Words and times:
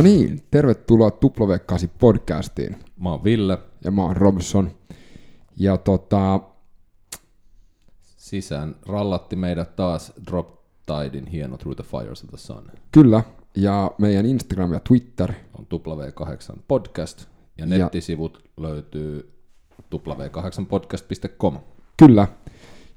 No 0.00 0.04
niin, 0.04 0.42
tervetuloa 0.50 1.10
Tuplovekkaasi 1.10 1.90
podcastiin. 1.98 2.76
Mä 3.00 3.10
oon 3.10 3.24
Ville. 3.24 3.58
Ja 3.84 3.90
mä 3.90 4.02
oon 4.02 4.16
Robson. 4.16 4.70
Ja 5.56 5.76
tota... 5.76 6.40
Sisään 8.00 8.76
rallatti 8.86 9.36
meidät 9.36 9.76
taas 9.76 10.12
Drop 10.26 10.48
Tidein 10.86 11.26
hieno 11.26 11.56
Through 11.56 11.76
the 11.76 11.84
Fires 11.84 12.24
of 12.24 12.30
the 12.30 12.38
Sun. 12.38 12.70
Kyllä, 12.92 13.22
ja 13.56 13.90
meidän 13.98 14.26
Instagram 14.26 14.72
ja 14.72 14.80
Twitter. 14.80 15.32
On 15.58 15.66
W8 15.74 16.58
podcast, 16.68 17.26
ja 17.58 17.66
nettisivut 17.66 18.40
ja... 18.44 18.62
löytyy 18.62 19.32
w8podcast.com. 19.94 21.58
Kyllä, 21.96 22.28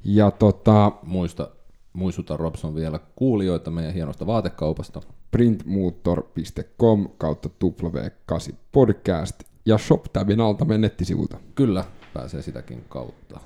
ja 0.03 0.31
tota... 0.31 0.91
Muista, 1.03 1.49
muistuta 1.93 2.37
Robson 2.37 2.75
vielä 2.75 2.99
kuulijoita 3.15 3.71
meidän 3.71 3.93
hienosta 3.93 4.25
vaatekaupasta. 4.25 5.01
printmotor.com 5.31 7.09
kautta 7.17 7.49
W8 7.63 8.53
podcast 8.71 9.43
ja 9.65 9.77
ShopTabin 9.77 10.41
alta 10.41 10.65
meidän 10.65 10.81
nettisivulta. 10.81 11.37
Kyllä, 11.55 11.85
pääsee 12.13 12.41
sitäkin 12.41 12.85
kautta. 12.89 13.39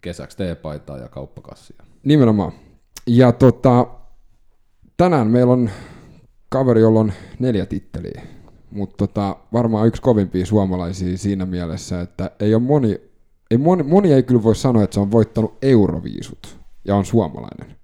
Kesäksi 0.00 0.36
teepaitaa 0.36 0.98
ja 0.98 1.08
kauppakassia. 1.08 1.84
Nimenomaan. 2.04 2.52
Ja 3.06 3.32
tota, 3.32 3.86
tänään 4.96 5.26
meillä 5.26 5.52
on 5.52 5.70
kaveri, 6.48 6.80
jolla 6.80 7.00
on 7.00 7.12
neljä 7.38 7.66
titteliä, 7.66 8.22
mutta 8.70 8.96
tota, 8.96 9.36
varmaan 9.52 9.86
yksi 9.86 10.02
kovimpia 10.02 10.46
suomalaisia 10.46 11.18
siinä 11.18 11.46
mielessä, 11.46 12.00
että 12.00 12.30
ei 12.40 12.54
ole 12.54 12.62
moni, 12.62 13.00
ei 13.50 13.58
moni, 13.58 13.82
moni 13.82 14.12
ei 14.12 14.22
kyllä 14.22 14.42
voi 14.42 14.56
sanoa, 14.56 14.82
että 14.82 14.94
se 14.94 15.00
on 15.00 15.10
voittanut 15.10 15.58
Euroviisut 15.62 16.63
ja 16.84 16.96
on 16.96 17.04
suomalainen. 17.04 17.76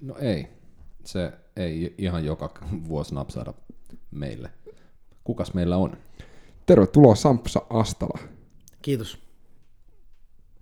No 0.00 0.16
ei, 0.18 0.48
se 1.04 1.32
ei 1.56 1.94
ihan 1.98 2.24
joka 2.24 2.50
vuosi 2.88 3.14
napsaada 3.14 3.54
meille. 4.10 4.50
Kukas 5.24 5.54
meillä 5.54 5.76
on? 5.76 5.96
Tervetuloa 6.66 7.14
Sampsa 7.14 7.62
Astala. 7.70 8.18
Kiitos. 8.82 9.18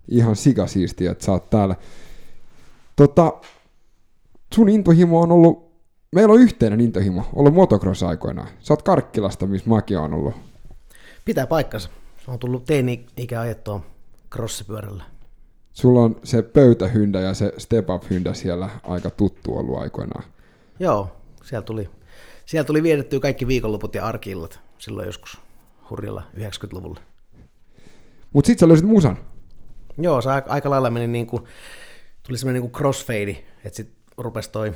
Ihan 0.07 0.35
sikasiistiä, 0.35 1.11
että 1.11 1.25
sä 1.25 1.31
oot 1.31 1.49
täällä. 1.49 1.75
Tota, 2.95 3.33
sun 4.55 4.69
intohimo 4.69 5.21
on 5.21 5.31
ollut, 5.31 5.71
meillä 6.11 6.33
on 6.33 6.41
yhteinen 6.41 6.81
intohimo, 6.81 7.23
ollut 7.33 7.53
motocross 7.53 8.03
aikoinaan. 8.03 8.47
Sä 8.59 8.73
oot 8.73 8.81
Karkkilasta, 8.81 9.47
missä 9.47 9.69
mäkin 9.69 9.97
on 9.97 10.13
ollut. 10.13 10.35
Pitää 11.25 11.47
paikkansa. 11.47 11.89
Se 12.25 12.31
on 12.31 12.39
tullut 12.39 12.65
teini-ikä 12.65 13.41
ajettua 13.41 13.81
crossipyörällä. 14.31 15.14
Sulla 15.75 16.01
on 16.01 16.15
se 16.23 16.41
pöytähyndä 16.41 17.21
ja 17.21 17.33
se 17.33 17.53
step 17.57 17.89
up 17.89 18.03
hyndä 18.09 18.33
siellä 18.33 18.69
aika 18.83 19.09
tuttu 19.09 19.57
ollut 19.57 19.77
aikoinaan. 19.77 20.23
Joo, 20.79 21.17
siellä 21.43 21.65
tuli, 21.65 21.89
siellä 22.45 22.67
tuli 22.67 22.83
vietettyä 22.83 23.19
kaikki 23.19 23.47
viikonloput 23.47 23.95
ja 23.95 24.05
arkillat 24.05 24.59
silloin 24.77 25.05
joskus 25.05 25.37
hurjalla 25.89 26.23
90-luvulla. 26.37 26.99
Mut 28.33 28.45
sit 28.45 28.59
sä 28.59 28.67
löysit 28.67 28.85
musan. 28.85 29.17
Joo, 29.97 30.21
se 30.21 30.29
aika, 30.29 30.69
lailla 30.69 30.89
meni 30.89 31.07
niin 31.07 31.27
kuin, 31.27 31.43
tuli 32.27 32.37
semmoinen 32.37 32.61
niin 32.61 32.71
kuin 32.71 32.79
crossfade, 32.79 33.43
että 33.63 33.77
sit 33.77 33.93
rupesi 34.17 34.51
toi 34.51 34.73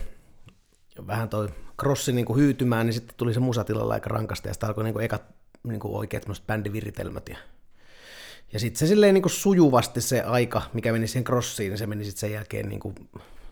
vähän 1.08 1.30
toi 1.30 1.50
crossi 1.80 2.12
niin 2.12 2.26
kuin 2.26 2.40
hyytymään, 2.40 2.86
niin 2.86 2.94
sitten 2.94 3.18
tuli 3.18 3.34
se 3.34 3.40
musatilalla 3.40 3.94
aika 3.94 4.10
rankasta 4.10 4.48
ja 4.48 4.54
sitten 4.54 4.68
alkoi 4.68 4.84
niin 4.84 4.94
kuin 4.94 5.06
ekat 5.06 5.24
niin 5.64 5.80
kuin 5.80 5.96
oikeat 5.96 6.26
bändiviritelmät 6.48 7.30
ja 7.30 7.38
ja 8.54 8.60
sitten 8.60 8.80
se 8.80 8.88
silleen 8.88 9.14
niin 9.14 9.22
kuin 9.22 9.32
sujuvasti 9.32 10.02
se 10.02 10.22
aika, 10.22 10.62
mikä 10.74 10.92
meni 10.92 11.08
siihen 11.08 11.24
crossiin, 11.24 11.70
niin 11.70 11.78
se 11.78 11.88
meni 11.88 12.06
sitten 12.06 12.20
sen 12.20 12.32
jälkeen 12.32 12.70
niin 12.70 12.80
kuin 12.80 12.96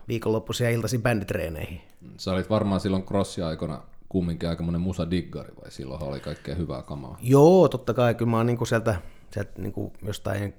viikonloppuisia 0.07 0.69
iltaisin 0.69 1.01
bänditreeneihin. 1.01 1.81
Sä 2.17 2.31
olit 2.31 2.49
varmaan 2.49 2.81
silloin 2.81 3.03
crossi-aikana 3.03 3.81
kumminkin 4.09 4.49
aika 4.49 4.63
monen 4.63 4.81
musa-diggari, 4.81 5.55
vai 5.61 5.71
silloin 5.71 6.03
oli 6.03 6.19
kaikkea 6.19 6.55
hyvää 6.55 6.81
kamaa? 6.81 7.17
Joo, 7.21 7.69
totta 7.69 7.93
kai. 7.93 8.15
Kyllä 8.15 8.31
mä 8.31 8.37
oon 8.37 8.45
niin 8.45 8.57
kuin 8.57 8.67
sieltä, 8.67 8.95
sieltä 9.31 9.51
niin 9.61 9.73
kuin 9.73 9.93
jostain 10.05 10.53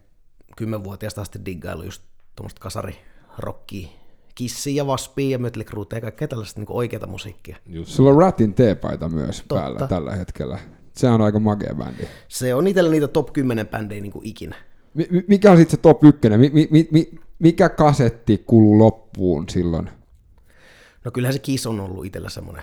kymmenvuotiaasta 0.56 1.20
asti 1.20 1.38
diggailu 1.44 1.82
just 1.82 2.02
tuommoista 2.36 2.60
kasarirokkia, 2.60 3.88
kissiä 4.34 4.74
ja 4.74 4.84
Waspia 4.84 5.30
ja 5.30 5.38
Mötley 5.38 5.64
Crue 5.64 5.86
ja 5.92 6.00
kaikkea 6.00 6.28
tällaista 6.28 6.60
niin 6.60 6.66
oikeata 6.70 7.06
musiikkia. 7.06 7.56
Just. 7.66 7.90
Sulla 7.90 8.10
on 8.10 8.18
Ratin 8.18 8.54
teepaita 8.54 9.08
myös 9.08 9.36
Totta. 9.36 9.54
päällä 9.54 9.86
tällä 9.86 10.16
hetkellä. 10.16 10.58
Se 10.98 11.09
on 11.09 11.20
aika 11.20 11.38
magea 11.38 11.75
bändi. 11.75 12.03
Se 12.28 12.54
on 12.54 12.66
itsellä 12.66 12.91
niitä 12.91 13.09
top 13.09 13.32
10 13.32 13.66
bändejä 13.66 14.00
niin 14.00 14.12
kuin 14.12 14.26
ikinä. 14.26 14.56
Mikä 15.28 15.50
on 15.50 15.56
sitten 15.56 15.76
se 15.76 15.82
top 15.82 16.04
1? 16.04 16.20
Mi- 16.36 16.69
mi- 16.70 16.88
mi- 16.91 17.10
mikä 17.38 17.69
kasetti 17.69 18.44
kuluu 18.47 18.78
loppuun 18.78 19.48
silloin? 19.48 19.91
No 21.04 21.10
kyllähän 21.10 21.32
se 21.32 21.38
Kiss 21.38 21.66
on 21.66 21.81
ollut 21.81 22.06
itsellä 22.06 22.28
semmoinen. 22.28 22.62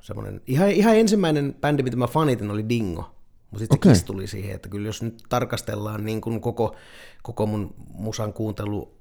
semmoinen. 0.00 0.40
Ihan, 0.46 0.70
ihan 0.70 0.96
ensimmäinen 0.96 1.56
bändi, 1.60 1.82
mitä 1.82 1.96
mä 1.96 2.06
fanitin, 2.06 2.50
oli 2.50 2.68
Dingo. 2.68 3.10
Mutta 3.50 3.58
sitten 3.58 3.78
okay. 3.78 3.92
Kiss 3.92 4.04
tuli 4.04 4.26
siihen, 4.26 4.54
että 4.54 4.68
kyllä 4.68 4.88
jos 4.88 5.02
nyt 5.02 5.22
tarkastellaan 5.28 6.04
niin 6.04 6.20
kuin 6.20 6.40
koko, 6.40 6.74
koko 7.22 7.46
mun 7.46 7.74
musan 7.88 8.32
kuuntelu 8.32 8.92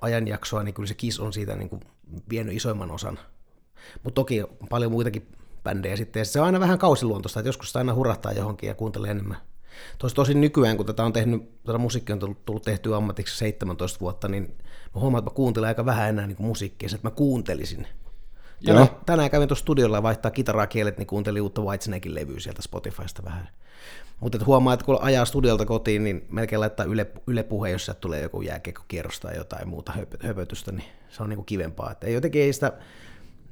ajanjaksoa, 0.00 0.62
niin 0.62 0.74
kyllä 0.74 0.86
se 0.86 0.94
Kiss 0.94 1.20
on 1.20 1.32
siitä 1.32 1.56
niin 1.56 1.68
kuin 1.68 1.80
vienyt 2.30 2.54
isoimman 2.54 2.90
osan. 2.90 3.18
Mutta 4.04 4.14
toki 4.14 4.42
paljon 4.70 4.92
muitakin 4.92 5.26
bändejä 5.64 5.96
sitten. 5.96 6.20
Ja 6.20 6.24
se 6.24 6.40
on 6.40 6.46
aina 6.46 6.60
vähän 6.60 6.78
kausiluontoista, 6.78 7.40
että 7.40 7.48
joskus 7.48 7.76
aina 7.76 7.94
hurahtaa 7.94 8.32
johonkin 8.32 8.68
ja 8.68 8.74
kuuntelee 8.74 9.10
enemmän. 9.10 9.36
Tosi 9.98 10.14
tosin 10.14 10.40
nykyään, 10.40 10.76
kun 10.76 10.86
tätä 10.86 11.04
on 11.04 11.12
tehnyt, 11.12 11.62
tätä 11.64 11.78
musiikkia 11.78 12.14
on 12.14 12.18
tullut, 12.18 12.44
tullut 12.44 12.62
tehtyä 12.62 12.96
ammatiksi 12.96 13.36
17 13.36 14.00
vuotta, 14.00 14.28
niin 14.28 14.42
mä 14.94 15.00
huomaan, 15.00 15.18
että 15.18 15.30
mä 15.30 15.34
kuuntelen 15.34 15.68
aika 15.68 15.84
vähän 15.84 16.08
enää 16.08 16.26
niin 16.26 16.36
musiikkia, 16.40 16.88
että 16.94 17.08
mä 17.08 17.10
kuuntelisin. 17.10 17.86
Tänään, 18.64 18.88
tänään 19.06 19.30
kävin 19.30 19.48
tuossa 19.48 19.62
studiolla 19.62 20.02
vaihtaa 20.02 20.30
kitaraa 20.30 20.66
kielet, 20.66 20.98
niin 20.98 21.06
kuuntelin 21.06 21.42
uutta 21.42 21.62
Whitesnakein 21.62 22.14
levyä 22.14 22.40
sieltä 22.40 22.62
Spotifysta 22.62 23.24
vähän. 23.24 23.48
Mutta 24.20 24.38
huomaa, 24.46 24.74
että 24.74 24.86
kun 24.86 24.98
ajaa 25.00 25.24
studiolta 25.24 25.66
kotiin, 25.66 26.04
niin 26.04 26.26
melkein 26.30 26.60
laittaa 26.60 26.86
yle, 26.86 27.06
yle 27.26 27.42
puhe, 27.42 27.70
jos 27.70 27.84
sieltä 27.84 28.00
tulee 28.00 28.22
joku 28.22 28.42
jääkiekkokierros 28.42 29.20
tai 29.20 29.36
jotain 29.36 29.68
muuta 29.68 29.92
höpötystä, 30.20 30.72
niin 30.72 30.88
se 31.08 31.22
on 31.22 31.28
niin 31.28 31.36
kuin 31.36 31.46
kivempaa. 31.46 31.90
Että 31.90 32.06
ei 32.06 32.14
jotenkin 32.14 32.42
ei 32.42 32.52
sitä, 32.52 32.72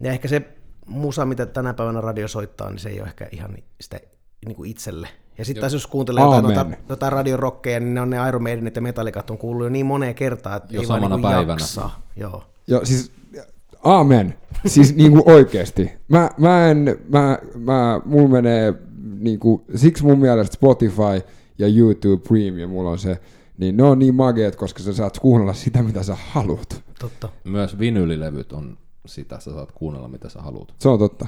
ja 0.01 0.13
ehkä 0.13 0.29
se 0.29 0.43
musa, 0.87 1.27
mitä 1.27 1.47
tänä 1.47 1.75
päivänä 1.75 2.01
radio 2.01 2.29
soittaa, 2.29 2.71
niin 2.71 2.79
se 2.79 2.89
ei 2.89 3.01
ole 3.01 3.09
ehkä 3.09 3.29
ihan 3.33 3.57
sitä 3.81 4.01
niin 4.47 4.57
kuin 4.57 4.71
itselle. 4.71 5.09
Ja 5.39 5.45
sitten 5.45 5.61
taas 5.61 5.73
jos 5.73 5.87
kuuntelee 5.87 6.25
jotain, 6.25 6.43
noita, 6.43 6.67
jotain 6.89 7.13
radiorokkeja, 7.13 7.81
niin 7.81 7.95
ne 7.95 8.01
on 8.01 8.11
ne 8.11 8.29
Iron 8.29 8.43
Maidenit 8.43 8.77
ja 8.77 8.83
Metallicat 8.83 9.31
on 9.31 9.39
kuullut 9.39 9.65
jo 9.65 9.71
niin 9.71 9.87
moneen 9.87 10.15
kertaan, 10.15 10.57
että 10.57 10.75
jo 10.75 10.81
ei 10.81 10.87
samana 10.87 11.09
vaan 11.11 11.21
niin 11.21 11.23
päivänä. 11.23 11.53
Jaksa. 11.53 11.91
Joo. 12.17 12.45
Joo, 12.67 12.85
siis 12.85 13.13
Amen. 13.87 14.35
Siis 14.67 14.95
niin 14.97 15.13
kuin 15.13 15.23
oikeasti. 15.27 15.91
Mä, 16.09 16.31
mä 16.39 16.71
en, 16.71 16.99
mä, 17.09 17.39
mä, 17.59 18.01
mulla 18.05 18.29
menee, 18.29 18.75
niin 19.19 19.39
kuin, 19.39 19.63
siksi 19.75 20.05
mun 20.05 20.19
mielestä 20.19 20.55
Spotify 20.55 21.23
ja 21.59 21.69
YouTube 21.69 22.29
Premium, 22.29 22.71
mulla 22.71 22.91
on 22.91 22.99
se, 22.99 23.21
niin 23.59 23.77
ne 23.77 23.83
on 23.83 23.99
niin 23.99 24.15
mageet, 24.15 24.57
koska 24.57 24.83
sä 24.83 24.93
saat 24.93 25.19
kuunnella 25.19 25.55
sitä, 25.55 25.83
mitä 25.83 26.03
sä 26.03 26.17
haluat. 26.31 26.83
Totta. 27.01 27.29
Myös 27.45 27.79
vinylilevyt 27.79 28.53
on 28.53 28.79
sitä, 29.09 29.41
sä 29.41 29.53
saat 29.53 29.73
kuunnella 29.73 30.09
mitä 30.09 30.29
sä 30.29 30.43
haluat. 30.43 30.75
Se 30.79 30.89
on 30.89 30.99
totta. 30.99 31.27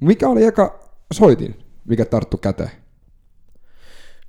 Mikä 0.00 0.28
oli 0.28 0.44
eka 0.44 0.78
soitin, 1.12 1.64
mikä 1.84 2.04
tarttu 2.04 2.36
käteen? 2.36 2.70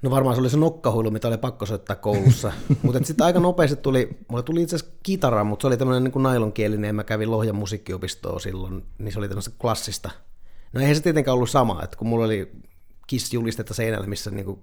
No 0.01 0.09
varmaan 0.09 0.35
se 0.35 0.39
oli 0.39 0.49
se 0.49 0.57
nokkahuilu, 0.57 1.11
mitä 1.11 1.27
oli 1.27 1.37
pakko 1.37 1.65
soittaa 1.65 1.95
koulussa. 1.95 2.51
mutta 2.83 3.03
sitten 3.03 3.25
aika 3.25 3.39
nopeasti 3.39 3.75
tuli, 3.75 4.09
mulle 4.27 4.43
tuli 4.43 4.61
itse 4.61 4.75
asiassa 4.75 4.95
kitara, 5.03 5.43
mutta 5.43 5.63
se 5.63 5.67
oli 5.67 5.77
tämmöinen 5.77 6.03
niin 6.03 6.23
nailonkielinen, 6.23 6.87
ja 6.87 6.93
mä 6.93 7.03
kävin 7.03 7.31
Lohjan 7.31 7.55
musiikkiopistoa 7.55 8.39
silloin, 8.39 8.85
niin 8.97 9.11
se 9.11 9.19
oli 9.19 9.27
tämmöistä 9.27 9.51
klassista. 9.61 10.09
No 10.73 10.81
eihän 10.81 10.95
se 10.95 11.01
tietenkään 11.01 11.35
ollut 11.35 11.49
sama, 11.49 11.83
että 11.83 11.97
kun 11.97 12.07
mulla 12.07 12.25
oli 12.25 12.51
Kiss-julistetta 13.07 13.73
seinällä, 13.73 14.07
missä 14.07 14.31
niin 14.31 14.45
kuin 14.45 14.59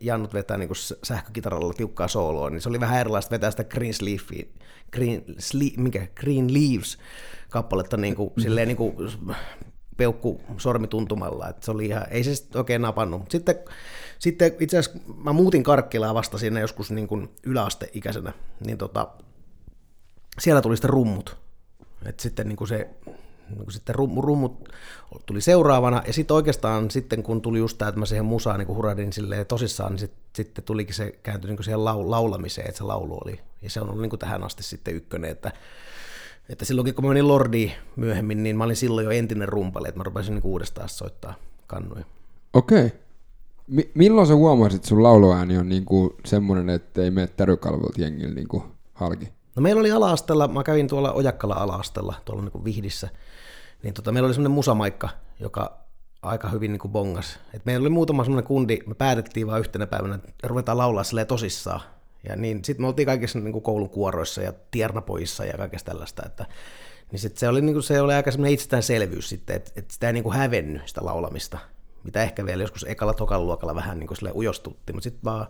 Jannut 0.00 0.34
vetää 0.34 0.56
niin 0.56 0.70
sähkökitaralla 1.02 1.72
tiukkaa 1.72 2.08
sooloa, 2.08 2.50
niin 2.50 2.60
se 2.60 2.68
oli 2.68 2.80
vähän 2.80 3.00
erilaista 3.00 3.30
vetää 3.30 3.50
sitä 3.50 3.64
Green 3.64 3.94
Sleeve, 3.94 4.46
Green, 4.92 5.24
Sleeve, 5.38 5.76
mikä, 5.76 6.06
Green 6.14 6.54
Leaves 6.54 6.98
kappaletta 7.50 7.96
niin 7.96 8.16
kuin, 8.16 8.30
silleen 8.38 8.68
niin 8.68 8.76
kuin 8.76 8.96
peukku 9.96 10.40
sormituntumalla, 10.58 11.48
että 11.48 11.64
se 11.64 11.70
oli 11.70 11.86
ihan, 11.86 12.06
ei 12.10 12.24
se 12.24 12.32
oikein 12.54 12.82
napannut. 12.82 13.30
Sitten, 13.30 13.56
sitten 14.18 14.52
itse 14.60 14.78
asiassa 14.78 15.00
mä 15.24 15.32
muutin 15.32 15.62
Karkkilaa 15.62 16.14
vasta 16.14 16.38
siinä 16.38 16.60
joskus 16.60 16.90
niin 16.90 17.08
kuin 17.08 17.28
yläasteikäisenä, 17.42 18.32
niin 18.66 18.78
tota, 18.78 19.08
siellä 20.38 20.62
tuli 20.62 20.76
sitten 20.76 20.90
rummut. 20.90 21.36
Et 22.04 22.20
sitten 22.20 22.48
niin 22.48 22.56
kuin 22.56 22.68
se 22.68 22.90
niin 23.48 23.72
sitten 23.72 23.94
rummut 23.94 24.68
tuli 25.26 25.40
seuraavana, 25.40 26.02
ja 26.06 26.12
sitten 26.12 26.34
oikeastaan 26.34 26.90
sitten 26.90 27.22
kun 27.22 27.42
tuli 27.42 27.58
just 27.58 27.78
tämä, 27.78 27.88
että 27.88 27.98
mä 27.98 28.06
siihen 28.06 28.24
musaan 28.24 28.58
niin 28.58 28.68
huradin 28.68 29.10
tosissaan, 29.48 29.92
niin 29.92 29.98
sit, 29.98 30.12
sitten 30.34 30.64
tulikin 30.64 30.94
se 30.94 31.18
kääntyi 31.22 31.50
niin 31.50 31.64
siihen 31.64 31.84
lau, 31.84 32.10
laulamiseen, 32.10 32.68
että 32.68 32.78
se 32.78 32.84
laulu 32.84 33.18
oli, 33.24 33.40
ja 33.62 33.70
se 33.70 33.80
on 33.80 33.88
ollut 33.88 34.02
niin 34.02 34.10
kuin 34.10 34.20
tähän 34.20 34.44
asti 34.44 34.62
sitten 34.62 34.94
ykkönen, 34.94 35.30
että, 35.30 35.52
että 36.48 36.64
silloinkin 36.64 36.94
kun 36.94 37.04
mä 37.04 37.08
menin 37.08 37.28
Lordiin 37.28 37.72
myöhemmin, 37.96 38.42
niin 38.42 38.56
mä 38.56 38.64
olin 38.64 38.76
silloin 38.76 39.04
jo 39.04 39.10
entinen 39.10 39.48
rumpali, 39.48 39.88
että 39.88 39.98
mä 39.98 40.04
rupesin 40.04 40.34
niin 40.34 40.44
uudestaan 40.44 40.88
soittaa 40.88 41.34
kannuja. 41.66 42.04
Okei. 42.52 42.86
Okay. 42.86 42.98
M- 43.66 43.90
milloin 43.94 44.26
sä 44.26 44.34
huomasit, 44.34 44.76
että 44.76 44.88
sun 44.88 45.02
lauluääni 45.02 45.58
on 45.58 45.68
niin 45.68 45.84
kuin 45.84 46.10
semmoinen, 46.24 46.70
että 46.70 47.02
ei 47.02 47.10
mene 47.10 47.26
tärykalvolta 47.26 48.00
jengillä 48.00 48.34
niin 48.34 48.62
halki? 48.94 49.28
No 49.56 49.62
meillä 49.62 49.80
oli 49.80 49.90
alaastella, 49.90 50.48
mä 50.48 50.64
kävin 50.64 50.88
tuolla 50.88 51.12
Ojakkala 51.12 51.54
alaastella, 51.54 52.14
tuolla 52.24 52.42
niin 52.42 52.52
kuin 52.52 52.64
Vihdissä, 52.64 53.08
niin 53.86 53.94
tota, 53.94 54.12
meillä 54.12 54.26
oli 54.26 54.34
semmoinen 54.34 54.54
musamaikka, 54.54 55.08
joka 55.40 55.78
aika 56.22 56.48
hyvin 56.48 56.72
niin 56.72 56.80
kuin 56.80 56.92
bongas. 56.92 57.38
Et 57.54 57.64
meillä 57.64 57.82
oli 57.82 57.90
muutama 57.90 58.24
semmoinen 58.24 58.46
kundi, 58.46 58.78
me 58.86 58.94
päätettiin 58.94 59.46
vaan 59.46 59.60
yhtenä 59.60 59.86
päivänä, 59.86 60.14
että 60.14 60.48
ruvetaan 60.48 60.78
laulaa 60.78 61.04
silleen 61.04 61.26
tosissaan. 61.26 61.80
Ja 62.28 62.36
niin 62.36 62.64
sitten 62.64 62.82
me 62.82 62.86
oltiin 62.86 63.06
kaikissa 63.06 63.38
niin 63.38 63.52
kuin 63.52 63.62
koulun 63.62 63.90
kuoroissa 63.90 64.42
ja 64.42 64.52
tiernapojissa 64.70 65.44
ja 65.44 65.56
kaikesta 65.56 65.90
tällaista, 65.92 66.22
että 66.26 66.46
niin 67.12 67.20
sit 67.20 67.38
se, 67.38 67.48
oli, 67.48 67.60
niin 67.60 67.74
kuin, 67.74 67.82
se 67.82 68.00
oli 68.00 68.14
aika 68.14 68.30
semmoinen 68.30 68.54
itsestäänselvyys 68.54 69.28
sitten, 69.28 69.56
että, 69.56 69.72
että 69.76 69.94
sitä 69.94 70.06
ei 70.06 70.12
niin 70.12 70.24
kuin 70.24 70.36
hävennyt 70.36 70.82
sitä 70.86 71.04
laulamista, 71.04 71.58
mitä 72.04 72.22
ehkä 72.22 72.46
vielä 72.46 72.62
joskus 72.62 72.84
ekalla 72.88 73.14
tokalla 73.14 73.46
luokalla 73.46 73.74
vähän 73.74 73.98
niin 73.98 74.08
kuin 74.08 74.36
ujostutti, 74.36 74.92
mutta 74.92 75.04
sitten 75.04 75.24
vaan 75.24 75.46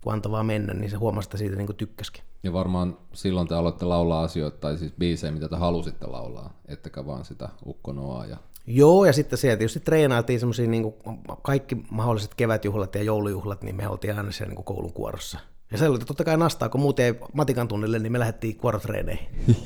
kun 0.00 0.12
antoi 0.12 0.32
vaan 0.32 0.46
mennä, 0.46 0.74
niin 0.74 0.90
se 0.90 0.96
huomasi, 0.96 1.26
että 1.26 1.36
siitä 1.36 1.56
niin 1.56 1.76
tykkäskin. 1.76 2.24
Ja 2.42 2.52
varmaan 2.52 2.98
silloin 3.12 3.48
te 3.48 3.54
aloitte 3.54 3.84
laulaa 3.84 4.22
asioita, 4.22 4.58
tai 4.58 4.78
siis 4.78 4.92
biisejä, 4.98 5.32
mitä 5.32 5.48
te 5.48 5.56
halusitte 5.56 6.06
laulaa, 6.06 6.60
ettekä 6.68 7.06
vaan 7.06 7.24
sitä 7.24 7.48
ukkonoa 7.66 8.26
ja 8.26 8.36
Joo, 8.66 9.04
ja 9.04 9.12
sitten 9.12 9.38
siellä 9.38 9.56
tietysti 9.56 9.80
treenailtiin 9.80 10.40
semmoisia 10.40 10.68
niin 10.68 10.94
kaikki 11.42 11.76
mahdolliset 11.90 12.34
kevätjuhlat 12.34 12.94
ja 12.94 13.02
joulujuhlat, 13.02 13.62
niin 13.62 13.76
me 13.76 13.88
oltiin 13.88 14.16
aina 14.16 14.32
siellä 14.32 14.54
niin 14.54 14.64
koulun 14.64 14.92
kuorossa. 14.92 15.38
Ja 15.72 15.78
se 15.78 15.88
oli 15.88 15.98
totta 15.98 16.24
kai 16.24 16.36
nastaa, 16.36 16.68
kun 16.68 16.80
muuten 16.80 17.06
ei 17.06 17.14
matikan 17.32 17.68
tunnille, 17.68 17.98
niin 17.98 18.12
me 18.12 18.18
lähdettiin 18.18 18.56
kuorotreeneihin. 18.56 19.28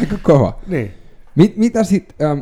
Aika 0.00 0.18
kova. 0.22 0.58
Niin. 0.66 0.94
Mit, 1.34 1.56
mitä 1.56 1.84
sitten, 1.84 2.26
ähm, 2.26 2.40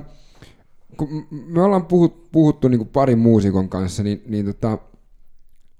kun 0.96 1.26
me 1.30 1.62
ollaan 1.62 1.86
puhut, 1.86 2.32
puhuttu 2.32 2.68
niin 2.68 2.88
parin 2.88 3.18
muusikon 3.18 3.68
kanssa, 3.68 4.02
niin, 4.02 4.22
niin 4.26 4.46
tota, 4.46 4.78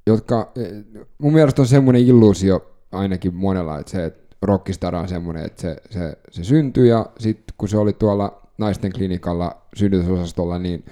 jotka, 0.07 0.53
eh, 0.57 0.73
mun 1.19 1.33
mielestä 1.33 1.63
on 1.63 1.69
semmoinen 1.69 2.03
illuusio 2.03 2.73
ainakin 2.93 3.35
monella, 3.35 3.79
että 3.79 3.93
se, 3.93 4.05
että 4.05 4.37
rockistara 4.43 5.01
on 5.01 5.09
semmoinen, 5.09 5.45
että 5.45 5.63
se, 5.63 5.77
se, 5.91 6.19
se 6.31 6.45
syntyi 6.45 6.89
ja 6.89 7.07
sitten 7.19 7.55
kun 7.59 7.69
se 7.69 7.79
oli 7.79 7.93
tuolla 7.93 8.43
naisten 8.59 8.93
klinikalla 8.93 9.63
synnytysosastolla, 9.77 10.59
niin 10.59 10.85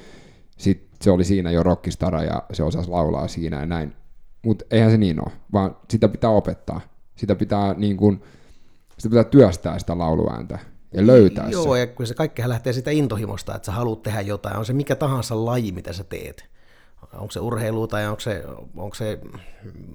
sitten 0.56 0.88
se 1.02 1.10
oli 1.10 1.24
siinä 1.24 1.50
jo 1.50 1.62
rockistara 1.62 2.22
ja 2.22 2.42
se 2.52 2.62
osasi 2.62 2.90
laulaa 2.90 3.28
siinä 3.28 3.60
ja 3.60 3.66
näin. 3.66 3.92
Mutta 4.44 4.64
eihän 4.70 4.90
se 4.90 4.96
niin 4.96 5.20
ole, 5.26 5.32
vaan 5.52 5.76
sitä 5.90 6.08
pitää 6.08 6.30
opettaa. 6.30 6.80
Sitä 7.16 7.34
pitää, 7.34 7.74
niin 7.74 7.96
kun, 7.96 8.22
sitä 8.98 9.08
pitää 9.08 9.24
työstää 9.24 9.78
sitä 9.78 9.98
lauluääntä 9.98 10.58
ja 10.94 11.06
löytää 11.06 11.48
Joo, 11.50 11.62
se. 11.62 11.68
Joo, 11.68 11.76
ja 11.76 11.86
kun 11.86 12.06
se 12.06 12.14
kaikkihan 12.14 12.48
lähtee 12.48 12.72
sitä 12.72 12.90
intohimosta, 12.90 13.56
että 13.56 13.66
sä 13.66 13.72
haluat 13.72 14.02
tehdä 14.02 14.20
jotain, 14.20 14.56
on 14.56 14.66
se 14.66 14.72
mikä 14.72 14.96
tahansa 14.96 15.44
laji, 15.44 15.72
mitä 15.72 15.92
sä 15.92 16.04
teet. 16.04 16.44
Onko 17.12 17.30
se 17.30 17.40
urheilu 17.40 17.86
tai 17.86 18.06
onko 18.06 18.20
se, 18.20 18.44
onko 18.76 18.94
se 18.94 19.20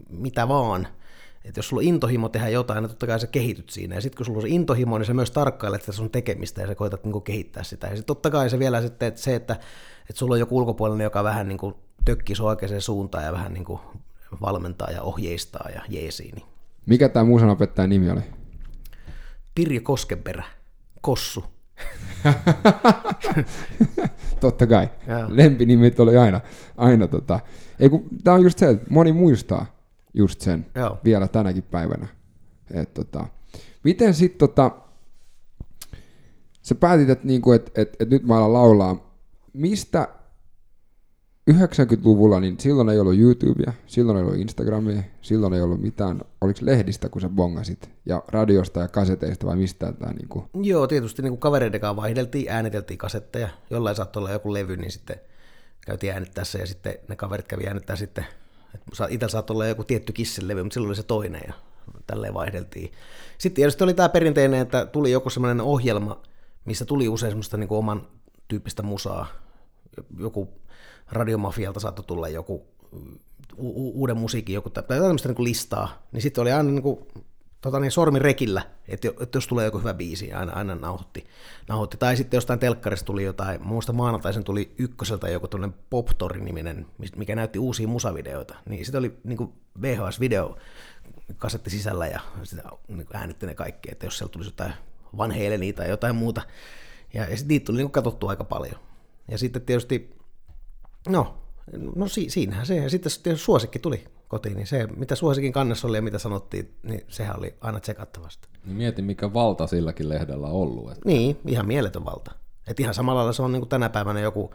mitä 0.10 0.48
vaan. 0.48 0.88
Että 1.46 1.60
jos 1.60 1.70
sulla 1.70 1.82
on 1.82 1.88
intohimo 1.88 2.30
tehdä 2.30 2.50
jotain, 2.50 2.82
niin 2.82 2.90
totta 2.90 3.08
kai 3.08 3.20
sä 3.20 3.28
kehityt 3.28 3.70
siinä. 3.70 3.96
Ja 3.96 4.02
sitten 4.02 4.18
kun 4.18 4.26
sulla 4.26 4.38
on 4.38 4.42
se 4.42 4.48
intohimo, 4.48 4.98
niin 4.98 5.06
sä 5.06 5.14
myös 5.14 5.32
tarkkailet 5.32 5.82
sitä 5.82 5.92
sun 5.92 6.10
tekemistä 6.10 6.62
ja 6.62 6.68
sä 6.68 6.76
koetat 6.76 7.04
niin 7.04 7.22
kehittää 7.22 7.64
sitä. 7.64 7.88
Ja 7.88 7.96
sitten 7.96 8.08
totta 8.08 8.30
kai 8.30 8.50
se 8.50 8.60
vielä 8.60 8.82
sitten, 8.82 9.08
että 9.08 9.22
se, 9.22 9.36
että, 9.36 9.54
että 10.00 10.20
sulla 10.20 10.34
on 10.34 10.40
joku 10.40 10.58
ulkopuolinen, 10.58 11.04
joka 11.04 11.24
vähän 11.24 11.48
niin 11.48 11.60
tökkii 12.06 12.36
sun 12.36 12.48
oikeaan 12.48 12.82
suuntaan 12.82 13.24
ja 13.24 13.32
vähän 13.32 13.54
niin 13.54 13.66
valmentaa 14.42 14.92
ja 14.92 15.02
ohjeistaa 15.02 15.70
ja 15.76 15.82
jeesii. 15.90 16.32
Niin. 16.32 16.46
Mikä 16.86 17.10
tämä 17.10 17.24
muusan 17.24 17.50
opettajan 17.50 17.90
nimi 17.90 18.12
oli? 18.12 18.22
Pirjo 19.56 19.82
Koskenperä. 19.84 20.44
Kossu. 21.02 21.44
Totta 24.40 24.68
kai. 24.68 24.90
Lempinimit 25.28 26.00
oli 26.00 26.18
aina, 26.18 26.42
aina 26.78 27.08
tota. 27.08 27.40
Ei 27.80 27.90
kun, 27.90 28.06
tää 28.24 28.34
on 28.34 28.44
just 28.44 28.58
se, 28.58 28.70
että 28.70 28.86
moni 28.90 29.12
muistaa 29.12 29.66
just 30.14 30.42
sen 30.42 30.66
Joo. 30.76 30.98
vielä 31.04 31.28
tänäkin 31.28 31.64
päivänä. 31.64 32.08
Et, 32.74 32.94
tota, 32.94 33.28
miten 33.84 34.14
sitten 34.14 34.40
tota, 34.40 34.72
sä 36.62 36.76
päätit, 36.76 37.10
että 37.10 37.28
niinku, 37.28 37.52
et, 37.52 37.72
et, 37.76 37.96
et 38.00 38.10
nyt 38.10 38.24
mä 38.24 38.38
alan 38.38 38.54
laulaa. 38.54 39.16
Mistä 39.54 40.08
90-luvulla, 41.52 42.40
niin 42.40 42.60
silloin 42.60 42.90
ei 42.90 43.00
ollut 43.00 43.18
YouTubea, 43.18 43.74
silloin 43.88 44.18
ei 44.18 44.24
ollut 44.24 44.40
Instagramia, 44.40 45.04
silloin 45.22 45.54
ei 45.54 45.62
ollut 45.62 45.82
mitään, 45.82 46.22
oliko 46.42 46.60
lehdistä, 46.62 47.10
kun 47.10 47.22
sä 47.22 47.30
bongasit, 47.30 47.90
ja 48.06 48.24
radiosta 48.28 48.80
ja 48.80 48.88
kaseteista 48.88 49.46
vai 49.46 49.56
mistä 49.56 49.94
tämä 49.94 50.14
niin 50.14 50.28
kuin? 50.30 50.46
Joo, 50.54 50.88
tietysti 50.88 51.22
niin 51.22 51.32
kuin 51.32 51.40
kavereiden 51.40 51.82
kanssa 51.82 52.02
vaihdeltiin, 52.02 52.50
ääniteltiin 52.50 52.98
kasetteja, 52.98 53.50
jollain 53.70 53.96
saattoi 53.96 54.22
olla 54.22 54.32
joku 54.32 54.54
levy, 54.54 54.78
niin 54.78 54.92
sitten 54.92 55.16
käytiin 55.86 56.14
äänittäessä 56.14 56.60
ja 56.60 56.68
sitten 56.68 56.96
ne 57.08 57.16
kaverit 57.16 57.48
kävi 57.48 57.68
äänittää 57.68 57.96
sitten, 57.96 58.26
itsellä 59.10 59.32
saattoi 59.32 59.54
olla 59.54 59.68
joku 59.68 59.84
tietty 59.84 60.14
kisselevy, 60.14 60.64
mutta 60.64 60.74
silloin 60.74 60.90
oli 60.90 60.96
se 60.96 61.04
toinen 61.04 61.42
ja 61.48 61.54
tälleen 62.08 62.34
vaihdeltiin. 62.34 62.92
Sitten 63.38 63.56
tietysti 63.56 63.84
oli 63.84 63.94
tämä 63.94 64.10
perinteinen, 64.10 64.62
että 64.62 64.86
tuli 64.86 65.12
joku 65.12 65.30
semmoinen 65.30 65.62
ohjelma, 65.62 66.22
missä 66.66 66.86
tuli 66.86 67.10
usein 67.10 67.32
semmoista 67.32 67.58
niin 67.58 67.68
oman 67.70 68.08
tyyppistä 68.48 68.84
musaa, 68.84 69.28
joku 70.20 70.50
radiomafialta 71.12 71.80
saattoi 71.80 72.06
tulla 72.06 72.28
joku 72.28 72.68
u- 73.58 74.02
uuden 74.02 74.18
musiikin, 74.18 74.54
joku 74.54 74.70
tai 74.70 74.84
tämmöistä 74.88 75.30
niin 75.30 75.44
listaa, 75.44 76.04
niin 76.12 76.22
sitten 76.22 76.42
oli 76.42 76.52
aina 76.52 76.70
niin 76.72 76.84
kuin, 76.84 77.00
tota 77.66 77.80
niin, 77.80 77.92
sormi 77.92 78.20
rekillä, 78.20 78.62
että, 78.88 79.08
että 79.20 79.38
jos 79.38 79.48
tulee 79.48 79.66
joku 79.66 79.80
hyvä 79.80 79.94
biisi, 79.94 80.34
aina, 80.34 80.54
aina 80.54 80.76
nauhoitti, 80.76 81.26
nauhoitti. 81.68 81.98
Tai 81.98 82.18
sitten 82.18 82.38
jostain 82.38 82.60
telkkarista 82.60 83.06
tuli 83.06 83.24
jotain, 83.24 83.68
muista 83.68 83.94
maanantaisen 83.94 84.44
tuli 84.44 84.74
ykköseltä 84.78 85.30
joku 85.30 85.48
tuollainen 85.48 85.80
Poptori-niminen, 85.90 86.86
mikä 87.16 87.36
näytti 87.36 87.60
uusia 87.60 87.88
musavideoita. 87.88 88.56
Niin 88.70 88.86
sitten 88.86 89.00
oli 89.00 89.18
niin 89.24 89.54
VHS-video 89.82 90.58
kasetti 91.38 91.70
sisällä 91.70 92.08
ja 92.08 92.20
sitä 92.44 92.64
niin 92.88 93.08
äänitti 93.14 93.46
ne 93.46 93.56
kaikki, 93.56 93.90
että 93.92 94.06
jos 94.06 94.18
siellä 94.18 94.32
tulisi 94.32 94.50
jotain 94.50 94.74
vanheilenia 95.18 95.74
tai 95.74 95.90
jotain 95.90 96.16
muuta. 96.16 96.42
Ja, 97.14 97.22
ja 97.22 97.38
sitten 97.38 97.48
niitä 97.48 97.66
tuli 97.66 97.78
niin 97.78 97.92
katsottu 97.92 98.28
aika 98.28 98.44
paljon. 98.44 98.80
Ja 99.28 99.38
sitten 99.38 99.62
tietysti 99.62 100.15
No, 101.10 101.38
no 101.96 102.08
si- 102.08 102.30
siinähän 102.30 102.66
se. 102.66 102.76
Ja 102.76 102.90
sitten 102.90 103.12
jos 103.26 103.46
suosikki 103.46 103.80
tuli 103.80 104.06
kotiin, 104.28 104.56
niin 104.56 104.68
se, 104.68 104.88
mitä 104.96 105.16
suosikin 105.16 105.54
kannessa 105.54 105.88
oli 105.88 105.98
ja 105.98 106.02
mitä 106.02 106.20
sanottiin, 106.20 106.74
niin 106.84 107.02
sehän 107.08 107.40
oli 107.40 107.56
aina 107.62 107.80
tsekattavasti. 107.80 108.48
Niin 108.66 108.78
mieti, 108.78 109.02
mikä 109.02 109.34
valta 109.34 109.68
silläkin 109.68 110.10
lehdellä 110.10 110.48
on 110.48 110.54
ollut. 110.54 110.92
Että... 110.92 111.02
Niin, 111.06 111.38
ihan 111.48 111.68
mieletön 111.68 112.06
valta. 112.06 112.32
Et 112.68 112.80
ihan 112.80 112.94
samalla 112.94 113.18
lailla 113.20 113.34
se 113.34 113.42
on 113.42 113.52
niin 113.52 113.62
kuin 113.62 113.70
tänä 113.70 113.90
päivänä 113.90 114.20
joku, 114.20 114.54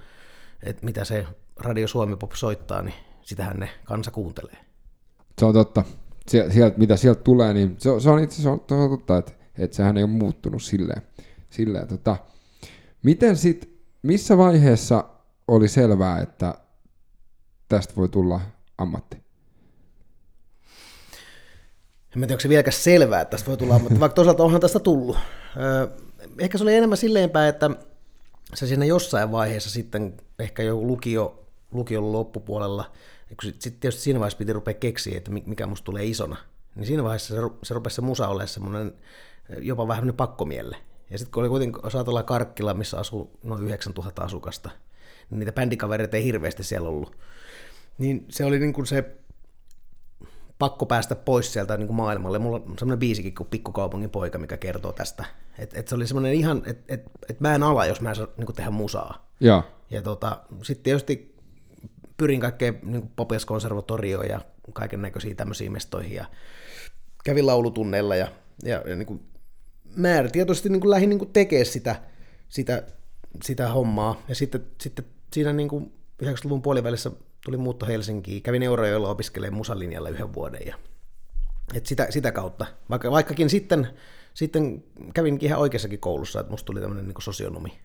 että 0.63 0.85
mitä 0.85 1.05
se 1.05 1.27
Radio 1.57 1.89
Suomi 1.89 2.17
Pop 2.17 2.33
soittaa, 2.33 2.83
niin 2.83 2.95
sitähän 3.23 3.57
ne 3.57 3.69
kansa 3.85 4.11
kuuntelee. 4.11 4.57
Se 5.39 5.45
on 5.45 5.55
totta. 5.55 5.85
Sieltä, 6.27 6.79
mitä 6.79 6.97
sieltä 6.97 7.23
tulee, 7.23 7.55
niin 7.55 7.77
se, 7.79 8.01
se 8.01 8.11
on 8.11 8.23
itse 8.23 8.43
asiassa 8.43 8.65
totta, 8.67 9.19
että, 9.19 9.33
että 9.59 9.77
sehän 9.77 9.97
ei 9.97 10.03
ole 10.05 10.11
muuttunut 10.11 10.63
silleen. 10.63 11.03
silleen 11.51 11.89
tota. 11.89 12.17
Miten 13.03 13.37
sitten, 13.37 13.71
missä 14.03 14.39
vaiheessa 14.39 15.05
oli 15.51 15.69
selvää, 15.69 16.21
että 16.21 16.55
tästä 17.69 17.97
voi 17.97 18.09
tulla 18.09 18.41
ammatti? 18.79 19.17
En 19.17 19.23
tiedä, 22.21 22.33
onko 22.33 22.41
se 22.41 22.49
vieläkään 22.49 22.73
selvää, 22.73 23.21
että 23.21 23.31
tästä 23.31 23.49
voi 23.49 23.57
tulla 23.57 23.75
ammatti, 23.75 24.01
vaikka 24.01 24.15
toisaalta 24.15 24.43
onhan 24.43 24.61
tästä 24.61 24.79
tullut. 24.79 25.17
Ehkä 26.39 26.59
se 26.59 26.65
oli 26.65 26.75
enemmän 26.75 26.99
silleenpäin, 26.99 27.49
että 27.49 27.71
se 28.55 28.67
siinä 28.67 28.85
jossain 28.85 29.33
vaiheessa 29.33 29.71
sitten, 29.71 30.17
ehkä 30.39 30.63
jo 30.63 30.77
lukio, 30.77 31.45
lukion 31.73 32.13
loppupuolella, 32.13 32.93
sitten 33.43 33.81
tietysti 33.81 34.03
siinä 34.03 34.21
vaiheessa 34.21 34.39
piti 34.39 34.53
rupea 34.53 34.75
keksiä, 34.75 35.19
että 35.19 35.31
mikä 35.31 35.67
musta 35.67 35.85
tulee 35.85 36.05
isona, 36.05 36.37
niin 36.75 36.87
siinä 36.87 37.05
vaiheessa 37.05 37.35
se, 37.35 37.41
se 37.63 37.75
rupesi 37.75 37.95
se 37.95 38.03
musa 38.03 38.29
olemaan 38.29 38.49
semmoinen 38.49 38.95
jopa 39.59 39.89
vähän 39.89 40.15
pakkomielle. 40.15 40.77
Ja 41.11 41.19
sitten 41.19 41.33
kun 41.33 41.43
oli 41.43 41.49
kuitenkin, 41.49 41.91
saat 41.91 42.09
olla 42.09 42.23
Karkkila, 42.23 42.75
missä 42.75 42.99
asuu 42.99 43.39
noin 43.43 43.63
9000 43.63 44.23
asukasta, 44.23 44.71
niitä 45.31 45.53
bändikavereita 45.53 46.17
ei 46.17 46.25
hirveästi 46.25 46.65
siellä 46.65 46.89
ollut. 46.89 47.17
Niin 47.99 48.27
se 48.29 48.45
oli 48.45 48.59
niin 48.59 48.73
kuin 48.73 48.87
se 48.87 49.17
pakko 50.59 50.87
päästä 50.87 51.15
pois 51.15 51.53
sieltä 51.53 51.77
niin 51.77 51.87
kuin 51.87 51.97
maailmalle. 51.97 52.39
Mulla 52.39 52.57
on 52.57 52.79
semmoinen 52.79 52.99
biisikin 52.99 53.35
kuin 53.35 53.49
Pikkukaupungin 53.49 54.11
poika, 54.11 54.39
mikä 54.39 54.57
kertoo 54.57 54.93
tästä. 54.93 55.25
Että 55.59 55.81
et 55.81 55.89
se 55.89 55.95
oli 55.95 56.07
semmoinen 56.07 56.35
ihan, 56.35 56.63
että 56.67 56.95
et, 56.95 57.03
et 57.29 57.41
mä 57.41 57.55
en 57.55 57.63
ala, 57.63 57.87
jos 57.87 58.01
mä 58.01 58.09
en 58.09 58.17
saa 58.17 58.29
niin 58.37 58.47
kuin 58.47 58.57
tehdä 58.57 58.71
musaa. 58.71 59.31
Ja, 59.41 59.63
ja 59.91 60.03
tota, 60.03 60.41
sitten 60.63 60.85
tietysti 60.85 61.37
pyrin 62.17 62.41
kaikkeen 62.41 62.79
niin 62.83 63.11
Popias-konservatorioon 63.17 64.29
ja 64.29 64.41
kaiken 64.73 65.03
näköisiin 65.03 65.37
tämmöisiin 65.37 65.73
mestoihin 65.73 66.15
ja 66.15 66.25
kävin 67.25 67.47
laulutunneilla 67.47 68.17
ja, 68.17 68.29
ja, 68.65 68.83
ja 68.87 68.97
niin 68.97 69.07
kuin 69.07 69.21
määrätietoisesti 69.97 70.69
niin 70.69 70.81
kuin 70.81 70.91
lähdin 70.91 71.09
niin 71.09 71.19
kuin 71.19 71.33
tekemään 71.33 71.67
sitä, 71.67 71.97
sitä, 72.49 72.83
sitä 73.45 73.69
hommaa. 73.69 74.23
Ja 74.29 74.35
sitten, 74.35 74.67
sitten 74.81 75.05
siinä 75.33 75.53
niin 75.53 75.69
kuin 75.69 75.93
90-luvun 76.23 76.63
puolivälissä 76.63 77.11
tuli 77.45 77.57
muutto 77.57 77.87
Helsinkiin, 77.87 78.43
kävin 78.43 78.63
Eurajoella 78.63 79.11
opiskelemaan 79.11 79.57
musalinjalla 79.57 80.09
yhden 80.09 80.35
vuoden 80.35 80.67
ja 80.67 80.77
et 81.75 81.87
sitä, 81.87 82.07
sitä 82.11 82.33
kautta, 82.33 82.67
vaikka, 82.91 83.11
vaikkakin 83.11 83.51
sitten, 83.51 83.89
sitten 84.35 84.85
kävinkin 85.15 85.47
ihan 85.47 85.61
oikeassakin 85.61 86.01
koulussa, 86.01 86.41
että 86.41 86.51
musta 86.51 86.67
tuli 86.67 86.81
tämmöinen 86.81 87.09
niin 87.09 87.23
sosionomi. 87.23 87.79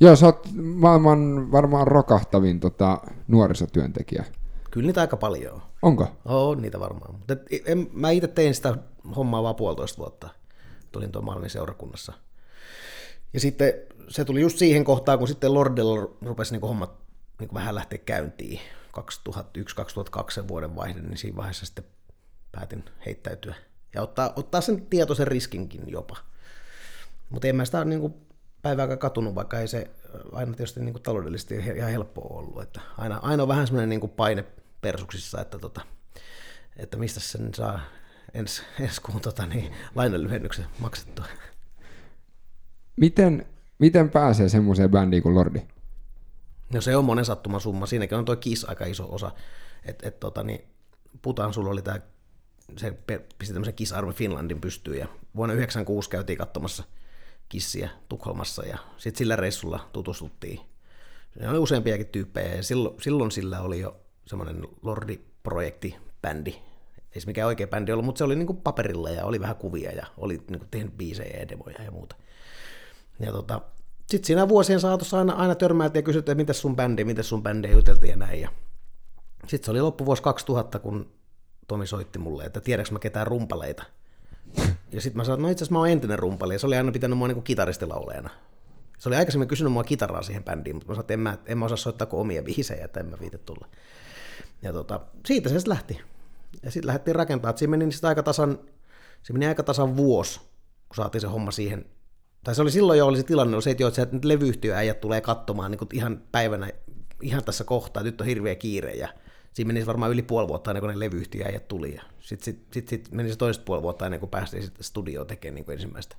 Joo, 0.00 0.16
sä 0.16 0.26
oot 0.26 0.48
maailman 0.56 1.52
varmaan 1.52 1.86
rokahtavin 1.86 2.60
tota, 2.60 2.98
nuorisotyöntekijä. 3.28 4.24
Kyllä 4.70 4.86
niitä 4.86 5.00
aika 5.00 5.16
paljon 5.16 5.54
on. 5.54 5.62
Onko? 5.82 6.08
On 6.24 6.62
niitä 6.62 6.80
varmaan. 6.80 7.14
Mutta 7.14 7.36
en, 7.66 7.90
mä 7.92 8.10
itse 8.10 8.28
tein 8.28 8.54
sitä 8.54 8.76
hommaa 9.16 9.42
vaan 9.42 9.54
puolitoista 9.54 9.98
vuotta. 9.98 10.28
Tulin 10.92 11.12
tuon 11.12 11.24
Malmin 11.24 11.50
seurakunnassa. 11.50 12.12
Ja 13.32 13.40
sitten 13.40 13.72
se 14.08 14.24
tuli 14.24 14.40
just 14.40 14.58
siihen 14.58 14.84
kohtaan, 14.84 15.18
kun 15.18 15.28
sitten 15.28 15.54
Lordella 15.54 16.16
rupesi 16.22 16.52
niin 16.52 16.60
hommat 16.60 16.92
niin 17.40 17.54
vähän 17.54 17.74
lähteä 17.74 17.98
käyntiin 17.98 18.60
2001-2002 18.98 20.48
vuoden 20.48 20.76
vaihde, 20.76 21.00
niin 21.00 21.18
siinä 21.18 21.36
vaiheessa 21.36 21.66
sitten 21.66 21.84
päätin 22.52 22.84
heittäytyä 23.06 23.54
ja 23.94 24.02
ottaa, 24.02 24.32
ottaa 24.36 24.60
sen 24.60 24.86
tietoisen 24.86 25.26
riskinkin 25.26 25.82
jopa. 25.86 26.16
Mutta 27.30 27.48
en 27.48 27.56
mä 27.56 27.64
sitä 27.64 27.84
niin 27.84 28.14
päivääkään 28.62 28.98
katunut, 28.98 29.34
vaikka 29.34 29.58
ei 29.58 29.68
se 29.68 29.90
aina 30.32 30.54
tietysti 30.54 30.80
niin 30.80 31.02
taloudellisesti 31.02 31.54
ihan 31.54 31.90
helppoa 31.90 32.38
ollut. 32.38 32.62
Että 32.62 32.80
aina, 32.98 33.18
aina 33.22 33.42
on 33.42 33.48
vähän 33.48 33.66
semmoinen 33.66 33.88
niin 33.88 34.10
paine 34.10 34.44
persuksissa, 34.80 35.40
että, 35.40 35.58
tota, 35.58 35.80
että 36.76 36.96
mistä 36.96 37.20
sen 37.20 37.54
saa 37.54 37.80
ensi, 38.34 38.62
ensi 38.80 39.00
kuun 39.00 39.20
tota, 39.20 39.46
niin, 39.46 39.72
lainanlyhennyksen 39.94 40.66
maksettua. 40.78 41.24
Miten, 42.96 43.46
miten 43.78 44.10
pääsee 44.10 44.48
semmoiseen 44.48 44.90
bändiin 44.90 45.22
kuin 45.22 45.34
Lordi? 45.34 45.60
No 46.72 46.80
se 46.80 46.96
on 46.96 47.04
monen 47.04 47.24
sattuman 47.24 47.60
summa. 47.60 47.86
Siinäkin 47.86 48.18
on 48.18 48.24
tuo 48.24 48.36
Kiss 48.36 48.64
aika 48.64 48.84
iso 48.84 49.14
osa. 49.14 49.30
että 49.84 50.08
et, 50.08 50.20
tota, 50.20 50.42
niin, 50.42 50.64
Putan 51.22 51.54
sulla 51.54 51.70
oli 51.70 51.82
tämä, 51.82 52.00
se 52.76 52.98
pisti 53.38 53.54
tämmöisen 53.54 53.74
Kiss 53.74 53.92
Army 53.92 54.12
Finlandin 54.12 54.60
pystyyn 54.60 54.98
ja 54.98 55.06
vuonna 55.06 55.52
1996 55.54 56.10
käytiin 56.10 56.38
katsomassa 56.38 56.84
Kissiä 57.48 57.90
Tukholmassa 58.08 58.66
ja 58.66 58.78
sitten 58.96 59.18
sillä 59.18 59.36
reissulla 59.36 59.88
tutustuttiin. 59.92 60.60
Se 61.40 61.48
oli 61.48 61.58
useampiakin 61.58 62.06
tyyppejä 62.06 62.54
ja 62.54 62.62
silloin, 62.62 63.02
silloin 63.02 63.30
sillä 63.30 63.60
oli 63.60 63.80
jo 63.80 64.00
semmoinen 64.26 64.62
Lordi-projekti, 64.82 65.96
bändi. 66.22 66.54
Ei 67.14 67.20
se 67.20 67.26
mikään 67.26 67.46
oikea 67.46 67.66
bändi 67.66 67.92
ollut, 67.92 68.04
mutta 68.04 68.18
se 68.18 68.24
oli 68.24 68.36
niinku 68.36 68.54
paperilla 68.54 69.10
ja 69.10 69.24
oli 69.24 69.40
vähän 69.40 69.56
kuvia 69.56 69.92
ja 69.92 70.06
oli 70.16 70.42
niinku 70.50 70.66
tehnyt 70.70 70.96
biisejä 70.96 71.40
ja 71.40 71.48
demoja 71.48 71.82
ja 71.82 71.90
muuta. 71.90 72.16
Ja 73.20 73.32
tota, 73.32 73.60
sitten 74.06 74.26
siinä 74.26 74.48
vuosien 74.48 74.80
saatossa 74.80 75.18
aina, 75.18 75.32
aina 75.32 75.54
törmäiltiin 75.54 76.00
ja 76.00 76.04
kysyttiin, 76.04 76.32
että 76.32 76.42
miten 76.42 76.54
sun 76.54 76.76
bändi, 76.76 77.04
miten 77.04 77.24
sun 77.24 77.42
bändi 77.42 77.70
juteltiin 77.70 78.10
ja 78.10 78.16
näin. 78.16 78.40
Ja 78.40 78.48
sitten 79.46 79.64
se 79.64 79.70
oli 79.70 79.80
loppuvuosi 79.80 80.22
2000, 80.22 80.78
kun 80.78 81.18
Tomi 81.68 81.86
soitti 81.86 82.18
mulle, 82.18 82.44
että 82.44 82.60
tiedätkö 82.60 82.92
mä 82.92 82.98
ketään 82.98 83.26
rumpaleita. 83.26 83.84
Ja 84.92 85.00
sitten 85.00 85.16
mä 85.16 85.24
sanoin, 85.24 85.38
että 85.38 85.42
no 85.42 85.48
itse 85.48 85.64
asiassa 85.64 85.72
mä 85.72 85.78
oon 85.78 85.88
entinen 85.88 86.18
rumpali, 86.18 86.54
ja 86.54 86.58
se 86.58 86.66
oli 86.66 86.76
aina 86.76 86.92
pitänyt 86.92 87.18
mua 87.18 87.28
niin 87.28 87.42
kitaristilauleena. 87.42 88.30
Se 88.98 89.08
oli 89.08 89.16
aikaisemmin 89.16 89.48
kysynyt 89.48 89.72
mua 89.72 89.84
kitaraa 89.84 90.22
siihen 90.22 90.44
bändiin, 90.44 90.76
mutta 90.76 90.88
mä 90.88 90.94
sanoin, 90.94 91.02
että 91.02 91.14
en 91.14 91.20
mä, 91.20 91.38
en 91.46 91.58
mä 91.58 91.64
osaa 91.64 91.76
soittaa 91.76 92.06
kuin 92.06 92.20
omia 92.20 92.42
biisejä, 92.42 92.84
että 92.84 93.00
en 93.00 93.06
mä 93.06 93.16
viite 93.20 93.38
tulla. 93.38 93.68
Ja 94.62 94.72
tota, 94.72 95.00
siitä 95.26 95.48
se 95.48 95.54
sitten 95.58 95.70
lähti. 95.70 96.00
Ja 96.62 96.70
sitten 96.70 96.86
lähdettiin 96.86 97.14
rakentamaan. 97.14 97.58
Siinä 97.58 97.70
meni 97.70 97.92
sitä 97.92 98.08
aika 98.08 98.22
tasan, 98.22 98.58
se 99.22 99.32
meni 99.32 99.46
aika 99.46 99.62
tasan 99.62 99.96
vuosi, 99.96 100.40
kun 100.88 100.96
saatiin 100.96 101.20
se 101.20 101.26
homma 101.26 101.50
siihen. 101.50 101.84
Tai 102.44 102.54
se 102.54 102.62
oli 102.62 102.70
silloin 102.70 102.98
jo 102.98 103.06
oli 103.06 103.16
se 103.16 103.22
tilanne, 103.22 103.56
oli 103.56 103.62
se, 103.62 103.70
että, 103.70 103.82
jo, 103.82 103.88
että 103.88 104.16
nyt 104.16 104.24
levyyhtiöäijät 104.24 105.00
tulee 105.00 105.20
katsomaan 105.20 105.70
niin 105.70 105.88
ihan 105.92 106.22
päivänä, 106.32 106.70
ihan 107.22 107.44
tässä 107.44 107.64
kohtaa, 107.64 108.02
nyt 108.02 108.20
on 108.20 108.26
hirveä 108.26 108.54
kiire. 108.54 108.92
Ja 108.92 109.08
siinä 109.52 109.66
meni 109.66 109.86
varmaan 109.86 110.12
yli 110.12 110.22
puoli 110.22 110.48
vuotta 110.48 110.70
ennen 110.70 110.80
kuin 110.80 110.92
ne 110.92 110.98
levyyhtiöäijät 110.98 111.68
tuli. 111.68 111.94
Ja 111.94 112.02
sitten 112.20 112.44
sit, 112.44 112.66
sit, 112.72 112.88
sit 112.88 113.12
meni 113.12 113.30
se 113.30 113.36
toista 113.36 113.64
puoli 113.64 113.82
vuotta 113.82 114.06
ennen 114.06 114.20
kuin 114.20 114.30
päästiin 114.30 114.62
sitten 114.62 114.84
studioon 114.84 115.26
tekemään 115.26 115.54
niin 115.54 115.64
kuin 115.64 115.72
ensimmäistä 115.72 116.16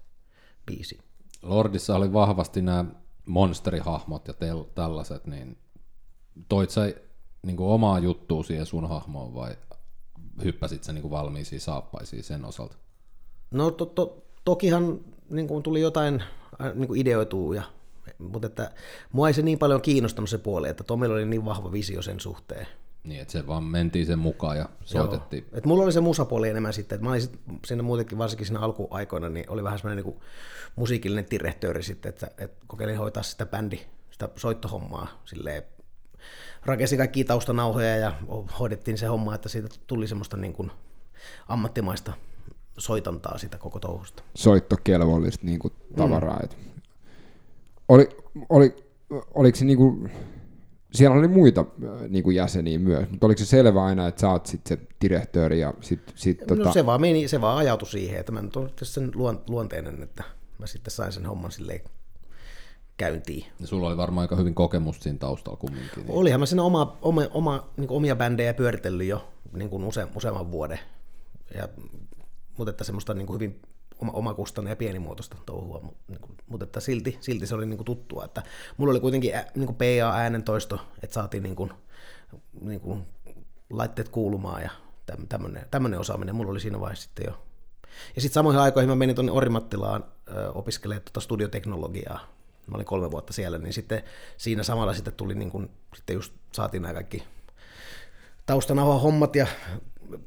biisiä. 0.65 1.01
Lordissa 1.41 1.95
oli 1.95 2.13
vahvasti 2.13 2.61
nämä 2.61 2.85
monsterihahmot 3.25 4.27
ja 4.27 4.33
tel- 4.33 4.69
tällaiset, 4.75 5.27
niin 5.27 5.57
toit 6.49 6.69
sä 6.69 6.93
niin 7.43 7.57
kuin 7.57 7.69
omaa 7.69 7.99
juttua 7.99 8.43
siihen 8.43 8.65
sun 8.65 8.89
hahmoon 8.89 9.33
vai 9.33 9.55
hyppäsit 10.43 10.83
sä 10.83 10.93
niin 10.93 11.01
kuin 11.01 11.11
valmiisiin 11.11 11.61
saappaisiin 11.61 12.23
sen 12.23 12.45
osalta? 12.45 12.75
No 13.51 13.71
to, 13.71 13.85
to, 13.85 14.25
tokihan 14.45 14.99
niin 15.29 15.47
kuin 15.47 15.63
tuli 15.63 15.81
jotain 15.81 16.23
äh, 16.61 16.73
niin 16.75 16.87
kuin 16.87 17.01
ideoituu, 17.01 17.53
ja, 17.53 17.63
mutta 18.17 18.47
että 18.47 18.71
mua 19.11 19.27
ei 19.27 19.33
se 19.33 19.41
niin 19.41 19.59
paljon 19.59 19.81
kiinnostanut 19.81 20.29
se 20.29 20.37
puoli, 20.37 20.69
että 20.69 20.83
Tomilla 20.83 21.15
oli 21.15 21.25
niin 21.25 21.45
vahva 21.45 21.71
visio 21.71 22.01
sen 22.01 22.19
suhteen. 22.19 22.67
Niin, 23.03 23.21
että 23.21 23.31
se 23.31 23.47
vaan 23.47 23.63
mentiin 23.63 24.05
sen 24.05 24.19
mukaan 24.19 24.57
ja 24.57 24.69
soitettiin. 24.85 25.43
Joo. 25.51 25.57
Et 25.57 25.65
mulla 25.65 25.83
oli 25.83 25.91
se 25.91 26.01
musapuoli 26.01 26.49
enemmän 26.49 26.73
sitten, 26.73 26.95
että 26.95 27.03
mä 27.03 27.09
olin 27.09 27.21
sit, 27.21 27.39
siinä 27.65 27.83
muutenkin 27.83 28.17
varsinkin 28.17 28.47
siinä 28.47 28.59
alkuaikoina, 28.59 29.29
niin 29.29 29.49
oli 29.49 29.63
vähän 29.63 29.79
semmoinen 29.79 30.05
niin 30.05 30.19
musiikillinen 30.75 31.25
tirehtööri 31.25 31.83
sitten, 31.83 32.09
että, 32.09 32.27
että 32.37 32.65
kokeilin 32.67 32.97
hoitaa 32.97 33.23
sitä 33.23 33.45
bändi, 33.45 33.79
sitä 34.11 34.29
soittohommaa 34.35 35.21
silleen 35.25 35.63
rakensi 36.65 36.97
kaikki 36.97 37.23
taustanauhoja 37.23 37.97
ja 37.97 38.13
hoidettiin 38.59 38.97
se 38.97 39.05
homma, 39.05 39.35
että 39.35 39.49
siitä 39.49 39.69
tuli 39.87 40.07
semmoista 40.07 40.37
niin 40.37 40.53
kuin 40.53 40.71
ammattimaista 41.47 42.13
soitantaa 42.79 43.37
sitä 43.37 43.57
koko 43.57 43.79
touhusta. 43.79 44.23
Soittokelvollista 44.35 45.45
niin 45.45 45.59
kuin 45.59 45.73
tavaraa. 45.95 46.39
Mm. 46.39 46.81
Oli, 47.89 48.09
oli, 48.49 48.75
oliko 49.33 49.57
se 49.57 49.65
niin 49.65 49.77
kuin, 49.77 50.11
siellä 50.93 51.17
oli 51.17 51.27
muita 51.27 51.65
niin 52.09 52.23
kuin 52.23 52.35
jäseniä 52.35 52.79
myös, 52.79 53.09
mutta 53.09 53.25
oliko 53.25 53.39
se 53.39 53.45
selvä 53.45 53.85
aina, 53.85 54.07
että 54.07 54.21
sä 54.21 54.29
oot 54.29 54.45
sitten 54.45 54.77
se 54.77 54.87
direktööri 55.01 55.59
ja 55.59 55.73
sit, 55.81 56.13
sit, 56.15 56.41
no, 56.41 56.55
tota... 56.55 56.71
se, 56.71 56.85
vaan 56.85 57.01
meni, 57.01 57.27
se 57.27 57.41
vaan 57.41 57.57
ajautui 57.57 57.87
siihen, 57.87 58.19
että 58.19 58.31
mä 58.31 58.41
nyt 58.41 58.55
olen 58.55 58.71
sen 58.83 59.11
luonteinen, 59.47 60.03
että 60.03 60.23
mä 60.57 60.67
sitten 60.67 60.91
sain 60.91 61.11
sen 61.11 61.25
homman 61.25 61.51
silleen 61.51 61.81
käyntiin. 62.97 63.45
Ja 63.59 63.67
sulla 63.67 63.87
oli 63.87 63.97
varmaan 63.97 64.23
aika 64.23 64.35
hyvin 64.35 64.55
kokemusta 64.55 65.03
siinä 65.03 65.19
taustalla 65.19 65.57
kumminkin. 65.57 65.89
Niin. 65.95 66.11
Olihan 66.11 66.39
mä 66.39 66.45
siinä 66.45 66.63
oma, 66.63 66.97
oma, 67.01 67.21
oma, 67.33 67.69
niin 67.77 67.91
omia 67.91 68.15
bändejä 68.15 68.53
pyöritellyt 68.53 69.07
jo 69.07 69.27
niin 69.53 69.69
kuin 69.69 69.83
use, 69.83 70.07
useamman 70.15 70.51
vuoden. 70.51 70.79
Ja, 71.55 71.67
mutta 72.59 72.69
että 72.69 72.83
semmoista 72.83 73.13
niin 73.13 73.27
kuin 73.27 73.35
hyvin 73.35 73.61
oma, 73.99 74.11
omakustanne 74.11 74.69
ja 74.69 74.75
pienimuotoista 74.75 75.37
touhua, 75.45 75.93
mutta 76.47 76.63
että 76.63 76.79
silti, 76.79 77.17
silti 77.21 77.47
se 77.47 77.55
oli 77.55 77.65
niin 77.65 77.77
kuin 77.77 77.85
tuttua. 77.85 78.25
Että 78.25 78.43
mulla 78.77 78.91
oli 78.91 78.99
kuitenkin 78.99 79.33
niin 79.55 79.65
kuin 79.65 79.75
PA-äänentoisto, 79.75 80.79
että 81.03 81.13
saatiin 81.13 81.43
niin 81.43 81.55
kuin, 81.55 81.71
niin 82.61 82.79
kuin 82.79 83.05
laitteet 83.69 84.09
kuulumaan 84.09 84.61
ja 84.61 84.69
tämmöinen, 85.71 85.99
osaaminen 85.99 86.35
mulla 86.35 86.51
oli 86.51 86.59
siinä 86.59 86.79
vaiheessa 86.79 87.03
sitten 87.03 87.25
jo. 87.27 87.45
Ja 88.15 88.21
sitten 88.21 88.33
samoihin 88.33 88.61
aikoihin 88.61 88.89
mä 88.89 88.95
menin 88.95 89.15
tuonne 89.15 89.31
Orimattilaan 89.31 90.05
opiskelemaan 90.53 91.03
tuota 91.03 91.19
studioteknologiaa, 91.19 92.19
mä 92.67 92.75
olin 92.75 92.85
kolme 92.85 93.11
vuotta 93.11 93.33
siellä, 93.33 93.57
niin 93.57 93.73
sitten 93.73 94.03
siinä 94.37 94.63
samalla 94.63 94.93
sitten 94.93 95.13
tuli 95.13 95.35
niin 95.35 95.51
kuin, 95.51 95.71
sitten 95.95 96.13
just 96.13 96.33
saatiin 96.51 96.81
nämä 96.81 96.93
kaikki 96.93 97.23
taustanauha 98.45 98.99
hommat 98.99 99.35
ja 99.35 99.47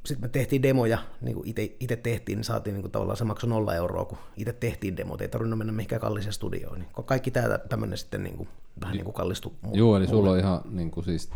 sitten 0.07 0.25
me 0.25 0.29
tehtiin 0.29 0.63
demoja, 0.63 0.99
niin 1.21 1.35
kuin 1.35 1.55
itse 1.81 1.97
tehtiin, 1.97 2.37
niin 2.37 2.45
saatiin 2.45 2.75
niin 2.75 2.83
kuin 2.83 2.93
tavallaan 2.93 3.17
se 3.17 3.25
maksoi 3.25 3.51
nolla 3.51 3.75
euroa, 3.75 4.05
kun 4.05 4.19
itse 4.37 4.53
tehtiin 4.53 4.97
demot, 4.97 5.21
ei 5.21 5.29
tarvinnut 5.29 5.59
mennä 5.59 5.73
mihinkään 5.73 6.01
kalliseen 6.01 6.33
studioon. 6.33 6.79
Niin 6.79 6.89
kaikki 7.05 7.31
tämä 7.31 7.59
tämmöinen 7.59 7.99
sitten 7.99 8.23
niin 8.23 8.37
kuin, 8.37 8.49
vähän 8.81 8.97
niin 8.97 9.05
kuin 9.05 9.15
kallistui. 9.15 9.53
Joo, 9.73 9.97
eli 9.97 10.07
sulla 10.07 10.31
on 10.31 10.39
ihan 10.39 10.61
niin 10.71 10.91
kuin 10.91 11.05
siis 11.05 11.31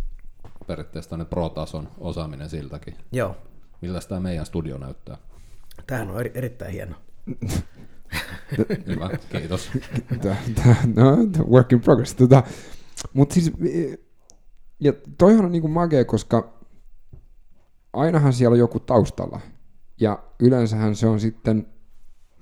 periaatteessa 0.67 1.25
pro-tason 1.25 1.88
osaaminen 1.99 2.50
siltäkin. 2.50 2.97
Joo. 3.12 3.37
Millä 3.81 4.00
tämä 4.09 4.21
meidän 4.21 4.47
studio 4.47 4.79
näyttää? 4.79 5.19
Tämähän 5.87 6.11
on 6.11 6.21
eri, 6.21 6.31
erittäin 6.35 6.73
hieno. 6.73 6.97
Hyvä, 8.87 9.11
kiitos. 9.33 9.71
no, 10.97 11.17
work 11.50 11.73
in 11.73 11.81
progress. 11.81 12.15
Tota, 12.15 12.43
Mutta 13.12 13.35
siis, 13.35 13.53
ja 14.81 14.93
toihan 15.19 15.45
on 15.45 15.53
niinku 15.53 15.69
magea, 15.69 16.05
koska 16.05 16.55
ainahan 17.97 18.33
siellä 18.33 18.55
on 18.55 18.59
joku 18.59 18.81
taustalla. 18.81 19.41
Ja 20.00 20.19
yleensähän 20.41 20.97
se 20.97 21.07
on 21.07 21.21
sitten 21.21 21.67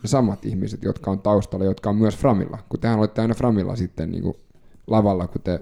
samat 0.04 0.44
ihmiset, 0.44 0.82
jotka 0.82 1.10
on 1.10 1.20
taustalla, 1.20 1.64
jotka 1.64 1.90
on 1.90 1.96
myös 1.96 2.16
Framilla. 2.16 2.58
Kun 2.68 2.80
tehän 2.80 2.98
olette 2.98 3.20
aina 3.20 3.34
Framilla 3.34 3.76
sitten 3.76 4.10
niinku 4.10 4.36
lavalla, 4.86 5.26
kun 5.26 5.42
te 5.42 5.60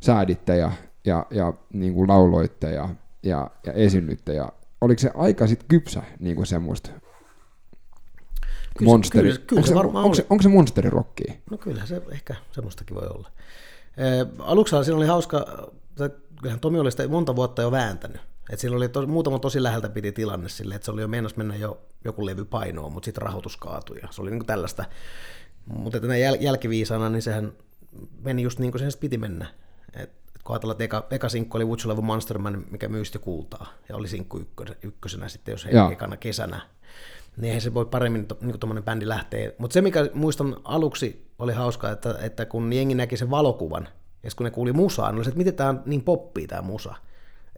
sääditte 0.00 0.56
ja, 0.56 0.72
ja, 1.04 1.26
ja 1.30 1.52
niin 1.72 1.94
kuin 1.94 2.08
lauloitte 2.08 2.70
ja, 2.70 2.88
ja, 3.22 3.50
ja 3.66 3.72
esynnytte. 3.72 4.34
Ja 4.34 4.52
oliko 4.80 4.98
se 4.98 5.10
aika 5.14 5.46
sitten 5.46 5.68
kypsä 5.68 6.02
niin 6.20 6.36
kuin 6.36 6.46
semmoista 6.46 6.90
Kyllä, 8.78 8.90
monsteri. 8.90 9.28
Kyllä, 9.28 9.40
kyllä 9.46 9.60
onko, 9.60 9.68
se, 9.68 9.74
varmaan 9.74 10.04
onko, 10.04 10.14
se, 10.14 10.26
onko 10.30 10.42
se 10.42 10.48
monsterirokkia? 10.48 11.34
No 11.50 11.58
kyllä 11.58 11.86
se 11.86 12.02
ehkä 12.10 12.34
semmoistakin 12.52 12.96
voi 12.96 13.06
olla. 13.06 13.30
Aluksi 14.38 14.76
siinä 14.84 14.96
oli 14.96 15.06
hauska, 15.06 15.70
kyllähän 16.40 16.60
Tomi 16.60 16.78
oli 16.78 16.90
sitä 16.90 17.08
monta 17.08 17.36
vuotta 17.36 17.62
jo 17.62 17.70
vääntänyt. 17.70 18.20
Et 18.50 18.58
sillä 18.58 18.76
oli 18.76 18.88
to, 18.88 19.06
muutama 19.06 19.38
tosi 19.38 19.62
läheltä 19.62 19.88
piti 19.88 20.12
tilanne 20.12 20.48
sille, 20.48 20.74
että 20.74 20.84
se 20.84 20.90
oli 20.90 21.00
jo 21.00 21.08
meinas 21.08 21.36
mennä 21.36 21.56
jo 21.56 21.80
joku 22.04 22.26
levy 22.26 22.44
painoon, 22.44 22.92
mutta 22.92 23.04
sitten 23.04 23.22
rahoitus 23.22 23.56
kaatui. 23.56 23.98
Ja 24.02 24.08
se 24.10 24.22
oli 24.22 24.30
niin 24.30 24.46
tällaista. 24.46 24.84
Mutta 25.66 26.00
tänä 26.00 26.16
jäl, 26.16 26.36
jälkiviisana, 26.40 27.08
niin 27.08 27.22
sehän 27.22 27.52
meni 28.22 28.42
just 28.42 28.58
niin 28.58 28.72
kuin 28.72 28.80
sen 28.80 29.00
piti 29.00 29.18
mennä. 29.18 29.46
Et, 29.94 30.02
et 30.02 30.42
kun 30.44 30.54
ajatellaan, 30.54 30.74
että 30.74 30.84
eka, 30.84 31.06
eka 31.10 31.28
sinkku 31.28 31.56
oli 31.56 31.64
Would 31.64 31.80
You 31.84 31.90
Love 31.90 32.02
Monsterman, 32.02 32.64
mikä 32.70 32.88
myysti 32.88 33.18
kultaa, 33.18 33.66
ja 33.88 33.96
oli 33.96 34.08
sinkku 34.08 34.40
ykkösenä 34.82 35.28
sitten, 35.28 35.52
jos 35.52 35.66
ei 35.66 35.92
ekana 35.92 36.16
kesänä 36.16 36.60
niin 37.36 37.44
eihän 37.44 37.60
se 37.60 37.74
voi 37.74 37.86
paremmin 37.86 38.28
niin 38.40 38.60
tuommoinen 38.60 38.84
bändi 38.84 39.08
lähteä. 39.08 39.52
Mutta 39.58 39.74
se, 39.74 39.80
mikä 39.80 40.10
muistan 40.14 40.56
aluksi 40.64 41.26
oli 41.38 41.52
hauskaa, 41.52 41.90
että, 41.90 42.14
että 42.20 42.44
kun 42.44 42.72
jengi 42.72 42.94
näki 42.94 43.16
sen 43.16 43.30
valokuvan, 43.30 43.88
ja 44.22 44.30
kun 44.36 44.44
ne 44.44 44.50
kuuli 44.50 44.72
musaa, 44.72 45.10
niin 45.10 45.16
oli 45.16 45.24
se, 45.24 45.28
että 45.28 45.38
miten 45.38 45.54
tämä 45.54 45.70
on 45.70 45.82
niin 45.86 46.02
poppii 46.02 46.46
tämä 46.46 46.62
musa. 46.62 46.94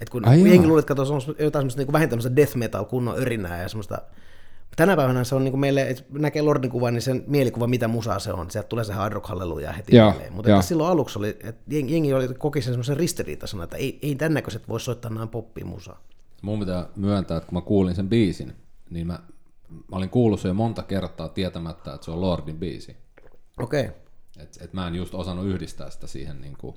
Et 0.00 0.10
kun 0.10 0.28
Ai 0.28 0.50
jengi 0.50 0.66
luuli, 0.66 0.78
että 0.78 0.94
katsotaan 0.94 1.22
jotain 1.38 1.60
semmoista 1.62 1.82
niin 1.82 1.92
vähintään 1.92 2.36
death 2.36 2.56
metal 2.56 2.84
kunnon 2.84 3.18
örinää 3.18 3.62
ja 3.62 3.68
semmoista 3.68 4.02
Tänä 4.78 4.96
päivänä 4.96 5.24
se 5.24 5.34
on 5.34 5.44
niin 5.44 5.52
kuin 5.52 5.60
meille, 5.60 5.88
että 5.90 6.04
näkee 6.12 6.42
Lordin 6.42 6.70
kuvan, 6.70 6.94
niin 6.94 7.02
sen 7.02 7.24
mielikuva, 7.26 7.66
mitä 7.66 7.88
musaa 7.88 8.18
se 8.18 8.32
on. 8.32 8.50
Sieltä 8.50 8.68
tulee 8.68 8.84
se 8.84 8.92
hard 8.92 9.12
rock 9.12 9.26
halleluja 9.26 9.72
heti 9.72 9.96
Joo, 9.96 10.10
mieleen. 10.10 10.32
Mutta 10.32 10.62
silloin 10.62 10.90
aluksi 10.90 11.18
oli, 11.18 11.28
että 11.28 11.54
jengi 11.68 11.92
jengi 11.92 12.14
oli, 12.14 12.28
koki 12.28 12.62
sen 12.62 12.72
semmoisen 12.72 12.96
ristiriitaisena, 12.96 13.64
että 13.64 13.76
ei, 13.76 13.98
ei 14.02 14.14
tämän 14.14 14.34
näköiset 14.34 14.68
voi 14.68 14.80
soittaa 14.80 15.10
näin 15.10 15.28
poppia 15.28 15.64
musaa. 15.64 16.00
Mun 16.42 16.58
pitää 16.58 16.86
myöntää, 16.96 17.36
että 17.36 17.46
kun 17.48 17.58
mä 17.58 17.60
kuulin 17.60 17.94
sen 17.94 18.08
biisin, 18.08 18.52
niin 18.90 19.06
mä, 19.06 19.18
mä 19.68 19.96
olin 19.96 20.10
kuullut 20.10 20.40
sen 20.40 20.48
jo 20.48 20.54
monta 20.54 20.82
kertaa 20.82 21.28
tietämättä, 21.28 21.94
että 21.94 22.04
se 22.04 22.10
on 22.10 22.20
Lordin 22.20 22.58
biisi. 22.58 22.96
Okei. 23.58 23.84
Okay. 23.84 23.94
Et, 24.38 24.58
et 24.60 24.72
mä 24.72 24.88
en 24.88 24.94
just 24.94 25.14
osannut 25.14 25.46
yhdistää 25.46 25.90
sitä 25.90 26.06
siihen 26.06 26.40
niinku, 26.40 26.76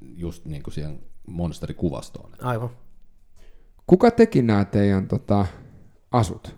just 0.00 0.44
niinku 0.44 0.70
siihen 0.70 1.00
monsterikuvastoon. 1.30 2.30
Aivan. 2.42 2.70
Kuka 3.86 4.10
teki 4.10 4.42
nämä 4.42 4.64
teidän 4.64 5.08
tota, 5.08 5.46
asut? 6.10 6.56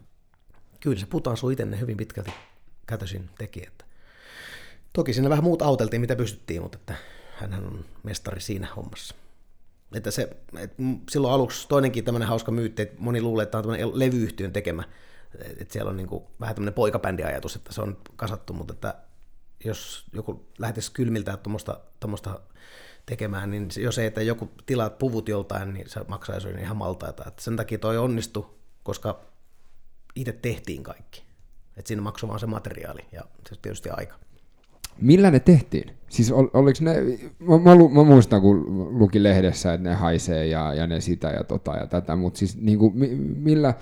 Kyllä 0.80 0.98
se 0.98 1.06
putansuu 1.06 1.50
itse 1.50 1.64
ne 1.64 1.80
hyvin 1.80 1.96
pitkälti 1.96 2.32
kätösin 2.86 3.30
teki. 3.38 3.62
Että. 3.66 3.84
Toki 4.92 5.12
siinä 5.12 5.30
vähän 5.30 5.44
muut 5.44 5.62
auteltiin, 5.62 6.00
mitä 6.00 6.16
pystyttiin, 6.16 6.62
mutta 6.62 6.78
että 6.78 6.94
hänhän 7.36 7.64
on 7.64 7.84
mestari 8.02 8.40
siinä 8.40 8.68
hommassa. 8.76 9.14
Että 9.94 10.10
se, 10.10 10.36
et 10.58 10.78
m- 10.78 10.94
silloin 11.10 11.34
aluksi 11.34 11.68
toinenkin 11.68 12.04
tämmöinen 12.04 12.28
hauska 12.28 12.52
myytti, 12.52 12.82
että 12.82 12.96
moni 12.98 13.22
luulee, 13.22 13.42
että 13.42 13.62
tämä 13.62 13.74
on 13.74 13.98
levyyhtiön 13.98 14.52
tekemä. 14.52 14.84
Että 15.58 15.72
siellä 15.72 15.90
on 15.90 15.96
niin 15.96 16.06
kuin 16.06 16.24
vähän 16.40 16.54
tämmöinen 16.54 16.74
poikabändiajatus, 16.74 17.56
että 17.56 17.72
se 17.72 17.82
on 17.82 17.98
kasattu, 18.16 18.52
mutta 18.52 18.74
että 18.74 18.94
jos 19.64 20.04
joku 20.12 20.46
lähtisi 20.58 20.92
kylmiltään 20.92 21.38
tuommoista, 21.38 21.80
tuommoista 22.00 22.40
tekemään, 23.06 23.50
niin 23.50 23.68
jos 23.76 23.98
ei, 23.98 24.06
että 24.06 24.22
joku 24.22 24.48
tilaa 24.66 24.90
puvut 24.90 25.28
joltain, 25.28 25.74
niin 25.74 25.88
se 25.88 26.00
maksaisi 26.08 26.48
ihan 26.48 26.76
maltaita. 26.76 27.24
Että 27.26 27.42
sen 27.42 27.56
takia 27.56 27.78
toi 27.78 27.98
onnistui, 27.98 28.46
koska 28.82 29.20
itse 30.14 30.32
tehtiin 30.32 30.82
kaikki. 30.82 31.22
Et 31.76 31.86
siinä 31.86 32.02
maksoi 32.02 32.28
vaan 32.28 32.40
se 32.40 32.46
materiaali 32.46 33.04
ja 33.12 33.22
se 33.48 33.56
tietysti 33.62 33.90
aika. 33.90 34.14
Millä 35.00 35.30
ne 35.30 35.40
tehtiin? 35.40 35.94
Siis 36.08 36.32
ol, 36.32 36.46
oliko 36.52 36.78
ne, 36.80 36.94
mä, 37.38 37.58
mä, 37.58 37.74
lu, 37.74 37.88
mä 37.88 38.04
muistan 38.04 38.40
kun 38.40 38.64
luki 38.98 39.22
lehdessä, 39.22 39.74
että 39.74 39.88
ne 39.88 39.94
haisee 39.94 40.46
ja, 40.46 40.74
ja 40.74 40.86
ne 40.86 41.00
sitä 41.00 41.28
ja 41.28 41.44
tota 41.44 41.76
ja 41.76 41.86
tätä, 41.86 42.16
mutta 42.16 42.38
siis 42.38 42.56
niinku, 42.56 42.90
mi, 42.90 43.08
millä, 43.36 43.74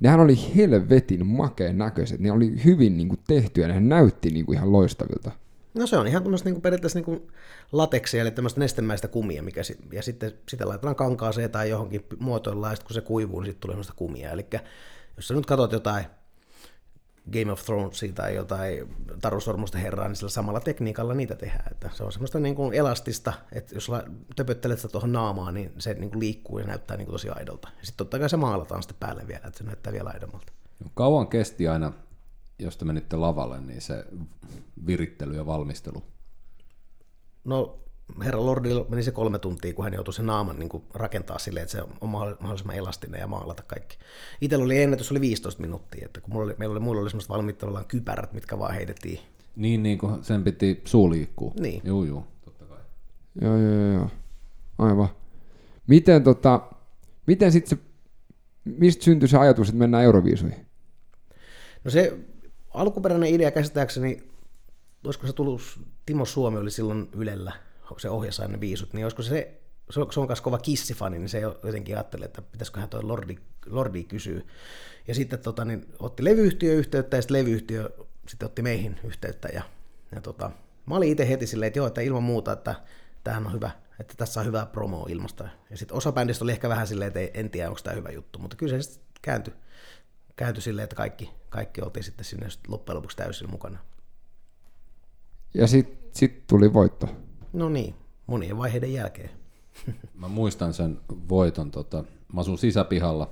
nehän 0.00 0.20
oli 0.20 0.34
helvetin 0.56 1.26
makeen 1.26 1.78
näköiset, 1.78 2.20
ne 2.20 2.32
oli 2.32 2.64
hyvin 2.64 2.96
niinku 2.96 3.16
tehty 3.26 3.60
ja 3.60 3.68
ne 3.68 3.80
näytti 3.80 4.30
niinku 4.30 4.52
ihan 4.52 4.72
loistavilta. 4.72 5.30
No 5.74 5.86
se 5.86 5.96
on 5.98 6.06
ihan 6.06 6.22
tämmöistä 6.22 6.50
niin 6.50 6.62
periaatteessa 6.62 7.00
niin 7.00 7.32
lateksia, 7.72 8.22
eli 8.22 8.30
tämmöistä 8.30 8.60
nestemäistä 8.60 9.08
kumia, 9.08 9.42
mikä 9.42 9.62
sit, 9.62 9.78
ja 9.92 10.02
sitten 10.02 10.32
sitä 10.48 10.68
laitetaan 10.68 10.96
kankaaseen 10.96 11.50
tai 11.50 11.70
johonkin 11.70 12.06
muotoillaan, 12.18 12.72
ja 12.72 12.76
sitten 12.76 12.86
kun 12.86 12.94
se 12.94 13.00
kuivuu, 13.00 13.40
niin 13.40 13.46
sitten 13.46 13.60
tulee 13.60 13.74
semmoista 13.74 13.94
kumia. 13.96 14.30
Eli 14.30 14.46
jos 15.16 15.28
sä 15.28 15.34
nyt 15.34 15.46
katsot 15.46 15.72
jotain 15.72 16.04
Game 17.32 17.52
of 17.52 17.64
Thronesia 17.64 18.12
tai 18.12 18.34
jotain 18.34 18.96
Taru 19.20 19.40
Sormusten 19.40 19.80
herraa, 19.80 20.08
niin 20.08 20.16
sillä 20.16 20.30
samalla 20.30 20.60
tekniikalla 20.60 21.14
niitä 21.14 21.34
tehdään. 21.34 21.68
Että 21.70 21.90
se 21.92 22.04
on 22.04 22.12
semmoista 22.12 22.40
niin 22.40 22.54
kuin 22.54 22.74
elastista, 22.74 23.32
että 23.52 23.74
jos 23.74 23.90
töpöttelet 24.36 24.78
sitä 24.78 24.92
tuohon 24.92 25.12
naamaan, 25.12 25.54
niin 25.54 25.72
se 25.78 25.94
niin 25.94 26.10
kuin 26.10 26.20
liikkuu 26.20 26.58
ja 26.58 26.66
näyttää 26.66 26.96
niin 26.96 27.06
kuin 27.06 27.14
tosi 27.14 27.28
aidolta. 27.28 27.68
Ja 27.68 27.86
sitten 27.86 27.96
totta 27.96 28.18
kai 28.18 28.30
se 28.30 28.36
maalataan 28.36 28.82
sitten 28.82 28.96
päälle 29.00 29.26
vielä, 29.26 29.46
että 29.46 29.58
se 29.58 29.64
näyttää 29.64 29.92
vielä 29.92 30.10
aidommalta. 30.14 30.52
Kauan 30.94 31.28
kesti 31.28 31.68
aina, 31.68 31.92
jos 32.58 32.76
te 32.76 32.84
menitte 32.84 33.16
lavalle, 33.16 33.60
niin 33.60 33.80
se 33.80 34.04
virittely 34.86 35.36
ja 35.36 35.46
valmistelu. 35.46 36.02
No, 37.44 37.78
herra 38.24 38.46
Lordilla 38.46 38.86
meni 38.88 39.02
se 39.02 39.10
kolme 39.10 39.38
tuntia, 39.38 39.74
kun 39.74 39.84
hän 39.84 39.94
joutui 39.94 40.14
sen 40.14 40.26
naaman 40.26 40.58
niin 40.58 40.68
kuin 40.68 40.82
rakentaa 40.94 41.38
silleen, 41.38 41.62
että 41.62 41.72
se 41.72 41.82
on 42.00 42.08
mahdollisimman 42.08 42.76
elastinen 42.76 43.20
ja 43.20 43.26
maalata 43.26 43.62
kaikki. 43.62 43.98
Itsellä 44.40 44.64
oli 44.64 44.82
ennätys, 44.82 45.10
oli 45.10 45.20
15 45.20 45.60
minuuttia, 45.60 46.06
että 46.06 46.20
kun 46.20 46.32
mulla 46.32 46.44
oli, 46.44 46.54
meillä 46.58 46.72
oli, 46.72 46.80
mulla 46.80 47.00
oli 47.00 47.10
semmoista 47.10 47.34
valmiit 47.34 47.58
tavallaan 47.58 47.84
kypärät, 47.86 48.32
mitkä 48.32 48.58
vaan 48.58 48.74
heitettiin. 48.74 49.20
Niin, 49.56 49.82
niin 49.82 49.98
kuin 49.98 50.24
sen 50.24 50.44
piti 50.44 50.82
suu 50.84 51.10
liikkuu. 51.10 51.52
Niin. 51.60 51.82
Juu, 51.84 52.04
juu, 52.04 52.24
totta 52.44 52.64
kai. 52.64 52.78
Joo, 53.40 53.56
joo, 53.56 53.74
joo, 53.74 53.92
joo. 53.92 54.10
Aivan. 54.78 55.08
Miten 55.86 56.24
tota, 56.24 56.60
miten 57.26 57.52
sitten 57.52 57.78
se, 57.78 57.84
mistä 58.64 59.04
syntyi 59.04 59.28
se 59.28 59.38
ajatus, 59.38 59.68
että 59.68 59.78
mennään 59.78 60.04
Euroviisuihin? 60.04 60.66
No 61.84 61.90
se 61.90 62.18
alkuperäinen 62.74 63.34
idea 63.34 63.50
käsittääkseni, 63.50 64.22
olisiko 65.04 65.26
se 65.26 65.32
tullut, 65.32 65.62
Timo 66.06 66.24
Suomi 66.24 66.58
oli 66.58 66.70
silloin 66.70 67.08
Ylellä, 67.12 67.52
se 67.98 68.10
ohjasi 68.10 68.42
aina 68.42 68.60
viisut, 68.60 68.92
niin 68.92 69.04
olisiko 69.04 69.22
se, 69.22 69.60
se 69.90 70.00
on, 70.00 70.12
se 70.12 70.20
on 70.20 70.26
myös 70.26 70.40
kova 70.40 70.58
kissifani, 70.58 71.18
niin 71.18 71.28
se 71.28 71.40
jotenkin 71.40 71.96
ajatteli, 71.96 72.24
että 72.24 72.42
pitäisiköhän 72.42 72.88
toi 72.88 73.02
Lordi, 73.02 73.36
Lordi 73.66 74.04
kysyä. 74.04 74.40
Ja 75.08 75.14
sitten 75.14 75.38
tota, 75.38 75.64
niin, 75.64 75.86
otti 75.98 76.24
levyyhtiö 76.24 76.74
yhteyttä 76.74 77.16
ja 77.16 77.22
sitten 77.22 77.36
levyyhtiö 77.36 77.90
sitten 78.28 78.46
otti 78.46 78.62
meihin 78.62 79.00
yhteyttä. 79.04 79.48
Ja, 79.48 79.62
ja 80.14 80.20
tota, 80.20 80.50
mä 80.86 80.94
olin 80.96 81.08
itse 81.08 81.28
heti 81.28 81.46
silleen, 81.46 81.66
että 81.66 81.78
joo, 81.78 81.86
että 81.86 82.00
ilman 82.00 82.22
muuta, 82.22 82.52
että 82.52 82.74
tämähän 83.24 83.46
on 83.46 83.52
hyvä, 83.52 83.70
että 84.00 84.14
tässä 84.16 84.40
on 84.40 84.46
hyvää 84.46 84.66
promoa 84.66 85.06
ilmasta. 85.08 85.48
Ja 85.70 85.76
sitten 85.76 85.96
osa 85.96 86.12
bändistä 86.12 86.44
oli 86.44 86.52
ehkä 86.52 86.68
vähän 86.68 86.86
silleen, 86.86 87.08
että 87.08 87.20
ei, 87.20 87.30
en 87.34 87.50
tiedä, 87.50 87.68
onko 87.68 87.80
tämä 87.84 87.96
hyvä 87.96 88.10
juttu, 88.10 88.38
mutta 88.38 88.56
kyllä 88.56 88.70
se 88.70 88.82
sitten 88.82 89.08
kääntyi, 89.22 89.54
kääntyi 90.38 90.62
silleen, 90.62 90.84
että 90.84 90.96
kaikki, 90.96 91.30
kaikki 91.48 91.80
oltiin 91.80 92.04
sitten 92.04 92.24
sinne 92.24 92.48
loppujen 92.68 92.96
lopuksi 92.96 93.16
täysin 93.16 93.50
mukana. 93.50 93.78
Ja 95.54 95.66
sitten 95.66 95.98
sit 96.12 96.46
tuli 96.46 96.72
voitto. 96.72 97.08
No 97.52 97.68
niin, 97.68 97.94
monien 98.26 98.58
vaiheiden 98.58 98.92
jälkeen. 98.92 99.30
Mä 100.14 100.28
muistan 100.28 100.74
sen 100.74 101.00
voiton, 101.28 101.70
tota, 101.70 102.04
mä 102.32 102.40
asun 102.40 102.58
sisäpihalla, 102.58 103.30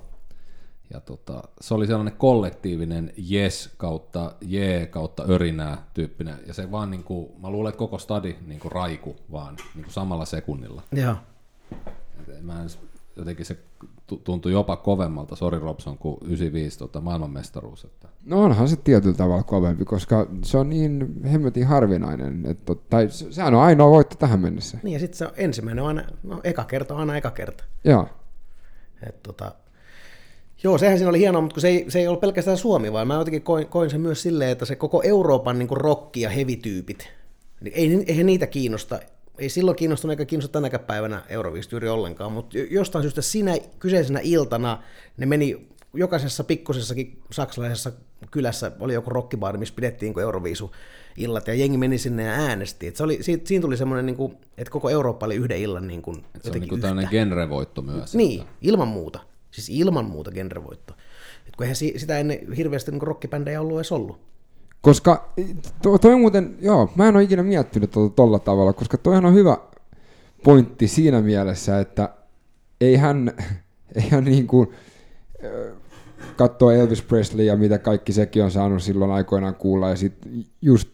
ja 0.93 0.99
tota, 0.99 1.43
se 1.61 1.73
oli 1.73 1.87
sellainen 1.87 2.17
kollektiivinen 2.17 3.13
yes 3.31 3.73
kautta 3.77 4.35
jee 4.41 4.85
kautta 4.85 5.25
örinää 5.29 5.87
tyyppinen, 5.93 6.39
ja 6.45 6.53
se 6.53 6.71
vaan 6.71 6.91
niinku, 6.91 7.35
mä 7.41 7.49
luulen, 7.49 7.69
että 7.69 7.79
koko 7.79 7.97
stadi 7.97 8.35
niinku 8.45 8.69
raiku 8.69 9.15
vaan 9.31 9.57
niinku 9.75 9.91
samalla 9.91 10.25
sekunnilla. 10.25 10.81
Joo. 10.91 11.15
Mä 12.41 12.61
en, 12.61 12.69
jotenkin 13.17 13.45
se 13.45 13.57
tu- 14.07 14.17
tuntui 14.17 14.51
jopa 14.51 14.75
kovemmalta, 14.75 15.35
sori 15.35 15.59
Robson, 15.59 15.97
kuin 15.97 16.17
95 16.25 16.79
tota, 16.79 17.01
maailmanmestaruus. 17.01 17.85
Että. 17.85 18.07
No 18.25 18.43
onhan 18.43 18.67
se 18.69 18.75
tietyllä 18.75 19.15
tavalla 19.15 19.43
kovempi, 19.43 19.85
koska 19.85 20.27
se 20.43 20.57
on 20.57 20.69
niin 20.69 21.07
hemmetin 21.31 21.65
harvinainen, 21.65 22.45
että, 22.45 22.75
tai 22.89 23.09
se- 23.09 23.31
sehän 23.31 23.55
on 23.55 23.61
ainoa 23.61 23.89
voitto 23.91 24.15
tähän 24.15 24.39
mennessä. 24.39 24.79
Niin 24.83 24.93
ja 24.93 24.99
sitten 24.99 25.17
se 25.17 25.25
on, 25.25 25.31
ensimmäinen 25.37 25.83
on 25.83 25.87
aina, 25.87 26.03
no 26.23 26.41
eka 26.43 26.63
kerta 26.63 26.93
on 26.93 26.99
aina 26.99 27.17
eka 27.17 27.31
kerta. 27.31 27.63
Joo. 27.83 28.07
Et 29.07 29.23
tota, 29.23 29.51
joo, 30.63 30.77
sehän 30.77 30.97
siinä 30.97 31.09
oli 31.09 31.19
hienoa, 31.19 31.41
mutta 31.41 31.53
kun 31.53 31.61
se 31.61 31.67
ei, 31.67 31.85
se 31.87 31.99
ei 31.99 32.07
ollut 32.07 32.21
pelkästään 32.21 32.57
Suomi, 32.57 32.93
vaan 32.93 33.07
mä 33.07 33.13
jotenkin 33.13 33.41
koin, 33.41 33.67
koin 33.67 33.89
sen 33.89 34.01
myös 34.01 34.21
silleen, 34.21 34.51
että 34.51 34.65
se 34.65 34.75
koko 34.75 35.01
Euroopan 35.05 35.59
niin 35.59 35.69
rock- 35.69 36.19
ja 36.19 36.29
heavy-tyypit, 36.29 37.09
niin 37.61 37.73
ei, 37.75 38.03
eihän 38.07 38.25
niitä 38.25 38.47
kiinnosta, 38.47 38.99
ei 39.37 39.49
silloin 39.49 39.77
kiinnostunut 39.77 40.11
eikä 40.11 40.25
kiinnosta 40.25 40.51
tänäkään 40.53 40.83
päivänä 40.85 41.21
Euroviisut 41.29 41.71
juuri 41.71 41.89
ollenkaan, 41.89 42.31
mutta 42.31 42.57
jo- 42.57 42.65
jostain 42.69 43.03
syystä 43.03 43.21
sinä 43.21 43.57
kyseisenä 43.79 44.19
iltana 44.23 44.83
ne 45.17 45.25
meni 45.25 45.67
jokaisessa 45.93 46.43
pikkusessakin 46.43 47.21
saksalaisessa 47.31 47.91
kylässä 48.31 48.71
oli 48.79 48.93
joku 48.93 49.09
rockibaari, 49.09 49.57
missä 49.57 49.75
pidettiin 49.75 50.13
kuin 50.13 50.21
Euroviisu 50.21 50.71
illat 51.17 51.47
ja 51.47 51.53
jengi 51.53 51.77
meni 51.77 51.97
sinne 51.97 52.23
ja 52.23 52.31
äänesti. 52.31 52.87
Et 52.87 52.95
se 52.95 53.03
oli, 53.03 53.17
siitä, 53.21 53.47
siinä 53.47 53.61
tuli 53.61 53.77
semmoinen, 53.77 54.05
niin 54.05 54.15
kuin, 54.15 54.37
että 54.57 54.71
koko 54.71 54.89
Eurooppa 54.89 55.25
oli 55.25 55.35
yhden 55.35 55.57
illan 55.57 55.87
niin 55.87 56.01
kuin, 56.01 56.25
Se 56.43 56.49
on 56.49 56.59
niinku 56.59 56.75
yhtä. 56.75 56.87
tällainen 56.87 57.11
genrevoitto 57.11 57.81
myös. 57.81 58.15
Niin, 58.15 58.43
ilman 58.61 58.87
muuta. 58.87 59.19
Siis 59.51 59.69
ilman 59.69 60.05
muuta 60.05 60.31
genrevoitto. 60.31 60.93
Et 61.47 61.55
kun 61.55 61.63
eihän 61.63 61.75
si- 61.75 61.93
sitä 61.97 62.17
ennen 62.19 62.53
hirveästi 62.53 62.91
niin 62.91 63.01
rockibändejä 63.01 63.61
ollut 63.61 63.77
edes 63.77 63.91
ollut. 63.91 64.19
Koska 64.87 65.29
to, 65.81 65.97
toi 65.97 66.13
on 66.13 66.19
muuten, 66.19 66.55
joo, 66.61 66.89
mä 66.95 67.07
en 67.07 67.15
ole 67.15 67.23
ikinä 67.23 67.43
miettinyt 67.43 67.91
tuota 67.91 68.15
tolla 68.15 68.39
tavalla, 68.39 68.73
koska 68.73 68.97
toihan 68.97 69.25
on 69.25 69.33
hyvä 69.33 69.57
pointti 70.43 70.87
siinä 70.87 71.21
mielessä, 71.21 71.79
että 71.79 72.09
eihän, 72.81 73.31
eihän 74.03 74.23
niin 74.23 74.47
kuin, 74.47 74.67
katsoa 76.35 76.73
Elvis 76.73 77.01
Presley 77.01 77.45
ja 77.45 77.55
mitä 77.55 77.77
kaikki 77.77 78.13
sekin 78.13 78.43
on 78.43 78.51
saanut 78.51 78.83
silloin 78.83 79.11
aikoinaan 79.11 79.55
kuulla 79.55 79.89
ja 79.89 79.95
sitten 79.95 80.45
just 80.61 80.89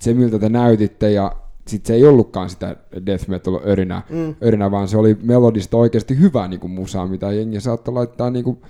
se 0.00 0.14
miltä 0.14 0.38
te 0.38 0.48
näytitte 0.48 1.10
ja 1.10 1.36
sitten 1.66 1.88
se 1.88 1.94
ei 1.94 2.06
ollutkaan 2.06 2.50
sitä 2.50 2.76
death 3.06 3.28
metal 3.28 3.60
örinää, 3.66 4.02
mm. 4.10 4.34
örinää 4.42 4.70
vaan 4.70 4.88
se 4.88 4.96
oli 4.96 5.18
melodista 5.22 5.76
oikeasti 5.76 6.18
hyvää 6.18 6.48
niin 6.48 6.60
kuin 6.60 6.70
musaa, 6.70 7.06
mitä 7.06 7.32
jengi 7.32 7.60
saattoi 7.60 7.94
laittaa 7.94 8.30
niin 8.30 8.44
kuin 8.44 8.62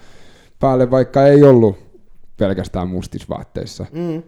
päälle, 0.59 0.91
vaikka 0.91 1.27
ei 1.27 1.43
ollut 1.43 1.77
pelkästään 2.37 2.89
mustisvaatteissa. 2.89 3.87
Mm. 3.93 4.23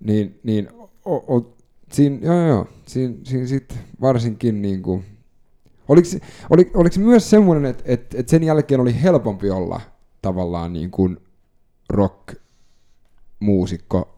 Niin, 0.00 0.40
niin 0.42 0.68
o, 1.04 1.36
o, 1.36 1.54
siinä, 1.92 2.26
joo, 2.26 2.46
joo, 2.46 2.66
siinä, 2.86 3.14
siinä 3.24 3.46
sit 3.46 3.78
varsinkin 4.00 4.62
niin 4.62 4.82
kuin, 4.82 5.04
oliko, 5.88 6.08
se- 6.08 6.20
oli, 6.50 6.70
oliko 6.74 6.96
myös 6.98 7.30
semmoinen, 7.30 7.64
että, 7.64 7.82
että, 7.86 8.18
että 8.20 8.30
sen 8.30 8.44
jälkeen 8.44 8.80
oli 8.80 9.02
helpompi 9.02 9.50
olla 9.50 9.80
tavallaan 10.22 10.72
niin 10.72 10.90
kuin 10.90 11.20
rock-muusikko? 11.90 14.16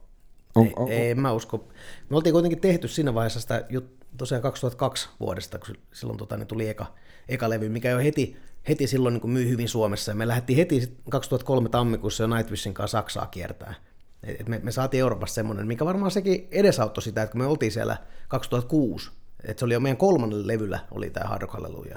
On, 0.54 0.66
ei, 0.66 0.72
on, 0.76 0.88
ei, 0.88 1.14
mä 1.14 1.32
usko. 1.32 1.68
Me 2.10 2.16
oltiin 2.16 2.32
kuitenkin 2.32 2.60
tehty 2.60 2.88
siinä 2.88 3.14
vaiheessa 3.14 3.40
sitä 3.40 3.66
jut, 3.68 3.98
tosiaan 4.16 4.42
2002 4.42 5.08
vuodesta, 5.20 5.58
kun 5.58 5.76
silloin 5.92 6.18
tota, 6.18 6.36
niin 6.36 6.46
tuli 6.46 6.68
eka, 6.68 6.86
eka 7.28 7.50
levy, 7.50 7.68
mikä 7.68 7.90
jo 7.90 7.98
heti, 7.98 8.36
heti 8.68 8.86
silloin 8.86 9.14
niin 9.14 9.30
myi 9.30 9.48
hyvin 9.48 9.68
Suomessa. 9.68 10.10
Ja 10.10 10.14
me 10.14 10.28
lähdettiin 10.28 10.56
heti 10.56 10.80
sit 10.80 10.98
2003 11.10 11.68
tammikuussa 11.68 12.22
jo 12.22 12.26
Nightwishin 12.26 12.74
kanssa 12.74 12.98
Saksaa 12.98 13.26
kiertää. 13.26 13.74
Et 14.22 14.48
me, 14.48 14.60
me 14.62 14.72
saatiin 14.72 15.00
Euroopassa 15.00 15.34
semmoinen, 15.34 15.66
mikä 15.66 15.84
varmaan 15.84 16.10
sekin 16.10 16.48
edesauttoi 16.50 17.02
sitä, 17.02 17.22
että 17.22 17.32
kun 17.32 17.40
me 17.40 17.46
oltiin 17.46 17.72
siellä 17.72 17.96
2006, 18.28 19.10
että 19.44 19.58
se 19.60 19.64
oli 19.64 19.74
jo 19.74 19.80
meidän 19.80 19.96
kolmannen 19.96 20.46
levyllä, 20.46 20.78
oli 20.90 21.10
tämä 21.10 21.28
Hard 21.28 21.42
Rock. 21.42 21.92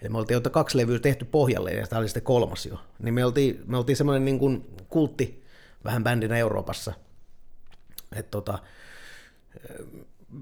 Eli 0.00 0.08
me 0.08 0.18
oltiin 0.18 0.34
jo 0.44 0.50
kaksi 0.50 0.78
levyä 0.78 0.98
tehty 0.98 1.24
pohjalle, 1.24 1.70
ja 1.70 1.86
tämä 1.86 2.00
oli 2.00 2.08
sitten 2.08 2.22
kolmas 2.22 2.66
jo. 2.66 2.78
Niin 2.98 3.14
me 3.14 3.24
oltiin, 3.24 3.62
me 3.66 3.76
oltiin 3.76 3.96
semmoinen 3.96 4.24
niin 4.24 4.38
kuin 4.38 4.66
kultti 4.88 5.44
vähän 5.84 6.04
bändinä 6.04 6.36
Euroopassa. 6.36 6.92
Et 8.16 8.30
tota, 8.30 8.58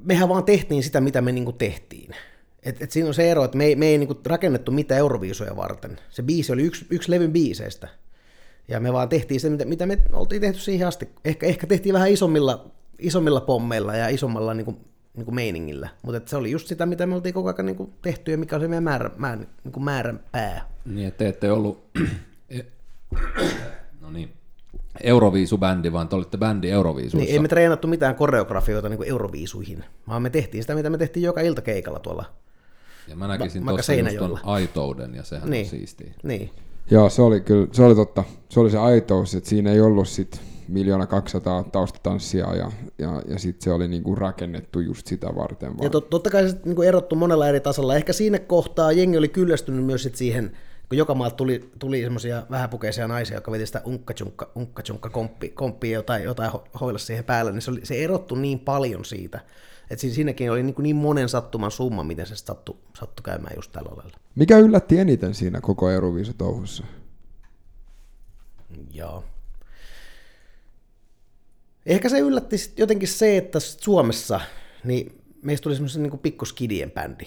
mehän 0.04 0.28
vaan 0.28 0.44
tehtiin 0.44 0.82
sitä, 0.82 1.00
mitä 1.00 1.20
me 1.20 1.32
niin 1.32 1.44
kuin 1.44 1.58
tehtiin. 1.58 2.14
Et, 2.62 2.82
et 2.82 2.90
siinä 2.90 3.08
on 3.08 3.14
se 3.14 3.30
ero, 3.30 3.44
että 3.44 3.58
me 3.58 3.64
ei, 3.64 3.76
me 3.76 3.86
ei 3.86 3.98
niin 3.98 4.06
kuin 4.06 4.18
rakennettu 4.26 4.72
mitään 4.72 4.98
Euroviisoja 4.98 5.56
varten. 5.56 5.98
Se 6.10 6.22
biisi 6.22 6.52
oli 6.52 6.62
yksi, 6.62 6.86
yksi 6.90 7.10
levyn 7.10 7.32
biiseistä. 7.32 7.88
Ja 8.68 8.80
me 8.80 8.92
vaan 8.92 9.08
tehtiin 9.08 9.40
se, 9.40 9.50
mitä, 9.50 9.64
mitä 9.64 9.86
me 9.86 9.98
oltiin 10.12 10.40
tehty 10.40 10.60
siihen 10.60 10.88
asti. 10.88 11.08
Ehkä, 11.24 11.46
ehkä 11.46 11.66
tehtiin 11.66 11.92
vähän 11.92 12.10
isommilla, 12.10 12.70
isommilla 12.98 13.40
pommeilla 13.40 13.96
ja 13.96 14.08
isommalla 14.08 14.54
niin 14.54 14.64
kuin, 14.64 14.76
niin 15.16 15.24
kuin 15.24 15.34
meiningillä. 15.34 15.88
Mutta 16.02 16.30
se 16.30 16.36
oli 16.36 16.50
just 16.50 16.66
sitä, 16.66 16.86
mitä 16.86 17.06
me 17.06 17.14
oltiin 17.14 17.34
koko 17.34 17.48
ajan 17.48 17.66
niin 17.66 17.76
kuin 17.76 17.92
tehty 18.02 18.30
ja 18.30 18.38
mikä 18.38 18.56
on 18.56 18.62
se 18.62 18.68
meidän 18.68 18.84
määrä, 18.84 19.10
määrä, 19.16 19.42
niin 19.64 19.72
kuin 19.72 19.84
määrän 19.84 20.20
pää. 20.32 20.68
Niin, 20.84 21.08
että 21.08 21.18
te 21.18 21.28
ette 21.28 21.52
ollut 21.52 21.84
no 24.00 24.10
niin, 24.10 24.32
Euroviisubändi, 25.02 25.92
vaan 25.92 26.08
te 26.08 26.16
olitte 26.16 26.38
bändi 26.38 26.70
Euroviisuissa. 26.70 27.18
Niin, 27.18 27.32
ei 27.32 27.38
me 27.38 27.48
treenattu 27.48 27.88
mitään 27.88 28.14
koreografioita 28.14 28.88
niin 28.88 28.96
kuin 28.96 29.08
Euroviisuihin, 29.08 29.84
vaan 30.08 30.22
me 30.22 30.30
tehtiin 30.30 30.62
sitä, 30.62 30.74
mitä 30.74 30.90
me 30.90 30.98
tehtiin 30.98 31.24
joka 31.24 31.40
ilta 31.40 31.62
keikalla 31.62 31.98
tuolla. 31.98 32.24
ja 33.08 33.16
mä 33.16 33.28
näkisin 33.28 33.64
tuossa 33.66 33.92
just 33.92 34.02
ton 34.02 34.10
Seinäjoella. 34.12 34.40
aitouden, 34.42 35.14
ja 35.14 35.22
sehän 35.22 35.50
Niin. 35.50 35.66
on 35.66 35.70
siistiä. 35.70 36.14
Niin. 36.22 36.50
Joo, 36.90 37.08
se 37.08 37.22
oli 37.22 37.40
kyllä, 37.40 37.66
se 37.72 37.82
oli 37.82 37.94
totta. 37.94 38.24
Se 38.48 38.60
oli 38.60 38.70
se 38.70 38.78
aitous, 38.78 39.34
että 39.34 39.48
siinä 39.48 39.72
ei 39.72 39.80
ollut 39.80 40.08
sit 40.08 40.40
miljoona 40.68 41.06
200 41.06 41.64
taustatanssia 41.64 42.54
ja, 42.54 42.72
ja, 42.98 43.22
ja 43.28 43.38
sitten 43.38 43.64
se 43.64 43.72
oli 43.72 43.88
niinku 43.88 44.14
rakennettu 44.14 44.80
just 44.80 45.06
sitä 45.06 45.26
varten. 45.36 45.70
Ja 45.70 45.78
Vaan. 45.78 45.90
tot, 45.90 46.10
totta 46.10 46.30
kai 46.30 46.50
se 46.50 46.56
niin 46.64 46.82
erottu 46.82 47.16
monella 47.16 47.48
eri 47.48 47.60
tasolla. 47.60 47.96
Ehkä 47.96 48.12
siinä 48.12 48.38
kohtaa 48.38 48.92
jengi 48.92 49.18
oli 49.18 49.28
kyllästynyt 49.28 49.84
myös 49.84 50.02
sit 50.02 50.16
siihen, 50.16 50.52
kun 50.88 50.98
joka 50.98 51.14
maalta 51.14 51.36
tuli, 51.36 51.70
tuli 51.78 52.02
semmoisia 52.02 52.42
vähäpukeisia 52.50 53.08
naisia, 53.08 53.36
jotka 53.36 53.50
veti 53.50 53.66
sitä 53.66 53.82
unkkachunkka, 53.84 54.50
unkkachunkka 54.54 55.10
komppi, 55.10 55.48
komppia 55.48 55.94
jotain, 55.94 56.24
jotain 56.24 56.52
ho- 56.52 56.78
hoilasi 56.80 57.06
siihen 57.06 57.24
päälle, 57.24 57.52
niin 57.52 57.62
se, 57.62 57.70
oli, 57.70 57.80
se 57.82 58.04
erottu 58.04 58.34
niin 58.34 58.58
paljon 58.58 59.04
siitä, 59.04 59.40
että 59.90 60.00
siinä, 60.00 60.14
siinäkin 60.14 60.52
oli 60.52 60.62
niin, 60.62 60.74
niin 60.78 60.96
monen 60.96 61.28
sattuman 61.28 61.70
summa, 61.70 62.04
miten 62.04 62.26
se 62.26 62.36
sattui, 62.36 62.76
sattui 62.98 63.24
käymään 63.24 63.56
just 63.56 63.72
tällä 63.72 63.90
lailla. 63.96 64.18
Mikä 64.34 64.58
yllätti 64.58 64.98
eniten 64.98 65.34
siinä 65.34 65.60
koko 65.60 65.90
Euroviisutouhussa? 65.90 66.84
Joo. 68.92 69.24
Ehkä 71.86 72.08
se 72.08 72.18
yllätti 72.18 72.56
jotenkin 72.76 73.08
se, 73.08 73.36
että 73.36 73.60
Suomessa 73.60 74.40
niin 74.84 75.22
meistä 75.42 75.62
tuli 75.62 75.74
semmoisen 75.74 76.02
niin 76.02 76.18
pikkuskidien 76.18 76.90
bändi. 76.90 77.24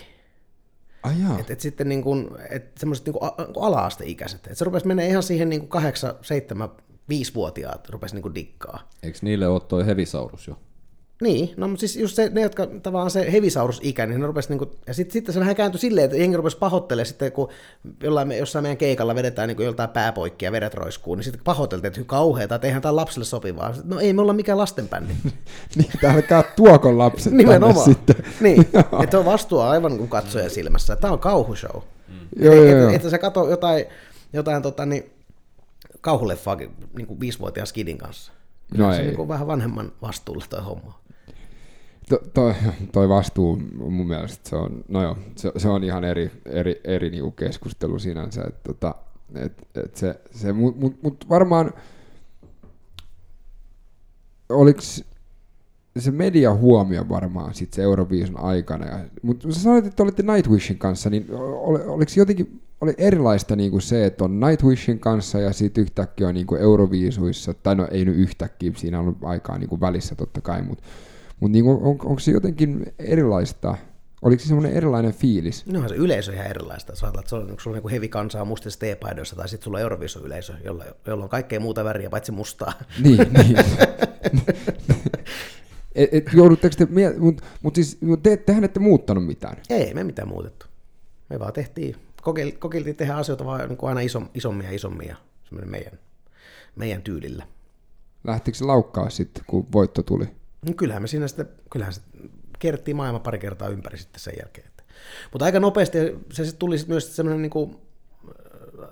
Ai 1.04 1.22
jaa. 1.22 1.40
Et, 1.40 1.52
et 1.52 1.60
sitten 1.60 1.90
niin 1.90 2.04
kuin, 2.04 2.30
et 2.50 2.78
semmoiset 2.78 3.06
niin 3.06 3.14
kuin 3.14 3.32
niin 3.38 3.54
kuin 3.54 3.66
ala-asteikäiset. 3.66 4.48
Et 4.48 4.58
se 4.58 4.66
rupesi 4.66 4.88
mennä 4.88 5.04
ihan 5.04 5.24
siihen 5.24 5.50
niin 5.50 5.60
kuin 5.60 5.70
8, 5.70 6.14
7, 6.22 6.70
5-vuotiaat 7.12 7.90
rupesi 7.90 8.16
niin 8.16 8.22
kuin 8.22 8.36
dikkaa. 8.36 8.90
Eikö 9.04 9.18
niille 9.22 9.48
ole 9.48 9.62
toi 9.62 9.86
Hevisaurus 9.86 10.48
jo? 10.48 10.60
Niin, 11.22 11.54
no 11.58 11.68
mutta 11.68 11.80
siis 11.80 11.96
just 11.96 12.16
se, 12.16 12.30
ne, 12.30 12.42
jotka 12.42 12.68
tavallaan 12.68 13.12
se 13.12 13.32
hevisaurus-ikä, 13.32 14.06
niin 14.06 14.20
ne 14.20 14.28
rupesi 14.28 14.50
niinku, 14.50 14.72
ja 14.88 14.94
sitten 14.94 15.14
sit 15.14 15.34
se 15.34 15.40
vähän 15.40 15.56
kääntyi 15.56 15.80
silleen, 15.80 16.06
että 16.06 16.18
jengi 16.18 16.38
rupesi 16.38 16.58
pahoittelemaan 16.58 17.06
sitten, 17.06 17.32
kun 17.32 17.50
jollain, 18.04 18.28
me- 18.28 18.38
jossain 18.38 18.64
meidän 18.64 18.78
keikalla 18.78 19.16
vedetään 19.16 19.48
niinku 19.48 19.64
joltain 19.64 19.90
pääpoikki 19.90 20.46
ja 20.46 20.52
vedet 20.52 20.74
roiskuu, 20.74 21.16
niin 21.16 21.24
sitten 21.24 21.44
pahoiteltiin, 21.44 21.88
että 21.88 22.02
kauheeta, 22.06 22.56
että 22.56 22.68
eihän 22.68 22.82
tämä 22.82 22.96
lapsille 22.96 23.26
sopivaa. 23.26 23.74
No 23.84 24.00
ei 24.00 24.14
me 24.14 24.22
olla 24.22 24.34
mikään 24.34 24.58
lastenbändi. 24.58 25.14
niin, 25.76 25.92
älkää 26.06 26.44
tuoko 26.44 26.98
lapset 26.98 27.34
Nimenomaan. 27.34 27.86
sitten. 27.86 28.16
niin, 28.42 28.68
että 29.04 29.20
on 29.20 29.26
vastuu 29.26 29.60
aivan 29.60 29.98
kuin 29.98 30.10
katsojan 30.10 30.50
silmässä. 30.50 30.96
Tämä 30.96 31.14
on 31.14 31.20
kauhushow. 31.20 31.82
Joo, 32.36 32.54
joo, 32.56 32.66
joo. 32.66 32.90
Että, 32.90 33.10
sä 33.10 33.18
kato 33.18 33.50
jotain, 33.50 33.86
jotain 34.34 34.64
tota, 34.64 34.86
niin, 34.86 35.12
kauhuleffaa 36.02 36.56
niin 36.56 37.08
kuin 37.08 37.20
viisivuotiaan 37.20 37.68
skidin 37.68 37.98
kanssa. 37.98 38.32
No 38.78 38.94
se 38.94 39.00
ei. 39.00 39.06
niin 39.06 39.16
kuin 39.16 39.28
vähän 39.28 39.48
vanhemman 39.48 39.92
vastuulla 40.02 40.46
toi 40.50 40.62
homma. 40.62 41.01
To, 42.12 42.20
toi, 42.34 42.54
toi 42.92 43.10
vastuu 43.10 43.62
mun 43.76 44.08
mielestä 44.08 44.50
se 44.50 44.56
on, 44.56 44.84
no 44.88 45.04
joo, 45.04 45.18
se, 45.36 45.52
se 45.58 45.70
on 45.70 45.84
ihan 45.84 46.04
eri, 46.04 46.32
eri, 46.46 46.82
eri 46.84 47.10
niinku 47.10 47.32
keskustelu 47.32 48.00
sinänsä, 48.00 48.44
että 48.48 48.60
tota, 48.64 48.96
et, 49.36 49.68
et 49.76 49.96
se, 49.96 50.20
se 50.32 50.54
mut, 50.54 50.80
mut, 50.80 51.04
mut 51.04 51.30
varmaan 51.30 51.74
oliks 54.50 55.04
se 56.00 56.12
media 56.12 56.54
huomio 56.54 57.10
varmaan 57.10 57.54
sit 57.54 57.74
se 57.74 57.84
Euroviisun 57.84 58.40
aikana, 58.40 58.86
ja, 58.86 59.00
mutta 59.22 59.52
sä 59.52 59.60
sanoit, 59.60 59.86
että 59.86 60.04
olitte 60.04 60.24
Nightwishin 60.24 60.78
kanssa, 60.78 61.10
niin 61.10 61.26
oli, 61.40 61.80
oliko 61.84 62.12
jotenkin 62.16 62.62
oli 62.82 62.94
erilaista 62.98 63.56
niinku 63.56 63.80
se, 63.80 64.06
että 64.06 64.24
on 64.24 64.40
Nightwishin 64.40 65.00
kanssa 65.00 65.40
ja 65.40 65.54
sitten 65.54 65.82
yhtäkkiä 65.82 66.28
on 66.28 66.34
niinku 66.34 66.56
Euroviisuissa, 66.56 67.54
tai 67.54 67.76
no 67.76 67.88
ei 67.92 68.06
nyt 68.06 68.16
yhtäkkiä, 68.16 68.72
siinä 68.76 69.00
on 69.00 69.06
ollut 69.06 69.24
aikaa 69.24 69.58
niinku 69.58 69.80
välissä 69.80 70.16
totta 70.16 70.42
kai, 70.42 70.62
mutta 70.62 70.84
mutta 71.42 71.52
niinku, 71.52 71.72
on, 71.72 71.80
onko 71.84 72.20
se 72.20 72.32
jotenkin 72.32 72.94
erilaista, 73.00 73.78
oliko 74.22 74.42
se 74.42 74.48
semmoinen 74.48 74.74
erilainen 74.74 75.14
fiilis? 75.14 75.66
No 75.66 75.90
se 75.90 75.96
yleisö 75.96 76.34
ihan 76.34 76.48
erilaista. 76.48 76.94
Että 76.94 77.30
se 77.30 77.36
on, 77.36 77.50
onko 77.50 77.60
sulla 77.60 77.78
niin 77.78 77.90
hevi 77.90 78.10
kansaa 78.10 78.46
mustissa 78.46 78.80
teepaidoissa 78.80 79.36
tai 79.36 79.50
sitten 79.50 79.64
sulla 79.64 79.78
on 79.78 79.82
Eurovision-yleisö, 79.82 80.54
jolla, 80.64 80.86
jolla 81.08 81.24
on 81.24 81.30
kaikkea 81.30 81.60
muuta 81.60 81.84
väriä 81.84 82.10
paitsi 82.10 82.32
mustaa. 82.32 82.74
Niin, 83.04 83.18
niin. 83.44 83.58
et, 85.96 86.10
et, 86.14 86.30
joudutteko 86.34 86.76
te, 86.78 86.88
mutta 87.20 87.44
mut 87.62 87.76
siis, 87.76 87.98
te, 88.24 88.38
tehän 88.38 88.64
ette 88.64 88.80
muuttanut 88.80 89.26
mitään. 89.26 89.58
Ei 89.70 89.94
me 89.94 90.04
mitään 90.04 90.28
muutettu. 90.28 90.66
Me 91.30 91.40
vaan 91.40 91.54
tehtiin, 91.54 91.96
kokeil, 92.22 92.52
kokeiltiin 92.52 92.96
tehdä 92.96 93.16
asioita 93.16 93.46
vaan 93.46 93.68
niin 93.68 93.78
kuin 93.78 93.90
aina 93.90 94.02
isom, 94.02 94.30
isommin 94.34 94.66
ja 94.66 94.72
isommin 94.72 95.08
ja 95.08 95.16
semmoinen 95.44 95.72
meidän, 95.72 96.00
meidän 96.76 97.02
tyylillä. 97.02 97.48
Lähtikö 98.24 98.58
se 98.58 98.66
laukkaa 98.66 99.10
sitten, 99.10 99.44
kun 99.48 99.68
voitto 99.72 100.04
tuli? 100.04 100.41
No 100.68 100.74
kyllähän 100.78 101.02
me 101.02 101.08
siinä 101.08 101.28
sitten, 101.28 101.50
kyllähän 101.72 101.94
se 101.94 102.02
kierrettiin 102.60 102.98
maailma 102.98 103.20
pari 103.20 103.40
kertaa 103.40 103.70
ympäri 103.70 103.98
sitten 103.98 104.20
sen 104.20 104.34
jälkeen. 104.40 104.68
Että. 104.68 104.84
Mutta 105.32 105.46
aika 105.46 105.60
nopeasti 105.60 105.98
se 106.32 106.46
sitten 106.46 106.60
tuli 106.60 106.78
myös 106.88 107.16
semmoinen 107.16 107.42
niin 107.42 107.50
kuin, 107.50 107.78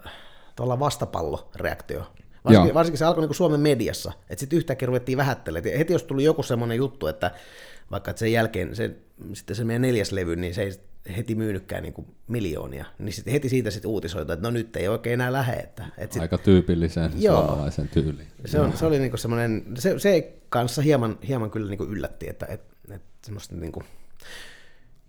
äh, 0.06 0.80
vastapalloreaktio. 0.80 2.00
Varsinkin, 2.46 2.68
Joo. 2.68 2.74
varsinkin 2.74 2.98
se 2.98 3.06
alkoi 3.06 3.22
niin 3.22 3.30
kuin 3.30 3.36
Suomen 3.36 3.60
mediassa, 3.60 4.12
että 4.30 4.40
sitten 4.40 4.58
yhtäkkiä 4.58 4.86
ruvettiin 4.86 5.18
vähättelemään. 5.18 5.78
Heti 5.78 5.94
jos 5.94 6.04
tuli 6.04 6.24
joku 6.24 6.44
semmoinen 6.44 6.78
juttu, 6.78 7.08
että 7.08 7.32
vaikka 7.92 8.12
että 8.12 8.20
sen 8.20 8.32
jälkeen 8.32 8.76
se, 8.76 8.96
sitten 9.34 9.56
se 9.56 9.64
meidän 9.64 9.82
neljäs 9.82 10.12
levy, 10.12 10.36
niin 10.36 10.54
se 10.54 10.62
ei 10.62 10.72
heti 11.18 11.36
myynytkään 11.36 11.84
niin 11.84 11.94
kuin 11.94 12.08
miljoonia, 12.28 12.86
niin 13.00 13.14
sitten 13.14 13.34
heti 13.34 13.50
siitä 13.50 13.72
sitten 13.72 13.92
uutisoitu, 13.92 14.32
että 14.32 14.48
no 14.48 14.52
nyt 14.52 14.76
ei 14.76 14.88
oikein 14.88 15.14
enää 15.14 15.34
lähe. 15.34 15.54
Että, 15.54 15.86
että 15.98 16.14
sit, 16.14 16.22
Aika 16.22 16.38
tyypilliseen 16.38 17.12
Joo. 17.18 17.46
suomalaisen 17.46 17.88
tyyliin. 17.88 18.28
se, 18.46 18.60
on, 18.60 18.78
se 18.78 18.86
oli 18.86 19.00
niinku 19.00 19.18
semmoinen, 19.18 19.64
se, 19.78 20.00
se 20.00 20.34
kanssa 20.50 20.82
hieman, 20.82 21.18
hieman 21.28 21.52
kyllä 21.52 21.70
niinku 21.70 21.84
yllätti, 21.84 22.30
että 22.30 22.46
et, 22.50 22.62
et 22.92 23.02
semmoista 23.26 23.56
niinku, 23.56 23.84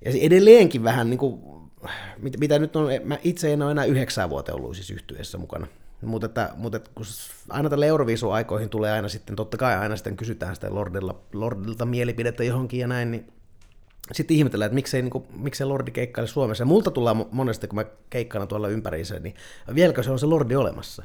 ja 0.05 0.13
se 0.13 0.19
edelleenkin 0.21 0.85
vähän 0.85 1.11
niinku, 1.11 1.61
mit, 2.19 2.41
mitä 2.41 2.59
nyt 2.59 2.77
on, 2.77 2.89
mä 3.05 3.19
itse 3.25 3.53
en 3.53 3.63
ole 3.63 3.71
enää 3.71 3.85
yhdeksää 3.85 4.31
vuotta 4.31 4.55
ollut 4.55 4.77
siis 4.77 4.91
yhtyessä 4.91 5.39
mukana, 5.39 5.67
mutta, 6.03 6.27
että, 6.27 6.51
mutta 6.57 6.77
että 6.77 6.91
kun 6.95 7.07
aina 7.49 7.71
tälle 7.71 7.87
Euroviisu-aikoihin 7.87 8.69
tulee 8.69 8.93
aina 8.93 9.09
sitten, 9.09 9.37
totta 9.37 9.57
kai 9.57 9.77
aina 9.77 9.97
sitten 9.97 10.17
kysytään 10.17 10.55
sitä 10.55 10.75
Lordilla, 10.75 11.21
Lordilta 11.33 11.87
mielipidettä 11.87 12.45
johonkin 12.45 12.81
ja 12.81 12.87
näin, 12.87 13.11
niin 13.11 13.33
sitten 14.13 14.37
ihmetellään, 14.37 14.67
että 14.67 14.75
miksei, 14.75 15.03
niin 15.03 15.11
kuin, 15.11 15.25
miksei 15.37 15.67
Lordi 15.67 15.91
keikkaile 15.91 16.29
Suomessa. 16.29 16.63
Ja 16.63 16.67
multa 16.67 16.91
tullaan 16.91 17.17
mo- 17.21 17.29
monesti, 17.31 17.69
kun 17.69 17.77
mä 17.77 17.85
keikkailen 18.11 18.49
tuolla 18.49 18.69
ympäriinsä, 18.69 19.19
niin 19.19 19.35
vieläkö 19.75 20.03
se 20.03 20.11
on 20.11 20.19
se 20.19 20.27
Lordi 20.27 20.57
olemassa? 20.57 21.03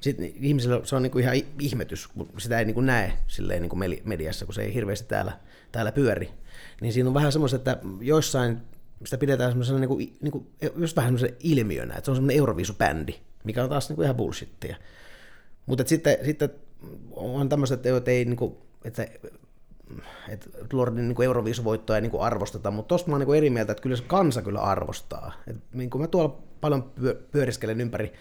Sitten 0.00 0.32
ihmisillä 0.40 0.80
se 0.84 0.96
on 0.96 1.02
niin 1.02 1.20
ihan 1.20 1.36
ihmetys, 1.60 2.08
kun 2.08 2.28
sitä 2.38 2.58
ei 2.58 2.64
niin 2.64 2.74
kuin 2.74 2.86
näe 2.86 3.12
silleen 3.26 3.62
niin 3.62 3.70
kuin 3.70 4.00
mediassa, 4.04 4.44
kun 4.44 4.54
se 4.54 4.62
ei 4.62 4.74
hirveästi 4.74 5.08
täällä, 5.08 5.32
täällä 5.72 5.92
pyöri. 5.92 6.30
Niin 6.80 6.92
siinä 6.92 7.08
on 7.08 7.14
vähän 7.14 7.32
semmoista, 7.32 7.56
että 7.56 7.78
joissain 8.00 8.58
sitä 9.04 9.18
pidetään 9.18 9.50
semmoisena 9.50 9.78
niin 9.78 9.88
kuin, 9.88 10.16
niin 10.20 10.32
kuin, 10.32 10.46
just 10.76 10.96
vähän 10.96 11.08
semmoisena 11.08 11.36
ilmiönä, 11.40 11.94
että 11.94 12.04
se 12.04 12.10
on 12.10 12.16
semmoinen 12.16 12.36
Euroviisu-bändi, 12.36 13.14
mikä 13.44 13.62
on 13.62 13.68
taas 13.68 13.88
niin 13.88 13.96
kuin 13.96 14.04
ihan 14.04 14.16
bullshittia. 14.16 14.76
Mutta 15.66 15.84
sitten, 15.86 16.18
sitten 16.24 16.50
on 17.10 17.48
tämmöiset, 17.48 17.86
että 17.86 18.10
ei, 18.10 18.24
niin 18.24 18.36
kuin, 18.36 18.54
että 18.84 19.06
että 20.28 20.50
Lordin 20.72 21.08
niin 21.08 21.22
Euroviisuvoittoa 21.22 21.96
ei 21.96 22.02
niin 22.02 22.10
kuin 22.10 22.22
arvosteta, 22.22 22.70
mutta 22.70 22.88
tuosta 22.88 23.10
mä 23.10 23.16
oon 23.16 23.26
niin 23.26 23.36
eri 23.36 23.50
mieltä, 23.50 23.72
että 23.72 23.82
kyllä 23.82 23.96
se 23.96 24.02
kansa 24.02 24.42
kyllä 24.42 24.60
arvostaa. 24.60 25.32
Et 25.46 25.56
niin 25.72 25.90
kun 25.90 26.00
mä 26.00 26.06
tuolla 26.06 26.38
paljon 26.60 26.92
pyöriskelen 27.30 27.80
ympäri, 27.80 28.12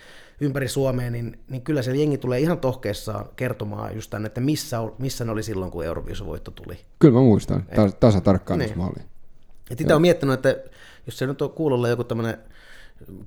ympäri 0.41 0.67
Suomea, 0.67 1.11
niin, 1.11 1.39
niin 1.49 1.61
kyllä 1.61 1.81
se 1.81 1.95
jengi 1.95 2.17
tulee 2.17 2.39
ihan 2.39 2.59
tohkeessaan 2.59 3.25
kertomaan 3.35 3.95
just 3.95 4.09
tänne, 4.09 4.27
että 4.27 4.41
missä, 4.41 4.77
missä 4.97 5.25
ne 5.25 5.31
oli 5.31 5.43
silloin, 5.43 5.71
kun 5.71 5.85
Euroviisuvoitto 5.85 6.51
tuli. 6.51 6.79
Kyllä 6.99 7.13
mä 7.13 7.19
muistan, 7.19 7.65
Tas, 7.75 7.95
tasa 7.99 8.21
tarkkaan 8.21 8.59
niin. 8.59 8.77
mä 8.77 8.83
olin. 8.83 9.05
Et 9.71 9.81
itse 9.81 9.93
olen 9.93 10.01
miettinyt, 10.01 10.33
että 10.33 10.55
jos 11.05 11.17
se 11.17 11.27
nyt 11.27 11.41
on 11.41 11.49
kuulolla 11.49 11.89
joku 11.89 12.03
tämmöinen 12.03 12.37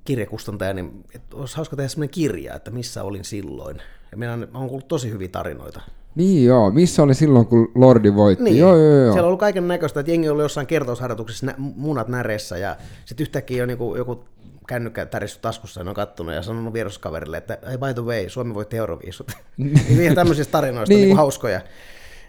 kirjakustantaja, 0.05 0.75
niin 0.75 1.05
olisi 1.35 1.57
hauska 1.57 1.77
tehdä 1.77 1.89
semmoinen 1.89 2.15
kirja, 2.15 2.55
että 2.55 2.71
missä 2.71 3.03
olin 3.03 3.25
silloin. 3.25 3.83
Ja 4.11 4.17
minä 4.17 4.33
olen 4.33 4.69
kuullut 4.69 4.89
tosi 4.89 5.11
hyviä 5.11 5.29
tarinoita. 5.29 5.81
Niin 6.15 6.45
joo, 6.45 6.71
missä 6.71 7.03
oli 7.03 7.15
silloin, 7.15 7.47
kun 7.47 7.73
Lordi 7.75 8.15
voitti? 8.15 8.45
Niin. 8.45 8.59
Joo, 8.59 8.77
joo, 8.77 8.95
joo. 8.95 9.13
Siellä 9.13 9.21
on 9.21 9.27
ollut 9.27 9.41
kaiken 9.41 9.69
näköistä, 9.69 10.01
että 10.01 10.13
jengi 10.13 10.29
oli 10.29 10.43
jossain 10.43 10.67
kertausharjoituksessa 10.67 11.47
nä- 11.47 11.55
munat 11.59 12.09
näreessä 12.09 12.59
ja 12.59 12.77
sitten 13.05 13.25
yhtäkkiä 13.25 13.63
on 13.63 13.71
joku, 13.71 13.97
joku 13.97 14.25
kännykkä 14.69 15.07
täristy 15.07 15.41
taskussa 15.41 15.81
ja 15.81 15.89
on 15.89 15.95
kattonut 15.95 16.35
ja 16.35 16.43
sanonut 16.43 16.73
vieruskaverille, 16.73 17.37
että 17.37 17.59
hey, 17.67 17.79
by 17.79 17.95
the 17.95 18.03
way, 18.03 18.29
Suomi 18.29 18.55
voitti 18.55 18.77
Euroviisut. 18.77 19.33
niin 19.57 20.01
ihan 20.01 20.15
tämmöisistä 20.15 20.53
tarinoista 20.53 20.95
niin. 20.95 21.05
niin 21.07 21.17
hauskoja. 21.17 21.61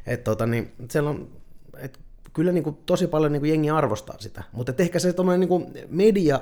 Et, 0.07 0.23
tota, 0.23 0.45
niin, 0.45 0.71
siellä 0.91 1.09
on, 1.09 1.27
et, 1.77 1.99
kyllä 2.33 2.51
niin 2.51 2.63
kuin, 2.63 2.77
tosi 2.85 3.07
paljon 3.07 3.31
niin 3.31 3.41
kuin, 3.41 3.49
jengi 3.49 3.69
arvostaa 3.69 4.15
sitä, 4.19 4.43
mutta 4.51 4.73
ehkä 4.77 4.99
se 4.99 5.13
niin 5.37 5.47
kuin, 5.47 5.65
media 5.89 6.39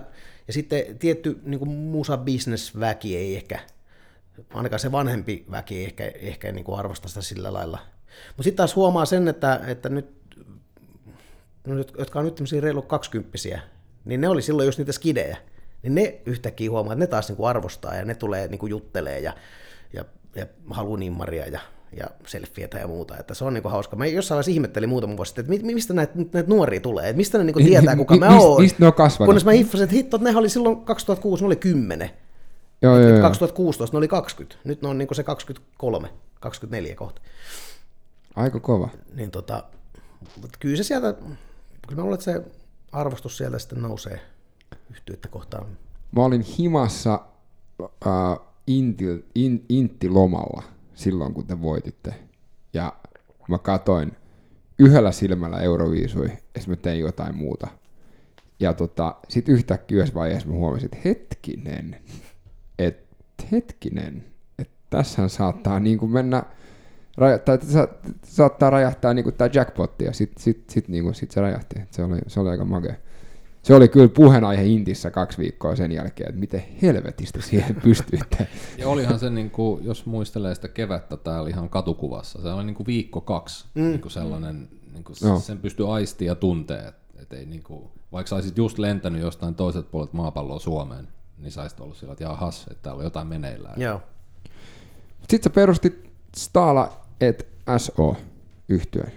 ja 0.48 0.54
sitten 0.54 0.84
tietty 1.00 1.40
niin 1.44 1.60
kuin, 1.60 1.72
musa-business-väki 1.72 3.18
ei 3.18 3.36
ehkä 3.36 3.60
ainakaan 4.54 4.80
se 4.80 4.92
vanhempi 4.92 5.46
väki 5.52 5.86
ehkä, 5.86 6.12
ehkä 6.16 6.52
niin 6.52 6.64
kuin 6.66 6.80
arvosta 6.80 7.08
sitä 7.08 7.22
sillä 7.22 7.54
lailla. 7.54 7.80
Mutta 8.28 8.44
sitten 8.44 8.58
taas 8.58 8.76
huomaa 8.76 9.06
sen, 9.06 9.28
että, 9.28 9.62
että 9.68 9.90
nyt, 9.90 10.08
jotka 11.98 12.20
on 12.20 12.26
nyt 12.26 12.36
tämmöisiä 12.36 12.62
reilu 12.62 12.82
kaksikymppisiä, 12.82 13.62
niin 14.06 14.22
ne 14.22 14.30
oli 14.30 14.42
silloin 14.42 14.66
just 14.66 14.78
niitä 14.78 14.92
skidejä. 14.92 15.38
Niin 15.84 15.96
ne 15.96 16.22
yhtäkkiä 16.26 16.72
huomaa, 16.72 16.94
että 16.94 17.04
ne 17.04 17.08
taas 17.08 17.28
niin 17.28 17.38
kuin 17.38 17.50
arvostaa 17.50 17.96
ja 17.96 18.06
ne 18.06 18.16
tulee 18.16 18.48
niin 18.48 18.60
kuin 18.60 18.70
juttelee 18.70 19.20
ja, 19.20 19.34
ja, 19.94 20.06
ja 20.36 20.46
haluaa 20.70 21.00
nimmaria 21.00 21.48
ja, 21.48 21.60
ja 21.98 22.06
selfietä 22.28 22.78
ja 22.78 22.88
muuta. 22.88 23.18
Että 23.18 23.34
se 23.34 23.46
on 23.46 23.54
niin 23.54 23.62
kuin 23.62 23.72
hauska. 23.72 23.96
Mä 23.96 24.06
jossain 24.06 24.36
vaiheessa 24.36 24.52
ihmettelin 24.52 24.90
muutama 24.90 25.18
vuosi 25.18 25.30
sitten, 25.30 25.54
että 25.54 25.68
mistä 25.68 25.94
näitä, 25.94 26.14
näitä 26.16 26.50
nuoria 26.50 26.80
tulee, 26.80 27.10
että 27.10 27.18
mistä 27.18 27.38
ne 27.38 27.44
niin 27.44 27.54
kuin 27.54 27.66
tietää, 27.66 27.96
kuka 28.06 28.16
mä 28.16 28.40
oon. 28.40 28.62
Mistä 28.62 28.78
ne 28.80 28.88
on 28.88 28.94
kasvanut? 28.94 29.28
Kunnes 29.28 29.46
mä 29.46 29.52
hiffasin, 29.52 29.84
että 29.84 29.96
hitto, 29.96 30.18
ne 30.18 30.38
oli 30.38 30.50
silloin 30.50 30.86
2006, 30.86 31.44
ne 31.44 31.48
oli 31.48 31.56
10. 31.56 32.10
Joo, 32.84 33.00
joo, 33.00 33.10
joo. 33.10 33.22
2016 33.22 33.96
ne 33.96 33.98
oli 33.98 34.08
20, 34.08 34.56
nyt 34.64 34.82
ne 34.82 34.88
on 34.88 34.98
niin 34.98 35.16
se 35.16 35.24
23, 35.24 36.10
24 36.40 36.96
kohta. 36.96 37.22
Aika 38.36 38.60
kova. 38.60 38.90
Niin 39.14 39.32
tota, 39.32 39.64
mutta 40.42 40.58
kyllä 40.60 40.76
se 40.76 40.84
sieltä, 40.84 41.14
kyllä 41.88 41.96
mä 41.96 42.02
luulen, 42.02 42.14
että 42.14 42.24
se 42.24 42.42
arvostus 42.92 43.38
sieltä 43.38 43.60
sitten 43.60 43.82
nousee 43.82 44.22
yhtiöitä 44.92 45.28
kohtaan. 45.28 45.66
Mä 46.12 46.26
olin 46.26 46.42
himassa 46.42 47.20
äh, 47.82 48.48
inti, 48.68 49.06
in, 49.36 49.66
Intti-lomalla 49.70 50.64
silloin, 50.96 51.34
kun 51.34 51.48
te 51.48 51.62
voititte. 51.62 52.16
Ja 52.74 52.94
mä 53.48 53.58
katoin 53.58 54.12
yhdellä 54.80 55.12
silmällä 55.12 55.60
Euroviisui, 55.60 56.30
ja 56.56 56.62
mä 56.68 56.76
tein 56.76 57.00
jotain 57.00 57.36
muuta. 57.36 57.68
Ja 58.60 58.74
tota, 58.74 59.16
sitten 59.30 59.56
yhtäkkiä 59.56 59.98
yhdessä 59.98 60.16
vaiheessa 60.16 60.50
mä 60.50 60.56
huomasin, 60.56 60.86
että 60.86 60.98
hetkinen, 61.06 61.96
että 62.80 63.04
hetkinen, 63.52 64.24
että 64.60 64.74
tässähän 64.90 65.30
saattaa 65.30 65.80
niin 65.80 65.98
kuin 65.98 66.12
mennä, 66.12 66.44
raja, 67.18 67.40
tai 67.40 67.60
sa, 67.62 67.88
saattaa 68.24 68.70
rajahtaa 68.70 69.14
niin 69.14 69.24
kuin 69.24 69.36
tämä 69.36 69.50
jackpotti, 69.54 70.06
ja 70.06 70.14
sitten 70.14 70.44
sit, 70.44 70.70
sit, 70.70 70.88
niin 70.88 71.04
kuin, 71.04 71.16
sit 71.16 71.32
se 71.32 71.42
rajahti. 71.42 71.76
Se 71.92 72.04
oli, 72.04 72.20
se 72.28 72.40
oli 72.40 72.50
aika 72.50 72.66
makea. 72.66 72.96
Se 73.64 73.76
oli 73.76 73.88
kyllä 73.88 74.08
puheenaihe 74.08 74.64
Intissä 74.64 75.12
kaksi 75.12 75.38
viikkoa 75.38 75.76
sen 75.76 75.92
jälkeen, 75.92 76.30
että 76.30 76.40
miten 76.40 76.64
helvetistä 76.82 77.42
siihen 77.42 77.76
pystyitte. 77.84 78.48
Ja 78.78 78.90
olihan 78.90 79.20
se, 79.20 79.30
niin 79.30 79.52
kuin, 79.52 79.86
jos 79.86 80.06
muistelee 80.06 80.56
sitä 80.56 80.68
kevättä 80.68 81.18
täällä 81.18 81.50
ihan 81.50 81.70
katukuvassa, 81.70 82.42
se 82.42 82.50
oli 82.50 82.64
niin 82.64 82.76
kuin 82.76 82.88
viikko 82.88 83.22
kaksi 83.22 83.66
mm. 83.76 83.84
niin 83.84 84.02
kuin 84.02 84.12
sellainen, 84.12 84.70
niin 84.94 85.04
kuin 85.04 85.16
no. 85.24 85.40
sen 85.40 85.58
pystyi 85.58 85.88
aistia 85.90 86.28
ja 86.28 86.36
tuntee, 86.36 86.80
että 86.80 87.22
et 87.22 87.34
ei 87.34 87.46
niin 87.46 87.64
kuin, 87.64 87.84
vaikka 88.12 88.36
olisit 88.36 88.58
just 88.58 88.80
lentänyt 88.80 89.22
jostain 89.22 89.56
toiset 89.56 89.92
puolet 89.92 90.14
maapalloa 90.14 90.60
Suomeen, 90.60 91.08
niin 91.38 91.52
sä 91.52 91.62
olisit 91.62 91.80
ollut 91.80 91.98
sillä, 91.98 92.12
että 92.12 92.24
jahas, 92.24 92.68
että 92.72 92.84
täällä 92.84 93.00
on 93.00 93.04
jotain 93.04 93.28
meneillään. 93.28 93.82
Joo. 93.82 94.02
Sitten 95.20 95.44
sä 95.44 95.50
perustit 95.50 96.10
Stala 96.38 97.02
et 97.22 97.48
SO 97.78 98.16
yhtyön. 98.70 99.12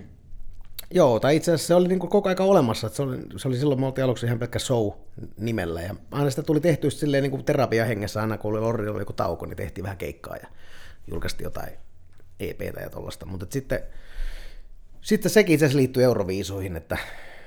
Joo, 0.91 1.21
tai 1.21 1.37
itse 1.37 1.53
asiassa 1.53 1.67
se 1.67 1.75
oli 1.75 1.89
niin 1.89 1.99
kuin 1.99 2.11
koko 2.11 2.29
aika 2.29 2.45
olemassa. 2.45 2.87
Että 2.87 2.97
se, 2.97 3.03
oli, 3.03 3.19
se 3.37 3.49
oli 3.49 3.57
silloin, 3.57 3.81
me 3.81 3.87
oltiin 3.87 4.05
aluksi 4.05 4.27
ihan 4.27 4.39
pelkkä 4.39 4.59
show 4.59 4.91
nimellä. 5.39 5.83
Ja 5.83 5.95
aina 6.11 6.31
sitä 6.31 6.43
tuli 6.43 6.61
tehty 6.61 6.91
silleen 6.91 7.23
niin 7.23 7.31
kuin 7.31 7.45
terapiahengessä, 7.45 8.21
aina 8.21 8.39
kun 8.39 8.51
oli 8.51 8.61
Lordi 8.61 8.89
oli 8.89 9.01
joku 9.01 9.13
tauko, 9.13 9.47
niin 9.47 9.57
tehtiin 9.57 9.83
vähän 9.83 9.97
keikkaa 9.97 10.37
ja 10.37 10.47
julkaistiin 11.07 11.45
jotain 11.45 11.73
EPtä 12.41 12.81
ja 12.81 12.91
tollaista. 12.91 13.27
Mutta 13.27 13.47
sitten, 13.51 13.81
sitten 15.01 15.31
sekin 15.31 15.55
itse 15.55 15.67
asiassa 15.67 15.79
liittyy 15.79 16.05
Euroviisuihin, 16.05 16.77
että, 16.77 16.99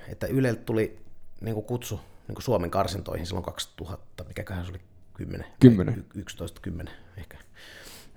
että 0.07 0.27
Yleltä 0.27 0.61
tuli 0.61 0.99
niin 1.41 1.53
kuin 1.53 1.65
kutsu 1.65 1.99
niin 2.29 2.35
kuin 2.35 2.43
Suomen 2.43 2.71
karsintoihin 2.71 3.25
silloin 3.25 3.45
2000, 3.45 4.23
mikäköhän 4.23 4.65
se 4.65 4.71
oli, 4.71 4.79
10, 5.13 5.45
10. 5.59 6.05
11, 6.15 6.61
10 6.61 6.93
ehkä. 7.17 7.37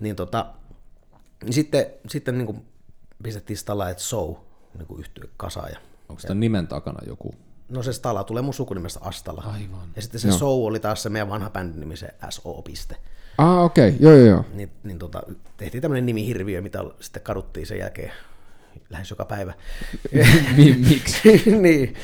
Niin 0.00 0.16
tota, 0.16 0.46
niin 1.44 1.52
sitten, 1.52 1.86
sitten 2.08 2.38
niin 2.38 2.46
kuin 2.46 2.66
pistettiin 3.22 3.56
Starlight 3.56 3.98
Show 3.98 4.34
niin 4.78 4.86
kuin 4.86 5.00
yhtyä 5.00 5.24
kasaan. 5.36 5.70
Ja, 5.72 5.78
Onko 6.08 6.20
sitä 6.20 6.34
nimen 6.34 6.66
takana 6.66 6.98
joku? 7.06 7.34
No 7.68 7.82
se 7.82 7.92
Stala 7.92 8.24
tulee 8.24 8.42
mun 8.42 8.54
sukunimestä 8.54 9.00
Astala. 9.02 9.42
Aivan. 9.46 9.88
Ja 9.96 10.02
sitten 10.02 10.20
se 10.20 10.28
Joo. 10.28 10.38
Show 10.38 10.66
oli 10.66 10.80
taas 10.80 11.02
se 11.02 11.08
meidän 11.08 11.28
vanha 11.28 11.50
bändin 11.50 11.80
nimi, 11.80 11.96
se 11.96 12.14
SO. 12.30 12.62
Piste. 12.62 12.96
Ah, 13.38 13.64
okei, 13.64 13.88
okay. 13.88 14.00
joo, 14.00 14.12
joo, 14.12 14.26
joo. 14.26 14.44
Niin, 14.52 14.70
niin 14.82 14.98
tota, 14.98 15.22
tehtiin 15.56 15.82
tämmöinen 15.82 16.06
nimihirviö, 16.06 16.62
mitä 16.62 16.84
sitten 17.00 17.22
kaduttiin 17.22 17.66
sen 17.66 17.78
jälkeen 17.78 18.12
lähes 18.90 19.10
joka 19.10 19.24
päivä. 19.24 19.54
Miksi? 20.88 21.42
niin, 21.60 21.94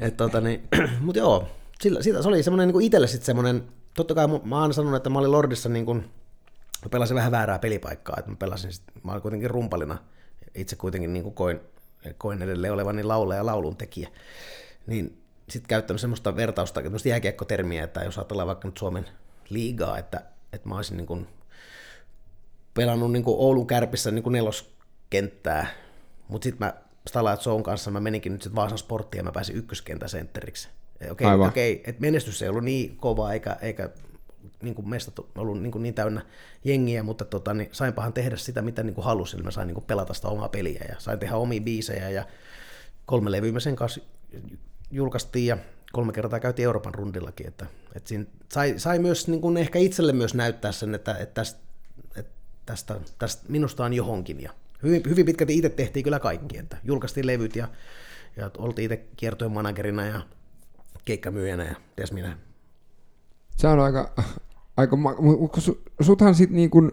et, 0.00 0.16
tota, 0.16 0.40
niin, 0.40 0.68
mutta 1.00 1.18
joo, 1.18 1.48
sillä, 1.80 2.02
siitä, 2.02 2.22
se 2.22 2.28
oli 2.28 2.42
semmoinen 2.42 2.68
niin 2.68 2.82
itselle 2.82 3.06
sitten 3.06 3.26
semmoinen, 3.26 3.64
totta 3.94 4.14
kai 4.14 4.26
mä 4.44 4.60
oon 4.60 4.74
sanonut, 4.74 4.96
että 4.96 5.10
mä 5.10 5.18
olin 5.18 5.32
Lordissa 5.32 5.68
niin 5.68 5.86
kuin, 5.86 5.98
mä 6.82 6.88
pelasin 6.90 7.14
vähän 7.14 7.32
väärää 7.32 7.58
pelipaikkaa, 7.58 8.16
että 8.18 8.30
mä 8.30 8.36
pelasin, 8.36 8.72
sit, 8.72 8.84
mä 9.02 9.12
olin 9.12 9.22
kuitenkin 9.22 9.50
rumpalina, 9.50 9.98
itse 10.54 10.76
kuitenkin 10.76 11.12
niin 11.12 11.22
kuin 11.22 11.34
koin, 11.34 11.60
koin 12.18 12.42
edelleen 12.42 12.72
olevani 12.72 13.02
laulaja 13.02 13.40
ja 13.40 13.46
laulun 13.46 13.76
tekijä, 13.76 14.08
niin 14.86 15.22
sitten 15.48 15.68
käyttänyt 15.68 16.00
semmoista 16.00 16.36
vertausta, 16.36 16.82
semmoista 16.82 17.08
jääkiekkotermiä, 17.08 17.84
että 17.84 18.04
jos 18.04 18.18
ajatellaan 18.18 18.46
vaikka 18.46 18.68
nyt 18.68 18.76
Suomen 18.76 19.06
liigaa, 19.48 19.98
että, 19.98 20.22
että 20.52 20.68
mä 20.68 20.76
olisin 20.76 20.96
niin 20.96 21.06
kuin 21.06 21.26
pelannut 22.74 23.12
niin 23.12 23.24
kuin 23.24 23.36
Oulun 23.38 23.66
kärpissä 23.66 24.10
niin 24.10 24.22
kuin 24.22 24.32
neloskenttää, 24.32 25.66
mutta 26.28 26.44
sitten 26.44 26.66
mä 26.66 26.74
Stala 27.08 27.36
Zone 27.36 27.62
kanssa 27.62 27.90
mä 27.90 28.00
meninkin 28.00 28.32
nyt 28.32 28.42
sitten 28.42 28.56
Vaasan 28.56 28.78
sporttiin 28.78 29.18
ja 29.18 29.24
mä 29.24 29.32
pääsin 29.32 29.56
ykköskentän 29.56 30.08
sentteriksi. 30.08 30.68
Okei, 31.10 31.26
okay, 31.26 31.48
okay, 31.48 31.80
että 31.84 32.00
menestys 32.00 32.42
ei 32.42 32.48
ollut 32.48 32.64
niin 32.64 32.96
kova 32.96 33.32
eikä, 33.32 33.56
eikä 33.62 33.90
niin 34.62 34.74
kuin 34.74 34.88
mestat 34.88 35.18
ollut 35.34 35.62
niin, 35.62 35.72
kuin 35.72 35.82
niin 35.82 35.94
täynnä 35.94 36.22
jengiä, 36.64 37.02
mutta 37.02 37.24
tota, 37.24 37.54
niin 37.54 37.68
sainpahan 37.72 38.12
tehdä 38.12 38.36
sitä, 38.36 38.62
mitä 38.62 38.82
niin 38.82 38.94
kuin 38.94 39.04
halusin. 39.04 39.44
Mä 39.44 39.50
sain 39.50 39.66
niin 39.66 39.74
kuin 39.74 39.84
pelata 39.84 40.14
sitä 40.14 40.28
omaa 40.28 40.48
peliä 40.48 40.84
ja 40.88 40.94
sain 40.98 41.18
tehdä 41.18 41.36
omia 41.36 41.60
biisejä 41.60 42.10
ja 42.10 42.24
kolme 43.06 43.32
levyä 43.32 43.52
mä 43.52 43.60
sen 43.60 43.76
kanssa 43.76 44.00
julkaistiin 44.90 45.46
ja 45.46 45.58
kolme 45.92 46.12
kertaa 46.12 46.40
käytiin 46.40 46.64
Euroopan 46.64 46.94
rundillakin, 46.94 47.46
että, 47.46 47.66
että 47.94 48.08
siinä 48.08 48.24
sai, 48.52 48.74
sai 48.76 48.98
myös 48.98 49.28
niin 49.28 49.40
kuin 49.40 49.56
ehkä 49.56 49.78
itselle 49.78 50.12
myös 50.12 50.34
näyttää 50.34 50.72
sen, 50.72 50.94
että, 50.94 51.14
että 51.14 51.34
tästä, 51.34 51.60
että 52.16 52.32
tästä, 52.66 53.00
tästä 53.18 53.44
minusta 53.48 53.84
on 53.84 53.92
johonkin 53.92 54.42
ja 54.42 54.52
hyvin, 54.82 55.02
hyvin 55.08 55.26
pitkälti 55.26 55.56
itse 55.56 55.68
tehtiin 55.68 56.04
kyllä 56.04 56.18
kaikki, 56.18 56.58
että 56.58 56.76
julkaistiin 56.84 57.26
levyt 57.26 57.56
ja, 57.56 57.68
ja 58.36 58.50
oltiin 58.58 58.92
itse 58.92 59.04
kiertojen 59.16 59.52
managerina 59.52 60.06
ja 60.06 60.20
keikkamyyjänä 61.04 61.64
ja 61.64 61.74
ties 61.96 62.12
minä. 62.12 62.38
Se 63.56 63.68
on 63.68 63.80
aika, 63.80 64.14
aika 64.76 64.96
mutta 64.96 65.60
suthan 66.00 66.34
sitten 66.34 66.56
niin 66.56 66.70
kuin 66.70 66.92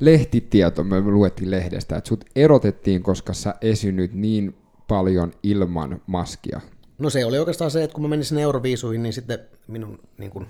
lehtitieto, 0.00 0.84
me 0.84 1.00
luettiin 1.00 1.50
lehdestä, 1.50 1.96
että 1.96 2.08
sut 2.08 2.24
erotettiin, 2.36 3.02
koska 3.02 3.32
sä 3.32 3.54
esynyt 3.60 4.12
niin 4.14 4.56
paljon 4.88 5.32
ilman 5.42 6.02
maskia. 6.06 6.60
No 6.98 7.10
se 7.10 7.24
oli 7.24 7.38
oikeastaan 7.38 7.70
se, 7.70 7.84
että 7.84 7.94
kun 7.94 8.02
mä 8.02 8.08
menin 8.08 8.24
sinne 8.24 8.42
Euroviisuihin, 8.42 9.02
niin 9.02 9.12
sitten 9.12 9.38
minun 9.66 9.98
niin 10.18 10.30
kuin, 10.30 10.46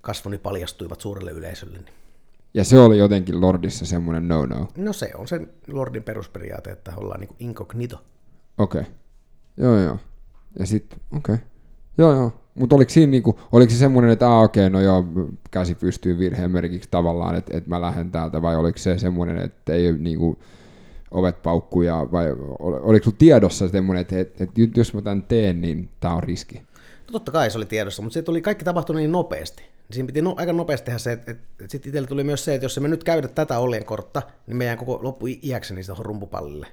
kasvoni 0.00 0.38
paljastuivat 0.38 1.00
suurelle 1.00 1.30
yleisölle. 1.30 1.78
Niin 1.78 1.99
ja 2.54 2.64
se 2.64 2.80
oli 2.80 2.98
jotenkin 2.98 3.40
Lordissa 3.40 3.86
semmoinen 3.86 4.28
no-no. 4.28 4.68
No 4.76 4.92
se 4.92 5.10
on 5.14 5.28
se 5.28 5.40
Lordin 5.66 6.02
perusperiaate, 6.02 6.70
että 6.70 6.92
ollaan 6.96 7.20
niin 7.20 7.36
incognito. 7.38 8.02
Okei. 8.58 8.80
Okay. 8.80 8.92
Joo, 9.56 9.78
joo. 9.78 9.98
Ja 10.58 10.66
sitten, 10.66 10.98
okei. 11.16 11.34
Okay. 11.34 11.46
Joo, 11.98 12.12
joo. 12.12 12.32
Mutta 12.54 12.76
oliko 12.76 12.90
siinä 12.90 13.10
niinku, 13.10 13.38
oliko 13.52 13.70
se 13.70 13.76
semmoinen, 13.76 14.10
että 14.10 14.32
ah, 14.36 14.42
okei, 14.42 14.66
okay, 14.66 14.70
no 14.70 14.80
joo, 14.80 15.04
käsi 15.50 15.74
pystyy 15.74 16.18
virheen 16.18 16.50
merkiksi 16.50 16.88
tavallaan, 16.90 17.36
että, 17.36 17.56
että 17.56 17.70
mä 17.70 17.80
lähden 17.80 18.10
täältä, 18.10 18.42
vai 18.42 18.56
oliko 18.56 18.78
se 18.78 18.98
semmoinen, 18.98 19.38
että 19.38 19.72
ei 19.72 19.92
niinku, 19.92 20.38
ovet 21.10 21.42
paukkuu, 21.42 21.82
ja, 21.82 22.08
vai 22.12 22.32
ol- 22.58 22.80
oliko 22.82 23.04
sulla 23.04 23.16
tiedossa 23.18 23.68
semmoinen, 23.68 24.00
että, 24.00 24.20
että, 24.20 24.44
että 24.44 24.60
nyt 24.60 24.76
jos 24.76 24.94
mä 24.94 25.02
tämän 25.02 25.22
teen, 25.22 25.60
niin 25.60 25.88
tämä 26.00 26.14
on 26.14 26.22
riski? 26.22 26.62
No 27.06 27.12
totta 27.12 27.32
kai 27.32 27.50
se 27.50 27.58
oli 27.58 27.66
tiedossa, 27.66 28.02
mutta 28.02 28.14
se 28.14 28.22
tuli 28.22 28.42
kaikki 28.42 28.64
tapahtui 28.64 28.96
niin 28.96 29.12
nopeasti. 29.12 29.62
Niin 29.90 29.94
Siinä 29.94 30.06
piti 30.06 30.22
no, 30.22 30.34
aika 30.38 30.52
nopeasti 30.52 30.84
tehdä 30.84 30.98
se, 30.98 31.12
että, 31.12 31.30
että, 31.30 31.46
että 31.60 31.72
sitten 31.72 31.88
itselle 31.88 32.08
tuli 32.08 32.24
myös 32.24 32.44
se, 32.44 32.54
että 32.54 32.64
jos 32.64 32.76
emme 32.76 32.88
nyt 32.88 33.04
käytä 33.04 33.28
tätä 33.28 33.58
oljenkortta, 33.58 34.22
niin 34.46 34.56
meidän 34.56 34.78
koko 34.78 34.98
loppu 35.02 35.26
iäkseni 35.42 35.82
sitä 35.82 35.96
rumpupallille. 35.98 36.66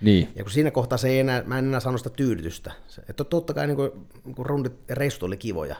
Niin. 0.00 0.28
Ja 0.36 0.44
kun 0.44 0.50
siinä 0.50 0.70
kohtaa 0.70 0.98
se 0.98 1.08
ei 1.08 1.18
enää, 1.18 1.42
mä 1.46 1.58
en 1.58 1.64
enää 1.64 1.80
saanut 1.80 2.00
sitä 2.00 2.10
tyydytystä. 2.10 2.72
Että 3.08 3.24
totta 3.24 3.54
kai 3.54 3.66
niin 3.66 3.76
kuin, 3.76 3.90
kun 4.34 4.46
rundit 4.46 4.72
ja 4.88 4.94
reissut 4.94 5.22
oli 5.22 5.36
kivoja, 5.36 5.76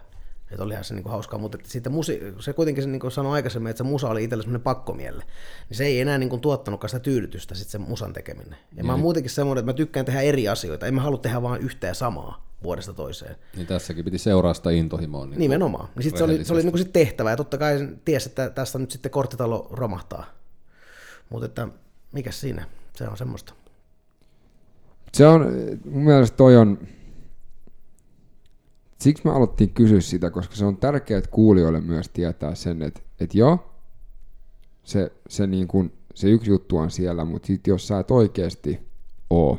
että 0.51 0.63
olihan 0.63 0.85
se 0.85 0.95
niin 0.95 1.03
kuin 1.03 1.11
hauskaa, 1.11 1.39
mutta 1.39 1.59
että 1.59 1.71
siitä 1.71 1.91
musi, 1.91 2.21
se 2.41 2.53
kuitenkin 2.53 2.85
se, 2.85 2.91
niin 2.91 3.01
kuin 3.01 3.11
sanoin 3.11 3.35
aikaisemmin, 3.35 3.71
että 3.71 3.79
se 3.79 3.85
musa 3.85 4.09
oli 4.09 4.25
itselle 4.25 4.43
semmoinen 4.43 4.63
pakkomielle. 4.63 5.25
Niin 5.69 5.77
se 5.77 5.85
ei 5.85 6.01
enää 6.01 6.19
niin 6.19 6.31
kuin, 6.31 6.41
tuottanutkaan 6.41 6.89
sitä 6.89 7.01
tyydytystä 7.01 7.55
sitten 7.55 7.73
se 7.73 7.89
musan 7.89 8.13
tekeminen. 8.13 8.59
Ja 8.77 8.85
mä 8.85 8.93
oon 8.93 9.01
muutenkin 9.01 9.31
semmoinen, 9.31 9.61
että 9.63 9.73
mä 9.73 9.77
tykkään 9.77 10.07
tehdä 10.07 10.21
eri 10.21 10.49
asioita. 10.49 10.87
En 10.87 10.95
mä 10.95 11.01
halua 11.01 11.19
tehdä 11.19 11.43
vain 11.43 11.63
yhtä 11.63 11.87
ja 11.87 11.95
samaa 11.95 12.49
vuodesta 12.63 12.93
toiseen. 12.93 13.37
Niin 13.57 13.67
tässäkin 13.67 14.05
piti 14.05 14.19
seuraa 14.19 14.55
sitä 14.55 14.71
intohimoa. 14.71 15.27
Niin 15.27 15.39
Nimenomaan. 15.39 15.89
Niin 15.95 16.03
sit 16.03 16.17
se 16.17 16.25
oli, 16.25 16.45
se 16.45 16.53
oli 16.53 16.63
niinku 16.63 16.79
sit 16.79 16.93
tehtävä, 16.93 17.31
ja 17.31 17.37
totta 17.37 17.59
kai 17.59 17.89
tiesi, 18.05 18.29
että 18.29 18.51
tästä 18.51 18.79
nyt 18.79 18.91
sitten 18.91 19.11
korttitalo 19.11 19.69
romahtaa. 19.71 20.27
Mutta 21.31 21.47
että 21.47 21.69
mikä 22.13 22.31
siinä, 22.31 22.65
se 22.95 23.09
on 23.09 23.17
semmoista. 23.17 23.55
Se 25.15 25.27
on, 25.27 25.53
mun 25.85 26.05
mielestä 26.05 26.37
toi 26.37 26.57
on, 26.57 26.79
siksi 28.99 29.23
me 29.25 29.31
aloittiin 29.31 29.75
kysyä 29.75 30.01
sitä, 30.01 30.31
koska 30.31 30.55
se 30.55 30.65
on 30.65 30.77
tärkeää, 30.77 31.23
kuulijoille 31.31 31.81
myös 31.81 32.09
tietää 32.09 32.55
sen, 32.55 32.83
että, 32.83 33.01
että 33.21 33.39
joo, 33.39 33.75
se, 34.85 35.13
se, 35.29 35.47
niin 35.47 35.69
kuin, 35.69 35.93
se 36.15 36.29
yksi 36.31 36.51
juttu 36.51 36.77
on 36.77 36.91
siellä, 36.91 37.25
mutta 37.25 37.47
sit 37.47 37.67
jos 37.67 37.89
sä 37.89 37.99
et 37.99 38.11
oikeasti 38.11 38.81
oo 39.31 39.59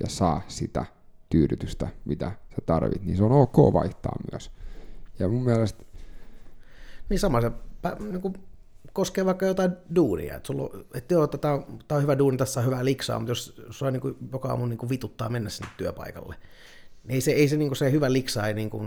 ja 0.00 0.08
saa 0.08 0.42
sitä 0.48 0.84
tyydytystä, 1.30 1.88
mitä 2.04 2.32
sä 2.50 2.56
tarvit, 2.66 3.04
niin 3.04 3.16
se 3.16 3.24
on 3.24 3.32
ok 3.32 3.56
vaihtaa 3.56 4.16
myös. 4.32 4.50
Ja 5.18 5.28
mun 5.28 5.44
mielestä, 5.44 5.84
Niin 7.08 7.20
sama 7.20 7.40
se 7.40 7.48
pä- 7.86 8.02
niinku, 8.02 8.32
koskee 8.92 9.24
vaikka 9.24 9.46
jotain 9.46 9.72
duunia. 9.94 10.36
Että 10.36 10.46
sulla 10.46 10.84
että 10.94 11.14
joo, 11.14 11.26
tää 11.26 11.52
on, 11.52 11.78
on 11.90 12.02
hyvä 12.02 12.18
duuni, 12.18 12.36
tässä 12.36 12.60
on 12.60 12.66
hyvää 12.66 12.84
liksaa, 12.84 13.18
mutta 13.18 13.30
jos 13.30 13.62
sua 13.70 13.90
niinku, 13.90 14.16
joka 14.32 14.48
aamu 14.48 14.66
niinku, 14.66 14.88
vituttaa 14.88 15.28
mennä 15.28 15.50
sinne 15.50 15.70
työpaikalle, 15.76 16.34
niin 16.38 16.48
ei 17.08 17.20
se, 17.20 17.30
ei 17.30 17.48
se, 17.48 17.56
niinku, 17.56 17.74
se 17.74 17.92
hyvä 17.92 18.12
liksa, 18.12 18.46
ei, 18.46 18.54
niinku, 18.54 18.86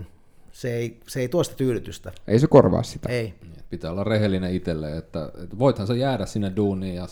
se, 0.52 0.74
ei, 0.74 1.00
se 1.08 1.20
ei 1.20 1.28
tuo 1.30 1.44
sitä 1.44 1.56
tyydytystä. 1.56 2.12
ei 2.28 2.40
se 2.40 2.48
korvaa 2.48 2.84
sitä. 2.84 3.10
Ei. 3.10 3.34
Niin, 3.42 3.52
Pitää 3.70 3.92
olla 3.92 4.04
rehellinen 4.04 4.54
itselle, 4.54 4.98
että, 4.98 5.32
että 5.44 5.60
voithan 5.60 5.88
sä 5.88 5.96
jäädä 5.96 6.26
sinne 6.26 6.52
duuniin 6.56 6.96
ja 6.96 7.08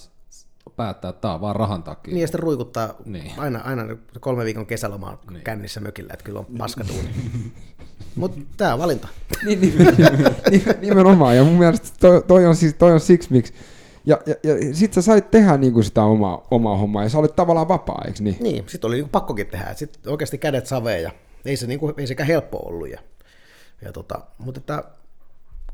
päättää, 0.75 1.09
että 1.09 1.21
tämä 1.21 1.33
on 1.33 1.41
vaan 1.41 1.55
rahan 1.55 1.83
takia. 1.83 2.13
Niin 2.13 2.21
ja 2.21 2.27
sitten 2.27 2.39
ruikuttaa 2.39 2.95
Niin. 3.05 3.31
aina, 3.37 3.59
aina 3.59 3.83
kolme 4.19 4.45
viikon 4.45 4.65
kesälomaa 4.65 5.21
niin. 5.31 5.43
kännissä 5.43 5.79
mökillä, 5.79 6.13
että 6.13 6.25
kyllä 6.25 6.39
on 6.39 6.45
paskaduuni. 6.57 7.09
Mutta 8.15 8.41
tämä 8.57 8.73
on 8.73 8.79
valinta. 8.79 9.07
Niin, 9.45 9.61
niin, 9.61 9.77
niin, 10.51 10.63
nimenomaan, 10.81 11.35
ja 11.37 11.43
mun 11.43 11.57
mielestä 11.59 11.89
toi, 11.99 12.23
toi, 12.27 12.45
on, 12.45 12.55
siis, 12.55 12.73
toi 12.73 12.91
on 12.91 12.99
siksi, 12.99 13.31
miksi. 13.31 13.53
Ja, 14.09 14.19
ja, 14.25 14.35
ja 14.43 14.75
sit 14.75 14.93
sä 14.93 15.01
sait 15.01 15.31
tehdä 15.31 15.57
niinku 15.57 15.83
sitä 15.83 16.03
omaa, 16.03 16.47
omaa 16.51 16.77
hommaa, 16.77 17.03
ja 17.03 17.09
sä 17.09 17.17
olit 17.17 17.35
tavallaan 17.35 17.67
vapaa, 17.67 18.03
eikö 18.07 18.23
niin? 18.23 18.37
Niin, 18.39 18.63
sitten 18.67 18.87
oli 18.87 18.95
niinku 18.95 19.09
pakkokin 19.11 19.47
tehdä. 19.47 19.73
Sitten 19.73 20.11
oikeasti 20.11 20.37
kädet 20.37 20.67
saveen 20.67 21.03
ja 21.03 21.11
ei 21.45 21.57
se 21.57 21.67
niinku, 21.67 21.93
ei 21.97 22.07
sekään 22.07 22.27
helppo 22.27 22.57
ollut. 22.57 22.89
Ja, 22.89 22.99
ja 23.85 23.91
tota, 23.91 24.21
mutta 24.37 24.59
että 24.59 24.83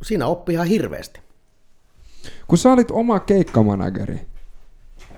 siinä 0.03 0.27
oppi 0.27 0.53
ihan 0.53 0.67
hirveästi. 0.67 1.19
Kun 2.47 2.57
sä 2.57 2.71
olit 2.71 2.91
oma 2.91 3.19
keikkamanageri, 3.19 4.19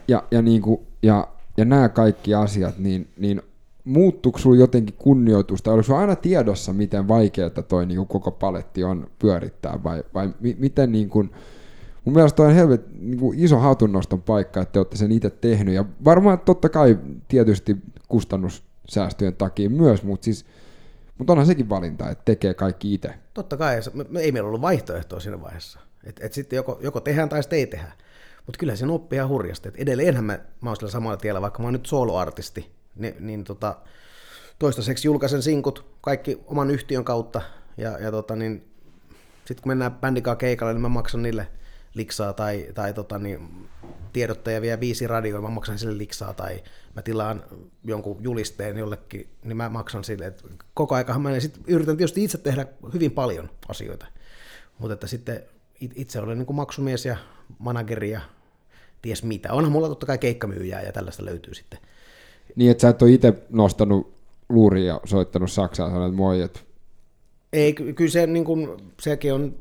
ja, 0.08 0.24
ja, 0.32 0.42
niinku, 0.42 0.86
ja, 1.04 1.28
ja 1.58 1.66
nämä 1.66 1.90
kaikki 1.90 2.34
asiat, 2.34 2.78
niin, 2.78 3.08
niin 3.18 3.42
muuttuiko 3.84 4.40
sulla 4.40 4.58
jotenkin 4.58 4.96
kunnioitusta? 4.98 5.72
Oliko 5.72 5.84
sulla 5.84 6.00
aina 6.00 6.16
tiedossa, 6.16 6.74
miten 6.74 7.08
vaikeaa 7.08 7.50
toi 7.50 7.86
niinku 7.86 8.06
koko 8.06 8.32
paletti 8.32 8.84
on 8.84 9.08
pyörittää, 9.20 9.84
vai, 9.84 10.04
vai 10.14 10.30
mi, 10.40 10.56
miten 10.60 10.92
niin 10.92 11.10
kuin, 11.10 11.32
Mun 12.08 12.14
mielestä 12.14 12.44
on 12.44 12.54
helvet, 12.54 12.82
niin 13.00 13.20
kuin 13.20 13.40
iso 13.40 13.58
hatunnoston 13.58 14.22
paikka, 14.22 14.62
että 14.62 14.72
te 14.72 14.80
olette 14.80 14.98
sen 14.98 15.12
itse 15.12 15.30
tehnyt. 15.30 15.76
Ja 15.76 15.86
varmaan 16.06 16.40
totta 16.40 16.70
kai 16.70 16.98
tietysti 17.28 17.78
kustannussäästöjen 18.08 19.36
takia 19.36 19.70
myös, 19.70 20.04
mutta 20.04 20.26
siis, 20.26 20.46
mutta 21.18 21.34
onhan 21.34 21.46
sekin 21.46 21.70
valinta, 21.70 22.10
että 22.10 22.26
tekee 22.26 22.54
kaikki 22.54 22.94
itse. 22.94 23.14
Totta 23.34 23.58
kai, 23.58 23.80
ei 24.20 24.32
meillä 24.32 24.48
ollut 24.48 24.62
vaihtoehtoa 24.62 25.20
siinä 25.20 25.42
vaiheessa. 25.42 25.80
Et, 26.04 26.20
et 26.24 26.34
sitten 26.34 26.58
joko, 26.58 26.80
joko 26.82 27.00
tehdään 27.00 27.30
tai 27.30 27.44
sitten 27.44 27.60
ei 27.60 27.68
tehdä. 27.68 27.92
Mutta 28.46 28.60
kyllä 28.60 28.76
sen 28.76 28.90
oppii 28.90 29.18
ihan 29.18 29.30
hurjasti. 29.30 29.70
Et 29.70 29.76
edelleenhän 29.78 30.26
mä, 30.26 30.40
mä 30.62 30.70
oon 30.70 30.76
sillä 30.76 30.92
samalla 30.92 31.18
tiellä, 31.18 31.42
vaikka 31.42 31.60
mä 31.60 31.66
oon 31.66 31.74
nyt 31.74 31.86
soloartisti, 31.86 32.72
niin, 32.96 33.16
niin 33.20 33.44
tota, 33.44 33.76
toistaiseksi 34.60 35.08
julkaisen 35.08 35.42
sinkut 35.42 35.86
kaikki 36.02 36.42
oman 36.46 36.72
yhtiön 36.72 37.04
kautta. 37.04 37.42
Ja, 37.78 37.98
ja 38.00 38.12
tota, 38.12 38.36
niin, 38.36 38.68
sitten 39.46 39.64
kun 39.64 39.70
mennään 39.70 39.96
bändikaa 39.96 40.36
keikalle, 40.36 40.74
niin 40.74 40.82
mä 40.82 40.90
maksan 40.90 41.24
niille 41.24 41.48
liksaa 41.98 42.34
tai, 42.34 42.68
tai 42.74 42.94
tota, 42.94 43.20
niin, 43.20 43.68
tiedottaja 44.14 44.62
vie 44.62 44.80
viisi 44.80 45.08
radioa, 45.08 45.42
mä 45.42 45.50
maksan 45.50 45.80
sille 45.80 45.98
liksaa, 45.98 46.34
tai 46.34 46.64
mä 46.96 47.02
tilaan 47.02 47.44
jonkun 47.84 48.18
julisteen 48.22 48.78
jollekin, 48.78 49.30
niin 49.44 49.58
mä 49.58 49.70
maksan 49.70 50.04
sille. 50.04 50.26
Et 50.26 50.44
koko 50.74 50.96
aikahan 50.96 51.22
mä 51.22 51.40
sit 51.40 51.60
yritän 51.68 51.98
tietysti 51.98 52.24
itse 52.24 52.38
tehdä 52.38 52.66
hyvin 52.94 53.12
paljon 53.12 53.50
asioita, 53.68 54.06
mutta 54.80 54.94
että 54.94 55.08
sitten 55.08 55.44
it- 55.82 55.94
itse 55.96 56.20
olen 56.20 56.38
niin 56.38 56.56
maksumies 56.56 57.06
ja 57.06 57.18
manageri 57.60 58.10
ja 58.10 58.22
ties 59.02 59.24
mitä. 59.24 59.54
Onhan 59.54 59.72
mulla 59.72 59.90
totta 59.90 60.06
kai 60.06 60.18
keikkamyyjää 60.18 60.82
ja 60.82 60.92
tällaista 60.92 61.26
löytyy 61.26 61.54
sitten. 61.54 61.80
Niin, 62.56 62.72
että 62.72 62.82
sä 62.82 62.90
et 62.90 63.02
ole 63.02 63.12
itse 63.12 63.34
nostanut 63.50 64.14
luuria 64.50 64.86
ja 64.86 65.02
soittanut 65.06 65.52
Saksaan 65.52 65.92
sanoit, 65.92 66.16
moi, 66.16 66.42
että 66.42 66.60
Ei, 67.54 67.74
ky- 67.74 67.94
kyllä 67.94 68.12
se, 68.12 68.28
niin 68.28 68.46
kuin, 68.46 68.70
sekin 69.02 69.34
on 69.34 69.56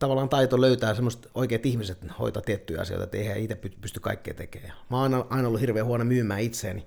tavallaan 0.00 0.28
taito 0.28 0.60
löytää 0.60 0.94
semmoiset 0.94 1.30
oikeat 1.34 1.66
ihmiset 1.66 1.98
hoitaa 2.18 2.42
tiettyjä 2.42 2.80
asioita, 2.80 3.04
että 3.04 3.16
eihän 3.16 3.38
itse 3.38 3.54
py- 3.54 3.78
pysty 3.80 4.00
kaikkea 4.00 4.34
tekemään. 4.34 4.72
Mä 4.90 4.96
oon 4.96 5.14
aina, 5.14 5.26
aina 5.30 5.48
ollut 5.48 5.60
hirveän 5.60 5.86
huono 5.86 6.04
myymään 6.04 6.40
itseäni. 6.40 6.86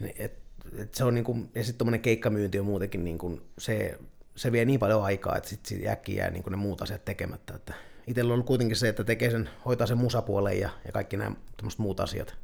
Niin, 0.00 0.14
Et, 0.18 0.38
et 0.78 0.94
se 0.94 1.04
on 1.04 1.14
niin 1.14 1.24
kuin, 1.24 1.50
ja 1.54 1.64
sitten 1.64 1.78
tuommoinen 1.78 2.00
keikkamyynti 2.00 2.58
on 2.58 2.66
muutenkin, 2.66 3.04
niin 3.04 3.18
kuin, 3.18 3.42
se, 3.58 3.98
se 4.36 4.52
vie 4.52 4.64
niin 4.64 4.80
paljon 4.80 5.04
aikaa, 5.04 5.36
että 5.36 5.48
sitten 5.48 5.78
sit 5.78 5.86
äkkiä 5.86 6.22
jää 6.22 6.30
niin 6.30 6.42
kuin 6.42 6.50
ne 6.50 6.56
muut 6.56 6.82
asiat 6.82 7.04
tekemättä. 7.04 7.54
Että 7.54 7.74
itsellä 8.06 8.28
on 8.28 8.32
ollut 8.32 8.46
kuitenkin 8.46 8.76
se, 8.76 8.88
että 8.88 9.04
tekee 9.04 9.30
sen, 9.30 9.50
hoitaa 9.64 9.86
sen 9.86 9.98
musapuolen 9.98 10.60
ja, 10.60 10.70
ja 10.86 10.92
kaikki 10.92 11.16
nämä 11.16 11.36
muut 11.78 12.00
asiat 12.00 12.36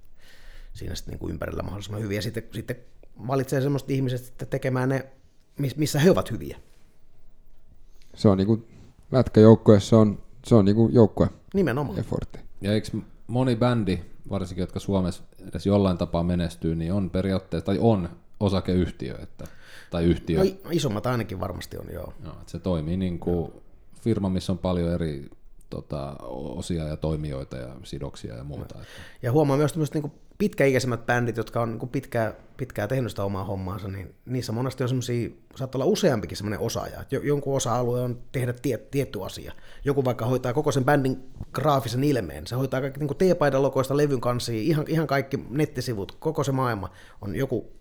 siinä 0.72 0.94
sitten 0.94 1.12
niin 1.12 1.18
kuin 1.18 1.30
ympärillä 1.30 1.62
mahdollisimman 1.62 2.02
hyvin. 2.02 2.16
Ja 2.16 2.22
sitten, 2.22 2.42
sitten 2.54 2.76
valitsee 3.26 3.60
semmoiset 3.60 3.90
ihmiset 3.90 4.24
sitten 4.24 4.48
tekemään 4.48 4.88
ne, 4.88 5.06
miss- 5.60 5.76
missä 5.76 5.98
he 5.98 6.10
ovat 6.10 6.30
hyviä. 6.30 6.56
se 8.14 8.28
on 8.28 8.38
niinku 8.38 8.68
lätkäjoukkueessa 9.11 9.99
on, 9.99 10.18
se 10.47 10.55
on 10.55 10.64
niinku 10.64 10.88
joukkue 10.92 11.29
Nimenomaan. 11.55 11.99
effortti. 11.99 12.38
Ja 12.61 12.73
eikö 12.73 12.88
moni 13.27 13.57
bändi, 13.57 13.99
varsinkin 14.31 14.62
jotka 14.62 14.81
Suomessa 14.81 15.23
edes 15.49 15.66
jollain 15.66 15.99
tapaa 15.99 16.23
menestyy, 16.23 16.75
niin 16.75 16.92
on 16.92 17.11
periaatteessa, 17.11 17.66
tai 17.66 17.79
on 17.81 18.09
osakeyhtiö, 18.40 19.18
että, 19.23 19.44
tai 19.90 20.05
yhtiö. 20.05 20.38
No, 20.38 20.71
isommat 20.71 21.07
ainakin 21.07 21.40
varmasti 21.40 21.79
on, 21.79 21.87
joo. 21.92 22.12
Joo, 22.25 22.33
että 22.33 22.51
se 22.51 22.59
toimii 22.59 22.97
niin 22.97 23.18
kuin 23.18 23.53
firma, 24.01 24.29
missä 24.29 24.53
on 24.53 24.59
paljon 24.59 24.92
eri 24.92 25.31
tota, 25.70 26.16
osia 26.31 26.85
ja 26.85 26.96
toimijoita 26.96 27.57
ja 27.57 27.76
sidoksia 27.83 28.37
ja 28.37 28.44
muuta. 28.44 28.74
Että. 28.74 28.88
Ja 29.22 29.33
huomaa 29.33 29.57
myös 29.57 29.72
tämmöiset 29.72 29.94
niin 29.94 30.12
pitkäikäisemmät 30.38 31.07
bändit, 31.07 31.37
jotka 31.37 31.61
on 31.61 31.78
niin 31.78 31.88
pitkää, 31.88 32.35
pitkää 32.57 32.88
tehnyt 32.88 33.12
sitä 33.12 33.24
omaa 33.24 33.44
hommaansa, 33.44 33.88
niin 33.88 34.14
niissä 34.26 34.52
monesti 34.52 34.83
on 34.83 34.88
semmoisia, 34.88 35.31
saattaa 35.57 35.78
olla 35.78 35.92
useampikin 35.92 36.37
semmoinen 36.37 36.61
osaaja. 36.61 37.00
Että 37.00 37.14
jo- 37.14 37.22
jonkun 37.22 37.57
osa-alue 37.57 38.00
on 38.00 38.18
tehdä 38.33 38.52
tie, 38.52 38.78
tietty 38.78 39.24
asia. 39.24 39.52
Joku 39.85 40.04
vaikka 40.04 40.26
hoitaa 40.26 40.52
koko 40.52 40.72
sen 40.72 40.85
bändin 40.85 41.24
graafisen 41.52 42.04
ilmeen. 42.04 42.46
Se 42.46 42.54
hoitaa 42.54 42.81
kaikki 42.81 43.00
niin 43.00 43.35
T-paidan 43.35 43.62
logoista 43.62 43.96
levyn 43.96 44.20
kanssa, 44.20 44.52
ihan, 44.52 44.85
ihan 44.88 45.07
kaikki 45.07 45.44
nettisivut, 45.50 46.12
koko 46.12 46.44
se 46.44 46.52
maailma 46.52 46.90
on 47.20 47.37
joku, 47.37 47.72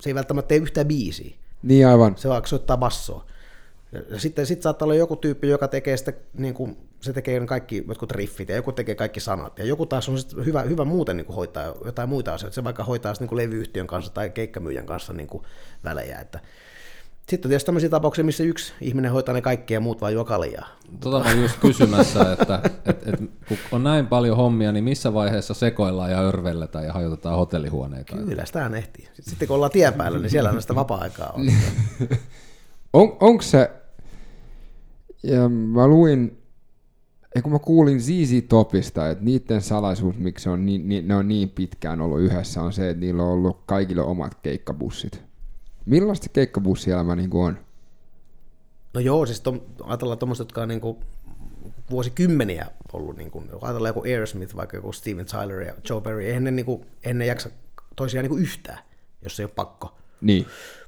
se 0.00 0.10
ei 0.10 0.14
välttämättä 0.14 0.48
tee 0.48 0.58
yhtään 0.58 0.86
biisiä. 0.86 1.34
Niin 1.62 1.86
aivan. 1.86 2.16
se 2.16 2.28
vaikka 2.28 2.48
soittaa 2.48 2.76
bassoa. 2.76 3.26
Ja 3.92 4.00
ja 4.10 4.20
sitten 4.20 4.46
sit 4.46 4.62
saattaa 4.62 4.86
olla 4.86 4.94
joku 4.94 5.16
tyyppi, 5.16 5.48
joka 5.48 5.68
tekee 5.68 5.96
sitä, 5.96 6.12
niin 6.34 6.54
kuin, 6.54 6.76
se 7.04 7.12
tekee 7.12 7.46
kaikki 7.46 7.84
jotkut 7.88 8.12
riffit 8.12 8.48
ja 8.48 8.56
joku 8.56 8.72
tekee 8.72 8.94
kaikki 8.94 9.20
sanat. 9.20 9.58
Ja 9.58 9.64
joku 9.64 9.86
taas 9.86 10.08
on 10.08 10.18
sit 10.18 10.36
hyvä, 10.44 10.62
hyvä 10.62 10.84
muuten 10.84 11.16
niin 11.16 11.26
kuin 11.26 11.36
hoitaa 11.36 11.74
jotain 11.84 12.08
muita 12.08 12.34
asioita. 12.34 12.54
Se 12.54 12.64
vaikka 12.64 12.84
hoitaa 12.84 13.14
niin 13.20 13.28
kuin 13.28 13.36
levyyhtiön 13.36 13.86
kanssa 13.86 14.14
tai 14.14 14.30
keikkamyyjän 14.30 14.86
kanssa 14.86 15.12
niin 15.12 15.26
kuin 15.26 15.44
välejä. 15.84 16.20
Että. 16.20 16.40
Sitten 17.28 17.48
on 17.48 17.50
tietysti 17.50 17.66
tämmöisiä 17.66 17.88
tapauksia, 17.88 18.24
missä 18.24 18.44
yksi 18.44 18.72
ihminen 18.80 19.12
hoitaa 19.12 19.34
ne 19.34 19.40
kaikki 19.40 19.74
ja 19.74 19.80
muut 19.80 20.00
vaan 20.00 20.12
juo 20.12 20.24
kaljaa. 20.24 20.68
Tota 21.00 21.18
mä 21.18 21.30
olin 21.30 21.42
just 21.42 21.56
kysymässä, 21.60 22.32
että 22.32 22.60
et, 22.86 23.08
et, 23.08 23.18
kun 23.48 23.58
on 23.72 23.84
näin 23.84 24.06
paljon 24.06 24.36
hommia, 24.36 24.72
niin 24.72 24.84
missä 24.84 25.14
vaiheessa 25.14 25.54
sekoillaan 25.54 26.10
ja 26.10 26.20
örvelletään 26.20 26.84
ja 26.84 26.92
hajotetaan 26.92 27.36
hotellihuoneita? 27.36 28.16
Kyllä, 28.16 28.44
sitä 28.44 28.70
ehtii. 28.76 29.08
Sitten 29.20 29.48
kun 29.48 29.54
ollaan 29.54 29.70
tien 29.70 29.92
päällä, 29.92 30.18
niin 30.18 30.30
siellä 30.30 30.50
on 30.50 30.62
sitä 30.62 30.74
vapaa-aikaa. 30.74 31.32
On. 31.36 31.46
On, 32.92 33.16
onko 33.20 33.42
se, 33.42 33.70
ja 35.22 35.48
mä 35.48 35.86
luin, 35.86 36.43
ei 37.34 37.42
kun 37.42 37.52
mä 37.52 37.58
kuulin 37.58 38.00
ZZ 38.00 38.32
Topista, 38.48 39.10
että 39.10 39.24
niiden 39.24 39.62
salaisuus, 39.62 40.18
miksi 40.18 40.48
on 40.48 40.66
niin, 40.66 40.88
niin, 40.88 41.08
ne 41.08 41.16
on 41.16 41.28
niin 41.28 41.50
pitkään 41.50 42.00
ollut 42.00 42.20
yhdessä, 42.20 42.62
on 42.62 42.72
se, 42.72 42.90
että 42.90 43.00
niillä 43.00 43.22
on 43.22 43.28
ollut 43.28 43.60
kaikille 43.66 44.02
omat 44.02 44.34
keikkabussit. 44.34 45.22
Millaista 45.86 46.28
keikkabussielämä 46.28 47.16
niin 47.16 47.30
on? 47.32 47.58
No 48.94 49.00
joo, 49.00 49.26
siis 49.26 49.40
tom, 49.40 49.60
ajatellaan 49.82 50.18
tuommoista, 50.18 50.42
jotka 50.42 50.62
on 50.62 50.68
niin 50.68 50.80
kuin 50.80 50.96
vuosikymmeniä 51.90 52.66
ollut, 52.92 53.16
niin 53.16 53.30
kuin, 53.30 53.48
ajatellaan 53.60 53.88
joku 53.88 54.02
Aerosmith, 54.06 54.56
vaikka 54.56 54.76
joku 54.76 54.92
Steven 54.92 55.26
Tyler 55.26 55.60
ja 55.60 55.74
Joe 55.90 56.00
Perry, 56.00 56.24
eihän 56.24 56.44
ne, 56.44 56.50
niin 56.50 56.66
kuin, 56.66 56.86
eihän 57.02 57.18
ne 57.18 57.26
jaksa 57.26 57.50
toisiaan 57.96 58.22
niin 58.22 58.30
kuin 58.30 58.42
yhtään, 58.42 58.78
jos 59.22 59.40
ei 59.40 59.44
ole 59.44 59.52
pakko. 59.54 59.98
Niin. 60.20 60.46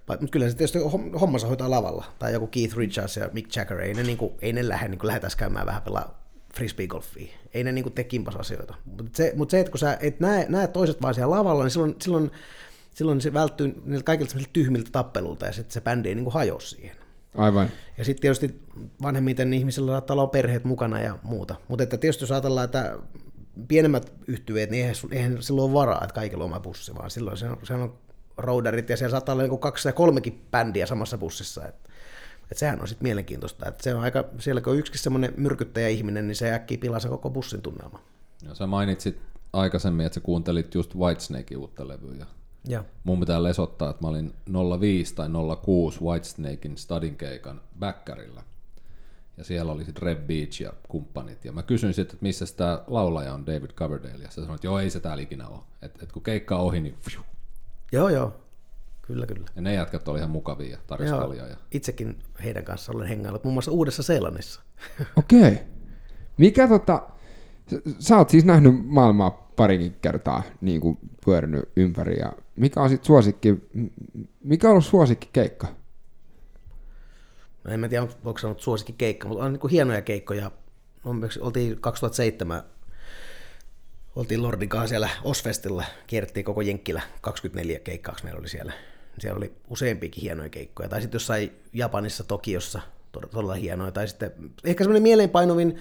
Mutta 0.08 0.26
kyllä 0.26 0.48
se 0.50 0.56
tietysti 0.56 0.78
hommansa 1.20 1.46
hoitaa 1.46 1.70
lavalla, 1.70 2.04
tai 2.18 2.32
joku 2.32 2.46
Keith 2.46 2.76
Richards 2.76 3.16
ja 3.16 3.30
Mick 3.32 3.56
Jagger, 3.56 3.80
ei 3.80 3.94
ne, 3.94 4.02
niin 4.02 4.18
kuin, 4.18 4.32
ei 4.42 4.52
ne 4.52 4.68
lähde 4.68 4.88
niin 4.88 4.98
lähdetäisi 5.02 5.36
käymään 5.36 5.66
vähän 5.66 5.82
pelaa 5.82 6.25
frisbeegolfia. 6.56 7.36
Ei 7.54 7.64
ne 7.64 7.72
niin 7.72 7.82
kuin, 7.82 7.92
tee 7.92 8.04
kimpasasioita. 8.04 8.74
Mutta 8.84 9.16
se, 9.16 9.32
mut 9.36 9.50
se, 9.50 9.60
että 9.60 9.70
kun 9.70 9.78
sä 9.78 9.98
et 10.00 10.20
näe, 10.20 10.46
näe 10.48 10.66
toiset 10.66 11.02
vaan 11.02 11.14
siellä 11.14 11.36
lavalla, 11.36 11.62
niin 11.62 11.70
silloin, 11.70 11.96
silloin, 12.02 12.30
silloin 12.94 13.20
se 13.20 13.32
välttyy 13.32 13.82
niiltä 13.84 14.04
kaikilta 14.04 14.38
tyhmiltä 14.52 14.90
tappelulta, 14.92 15.46
ja 15.46 15.52
sitten 15.52 15.72
se 15.72 15.80
bändi 15.80 16.08
ei 16.08 16.14
niin 16.14 16.32
hajoa 16.32 16.60
siihen. 16.60 16.96
Aivan. 17.36 17.68
Ja 17.98 18.04
sitten 18.04 18.22
tietysti 18.22 18.60
vanhemmiten 19.02 19.54
ihmisillä 19.54 19.92
saattaa 19.92 20.14
olla 20.14 20.26
perheet 20.26 20.64
mukana 20.64 21.00
ja 21.00 21.18
muuta. 21.22 21.54
Mutta 21.68 21.82
että 21.82 21.96
tietysti 21.96 22.22
jos 22.22 22.32
ajatellaan, 22.32 22.64
että 22.64 22.98
pienemmät 23.68 24.12
yhtyeet, 24.26 24.70
niin 24.70 24.82
eihän, 24.82 24.96
eihän 25.10 25.42
silloin 25.42 25.70
ole 25.70 25.80
varaa, 25.80 26.04
että 26.04 26.14
kaikilla 26.14 26.44
on 26.44 26.50
oma 26.50 26.60
bussi, 26.60 26.94
vaan 26.94 27.10
silloin 27.10 27.36
se 27.36 27.48
on, 27.48 27.58
se 27.62 27.74
on 27.74 27.98
roudarit 28.36 28.90
ja 28.90 28.96
siellä 28.96 29.10
saattaa 29.10 29.32
olla 29.32 29.42
niin 29.42 29.58
kaksi 29.58 29.88
ja 29.88 29.92
kolmekin 29.92 30.46
bändiä 30.50 30.86
samassa 30.86 31.18
bussissa. 31.18 31.68
Että 31.68 31.85
et 32.50 32.58
sehän 32.58 32.80
on 32.80 32.88
sitten 32.88 33.06
mielenkiintoista. 33.06 33.68
että 33.68 33.82
se 33.82 33.94
on 33.94 34.02
aika, 34.02 34.24
siellä 34.38 34.60
kun 34.60 34.72
on 34.72 34.78
yksikin 34.78 35.00
semmoinen 35.00 35.34
myrkyttäjä 35.36 35.88
ihminen, 35.88 36.26
niin 36.26 36.36
se 36.36 36.52
äkkiä 36.52 36.78
pilaa 36.78 37.00
se 37.00 37.08
koko 37.08 37.30
bussin 37.30 37.62
tunnelma. 37.62 38.00
Ja 38.42 38.54
sä 38.54 38.66
mainitsit 38.66 39.20
aikaisemmin, 39.52 40.06
että 40.06 40.14
sä 40.14 40.20
kuuntelit 40.20 40.74
just 40.74 40.94
Whitesnakein 40.94 41.58
uutta 41.58 41.88
levyä. 41.88 42.26
Ja. 42.68 42.84
Mun 43.04 43.20
pitää 43.20 43.42
lesottaa, 43.42 43.90
että 43.90 44.02
mä 44.02 44.08
olin 44.08 44.34
05 44.80 45.14
tai 45.14 45.28
06 45.62 46.00
Whitesnakein 46.00 46.76
stadin 46.76 47.16
keikan 47.16 47.60
backerilla. 47.78 48.42
Ja 49.36 49.44
siellä 49.44 49.72
oli 49.72 49.84
sitten 49.84 50.02
Red 50.02 50.26
Beach 50.26 50.60
ja 50.62 50.72
kumppanit. 50.88 51.44
Ja 51.44 51.52
mä 51.52 51.62
kysyin 51.62 51.94
sitten, 51.94 52.14
että 52.14 52.22
missä 52.24 52.44
tämä 52.56 52.82
laulaja 52.86 53.34
on 53.34 53.46
David 53.46 53.70
Coverdale. 53.70 54.22
Ja 54.22 54.30
se 54.30 54.34
sanoi, 54.34 54.54
että 54.54 54.66
joo, 54.66 54.78
ei 54.78 54.90
se 54.90 55.00
täällä 55.00 55.22
ikinä 55.22 55.48
ole. 55.48 55.60
Että 55.82 55.98
et 56.02 56.12
kun 56.12 56.22
keikka 56.22 56.56
on 56.56 56.62
ohi, 56.62 56.80
niin 56.80 56.96
fiu. 57.10 57.20
Joo, 57.92 58.08
joo. 58.08 58.45
Kyllä, 59.06 59.26
kyllä. 59.26 59.46
Ja 59.56 59.62
ne 59.62 59.74
jätkät 59.74 60.08
oli 60.08 60.18
ihan 60.18 60.30
mukavia 60.30 60.70
ja 60.70 60.78
tarjosi. 60.86 61.38
Ja... 61.38 61.56
Itsekin 61.70 62.18
heidän 62.44 62.64
kanssa 62.64 62.92
olen 62.92 63.08
hengailut, 63.08 63.44
muun 63.44 63.54
muassa 63.54 63.70
Uudessa 63.70 64.02
Seelannissa. 64.02 64.60
Okei. 65.16 65.40
Okay. 65.40 65.56
Mikä 66.36 66.68
tota, 66.68 67.02
sä 67.98 68.16
oot 68.16 68.30
siis 68.30 68.44
nähnyt 68.44 68.74
maailmaa 68.86 69.30
parikin 69.56 69.96
kertaa 70.02 70.42
niin 70.60 70.80
kuin 70.80 70.98
pyörinyt 71.24 71.68
ympäri. 71.76 72.18
Ja 72.18 72.32
mikä 72.56 72.80
on 72.80 72.88
sitten 72.88 73.06
suosikki, 73.06 73.54
mikä 74.44 74.66
on 74.66 74.70
ollut 74.70 74.84
suosikki 74.84 75.28
keikka? 75.32 75.66
No 77.64 77.72
en 77.72 77.80
mä 77.80 77.88
tiedä, 77.88 78.06
voiko 78.24 78.38
sanoa 78.38 78.56
suosikki 78.58 78.94
keikka, 78.98 79.28
mutta 79.28 79.44
on 79.44 79.52
niin 79.52 79.60
kuin 79.60 79.70
hienoja 79.70 80.02
keikkoja. 80.02 80.50
Oltiin 81.40 81.80
2007 81.80 82.62
oltiin 84.16 84.42
Lordin 84.42 84.68
kanssa 84.68 84.88
siellä 84.88 85.08
Osfestilla, 85.24 85.84
kierrettiin 86.06 86.44
koko 86.44 86.60
Jenkkilä, 86.60 87.02
24 87.20 87.78
keikkaa 87.78 88.16
meillä 88.22 88.40
oli 88.40 88.48
siellä. 88.48 88.72
Siellä 89.18 89.38
oli 89.38 89.52
useampiakin 89.68 90.22
hienoja 90.22 90.48
keikkoja. 90.48 90.88
Tai 90.88 91.00
sitten 91.00 91.16
jossain 91.16 91.52
Japanissa, 91.72 92.24
Tokiossa, 92.24 92.80
todella 93.12 93.54
hienoja. 93.54 93.92
Tai 93.92 94.08
sitten 94.08 94.32
ehkä 94.64 94.84
semmoinen 94.84 95.02
mieleenpainuvin 95.02 95.78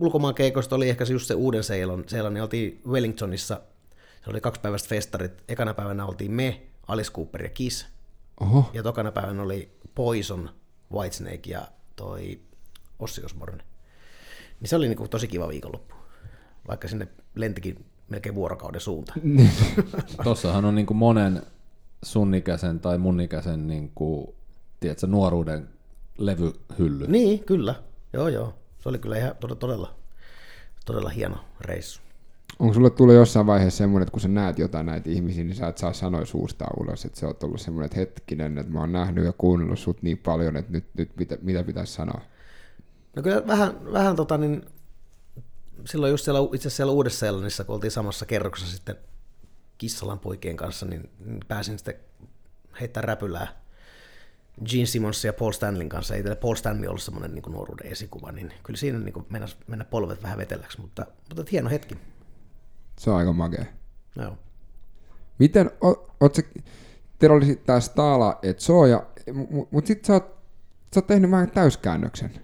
ulkomaan 0.00 0.34
keikosta 0.34 0.76
oli 0.76 0.88
ehkä 0.88 1.04
se 1.04 1.12
just 1.12 1.26
se 1.26 1.34
uuden 1.34 1.64
Seilon. 1.64 2.04
Siellä 2.06 2.30
niin 2.30 2.42
oltiin 2.42 2.80
Wellingtonissa, 2.88 3.60
se 4.24 4.30
oli 4.30 4.40
kaksi 4.40 4.60
päivästä 4.60 4.88
festarit. 4.88 5.32
Ekana 5.48 5.74
päivänä 5.74 6.06
oltiin 6.06 6.32
me, 6.32 6.62
Alice 6.88 7.12
Cooper 7.12 7.42
ja 7.42 7.48
Kiss. 7.48 7.86
Oho. 8.40 8.70
Ja 8.72 8.82
tokana 8.82 9.12
päivänä 9.12 9.42
oli 9.42 9.70
Poison, 9.94 10.50
Whitesnake 10.92 11.50
ja 11.50 11.68
toi 11.96 12.40
Ossi 12.98 13.24
Osborne. 13.24 13.64
Niin 14.60 14.68
se 14.68 14.76
oli 14.76 14.88
niinku 14.88 15.08
tosi 15.08 15.28
kiva 15.28 15.48
viikonloppu, 15.48 15.94
vaikka 16.68 16.88
sinne 16.88 17.08
lentikin 17.34 17.84
melkein 18.08 18.34
vuorokauden 18.34 18.80
suuntaan. 18.80 19.20
Tossahan 20.24 20.64
on 20.64 20.74
niinku 20.74 20.94
monen 20.94 21.42
sun 22.02 22.34
ikäisen 22.34 22.80
tai 22.80 22.98
mun 22.98 23.20
ikäisen 23.20 23.66
niinku, 23.66 24.34
tiedätkö, 24.80 25.06
nuoruuden 25.06 25.68
levyhylly. 26.18 27.06
Niin, 27.06 27.44
kyllä. 27.44 27.74
Joo, 28.12 28.28
joo. 28.28 28.54
Se 28.78 28.88
oli 28.88 28.98
kyllä 28.98 29.16
ihan 29.16 29.34
todella, 29.58 29.94
todella 30.86 31.08
hieno 31.08 31.36
reissu. 31.60 32.00
Onko 32.58 32.74
sulle 32.74 32.90
tullut 32.90 33.14
jossain 33.14 33.46
vaiheessa 33.46 33.78
semmoinen, 33.78 34.02
että 34.02 34.12
kun 34.12 34.20
sä 34.20 34.28
näet 34.28 34.58
jotain 34.58 34.86
näitä 34.86 35.10
ihmisiä, 35.10 35.44
niin 35.44 35.54
sä 35.54 35.68
et 35.68 35.78
saa 35.78 35.92
sanoa 35.92 36.24
suusta 36.24 36.66
ulos, 36.80 37.04
että 37.04 37.20
se 37.20 37.26
on 37.26 37.34
ollut 37.42 37.60
semmoinen, 37.60 37.86
että 37.86 37.96
hetkinen, 37.96 38.58
että 38.58 38.72
mä 38.72 38.80
oon 38.80 38.92
nähnyt 38.92 39.24
ja 39.24 39.32
kuunnellut 39.32 39.78
sut 39.78 40.02
niin 40.02 40.18
paljon, 40.18 40.56
että 40.56 40.72
nyt, 40.72 40.84
nyt 40.96 41.10
mitä, 41.16 41.38
mitä 41.42 41.62
pitäisi 41.62 41.92
sanoa? 41.92 42.20
No 43.16 43.22
kyllä 43.22 43.46
vähän, 43.46 43.92
vähän 43.92 44.16
tota 44.16 44.38
niin, 44.38 44.64
silloin 45.84 46.10
just 46.10 46.24
siellä, 46.24 46.40
itse 46.40 46.56
asiassa 46.56 46.76
siellä 46.76 46.92
Uudessa-Seelannissa, 46.92 47.64
kun 47.64 47.74
oltiin 47.74 47.90
samassa 47.90 48.26
kerroksessa 48.26 48.76
sitten 48.76 48.96
Kissalan 49.80 50.18
poikien 50.18 50.56
kanssa, 50.56 50.86
niin, 50.86 51.10
pääsin 51.48 51.78
sitten 51.78 51.94
heittää 52.80 53.00
räpylää 53.00 53.62
Gene 54.64 54.86
Simmons 54.86 55.24
ja 55.24 55.32
Paul 55.32 55.52
Stanlin 55.52 55.88
kanssa. 55.88 56.14
Ei 56.14 56.22
Paul 56.40 56.54
Stanley 56.54 56.88
ollut 56.88 57.02
semmoinen 57.02 57.34
niin 57.34 57.42
nuoruuden 57.48 57.92
esikuva, 57.92 58.32
niin 58.32 58.52
kyllä 58.62 58.76
siinä 58.76 58.98
niin 58.98 59.26
mennä, 59.30 59.48
mennä 59.66 59.84
polvet 59.84 60.22
vähän 60.22 60.38
veteläksi, 60.38 60.80
mutta, 60.80 61.06
mutta 61.36 61.50
hieno 61.52 61.70
hetki. 61.70 61.96
Se 62.98 63.10
on 63.10 63.16
aika 63.16 63.32
makea. 63.32 63.64
Joo. 64.16 64.38
Miten, 65.38 65.70
oot 66.20 66.34
se, 66.34 66.42
teillä 67.18 67.36
oli 67.36 67.56
tämä 67.56 67.80
Stala 67.80 68.38
et 68.42 68.60
Soja, 68.60 69.06
mutta 69.70 69.88
sitten 69.88 70.06
sä, 70.06 70.12
oot, 70.12 70.38
sä 70.94 71.00
oot 71.00 71.06
tehnyt 71.06 71.30
vähän 71.30 71.50
täyskäännöksen. 71.50 72.40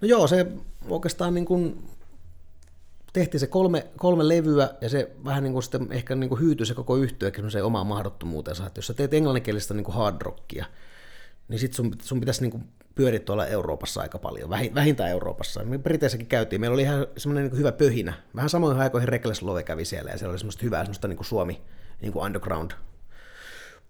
No 0.00 0.08
joo, 0.08 0.26
se 0.26 0.46
oikeastaan 0.88 1.34
niin 1.34 1.44
kuin 1.46 1.88
tehtiin 3.14 3.40
se 3.40 3.46
kolme, 3.46 3.86
kolme 3.96 4.28
levyä 4.28 4.70
ja 4.80 4.88
se 4.88 5.10
vähän 5.24 5.42
niin 5.42 5.52
kuin 5.52 5.62
sitten 5.62 5.92
ehkä 5.92 6.14
niin 6.14 6.28
kuin 6.28 6.40
hyytyi 6.40 6.66
se 6.66 6.74
koko 6.74 6.96
yhtiökin 6.96 7.50
se 7.50 7.62
omaan 7.62 7.86
mahdottomuutensa, 7.86 8.66
että 8.66 8.78
jos 8.78 8.86
sä 8.86 8.94
teet 8.94 9.14
englanninkielistä 9.14 9.74
niin 9.74 9.84
kuin 9.84 9.94
hard 9.94 10.22
rockia, 10.22 10.66
niin 11.48 11.58
sit 11.58 11.72
sun, 11.72 11.94
sun 12.02 12.20
pitäisi 12.20 12.40
niin 12.40 12.50
kuin 12.50 12.64
pyöriä 12.94 13.20
tuolla 13.20 13.46
Euroopassa 13.46 14.00
aika 14.00 14.18
paljon, 14.18 14.50
vähintään 14.50 15.10
Euroopassa. 15.10 15.64
Me 15.64 15.78
Briteissäkin 15.78 16.26
käytiin, 16.26 16.60
meillä 16.60 16.74
oli 16.74 16.82
ihan 16.82 17.06
semmoinen 17.16 17.50
niin 17.50 17.58
hyvä 17.58 17.72
pöhinä. 17.72 18.12
Vähän 18.36 18.50
samoin 18.50 18.78
aikoihin 18.78 19.08
Reckless 19.08 19.42
Love 19.42 19.62
kävi 19.62 19.84
siellä 19.84 20.10
ja 20.10 20.18
siellä 20.18 20.30
oli 20.30 20.38
semmoista 20.38 20.64
hyvää 20.64 20.84
semmoista 20.84 21.08
niin 21.08 21.16
kuin 21.16 21.26
Suomi 21.26 21.62
niin 22.00 22.12
kuin 22.12 22.24
underground. 22.24 22.70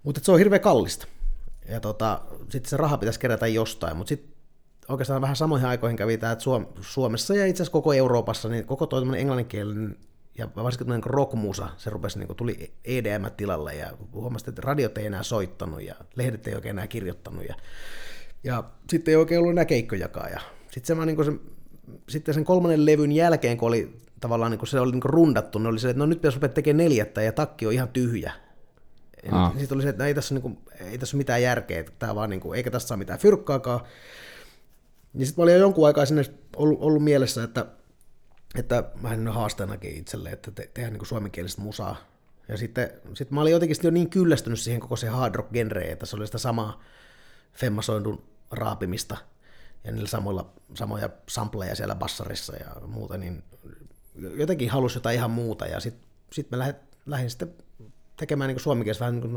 Mutta 0.03 0.21
se 0.25 0.33
on 0.33 0.39
hirveän 0.39 0.61
kallista. 0.61 1.07
Ja 1.69 1.81
tota, 1.81 2.21
sitten 2.49 2.71
se 2.71 2.77
raha 2.77 2.99
pitäisi 2.99 3.21
kerätä 3.21 3.47
jostain, 3.47 3.97
mutta 3.97 4.09
sitten 4.09 4.34
oikeastaan 4.89 5.23
vähän 5.23 5.37
samoihin 5.37 5.69
aikoihin 5.69 5.97
kävi 5.97 6.19
tämä, 6.19 6.33
että 6.33 6.45
Suomessa 6.81 7.35
ja 7.35 7.47
itse 7.47 7.63
asiassa 7.63 7.73
koko 7.73 7.93
Euroopassa, 7.93 8.49
niin 8.49 8.67
koko 8.67 8.87
tuo 8.87 9.15
englanninkielinen 9.17 9.97
ja 10.39 10.49
varsinkin 10.57 10.89
niin 10.89 11.05
rockmusa, 11.05 11.69
se 11.77 11.91
rupesi, 11.91 12.19
niin 12.19 12.37
tuli 12.37 12.73
EDM 12.85 13.25
tilalle 13.37 13.75
ja 13.75 13.91
huomasi, 14.13 14.51
että 14.51 14.63
radiot 14.65 14.99
ei 14.99 15.07
enää 15.07 15.23
soittanut 15.23 15.83
ja 15.83 15.95
lehdet 16.15 16.47
ei 16.47 16.55
oikein 16.55 16.71
enää 16.71 16.87
kirjoittanut 16.87 17.45
ja, 17.49 17.55
ja 18.45 18.65
sitten 18.91 19.13
ei 19.13 19.17
oikein 19.17 19.39
ollut 19.39 19.53
enää 19.53 19.65
keikkojakaan 19.65 20.31
ja 20.31 20.41
sitten 20.71 20.97
se, 20.97 21.05
niin 21.05 21.25
se, 21.25 21.33
sitten 22.09 22.35
sen 22.35 22.45
kolmannen 22.45 22.87
levyn 22.87 23.13
jälkeen, 23.13 23.57
kun 23.59 23.69
oli 23.69 23.97
tavallaan 24.21 24.51
niin 24.51 24.59
kuin 24.59 24.69
se 24.69 24.81
oli 24.81 24.93
niin 24.93 25.01
kuin 25.01 25.13
rundattu, 25.13 25.59
niin 25.59 25.67
oli 25.67 25.79
se, 25.79 25.91
että 25.91 25.99
no 25.99 26.07
nyt 26.07 26.19
pitäisi 26.19 26.37
rupea 26.37 26.49
tekemään 26.49 26.85
neljättä 26.85 27.23
ja 27.23 27.33
takki 27.33 27.67
on 27.67 27.73
ihan 27.73 27.89
tyhjä. 27.89 28.33
Ah. 29.31 29.59
Sitten 29.59 29.77
oli 29.77 29.83
se, 29.83 29.89
että 29.89 30.03
no 30.03 30.09
ei 30.09 30.15
tässä, 30.15 30.35
niin 30.35 30.43
kuin, 30.43 30.59
ei 30.81 30.99
tässä 30.99 31.17
ole 31.17 31.21
mitään 31.21 31.43
järkeä, 31.43 31.81
että 31.81 31.93
tämä 31.99 32.15
vaan, 32.15 32.31
niin 32.31 32.41
kuin, 32.41 32.57
eikä 32.57 32.71
tässä 32.71 32.89
saa 32.89 32.97
mitään 32.97 33.19
fyrkkaakaan. 33.19 33.81
Niin 35.15 35.27
sitten 35.27 35.43
mä 35.43 35.45
olin 35.45 35.55
jo 35.55 35.61
jonkun 35.61 35.87
aikaa 35.87 36.07
sinne 36.07 36.23
ollut, 36.57 36.79
ollut 36.81 37.05
mielessä, 37.05 37.43
että, 37.43 37.67
että 38.59 38.85
vähän 39.03 39.29
haasteenakin 39.29 39.97
itselle, 39.97 40.31
että 40.31 40.51
te, 40.51 40.71
tehdään 40.75 40.93
niin 40.93 41.07
suomenkielistä 41.07 41.63
musaa. 41.63 41.97
Ja 42.49 42.57
sitten 42.57 42.91
sit 43.15 43.31
mä 43.31 43.41
olin 43.41 43.53
jotenkin 43.53 43.77
jo 43.83 43.91
niin 43.91 44.11
kyllästynyt 44.11 44.61
siihen 44.61 44.81
koko 44.81 44.97
se 44.97 45.09
hard 45.09 45.35
rock 45.35 45.53
genreen, 45.53 45.93
että 45.93 46.07
se 46.07 46.17
oli 46.17 46.27
sitä 46.27 46.39
samaa 46.39 46.83
femmasoindun 47.53 48.25
raapimista 48.51 49.17
ja 49.85 49.93
niillä 49.93 50.09
samoilla, 50.09 50.53
samoja 50.75 51.09
sampleja 51.29 51.75
siellä 51.75 51.95
bassarissa 51.95 52.57
ja 52.57 52.87
muuta, 52.87 53.19
niin 53.19 53.45
jotenkin 54.15 54.71
halusi 54.71 54.97
jotain 54.97 55.17
ihan 55.17 55.31
muuta. 55.31 55.67
Ja 55.67 55.81
sitten 55.81 56.09
sit 56.33 56.51
mä 56.51 56.59
lähdin, 56.59 56.77
lähdin 57.07 57.31
sitten 57.31 57.55
tekemään 58.17 58.49
niin 58.49 58.61
suomenkielistä 58.61 59.05
vähän 59.05 59.21
niin 59.21 59.37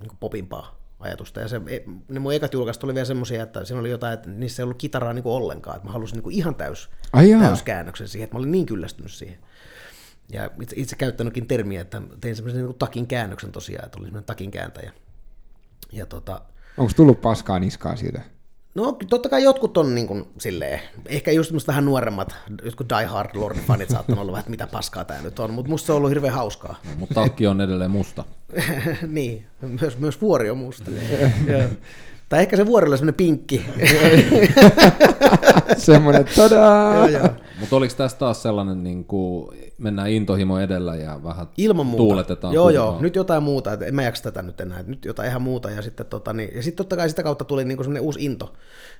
niin 0.00 0.16
popimpaa 0.20 0.85
ajatusta. 1.00 1.40
Ja 1.40 1.48
se, 1.48 1.60
e, 1.66 1.80
ne 2.08 2.20
mun 2.20 2.34
ekat 2.34 2.52
julkaiset 2.52 2.84
oli 2.84 2.94
vielä 2.94 3.04
semmoisia, 3.04 3.42
että 3.42 3.64
siinä 3.64 3.80
oli 3.80 3.90
jotain, 3.90 4.14
että 4.14 4.30
niissä 4.30 4.62
ei 4.62 4.64
ollut 4.64 4.78
kitaraa 4.78 5.12
niin 5.12 5.24
ollenkaan. 5.26 5.76
Että 5.76 5.88
mä 5.88 5.92
halusin 5.92 6.18
niin 6.18 6.32
ihan 6.32 6.54
täys, 6.54 6.90
täyskäännöksen 7.40 8.08
siihen, 8.08 8.24
että 8.24 8.34
mä 8.34 8.38
olin 8.38 8.52
niin 8.52 8.66
kyllästynyt 8.66 9.12
siihen. 9.12 9.38
Ja 10.32 10.50
itse, 10.62 10.76
itse 10.78 10.96
käyttänytkin 10.96 11.46
termiä, 11.46 11.80
että 11.80 12.02
tein 12.20 12.36
semmoisen 12.36 12.64
niin 12.64 12.78
takin 12.78 13.06
käännöksen 13.06 13.52
tosiaan, 13.52 13.86
että 13.86 13.98
oli 13.98 14.06
semmoinen 14.06 14.26
takin 14.26 14.50
kääntäjä. 14.50 14.92
Ja 15.92 16.06
tota, 16.06 16.42
Onko 16.76 16.92
tullut 16.96 17.20
paskaa 17.20 17.58
niskaa 17.58 17.96
siitä? 17.96 18.22
No 18.76 18.96
totta 19.08 19.28
kai 19.28 19.42
jotkut 19.42 19.76
on 19.76 19.94
niin 19.94 20.06
kuin, 20.06 20.24
silleen, 20.38 20.80
ehkä 21.06 21.32
just 21.32 21.66
vähän 21.66 21.84
nuoremmat, 21.84 22.34
jotkut 22.64 22.88
Die 22.88 23.04
Hard 23.04 23.30
Lord-fanit 23.34 23.88
saattanut 23.88 24.22
olla 24.22 24.32
vähän, 24.32 24.40
että 24.40 24.50
mitä 24.50 24.66
paskaa 24.66 25.04
tämä 25.04 25.22
nyt 25.22 25.38
on, 25.38 25.54
mutta 25.54 25.70
musta 25.70 25.86
se 25.86 25.92
on 25.92 25.96
ollut 25.96 26.10
hirveän 26.10 26.34
hauskaa. 26.34 26.80
No, 26.84 26.90
mutta 26.98 27.14
takki 27.14 27.46
on 27.46 27.60
edelleen 27.60 27.90
musta. 27.90 28.24
niin, 29.06 29.46
myös, 29.80 29.98
myös 29.98 30.20
vuori 30.20 30.50
on 30.50 30.58
musta. 30.58 30.90
Tai 32.28 32.40
ehkä 32.40 32.56
se 32.56 32.66
vuori 32.66 32.88
oli 32.88 32.98
semmoinen 32.98 33.14
pinkki. 33.14 33.66
Semmoinen, 35.76 36.24
tadaa! 36.36 36.94
joo, 36.94 37.06
joo. 37.06 37.28
Mutta 37.60 37.76
oliko 37.76 37.94
tässä 37.96 38.18
taas 38.18 38.42
sellainen, 38.42 38.84
niin 38.84 39.04
kuin, 39.04 39.56
mennään 39.78 40.10
intohimo 40.10 40.58
edellä 40.60 40.96
ja 40.96 41.20
vähän 41.24 41.46
Ilman 41.56 41.86
muuta. 41.86 42.02
tuuletetaan 42.02 42.54
Joo, 42.54 42.70
turhaa? 42.70 42.86
joo, 42.92 43.00
nyt 43.00 43.16
jotain 43.16 43.42
muuta, 43.42 43.72
että 43.72 43.86
en 43.86 43.94
mä 43.94 44.02
jaksa 44.02 44.22
tätä 44.22 44.42
nyt 44.42 44.60
enää, 44.60 44.82
nyt 44.82 45.04
jotain 45.04 45.28
ihan 45.28 45.42
muuta, 45.42 45.70
ja 45.70 45.82
sitten 45.82 46.06
tota, 46.06 46.32
niin, 46.32 46.50
ja 46.54 46.62
sitten 46.62 46.76
totta 46.76 46.96
kai 46.96 47.08
sitä 47.08 47.22
kautta 47.22 47.44
tuli 47.44 47.64
niinku 47.64 47.82
semmoinen 47.82 48.02
uusi 48.02 48.24
into, 48.24 48.52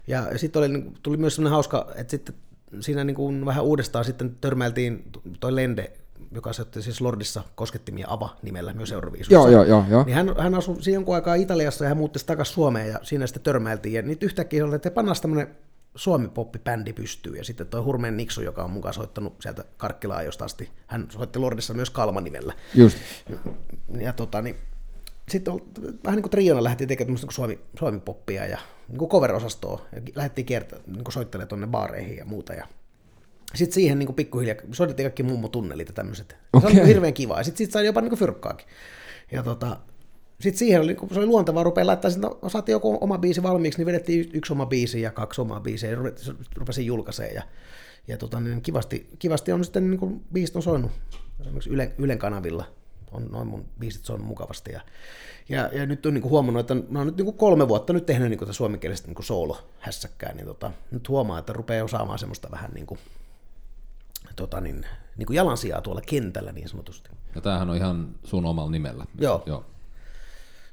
ja 0.06 0.38
sitten 0.38 0.60
oli, 0.60 0.68
niinku- 0.68 0.92
tuli 1.02 1.16
myös 1.16 1.34
semmoinen 1.34 1.52
hauska, 1.52 1.86
että 1.94 2.10
sitten 2.10 2.34
siinä 2.80 3.04
niinku 3.04 3.32
vähän 3.46 3.64
uudestaan 3.64 4.04
sitten 4.04 4.36
törmäiltiin 4.40 5.04
toi 5.40 5.54
Lende, 5.54 5.92
joka 6.34 6.52
se 6.52 6.64
siis 6.80 7.00
Lordissa 7.00 7.42
koskettimia 7.54 8.06
Ava 8.10 8.36
nimellä 8.42 8.72
myös 8.72 8.92
Euroviisussa. 8.92 9.34
Joo, 9.34 9.48
joo, 9.48 9.64
joo, 9.64 9.84
joo. 9.90 10.04
Niin 10.04 10.14
hän, 10.14 10.34
hän 10.38 10.54
asui 10.54 10.82
siinä 10.82 10.96
jonkun 10.96 11.14
aikaa 11.14 11.34
Italiassa 11.34 11.84
ja 11.84 11.88
hän 11.88 11.96
muutti 11.96 12.18
takaisin 12.26 12.54
Suomeen 12.54 12.88
ja 12.88 12.98
siinä 13.02 13.26
sitten 13.26 13.42
törmäiltiin. 13.42 13.94
Ja 13.94 14.02
nyt 14.02 14.22
yhtäkkiä 14.22 14.64
oli, 14.64 14.74
että 14.74 14.90
pannaan 14.90 15.16
tämmöinen 15.22 15.56
Suomi-poppi-bändi 15.94 16.92
pystyy. 16.92 17.36
Ja 17.36 17.44
sitten 17.44 17.66
toi 17.66 17.82
Hurmeen 17.82 18.16
Niksu, 18.16 18.42
joka 18.42 18.64
on 18.64 18.70
mukaan 18.70 18.94
soittanut 18.94 19.42
sieltä 19.42 19.64
Karkkilaajosta 19.76 20.44
asti. 20.44 20.70
Hän 20.86 21.06
soitti 21.10 21.38
Lordissa 21.38 21.74
myös 21.74 21.90
Kalma-nimellä. 21.90 22.54
Just. 22.74 22.98
Ja 23.98 24.12
tota, 24.12 24.42
niin, 24.42 24.56
sitten 25.28 25.54
vähän 26.04 26.16
niin 26.16 26.22
kuin 26.22 26.30
triona 26.30 26.64
lähti 26.64 26.86
tekemään 26.86 27.14
niin 27.14 27.32
Suomi, 27.32 27.60
Suomi-poppia 27.78 28.46
ja 28.46 28.58
niin 28.88 28.98
kuin 28.98 29.08
cover-osastoa. 29.08 29.86
Ja 29.92 30.02
lähdettiin 30.14 30.46
kiertä, 30.46 30.76
niin 30.86 31.04
kuin 31.04 31.12
soittelemaan 31.12 31.48
tuonne 31.48 31.66
baareihin 31.66 32.16
ja 32.16 32.24
muuta. 32.24 32.52
Ja 32.52 32.66
sitten 33.55 33.74
siihen 33.74 33.99
niin 33.99 34.07
kuin 34.07 34.16
pikkuhiljaa, 34.16 34.57
soitettiin 34.72 35.05
kaikki 35.05 35.22
mummo-tunnelit 35.22 35.88
ja 35.88 35.92
tämmöiset. 35.92 36.36
Se 36.61 36.66
oli 36.66 36.86
hirveän 36.86 37.14
kivaa. 37.14 37.38
Ja 37.38 37.44
sitten 37.44 37.59
sit 37.59 37.72
sai 37.72 37.86
jopa 37.86 38.01
niin 38.01 38.09
kuin 38.09 38.18
fyrkkaakin. 38.18 38.66
Ja 39.32 39.42
tota, 39.42 39.76
sitten 40.40 40.59
siihen 40.59 40.80
oli, 40.80 40.94
kun 40.94 41.09
se 41.12 41.18
oli 41.18 41.26
luontevaa 41.26 41.62
rupea 41.62 41.86
laittaa, 41.86 42.11
sitten 42.11 42.30
no, 42.42 42.49
saatiin 42.49 42.72
joku 42.72 42.99
oma 43.01 43.18
biisi 43.18 43.42
valmiiksi, 43.42 43.78
niin 43.78 43.86
vedettiin 43.86 44.30
yksi 44.32 44.53
oma 44.53 44.66
biisi 44.66 45.01
ja 45.01 45.11
kaksi 45.11 45.40
omaa 45.40 45.61
biisiä 45.61 45.90
ja 45.90 45.97
rupesin 46.57 46.86
julkaisee. 46.86 47.32
Ja, 47.32 47.42
ja 48.09 48.16
tota, 48.16 48.40
niin 48.40 48.62
kivasti, 48.62 49.09
kivasti 49.18 49.53
on 49.53 49.64
sitten 49.64 49.90
niin 49.90 50.01
kuin 50.01 50.24
biisit 50.32 50.57
on 50.57 50.62
soinut 50.62 50.90
esimerkiksi 51.40 51.70
Ylen, 51.70 51.92
Ylen 51.99 52.18
kanavilla 52.18 52.64
on 53.12 53.28
noin 53.32 53.49
mun 53.49 53.64
biisit 53.78 54.05
soinut 54.05 54.26
mukavasti. 54.26 54.72
Ja, 54.72 54.80
ja, 55.49 55.70
ja 55.72 55.86
nyt 55.86 56.07
on 56.07 56.14
niin 56.14 56.22
kuin 56.22 56.30
huomannut, 56.30 56.61
että 56.61 56.74
mä 56.92 56.99
oon 56.99 57.07
nyt 57.07 57.16
niin 57.16 57.24
kuin 57.24 57.36
kolme 57.36 57.68
vuotta 57.68 57.92
nyt 57.92 58.07
tehnyt 58.07 58.30
niin 58.30 58.38
kuin 58.38 58.55
suomenkielistä 58.55 59.09
niin 59.09 59.24
soolo-hässäkkää, 59.24 60.34
niin 60.34 60.47
tota, 60.47 60.70
nyt 60.90 61.09
huomaa, 61.09 61.38
että 61.38 61.53
rupeaa 61.53 61.84
osaamaan 61.84 62.18
semmoista 62.18 62.51
vähän 62.51 62.70
niin 62.74 62.86
kuin, 62.86 63.01
tota 64.36 64.60
niin, 64.60 64.86
niin 65.16 65.26
kuin 65.26 65.36
jalansijaa 65.36 65.80
tuolla 65.80 66.00
kentällä 66.06 66.52
niin 66.52 66.68
sanotusti. 66.68 67.10
Ja 67.34 67.40
tämähän 67.40 67.70
on 67.70 67.76
ihan 67.76 68.14
sun 68.24 68.46
omalla 68.46 68.70
nimellä. 68.70 69.04
Joo. 69.18 69.42
Joo. 69.46 69.64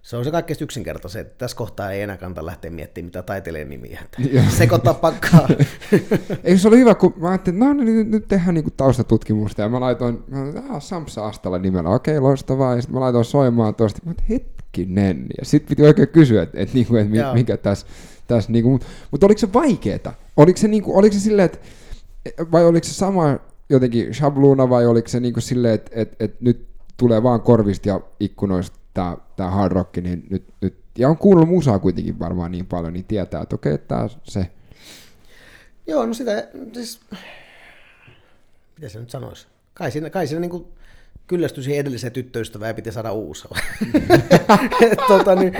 Se 0.03 0.17
on 0.17 0.23
se 0.23 0.31
kaikkein 0.31 0.57
yksinkertaisin, 0.61 1.21
että 1.21 1.37
tässä 1.37 1.57
kohtaa 1.57 1.91
ei 1.91 2.01
enää 2.01 2.17
kannata 2.17 2.45
lähteä 2.45 2.71
miettimään 2.71 3.05
mitä 3.05 3.23
taiteilijan 3.23 3.69
nimiä. 3.69 4.01
Sekoittaa 4.57 4.93
pakkaa. 4.93 5.47
Eikö 6.43 6.59
se 6.59 6.67
ole 6.67 6.77
hyvä, 6.77 6.95
kun 6.95 7.13
mä 7.17 7.29
ajattelin, 7.29 7.63
että 7.63 7.73
no 7.73 7.83
niin, 7.83 7.95
nyt, 7.95 8.07
nyt 8.07 8.27
tehdään 8.27 8.53
niinku 8.53 8.71
taustatutkimusta, 8.77 9.61
ja 9.61 9.69
mä 9.69 9.79
laitoin, 9.79 10.23
mä 10.27 10.43
laitoin 10.43 10.71
ah, 10.71 10.81
Samsa 10.81 11.27
Astala 11.27 11.57
nimellä, 11.57 11.89
okei, 11.89 12.19
loistavaa, 12.19 12.75
ja 12.75 12.81
sitten 12.81 12.93
mä 12.93 12.99
laitoin 12.99 13.25
soimaan 13.25 13.75
tuosta, 13.75 14.01
ajattelin, 14.05 14.29
hetkinen, 14.29 15.25
ja 15.39 15.45
sitten 15.45 15.69
piti 15.69 15.83
oikein 15.83 16.07
kysyä, 16.07 16.43
että, 16.43 16.59
että, 16.59 16.75
niinku, 16.75 16.95
että 16.95 17.17
Joo. 17.17 17.33
mikä 17.33 17.57
tässä, 17.57 17.87
tässä 18.27 18.51
niinku, 18.51 18.69
mutta 18.69 18.87
mut 19.11 19.23
oliko 19.23 19.39
se 19.39 19.53
vaikeeta? 19.53 20.13
Oliko 20.37 20.57
se, 20.57 20.67
niinku, 20.67 20.97
oliko 20.97 21.13
se 21.13 21.19
silleen, 21.19 21.45
että, 21.45 21.59
vai 22.51 22.65
oliko 22.65 22.87
se 22.87 22.93
sama 22.93 23.39
jotenkin 23.69 24.13
shabluuna, 24.13 24.69
vai 24.69 24.85
oliko 24.85 25.07
se 25.07 25.19
niinku 25.19 25.41
silleen, 25.41 25.73
että, 25.73 25.91
että, 25.93 26.15
että 26.19 26.37
nyt 26.41 26.67
tulee 26.97 27.23
vaan 27.23 27.41
korvista 27.41 27.89
ja 27.89 28.01
ikkunoista 28.19 28.79
tämä, 28.93 29.17
tämä 29.35 29.49
hard 29.49 29.71
rock, 29.71 29.97
niin 29.97 30.27
nyt, 30.29 30.43
nyt, 30.61 30.75
ja 30.97 31.09
on 31.09 31.17
kuunnellut 31.17 31.55
musaa 31.55 31.79
kuitenkin 31.79 32.19
varmaan 32.19 32.51
niin 32.51 32.65
paljon, 32.65 32.93
niin 32.93 33.05
tietää, 33.05 33.41
että 33.41 33.55
okei, 33.55 33.77
tämä 33.77 34.09
se, 34.23 34.49
Joo, 35.87 36.05
no 36.05 36.13
sitä, 36.13 36.47
siis, 36.73 36.99
mitä 38.75 38.89
se 38.89 38.99
nyt 38.99 39.09
sanoisi? 39.09 39.47
Kai 39.73 39.91
siinä, 39.91 40.09
kai 40.09 40.27
siinä 40.27 40.39
niin 40.39 40.51
kuin 40.51 40.65
kyllästyi 41.27 41.63
siihen 41.63 41.81
edelliseen 41.81 42.13
tyttöystävään 42.13 42.69
ja 42.69 42.73
piti 42.73 42.91
saada 42.91 43.11
uusi. 43.11 43.47
Et 44.91 44.99
tota, 45.07 45.35
niin, 45.35 45.53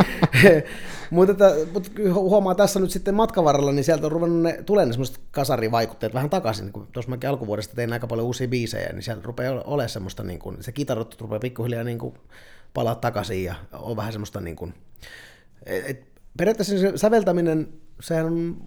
mutta, 1.10 1.32
että, 1.32 1.56
mutta 1.74 1.92
huomaa 2.14 2.56
tässä 2.56 2.80
nyt 2.80 2.92
sitten 2.92 3.16
matkan 3.16 3.44
varrella, 3.44 3.72
niin 3.72 3.84
sieltä 3.84 4.06
on 4.06 4.12
ruvennut 4.12 4.42
ne, 4.42 4.64
tulee 4.66 4.86
ne 4.86 4.92
semmoiset 4.94 5.20
kasarivaikutteet 5.32 6.14
vähän 6.14 6.30
takaisin. 6.30 6.72
Kun 6.72 6.88
tuossa 6.92 7.10
mäkin 7.10 7.30
alkuvuodesta 7.30 7.76
tein 7.76 7.94
aika 7.94 8.08
paljon 8.08 8.28
uusia 8.28 8.48
biisejä, 8.48 8.94
niin 8.94 9.04
sieltä 9.04 9.22
rupeaa 9.24 9.62
olemaan 9.66 9.90
semmoista, 9.90 10.24
niin 10.24 10.40
kuin, 10.40 10.58
se 10.64 10.72
kitarot 10.72 11.22
rupeaa 11.22 11.40
pikkuhiljaa 11.40 11.84
niin 11.84 12.00
kuin 12.00 12.14
palaa 12.74 12.96
takaisin 12.96 13.44
ja 13.44 13.56
on 13.74 13.96
vähän 13.96 14.14
semmoista 14.14 14.42
niin 14.42 14.56
kuin, 14.56 14.74
et, 15.66 15.90
et, 15.90 16.06
periaatteessa 16.38 16.80
se 16.80 16.92
säveltäminen, 16.96 17.68
sehän 18.00 18.26
on 18.26 18.58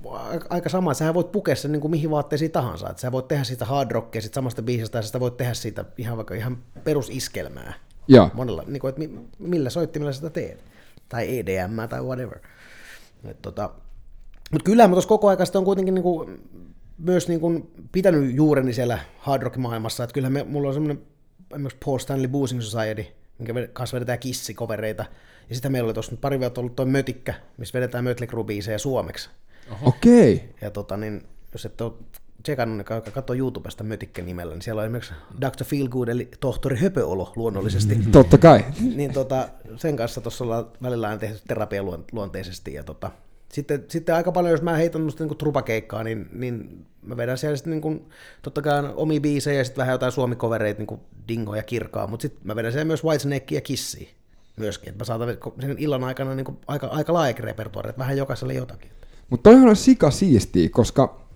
aika- 0.50 0.68
sama, 0.68 0.94
sähän 0.94 1.14
voit 1.14 1.32
pukea 1.32 1.56
sen 1.56 1.72
niin 1.72 1.80
kuin 1.80 1.90
mihin 1.90 2.10
vaatteisiin 2.10 2.50
tahansa, 2.50 2.90
että 2.90 3.00
sä 3.00 3.12
voit 3.12 3.28
tehdä 3.28 3.44
siitä 3.44 3.64
hard 3.64 3.90
rockia 3.90 4.22
sit 4.22 4.34
samasta 4.34 4.62
biisistä, 4.62 4.98
ja 4.98 5.02
sitä 5.02 5.20
voit 5.20 5.36
tehdä 5.36 5.54
siitä 5.54 5.84
ihan 5.98 6.16
vaikka 6.16 6.34
ihan 6.34 6.58
perusiskelmää. 6.84 7.74
joo. 8.08 8.30
Monella, 8.34 8.62
niin 8.66 8.80
kuin, 8.80 8.88
että 8.88 8.98
mi- 8.98 9.28
millä 9.38 9.70
soittimella 9.70 10.12
sitä 10.12 10.30
teet. 10.30 10.64
Tai 11.08 11.38
EDM 11.38 11.88
tai 11.88 12.02
whatever. 12.02 12.38
Et 13.24 13.42
tota, 13.42 13.70
mutta 14.52 14.64
kyllä 14.64 14.88
mä 14.88 14.92
tuossa 14.94 15.08
koko 15.08 15.28
ajan 15.28 15.38
on 15.54 15.64
kuitenkin 15.64 15.94
niin 15.94 16.02
kuin, 16.02 16.40
myös 16.98 17.28
niin 17.28 17.40
kuin 17.40 17.70
pitänyt 17.92 18.34
juureni 18.34 18.72
siellä 18.72 18.98
hard 19.18 19.42
rock 19.42 19.56
maailmassa. 19.56 20.04
Että 20.04 20.14
kyllähän 20.14 20.32
me, 20.32 20.44
mulla 20.44 20.68
on 20.68 20.74
semmoinen 20.74 21.02
esimerkiksi 21.52 21.78
Paul 21.84 21.98
Stanley 21.98 22.28
Boozing 22.28 22.60
Society, 22.60 23.06
minkä 23.38 23.68
kanssa 23.72 23.94
vedetään 23.94 24.18
kissikovereita. 24.18 25.04
Ja 25.48 25.54
sitten 25.54 25.72
meillä 25.72 25.86
oli 25.86 25.94
tuossa 25.94 26.12
nyt 26.12 26.20
pari 26.20 26.40
vuotta 26.40 26.60
ollut 26.60 26.76
tuo 26.76 26.86
Mötikkä, 26.86 27.34
missä 27.56 27.78
vedetään 27.78 28.04
Mötley 28.04 28.26
Crue 28.26 28.44
biisejä 28.44 28.78
suomeksi. 28.78 29.30
Okei. 29.82 30.54
Ja 30.60 30.70
tota, 30.70 30.96
niin, 30.96 31.22
jos 31.52 31.66
et 31.66 31.80
ole 31.80 31.92
tsekannut, 32.42 32.76
niin 32.76 33.12
katsoa 33.12 33.36
YouTubesta 33.36 33.84
Mötikkä 33.84 34.22
nimellä, 34.22 34.54
niin 34.54 34.62
siellä 34.62 34.80
on 34.80 34.84
esimerkiksi 34.84 35.14
Dr. 35.40 35.64
Feelgood, 35.64 36.08
eli 36.08 36.28
tohtori 36.40 36.76
Höpöolo 36.76 37.32
luonnollisesti. 37.36 37.98
Totta 38.12 38.38
kai. 38.38 38.64
niin 38.96 39.12
tota, 39.12 39.48
sen 39.76 39.96
kanssa 39.96 40.20
tuossa 40.20 40.44
ollaan 40.44 40.66
välillä 40.82 41.08
on 41.08 41.18
tehty 41.18 41.38
terapialuonteisesti. 41.48 42.74
Ja 42.74 42.84
tota, 42.84 43.10
sitten, 43.52 43.84
sitten 43.88 44.14
aika 44.14 44.32
paljon, 44.32 44.52
jos 44.52 44.62
mä 44.62 44.76
heitän 44.76 45.06
niin 45.06 45.38
trupakeikkaa, 45.38 46.04
niin, 46.04 46.28
niin 46.32 46.86
mä 47.02 47.16
vedän 47.16 47.38
siellä 47.38 47.56
sitten 47.56 47.70
niin 47.70 47.82
kuin, 47.82 48.08
totta 48.42 48.62
kai 48.62 48.92
omia 48.94 49.20
biisejä 49.20 49.58
ja 49.58 49.64
sitten 49.64 49.82
vähän 49.82 49.94
jotain 49.94 50.12
suomikovereita, 50.12 50.78
niin 50.78 50.86
kuin 50.86 51.00
Dingo 51.28 51.54
ja 51.54 51.62
Kirkaa, 51.62 52.06
mutta 52.06 52.22
sitten 52.22 52.40
mä 52.44 52.56
vedän 52.56 52.72
siellä 52.72 52.84
myös 52.84 53.04
Whitesnake 53.04 53.54
ja 53.54 53.60
Kissia 53.60 54.08
myöskin, 54.56 54.88
että 54.88 55.00
mä 55.00 55.04
saatan 55.04 55.28
sen 55.60 55.78
illan 55.78 56.04
aikana 56.04 56.34
niin 56.34 56.44
kuin 56.44 56.58
aika, 56.66 56.86
aika 56.86 57.12
laajakin 57.12 57.44
repertuaari, 57.44 57.90
että 57.90 58.00
vähän 58.00 58.16
jokaiselle 58.16 58.54
jotakin. 58.54 58.90
Mutta 59.30 59.50
toihan 59.50 59.68
on 59.68 59.76
sika 59.76 60.10
siistiä, 60.10 60.68
koska 60.68 61.26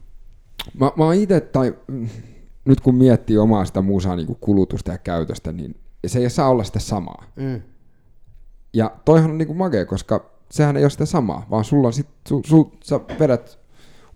mä, 0.81 0.93
mä 0.97 1.05
oon 1.05 1.15
itse, 1.15 1.41
tai 1.41 1.75
mm, 1.87 2.09
nyt 2.65 2.81
kun 2.81 2.95
miettii 2.95 3.39
omaa 3.39 3.65
sitä 3.65 3.83
musaa 3.83 4.17
niin 4.17 4.37
kulutusta 4.41 4.93
ja 4.93 4.99
käytöstä, 4.99 5.53
niin 5.53 5.77
se 6.07 6.19
ei 6.19 6.31
saa 6.31 6.49
olla 6.49 6.65
sitä 6.65 6.79
samaa. 6.79 7.25
Mm. 7.37 7.63
Ja 8.75 8.97
toihan 9.05 9.31
on 9.31 9.39
niin 9.39 9.57
makea, 9.57 9.87
koska 9.87 10.31
sehän 10.51 10.77
ei 10.77 10.85
ole 10.85 10.91
sitä 10.91 11.07
samaa, 11.07 11.47
vaan 11.51 11.65
sulla 11.65 11.87
on 11.87 11.93
sit, 11.93 12.09
su, 12.29 12.43
su, 12.47 12.73
sä 12.85 13.01
vedät 13.19 13.59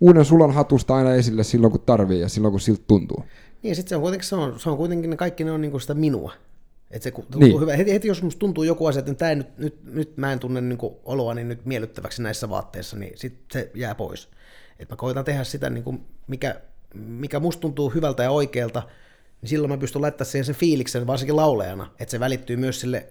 uuden 0.01 0.25
sulan 0.25 0.51
hatusta 0.51 0.95
aina 0.95 1.13
esille 1.13 1.43
silloin, 1.43 1.71
kun 1.71 1.81
tarvii 1.81 2.19
ja 2.19 2.29
silloin, 2.29 2.51
kun 2.51 2.59
siltä 2.59 2.83
tuntuu. 2.87 3.23
Niin 3.63 3.69
ja 3.69 3.75
sitten 3.75 3.89
se 3.89 3.95
on 3.95 4.01
kuitenkin, 4.01 4.27
se 4.27 4.35
on, 4.35 4.59
se 4.59 4.69
on 4.69 4.77
kuitenkin 4.77 5.09
ne 5.09 5.15
kaikki 5.15 5.43
ne 5.43 5.51
on 5.51 5.61
niinku 5.61 5.79
sitä 5.79 5.93
minua. 5.93 6.33
Et 6.91 7.01
se 7.01 7.11
tuntuu 7.11 7.39
Niin. 7.39 7.49
niin. 7.49 7.61
hyvä. 7.61 7.75
Heti, 7.75 7.93
heti, 7.93 8.07
jos 8.07 8.23
musta 8.23 8.39
tuntuu 8.39 8.63
joku 8.63 8.85
asia, 8.85 8.99
että 8.99 9.13
tää 9.13 9.35
nyt, 9.35 9.57
nyt, 9.57 9.83
nyt 9.83 10.17
mä 10.17 10.33
en 10.33 10.39
tunne 10.39 10.61
niinku 10.61 10.99
oloani 11.05 11.43
nyt 11.43 11.65
miellyttäväksi 11.65 12.21
näissä 12.21 12.49
vaatteissa, 12.49 12.97
niin 12.97 13.17
sit 13.17 13.39
se 13.51 13.71
jää 13.75 13.95
pois. 13.95 14.29
Et 14.79 14.89
mä 14.89 14.95
koitan 14.95 15.25
tehdä 15.25 15.43
sitä, 15.43 15.69
niinku, 15.69 15.95
mikä, 16.27 16.61
mikä 16.93 17.39
musta 17.39 17.61
tuntuu 17.61 17.89
hyvältä 17.89 18.23
ja 18.23 18.31
oikealta, 18.31 18.83
niin 19.41 19.49
silloin 19.49 19.71
mä 19.71 19.77
pystyn 19.77 20.01
laittamaan 20.01 20.31
siihen 20.31 20.45
sen 20.45 20.55
fiiliksen, 20.55 21.07
varsinkin 21.07 21.35
laulajana, 21.35 21.91
että 21.99 22.11
se 22.11 22.19
välittyy 22.19 22.57
myös 22.57 22.81
sille 22.81 23.07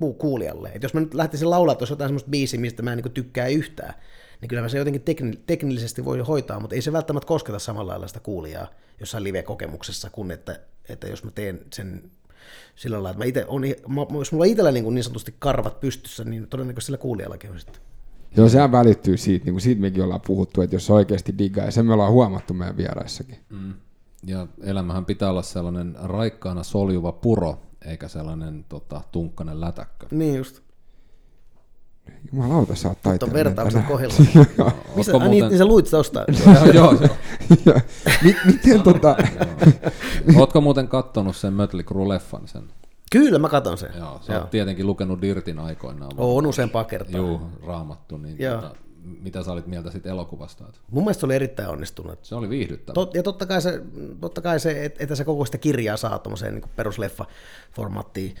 ku- 0.00 0.14
kuulijalle. 0.14 0.70
Et 0.74 0.82
jos 0.82 0.94
mä 0.94 1.00
nyt 1.00 1.14
lähtisin 1.14 1.50
laulaa 1.50 1.74
tuossa 1.74 1.92
jotain 1.92 2.08
semmoista 2.08 2.30
biisiä, 2.30 2.60
mistä 2.60 2.82
mä 2.82 2.92
en 2.92 2.96
niinku 2.96 3.08
tykkää 3.08 3.46
yhtään, 3.46 3.94
niin 4.40 4.48
kyllä 4.48 4.62
mä 4.62 4.68
se 4.68 4.78
jotenkin 4.78 5.02
tekni- 5.02 5.38
teknillisesti 5.46 6.04
voi 6.04 6.18
hoitaa, 6.20 6.60
mutta 6.60 6.74
ei 6.76 6.82
se 6.82 6.92
välttämättä 6.92 7.26
kosketa 7.28 7.58
samalla 7.58 7.90
lailla 7.90 8.08
sitä 8.08 8.20
kuulijaa 8.20 8.70
jossain 9.00 9.24
live-kokemuksessa, 9.24 10.10
kun 10.10 10.30
että, 10.30 10.60
että 10.88 11.06
jos 11.06 11.24
mä 11.24 11.30
teen 11.30 11.60
sen 11.72 12.02
sillä 12.76 12.94
lailla, 12.94 13.10
että 13.10 13.18
mä 13.18 13.24
ite 13.24 13.44
on, 13.48 13.62
mä, 13.88 14.18
jos 14.18 14.32
mulla 14.32 14.44
on 14.44 14.50
itsellä 14.50 14.72
niin, 14.72 14.94
niin 14.94 15.04
sanotusti 15.04 15.34
karvat 15.38 15.80
pystyssä, 15.80 16.24
niin 16.24 16.46
todennäköisesti 16.48 16.86
sillä 16.86 16.98
kuulijallakin 16.98 17.50
on 17.50 17.60
sitten. 17.60 17.82
Joo, 18.36 18.48
sehän 18.48 18.72
välittyy 18.72 19.16
siitä, 19.16 19.44
niin 19.44 19.54
kuin 19.54 19.60
siitä 19.60 19.80
mekin 19.80 20.04
ollaan 20.04 20.20
puhuttu, 20.26 20.62
että 20.62 20.76
jos 20.76 20.90
oikeasti 20.90 21.38
diggaa, 21.38 21.64
ja 21.64 21.70
sen 21.70 21.86
me 21.86 21.92
ollaan 21.92 22.12
huomattu 22.12 22.54
meidän 22.54 22.76
vieraissakin. 22.76 23.38
Mm. 23.50 23.74
Ja 24.26 24.46
elämähän 24.62 25.04
pitää 25.04 25.30
olla 25.30 25.42
sellainen 25.42 25.96
raikkaana 26.02 26.62
soljuva 26.62 27.12
puro, 27.12 27.58
eikä 27.84 28.08
sellainen 28.08 28.64
tota, 28.68 29.00
tunkkainen 29.12 29.60
lätäkkö. 29.60 30.06
Niin 30.10 30.36
just. 30.36 30.65
Jumalauta, 32.32 32.74
sä 32.74 32.88
oot 32.88 33.02
taiteellinen 33.02 33.44
vertauksen 33.44 33.82
tänään. 33.82 33.92
kohdalla. 33.92 34.72
Missä, 34.96 35.12
ah, 35.16 35.20
niin, 35.22 35.30
muuten- 35.30 35.48
niin 35.48 35.58
sä 35.58 35.64
luit 35.64 35.86
sitä 35.86 35.98
ostaa. 35.98 36.24
joo, 36.74 36.94
joo, 37.66 37.80
Miten 38.46 38.82
tota... 38.82 39.16
Ootko 40.38 40.60
muuten 40.60 40.88
kattonut 40.88 41.36
sen 41.36 41.52
Mötley 41.52 41.82
Crue-leffan? 41.82 42.46
Sen? 42.48 42.62
Kyllä 43.12 43.38
mä 43.38 43.48
katon 43.48 43.78
sen. 43.78 43.90
Joo, 43.98 44.20
sä 44.26 44.40
oot 44.40 44.50
tietenkin 44.50 44.86
lukenut 44.86 45.22
Dirtin 45.22 45.58
aikoinaan. 45.58 46.12
On 46.16 46.46
useampaa 46.46 46.84
kertaa. 46.84 47.16
Juu, 47.16 47.40
raamattu. 47.66 48.16
Niin 48.16 48.36
Joo. 48.38 48.54
tota, 48.60 48.76
mitä 49.22 49.42
sä 49.42 49.52
olit 49.52 49.66
mieltä 49.66 49.90
siitä 49.90 50.08
elokuvasta? 50.10 50.64
Mun 50.90 51.04
mielestä 51.04 51.20
se 51.20 51.26
oli 51.26 51.34
erittäin 51.34 51.68
onnistunut. 51.68 52.18
Se 52.22 52.34
oli 52.34 52.48
viihdyttävä. 52.48 52.94
Tot, 52.94 53.14
ja 53.14 53.22
totta 53.22 53.46
kai 53.46 53.62
se, 53.62 53.82
totta 54.20 54.40
kai 54.40 54.60
se 54.60 54.84
et- 54.84 55.02
että 55.02 55.14
se 55.14 55.24
koko 55.24 55.44
sitä 55.44 55.58
kirjaa 55.58 55.96
saa 55.96 56.18
tuommoiseen 56.18 56.54
niin 56.54 56.64
perusleffa-formaattiin. 56.76 58.34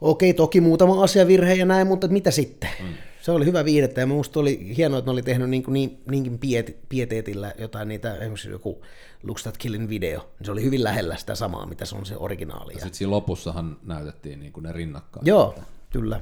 Okei, 0.00 0.34
toki 0.34 0.60
muutama 0.60 1.02
asiavirhe 1.02 1.54
ja 1.54 1.66
näin, 1.66 1.86
mutta 1.86 2.08
mitä 2.08 2.30
sitten? 2.30 2.70
Mm. 2.80 2.94
Se 3.22 3.32
oli 3.32 3.44
hyvä 3.44 3.64
viihdettä 3.64 4.00
ja 4.00 4.06
minusta 4.06 4.40
oli 4.40 4.76
hienoa, 4.76 4.98
että 4.98 5.08
ne 5.08 5.12
oli 5.12 5.22
tehnyt 5.22 5.50
niin, 5.50 5.64
niin, 5.68 6.02
niinkin 6.10 6.38
piet, 6.38 6.78
pieteetillä 6.88 7.52
jotain 7.58 7.88
niitä, 7.88 8.14
esimerkiksi 8.14 8.50
joku 8.50 8.82
Looks 9.22 9.42
That 9.42 9.58
Killing 9.58 9.88
video, 9.88 10.18
niin 10.38 10.46
se 10.46 10.52
oli 10.52 10.62
hyvin 10.62 10.84
lähellä 10.84 11.16
sitä 11.16 11.34
samaa, 11.34 11.66
mitä 11.66 11.84
se 11.84 11.96
on 11.96 12.06
se 12.06 12.16
originaali. 12.16 12.72
Ja 12.72 12.78
Sitten 12.78 12.94
siinä 12.94 13.10
lopussahan 13.10 13.76
näytettiin 13.82 14.40
niin 14.40 14.52
kuin 14.52 14.64
ne 14.64 14.72
rinnakkain. 14.72 15.26
Joo, 15.26 15.54
kyllä. 15.90 16.20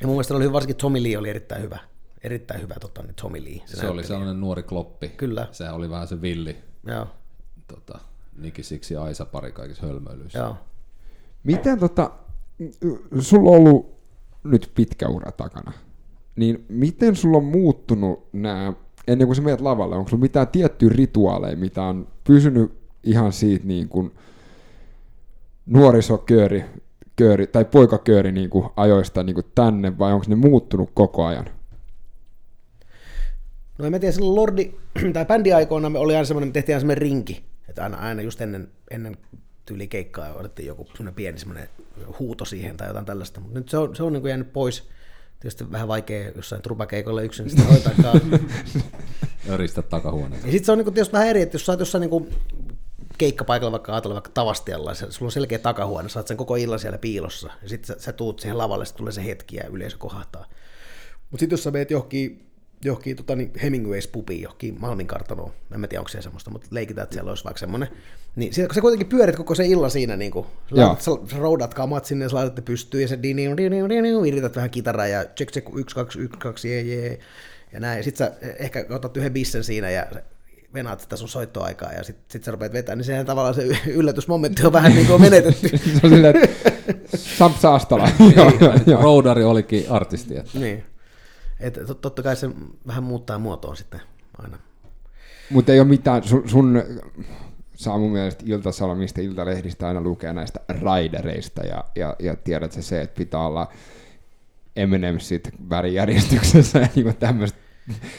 Ja 0.00 0.06
mun 0.06 0.16
mielestä 0.16 0.34
oli 0.34 0.52
varsinkin 0.52 0.76
Tommy 0.76 1.02
Lee 1.02 1.18
oli 1.18 1.28
erittäin 1.30 1.62
hyvä. 1.62 1.78
Erittäin 2.24 2.62
hyvä 2.62 2.74
tota, 2.80 3.02
niin 3.02 3.14
Tommy 3.14 3.44
Lee. 3.44 3.60
Se 3.66 3.88
oli 3.88 4.04
sellainen 4.04 4.40
nuori 4.40 4.62
kloppi. 4.62 5.08
Kyllä. 5.08 5.48
Se 5.52 5.70
oli 5.70 5.90
vähän 5.90 6.08
se 6.08 6.22
villi 6.22 6.56
Joo, 6.86 7.06
tota, 7.68 7.98
Niki 8.36 8.62
Siksi 8.62 8.94
ja 8.94 9.02
Aisa 9.02 9.24
pari 9.24 9.52
kaikissa 9.52 9.86
hölmöilyissä. 9.86 10.38
joo. 10.38 10.56
Miten 11.44 11.78
tota... 11.78 12.10
Sulla 13.20 13.50
on 13.50 13.56
ollut 13.56 13.98
nyt 14.44 14.70
pitkä 14.74 15.08
ura 15.08 15.32
takana. 15.32 15.72
Niin 16.36 16.64
miten 16.68 17.16
sulla 17.16 17.36
on 17.36 17.44
muuttunut 17.44 18.28
nämä, 18.32 18.72
ennen 19.08 19.26
kuin 19.28 19.36
sä 19.36 19.42
menet 19.42 19.60
lavalle, 19.60 19.96
onko 19.96 20.08
sulla 20.08 20.20
mitään 20.20 20.48
tiettyjä 20.48 20.92
rituaaleja, 20.94 21.56
mitä 21.56 21.82
on 21.82 22.08
pysynyt 22.24 22.72
ihan 23.04 23.32
siitä 23.32 23.66
niin 23.66 23.88
kuin 23.88 24.12
nuorisokööri 25.66 26.64
kööri, 27.18 27.46
tai 27.46 27.64
poikakööri 27.64 28.32
niin 28.32 28.50
kuin 28.50 28.68
ajoista 28.76 29.22
niin 29.22 29.34
kuin 29.34 29.46
tänne, 29.54 29.98
vai 29.98 30.12
onko 30.12 30.26
ne 30.28 30.34
muuttunut 30.34 30.90
koko 30.94 31.24
ajan? 31.24 31.50
No 33.78 33.84
en 33.84 33.92
mä 33.92 33.98
tiedä, 33.98 34.12
silloin 34.12 34.34
Lordi, 34.34 34.74
tai 35.12 35.24
bändiaikoina 35.24 35.90
me 35.90 35.98
oli 35.98 36.16
aina 36.16 36.24
semmoinen, 36.24 36.48
me 36.48 36.52
tehtiin 36.52 36.74
aina 36.74 36.80
semmoinen 36.80 37.02
rinki, 37.02 37.44
että 37.68 37.82
aina, 37.82 37.96
aina 37.96 38.22
just 38.22 38.40
ennen, 38.40 38.68
ennen 38.90 39.16
tyyli 39.68 39.88
keikkaa 39.88 40.34
otettiin 40.34 40.66
joku 40.66 40.84
semmoinen 40.84 41.14
pieni 41.14 41.38
semmoinen 41.38 41.68
huuto 42.18 42.44
siihen 42.44 42.76
tai 42.76 42.88
jotain 42.88 43.06
tällaista, 43.06 43.40
mutta 43.40 43.58
nyt 43.58 43.68
se 43.68 43.78
on, 43.78 43.96
se 43.96 44.02
on 44.02 44.12
niin 44.12 44.20
kuin 44.20 44.28
jäänyt 44.28 44.52
pois. 44.52 44.88
Tietysti 45.40 45.72
vähän 45.72 45.88
vaikea 45.88 46.30
jossain 46.36 46.62
trupakeikolla 46.62 47.22
yksin 47.22 47.50
sitä 47.50 47.62
hoitaakaan. 47.62 48.20
Öristä 49.50 49.82
takahuoneessa. 49.82 50.46
Ja 50.46 50.52
sitten 50.52 50.66
se 50.66 50.72
on 50.72 50.78
niin 50.78 50.94
tietysti 50.94 51.12
vähän 51.12 51.28
eri, 51.28 51.42
että 51.42 51.54
jos 51.54 51.66
sä 51.66 51.72
oot 51.72 51.80
jossain 51.80 52.00
niin 52.00 52.28
keikkapaikalla 53.18 53.72
vaikka 53.72 53.92
ajatella 53.92 54.14
vaikka 54.14 54.30
Tavastialla, 54.34 54.90
ja 54.90 54.94
sulla 54.94 55.28
on 55.28 55.32
selkeä 55.32 55.58
takahuone, 55.58 56.08
sä 56.08 56.18
oot 56.18 56.26
sen 56.26 56.36
koko 56.36 56.56
illan 56.56 56.78
siellä 56.78 56.98
piilossa, 56.98 57.50
ja 57.62 57.68
sitten 57.68 57.86
sä, 57.86 58.02
sä 58.04 58.12
tuut 58.12 58.40
siihen 58.40 58.58
lavalle, 58.58 58.84
sitten 58.84 58.98
tulee 58.98 59.12
se 59.12 59.24
hetki 59.24 59.56
ja 59.56 59.66
yleisö 59.66 59.98
kohahtaa. 59.98 60.46
Mutta 61.30 61.40
sitten 61.40 61.56
jos 61.56 61.64
sä 61.64 61.70
meet 61.70 61.90
johonkin, 61.90 62.47
johonkin 62.84 63.16
tota, 63.16 63.36
niin 63.36 63.52
Hemingways 63.62 64.08
pubiin, 64.08 64.42
johonkin 64.42 64.76
Malmin 64.80 65.06
kartanoon, 65.06 65.52
en 65.74 65.80
mä 65.80 65.86
tiedä 65.86 66.00
onko 66.00 66.08
se 66.08 66.22
semmoista, 66.22 66.50
mutta 66.50 66.68
leikitään, 66.70 67.02
että 67.02 67.14
siellä 67.14 67.28
olisi 67.28 67.44
vaikka 67.44 67.58
semmoinen, 67.58 67.88
niin 68.36 68.54
siellä, 68.54 68.68
kun 68.68 68.74
sä 68.74 68.80
kuitenkin 68.80 69.08
pyörit 69.08 69.36
koko 69.36 69.54
sen 69.54 69.66
illan 69.66 69.90
siinä, 69.90 70.16
niin 70.16 70.30
kuin, 70.30 70.46
Joo. 70.70 70.96
sä, 71.00 71.10
sä 71.30 71.36
roudat 71.38 71.74
kamat 71.74 72.04
sinne, 72.04 72.24
ja 72.24 72.28
sä 72.28 72.36
laitat 72.36 72.64
pystyyn, 72.64 73.02
ja 73.02 73.08
sä 73.08 73.22
diniu, 73.22 73.56
diniu, 73.56 73.88
diniu, 73.88 74.22
virität 74.22 74.56
vähän 74.56 74.70
kitaraa, 74.70 75.06
ja 75.06 75.24
check, 75.24 75.52
check, 75.52 75.68
yksi, 75.76 75.96
kaksi, 75.96 76.18
yksi, 76.18 76.38
kaksi, 76.38 76.70
jee, 76.70 76.82
jee, 76.82 77.18
ja 77.72 77.80
näin, 77.80 77.96
ja 77.96 78.02
sit 78.02 78.16
sä 78.16 78.32
ehkä 78.58 78.86
otat 78.90 79.16
yhden 79.16 79.32
bissen 79.32 79.64
siinä, 79.64 79.90
ja 79.90 80.06
venaat 80.74 81.00
sitä 81.00 81.16
sun 81.16 81.28
soittoaikaa, 81.28 81.92
ja 81.92 82.04
sit, 82.04 82.16
sit 82.28 82.44
sä 82.44 82.50
rupeat 82.50 82.72
vetämään, 82.72 82.98
niin 82.98 83.04
sehän 83.04 83.26
tavallaan 83.26 83.54
se 83.54 83.62
yllätysmomentti 83.86 84.66
on 84.66 84.72
vähän 84.72 84.94
niin 84.94 85.06
kuin 85.06 85.20
menetetty. 85.20 85.68
Se 85.78 86.00
on 86.02 86.10
silleen, 86.10 86.36
että 86.36 86.78
Samp 87.16 87.56
Saastala. 87.56 88.08
joo. 88.86 89.02
Roudari 89.02 89.44
olikin 89.44 89.90
artisti. 89.90 90.36
Että 90.36 90.58
niin. 90.58 90.84
Et, 91.60 91.76
tot- 91.76 91.94
totta 91.94 92.22
kai 92.22 92.36
se 92.36 92.50
vähän 92.86 93.04
muuttaa 93.04 93.38
muotoa 93.38 93.74
sitten 93.74 94.00
aina. 94.38 94.58
Mutta 95.50 95.72
ei 95.72 95.80
ole 95.80 95.88
mitään, 95.88 96.22
sun, 96.24 96.48
sun 96.48 96.82
saa 97.74 97.98
mun 97.98 98.12
mielestä 98.12 98.44
Ilta-Sanomista, 98.46 99.20
Iltalehdistä 99.20 99.88
aina 99.88 100.00
lukea 100.00 100.32
näistä 100.32 100.60
raidereista 100.68 101.66
ja, 101.66 101.84
ja, 101.96 102.16
ja 102.18 102.36
tiedät 102.36 102.72
sä 102.72 102.82
se, 102.82 103.00
että 103.00 103.18
pitää 103.18 103.46
olla 103.46 103.68
M&Msit 104.86 105.50
värijärjestyksessä 105.70 106.78
ja 106.78 106.88
niinku 106.94 107.12
tämmöistä. 107.18 107.58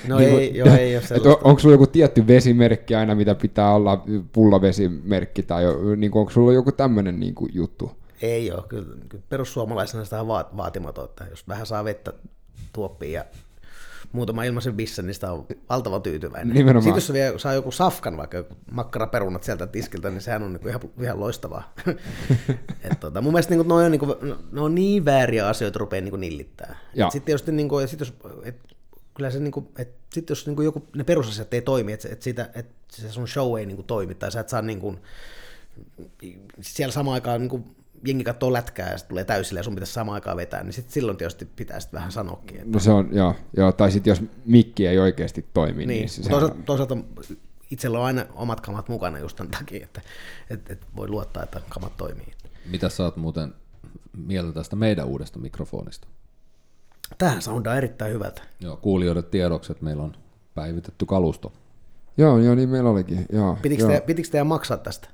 No 0.08 0.20
ei, 0.20 0.58
joo, 0.58 0.76
ei 0.76 0.96
ole 0.96 1.04
sellaista. 1.04 1.30
on, 1.30 1.38
onko 1.44 1.60
sulla 1.60 1.74
joku 1.74 1.88
tietty 1.88 2.28
vesimerkki 2.28 2.96
aina, 2.96 3.16
mitä 3.16 3.36
pitää 3.36 3.74
olla, 3.74 4.04
pullavesimerkki 4.32 5.44
tai 5.44 5.64
jo, 5.64 5.96
niinku, 5.96 6.20
onko 6.20 6.32
sulla 6.32 6.54
joku 6.54 6.72
tämmöinen 6.72 7.20
niinku 7.20 7.48
juttu? 7.54 7.92
Ei 8.22 8.52
ole, 8.52 8.64
kyllä, 8.68 8.96
kyllä 9.10 9.24
perussuomalaisena 9.30 10.04
sitä 10.04 10.22
on 10.22 10.28
vaat, 10.28 10.58
vaatimaton, 10.58 11.06
että 11.06 11.26
jos 11.30 11.48
vähän 11.48 11.66
saa 11.66 11.84
vettä 11.84 12.14
tuoppiin 12.74 13.14
ja 13.14 13.26
muutama 14.12 14.44
ilmaisen 14.44 14.76
bissen, 14.76 15.06
niin 15.06 15.14
sitä 15.14 15.32
on 15.32 15.46
valtavan 15.70 16.02
tyytyväinen. 16.02 16.54
Nimenomaan. 16.54 16.84
Sitten 16.84 16.98
jos 16.98 17.14
vielä 17.14 17.38
saa 17.38 17.54
joku 17.54 17.72
safkan, 17.72 18.18
vaikka 18.18 18.38
joku 18.38 18.56
makkaraperunat 18.72 19.44
sieltä 19.44 19.68
tiskiltä, 19.68 20.10
niin 20.10 20.22
sehän 20.22 20.44
on 20.44 20.54
niin 20.54 20.68
ihan, 20.68 20.82
ihan 21.02 21.20
loistavaa. 21.20 21.74
Et 22.92 23.00
tota, 23.00 23.22
mun 23.22 23.34
mielestä 23.34 23.56
niin 23.56 23.66
kuin, 23.66 23.72
on, 23.72 23.92
niin 23.92 24.00
kuin, 24.00 24.16
ne 24.52 24.62
on 24.62 24.76
niin 24.76 25.06
vääriä 25.06 25.48
asioita, 25.48 25.80
rupeaa 25.80 26.02
niin 26.02 26.20
nillittää. 26.20 26.76
Sitten 27.12 27.22
tietysti, 27.22 27.52
niin 27.52 27.70
kuin, 27.70 27.88
sit 27.88 28.00
jos, 28.00 28.14
et, 28.44 28.60
kyllä 29.14 29.32
se, 29.32 29.40
niin 29.40 29.52
kuin, 29.52 29.68
et, 29.78 29.92
sit 30.14 30.30
jos 30.30 30.46
niin 30.46 30.56
kuin 30.56 30.66
joku, 30.66 30.86
ne 30.96 31.04
perusasiat 31.04 31.54
ei 31.54 31.62
toimi, 31.62 31.94
että 31.94 32.10
et 32.12 32.22
sitä, 32.22 32.50
et 32.54 32.68
se 32.92 33.12
sun 33.12 33.28
show 33.28 33.60
ei 33.60 33.66
niin 33.66 33.76
kuin 33.76 33.88
toimi, 33.88 34.16
tai 34.16 34.32
sä 34.32 34.40
et 34.40 34.50
saa 34.50 34.62
niin 34.62 34.80
kuin, 34.80 34.98
siellä 36.62 36.94
samaan 36.94 37.14
aikaan 37.14 37.42
niin 37.42 37.50
kuin, 37.50 37.76
jengi 38.06 38.24
katsoo 38.24 38.54
lätkää 38.54 38.92
ja 38.92 38.98
sitten 38.98 39.10
tulee 39.10 39.24
täysillä 39.24 39.60
ja 39.60 39.64
sun 39.64 39.76
pitäisi 39.76 39.94
samaan 39.94 40.14
aikaan 40.16 40.38
vetää, 40.38 40.64
niin 40.64 40.74
sit 40.74 40.90
silloin 40.90 41.18
tietysti 41.18 41.46
pitää 41.46 41.80
sitten 41.80 41.98
vähän 41.98 42.12
sanoakin. 42.12 42.58
Että, 42.58 42.70
No 42.74 42.80
se 42.80 42.92
on, 42.92 43.10
joo, 43.12 43.36
joo 43.58 43.72
tai 43.72 43.92
sitten 43.92 44.12
jos 44.12 44.22
mikki 44.46 44.88
ei 44.88 45.00
oikeasti 45.00 45.46
toimi, 45.54 45.78
niin, 45.78 45.88
niin, 45.88 46.00
niin 46.00 46.10
se, 46.10 46.30
toisaalta, 46.30 46.56
toisaalta 46.66 46.98
itsellä 47.72 48.00
on 48.00 48.06
aina 48.06 48.26
omat 48.36 48.62
kamat 48.62 48.90
mukana 48.90 49.20
just 49.20 49.38
tämän 49.38 49.52
takia, 49.52 49.84
että 49.84 50.02
et, 50.50 50.72
et 50.72 50.86
voi 50.96 51.08
luottaa, 51.10 51.44
että 51.44 51.62
kamat 51.70 51.98
toimii. 51.98 52.34
mitä 52.66 52.90
sä 52.90 53.04
oot 53.04 53.18
muuten 53.18 53.54
mieltä 54.18 54.52
tästä 54.52 54.76
meidän 54.76 55.06
uudesta 55.06 55.40
mikrofonista? 55.40 56.08
Tähän 57.18 57.42
soundaa 57.42 57.76
erittäin 57.76 58.14
hyvältä. 58.14 58.42
Joo, 58.60 58.78
kuulijoiden 58.78 59.24
tiedoksi, 59.24 59.72
että 59.72 59.84
meillä 59.84 60.04
on 60.04 60.14
päivitetty 60.56 61.06
kalusto. 61.06 61.54
joo, 62.18 62.40
joo, 62.40 62.56
niin 62.56 62.70
meillä 62.70 62.90
olikin. 62.90 63.26
Joo, 63.34 63.58
Pitikö, 63.62 63.84
joo. 63.84 63.92
te, 63.92 64.02
pitikö 64.02 64.30
teidän 64.32 64.48
maksaa 64.48 64.78
tästä? 64.78 65.10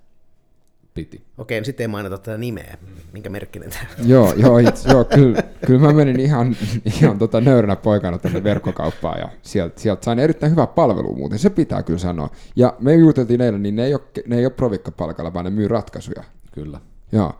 Piti. 0.95 1.21
Okei, 1.37 1.59
niin 1.59 1.65
sitten 1.65 1.83
ei 1.83 1.87
mainita 1.87 2.17
tätä 2.17 2.37
nimeä, 2.37 2.77
minkä 3.13 3.29
merkkinen 3.29 3.69
tämä 3.69 3.85
Joo, 4.05 4.33
joo, 4.33 4.57
itse, 4.57 4.89
joo 4.89 5.03
kyllä, 5.03 5.43
kyllä 5.65 5.79
mä 5.79 5.93
menin 5.93 6.19
ihan, 6.19 6.55
ihan 6.85 7.19
tota 7.19 7.41
nöyränä 7.41 7.75
poikana 7.75 8.17
tänne 8.17 8.43
verkkokauppaan 8.43 9.19
ja 9.19 9.29
sieltä, 9.41 9.81
sieltä 9.81 10.05
sain 10.05 10.19
erittäin 10.19 10.51
hyvää 10.51 10.67
palvelua 10.67 11.15
muuten, 11.15 11.39
se 11.39 11.49
pitää 11.49 11.83
kyllä 11.83 11.99
sanoa. 11.99 12.29
Ja 12.55 12.73
me 12.79 12.95
juteltiin 12.95 13.41
eilen, 13.41 13.63
niin 13.63 13.75
ne 13.75 13.85
ei 13.85 13.93
ole, 13.93 14.01
ne 14.27 14.37
ei 14.37 14.45
ole 14.45 14.53
provikkapalkalla, 14.53 15.33
vaan 15.33 15.45
ne 15.45 15.51
myy 15.51 15.67
ratkaisuja. 15.67 16.23
Kyllä. 16.51 16.79
Joo, 17.11 17.33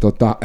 tota, 0.00 0.36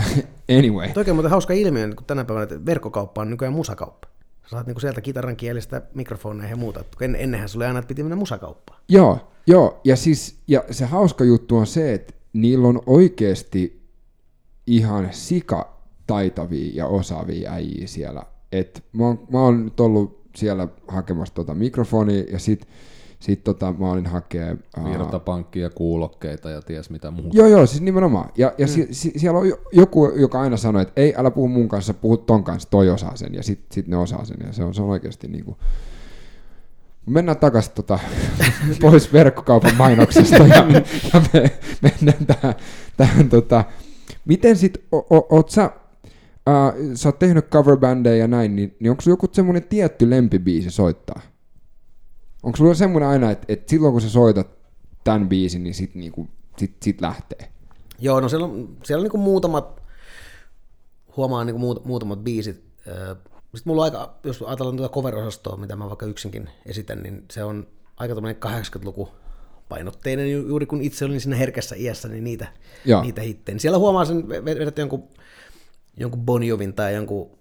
anyway. 0.59 0.89
Toi 0.93 1.05
on 1.09 1.15
muuten 1.15 1.31
hauska 1.31 1.53
ilmiö, 1.53 1.89
kun 1.95 2.05
tänä 2.05 2.25
päivänä 2.25 2.43
että 2.43 2.65
verkkokauppa 2.65 3.21
on 3.21 3.29
nykyään 3.29 3.53
musakauppa. 3.53 4.07
Sä 4.43 4.49
saat 4.49 4.67
niinku 4.67 4.79
sieltä 4.79 5.01
kitaran 5.01 5.35
kielistä 5.35 5.81
mikrofoneja 5.93 6.49
ja 6.49 6.55
muuta. 6.55 6.83
En, 7.01 7.15
ennenhän 7.19 7.49
sulle 7.49 7.67
aina 7.67 7.79
että 7.79 7.87
piti 7.87 8.03
mennä 8.03 8.15
musakauppaan. 8.15 8.79
Joo, 8.89 9.19
joo, 9.47 9.81
ja 9.83 9.95
siis, 9.95 10.39
ja 10.47 10.63
se 10.71 10.85
hauska 10.85 11.23
juttu 11.23 11.57
on 11.57 11.67
se, 11.67 11.93
että 11.93 12.13
niillä 12.35 12.67
on 12.67 12.81
oikeasti 12.85 13.81
ihan 14.67 15.07
sika 15.11 15.77
taitavia 16.07 16.71
ja 16.73 16.87
osaavia 16.87 17.51
äijiä 17.51 17.87
siellä. 17.87 18.23
Et 18.51 18.83
mä, 18.93 19.05
oon, 19.05 19.19
mä 19.31 19.39
oon 19.39 19.65
nyt 19.65 19.79
ollut 19.79 20.21
siellä 20.35 20.67
hakemassa 20.87 21.33
tota 21.33 21.55
mikrofonia 21.55 22.23
ja 22.31 22.39
sit, 22.39 22.67
sit 23.19 23.43
tota, 23.43 23.73
mä 23.77 23.91
olin 23.91 24.05
hakea... 24.05 24.55
aa, 24.77 24.85
Virtapankkia, 24.85 25.69
kuulokkeita 25.69 26.49
ja 26.49 26.61
ties 26.61 26.89
mitä 26.89 27.11
muuta. 27.11 27.37
Joo, 27.37 27.47
joo, 27.47 27.65
siis 27.65 27.81
nimenomaan. 27.81 28.29
Ja, 28.37 28.53
ja 28.57 28.65
mm. 28.65 28.71
si, 28.71 28.87
si, 28.91 29.11
siellä 29.15 29.39
on 29.39 29.49
jo- 29.49 29.61
joku, 29.71 30.11
joka 30.15 30.41
aina 30.41 30.57
sanoo, 30.57 30.81
että 30.81 31.01
ei, 31.01 31.13
älä 31.17 31.31
puhu 31.31 31.47
mun 31.47 31.67
kanssa, 31.67 31.93
puhu 31.93 32.17
ton 32.17 32.43
kanssa, 32.43 32.69
toi 32.69 32.89
osaa 32.89 33.15
sen, 33.15 33.33
ja 33.33 33.43
sit, 33.43 33.59
sit 33.71 33.87
ne 33.87 33.97
osaa 33.97 34.25
sen, 34.25 34.37
ja 34.45 34.53
se 34.53 34.63
on, 34.63 34.73
se 34.73 34.81
on 34.81 34.89
oikeasti 34.89 35.27
niinku... 35.27 35.57
Mennään 37.05 37.37
takaisin 37.37 37.73
tota, 37.73 37.99
pois 38.81 39.13
verkkokaupan 39.13 39.75
mainoksesta, 39.75 40.43
ja, 40.43 40.55
ja 41.13 41.21
me, 41.33 41.51
mennään 41.81 42.25
tähän, 42.25 42.55
tähän 42.97 43.29
tota, 43.29 43.63
miten 44.25 44.57
sit, 44.57 44.77
o, 44.91 44.97
o, 44.97 45.27
oot 45.29 45.49
sä, 45.49 45.71
ää, 46.45 46.73
sä 46.93 47.09
oot 47.09 47.19
tehnyt 47.19 47.49
coverbändeja 47.49 48.17
ja 48.17 48.27
näin, 48.27 48.55
niin, 48.55 48.75
niin 48.79 48.91
onko 48.91 49.01
sulla 49.01 49.13
joku 49.13 49.27
semmoinen 49.31 49.63
tietty 49.63 50.09
lempibiisi 50.09 50.71
soittaa? 50.71 51.21
Onko 52.43 52.57
sulla 52.57 52.73
semmoinen 52.73 53.09
aina, 53.09 53.31
että, 53.31 53.45
että 53.47 53.69
silloin 53.69 53.91
kun 53.91 54.01
sä 54.01 54.09
soitat 54.09 54.47
tämän 55.03 55.29
biisin, 55.29 55.63
niin 55.63 55.73
sit, 55.73 55.95
niinku, 55.95 56.27
sit, 56.57 56.75
sit 56.83 57.01
lähtee? 57.01 57.49
Joo, 57.99 58.19
no 58.19 58.29
siellä 58.29 58.45
on, 58.45 58.77
siellä 58.83 59.01
on 59.01 59.03
niinku 59.03 59.17
muutamat, 59.17 59.81
huomaan 61.17 61.47
niinku 61.47 61.59
muut, 61.59 61.85
muutamat 61.85 62.23
biisit. 62.23 62.63
Sitten 63.55 63.71
mulla 63.71 63.81
on 63.81 63.85
aika, 63.85 64.15
jos 64.23 64.41
ajatellaan 64.41 64.77
tuota 64.77 64.93
cover-osastoa, 64.93 65.57
mitä 65.57 65.75
mä 65.75 65.87
vaikka 65.87 66.05
yksinkin 66.05 66.49
esitän, 66.65 67.03
niin 67.03 67.25
se 67.31 67.43
on 67.43 67.67
aika 67.97 68.15
tämmöinen 68.15 68.41
80-luku 68.45 69.09
painotteinen, 69.69 70.31
ju- 70.31 70.47
juuri 70.47 70.65
kun 70.65 70.81
itse 70.81 71.05
olin 71.05 71.21
siinä 71.21 71.35
herkässä 71.35 71.75
iässä, 71.75 72.07
niin 72.07 72.23
niitä, 72.23 72.47
Joo. 72.85 73.01
niitä 73.01 73.21
hittejä. 73.21 73.59
Siellä 73.59 73.77
huomaa 73.77 74.05
sen, 74.05 74.23
ve- 74.23 74.45
vedät 74.45 74.77
jonkun, 74.77 75.07
jonkun 75.97 76.21
Bon 76.25 76.43
Jovin 76.43 76.73
tai 76.73 76.95
jonkun 76.95 77.31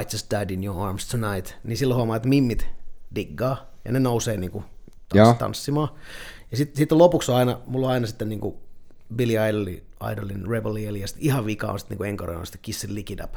I 0.00 0.04
Just 0.12 0.30
Died 0.30 0.50
in 0.50 0.64
Your 0.64 0.80
Arms 0.88 1.08
Tonight, 1.08 1.54
niin 1.64 1.76
silloin 1.76 1.96
huomaa, 1.96 2.16
että 2.16 2.28
mimmit 2.28 2.66
diggaa, 3.14 3.70
ja 3.84 3.92
ne 3.92 4.00
nousee 4.00 4.36
niin 4.36 4.50
kuin 4.50 4.64
Joo. 5.14 5.26
tans, 5.26 5.38
tanssimaan. 5.38 5.88
Ja 6.50 6.56
sitten 6.56 6.76
sit 6.76 6.92
lopuksi 6.92 7.32
on 7.32 7.38
aina, 7.38 7.60
mulla 7.66 7.86
on 7.86 7.92
aina 7.92 8.06
sitten 8.06 8.28
niin 8.28 8.40
kuin 8.40 8.56
Billy 9.16 9.32
Idolin, 9.48 9.82
Idolin 10.12 10.46
Rebel 10.46 10.76
ja 10.76 11.06
sitten 11.08 11.24
ihan 11.24 11.46
vika 11.46 11.66
on 11.66 11.78
sitten 11.78 11.98
niin 11.98 12.08
Encore 12.08 12.36
on 12.36 12.46
sitten 12.46 12.62
Kissin 12.62 12.94
Lick 12.94 13.10
It 13.10 13.20
Up. 13.24 13.34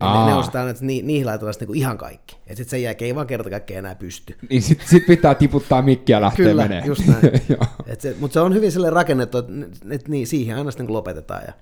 Ja 0.00 0.06
ne, 0.06 0.26
ne 0.26 0.32
Aa. 0.32 0.50
aina, 0.54 0.70
että 0.70 0.84
ni, 0.84 1.02
niihin 1.02 1.26
laitetaan 1.26 1.52
sitten 1.54 1.68
niin 1.68 1.78
ihan 1.78 1.98
kaikki. 1.98 2.36
Että 2.36 2.54
sitten 2.54 2.70
sen 2.70 2.82
jälkeen 2.82 3.06
ei 3.06 3.14
vaan 3.14 3.26
kerta 3.26 3.50
kaikkea 3.50 3.78
enää 3.78 3.94
pysty. 3.94 4.36
Niin 4.50 4.62
sit, 4.62 4.82
sit 4.86 5.06
pitää 5.06 5.34
tiputtaa 5.34 5.82
mikkiä 5.82 6.16
ja 6.16 6.20
lähteä 6.20 6.46
Kyllä, 6.46 6.62
menee. 6.62 6.82
just 6.86 7.06
näin. 7.06 7.22
Joo. 7.48 7.66
Et 7.86 8.00
se, 8.00 8.16
mutta 8.20 8.34
se 8.34 8.40
on 8.40 8.54
hyvin 8.54 8.72
sille 8.72 8.90
rakennettu, 8.90 9.38
että 9.38 9.52
et, 9.90 10.08
niin, 10.08 10.26
siihen 10.26 10.56
aina 10.56 10.70
sitten 10.70 10.86
niin 10.86 10.94
lopetetaan. 10.94 11.42
Ja, 11.46 11.52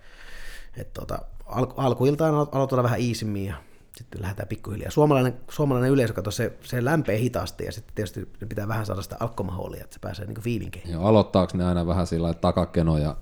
et, 0.76 0.92
tota, 0.92 1.18
al, 1.46 1.66
alkuiltaan 1.76 2.34
alo- 2.34 2.48
aloitetaan 2.52 2.82
vähän 2.82 3.00
iisimmin 3.00 3.46
ja 3.46 3.54
sitten 3.96 4.22
lähdetään 4.22 4.48
pikkuhiljaa. 4.48 4.90
Suomalainen, 4.90 5.34
suomalainen 5.50 5.90
yleisö, 5.90 6.14
kato, 6.14 6.30
se, 6.30 6.52
se 6.62 6.84
lämpee 6.84 7.18
hitaasti 7.18 7.64
ja 7.64 7.72
sitten 7.72 7.94
tietysti 7.94 8.28
ne 8.40 8.46
pitää 8.46 8.68
vähän 8.68 8.86
saada 8.86 9.02
sitä 9.02 9.16
alkoholia, 9.20 9.84
että 9.84 9.94
se 9.94 10.00
pääsee 10.00 10.26
niin 10.26 10.40
fiilinkeihin. 10.40 10.92
Ja 10.92 11.00
aloittaako 11.00 11.58
ne 11.58 11.64
aina 11.64 11.86
vähän 11.86 12.06
sillä 12.06 12.22
lailla, 12.22 12.36
että 12.36 12.40
takakeno 12.40 12.98
ja 12.98 13.16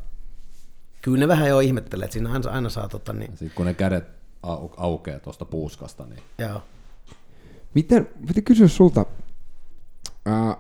Kyllä 1.02 1.18
ne 1.18 1.28
vähän 1.28 1.48
jo 1.48 1.60
ihmettelee, 1.60 2.04
että 2.04 2.12
siinä 2.12 2.32
aina, 2.32 2.50
aina 2.50 2.68
saa 2.68 2.88
tota, 2.88 3.12
niin, 3.12 3.30
sitten 3.30 3.52
kun 3.54 3.66
ne 3.66 3.74
kädet 3.74 4.19
au, 4.42 4.70
aukeaa 4.76 5.20
tuosta 5.20 5.44
puuskasta, 5.44 6.06
niin 6.06 6.22
joo. 6.38 6.62
Miten, 7.74 8.08
piti 8.26 8.42
kysyä 8.42 8.68
sulta, 8.68 9.06
ää, 10.26 10.56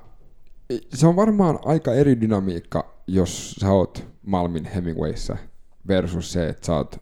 se 0.94 1.06
on 1.06 1.16
varmaan 1.16 1.58
aika 1.64 1.94
eri 1.94 2.20
dynamiikka, 2.20 2.94
jos 3.06 3.50
sä 3.60 3.70
oot 3.70 4.06
Malmin 4.26 4.64
Hemingwayssä 4.64 5.36
versus 5.88 6.32
se, 6.32 6.48
että 6.48 6.66
sä 6.66 6.76
oot 6.76 7.00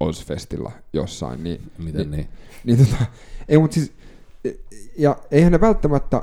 Ozfestilla 0.00 0.72
jossain. 0.92 1.44
Niin, 1.44 1.60
miten 1.78 2.10
niin? 2.10 2.28
niin 2.64 2.78
tota, 2.78 3.04
ei, 3.48 3.58
mutta 3.58 3.74
siis, 3.74 3.92
ja 4.98 5.16
eihän 5.30 5.52
ne 5.52 5.60
välttämättä, 5.60 6.22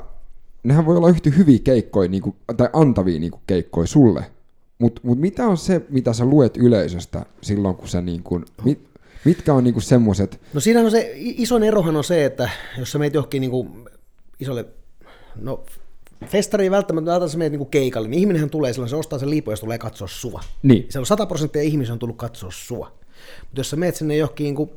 nehän 0.62 0.86
voi 0.86 0.96
olla 0.96 1.08
yhtä 1.08 1.30
hyviä 1.30 1.58
keikkoja, 1.64 2.08
niin 2.08 2.22
kuin, 2.22 2.36
tai 2.56 2.68
antavia 2.72 3.20
niin 3.20 3.30
kuin 3.30 3.42
keikkoja 3.46 3.86
sulle, 3.86 4.30
mutta 4.78 5.00
mut 5.04 5.18
mitä 5.18 5.46
on 5.46 5.56
se, 5.56 5.86
mitä 5.90 6.12
sä 6.12 6.24
luet 6.24 6.56
yleisöstä 6.56 7.26
silloin, 7.42 7.76
kun 7.76 7.88
sä 7.88 8.00
niin 8.00 8.22
kuin, 8.22 8.44
mit, 8.64 8.87
mitkä 9.24 9.54
on 9.54 9.64
niin 9.64 9.74
kuin 9.74 9.82
semmoiset, 9.82 10.40
No 10.52 10.60
siinä 10.60 10.80
on 10.80 10.90
se, 10.90 11.12
i- 11.16 11.34
isoin 11.42 11.62
erohan 11.62 11.96
on 11.96 12.04
se, 12.04 12.24
että 12.24 12.50
jos 12.78 12.92
sä 12.92 12.98
meet 12.98 13.14
johonkin 13.14 13.40
niin 13.40 13.50
kuin 13.50 13.88
isolle, 14.40 14.64
no 15.36 15.64
festari 16.26 16.64
ei 16.64 16.70
välttämättä, 16.70 17.10
ajatellaan, 17.10 17.26
että 17.26 17.32
sä 17.32 17.38
meet 17.38 17.52
niin 17.52 17.58
kuin 17.58 17.70
keikalle, 17.70 18.08
niin 18.08 18.20
ihminenhän 18.20 18.50
tulee 18.50 18.72
silloin, 18.72 18.90
se 18.90 18.96
ostaa 18.96 19.18
sen 19.18 19.30
liipun 19.30 19.52
ja 19.52 19.56
se 19.56 19.60
tulee 19.60 19.78
katsoa 19.78 20.08
sua. 20.08 20.40
niin, 20.62 20.82
Siellä 20.88 21.02
on 21.02 21.06
100 21.06 21.26
prosenttia 21.26 21.62
ihmisiä 21.62 21.92
on 21.92 21.98
tullut 21.98 22.16
katsoa 22.16 22.50
sua. 22.52 22.92
Mutta 23.40 23.60
jos 23.60 23.70
sä 23.70 23.76
meet 23.76 23.96
sinne 23.96 24.16
johonkin 24.16 24.44
niin 24.44 24.54
kuin 24.54 24.70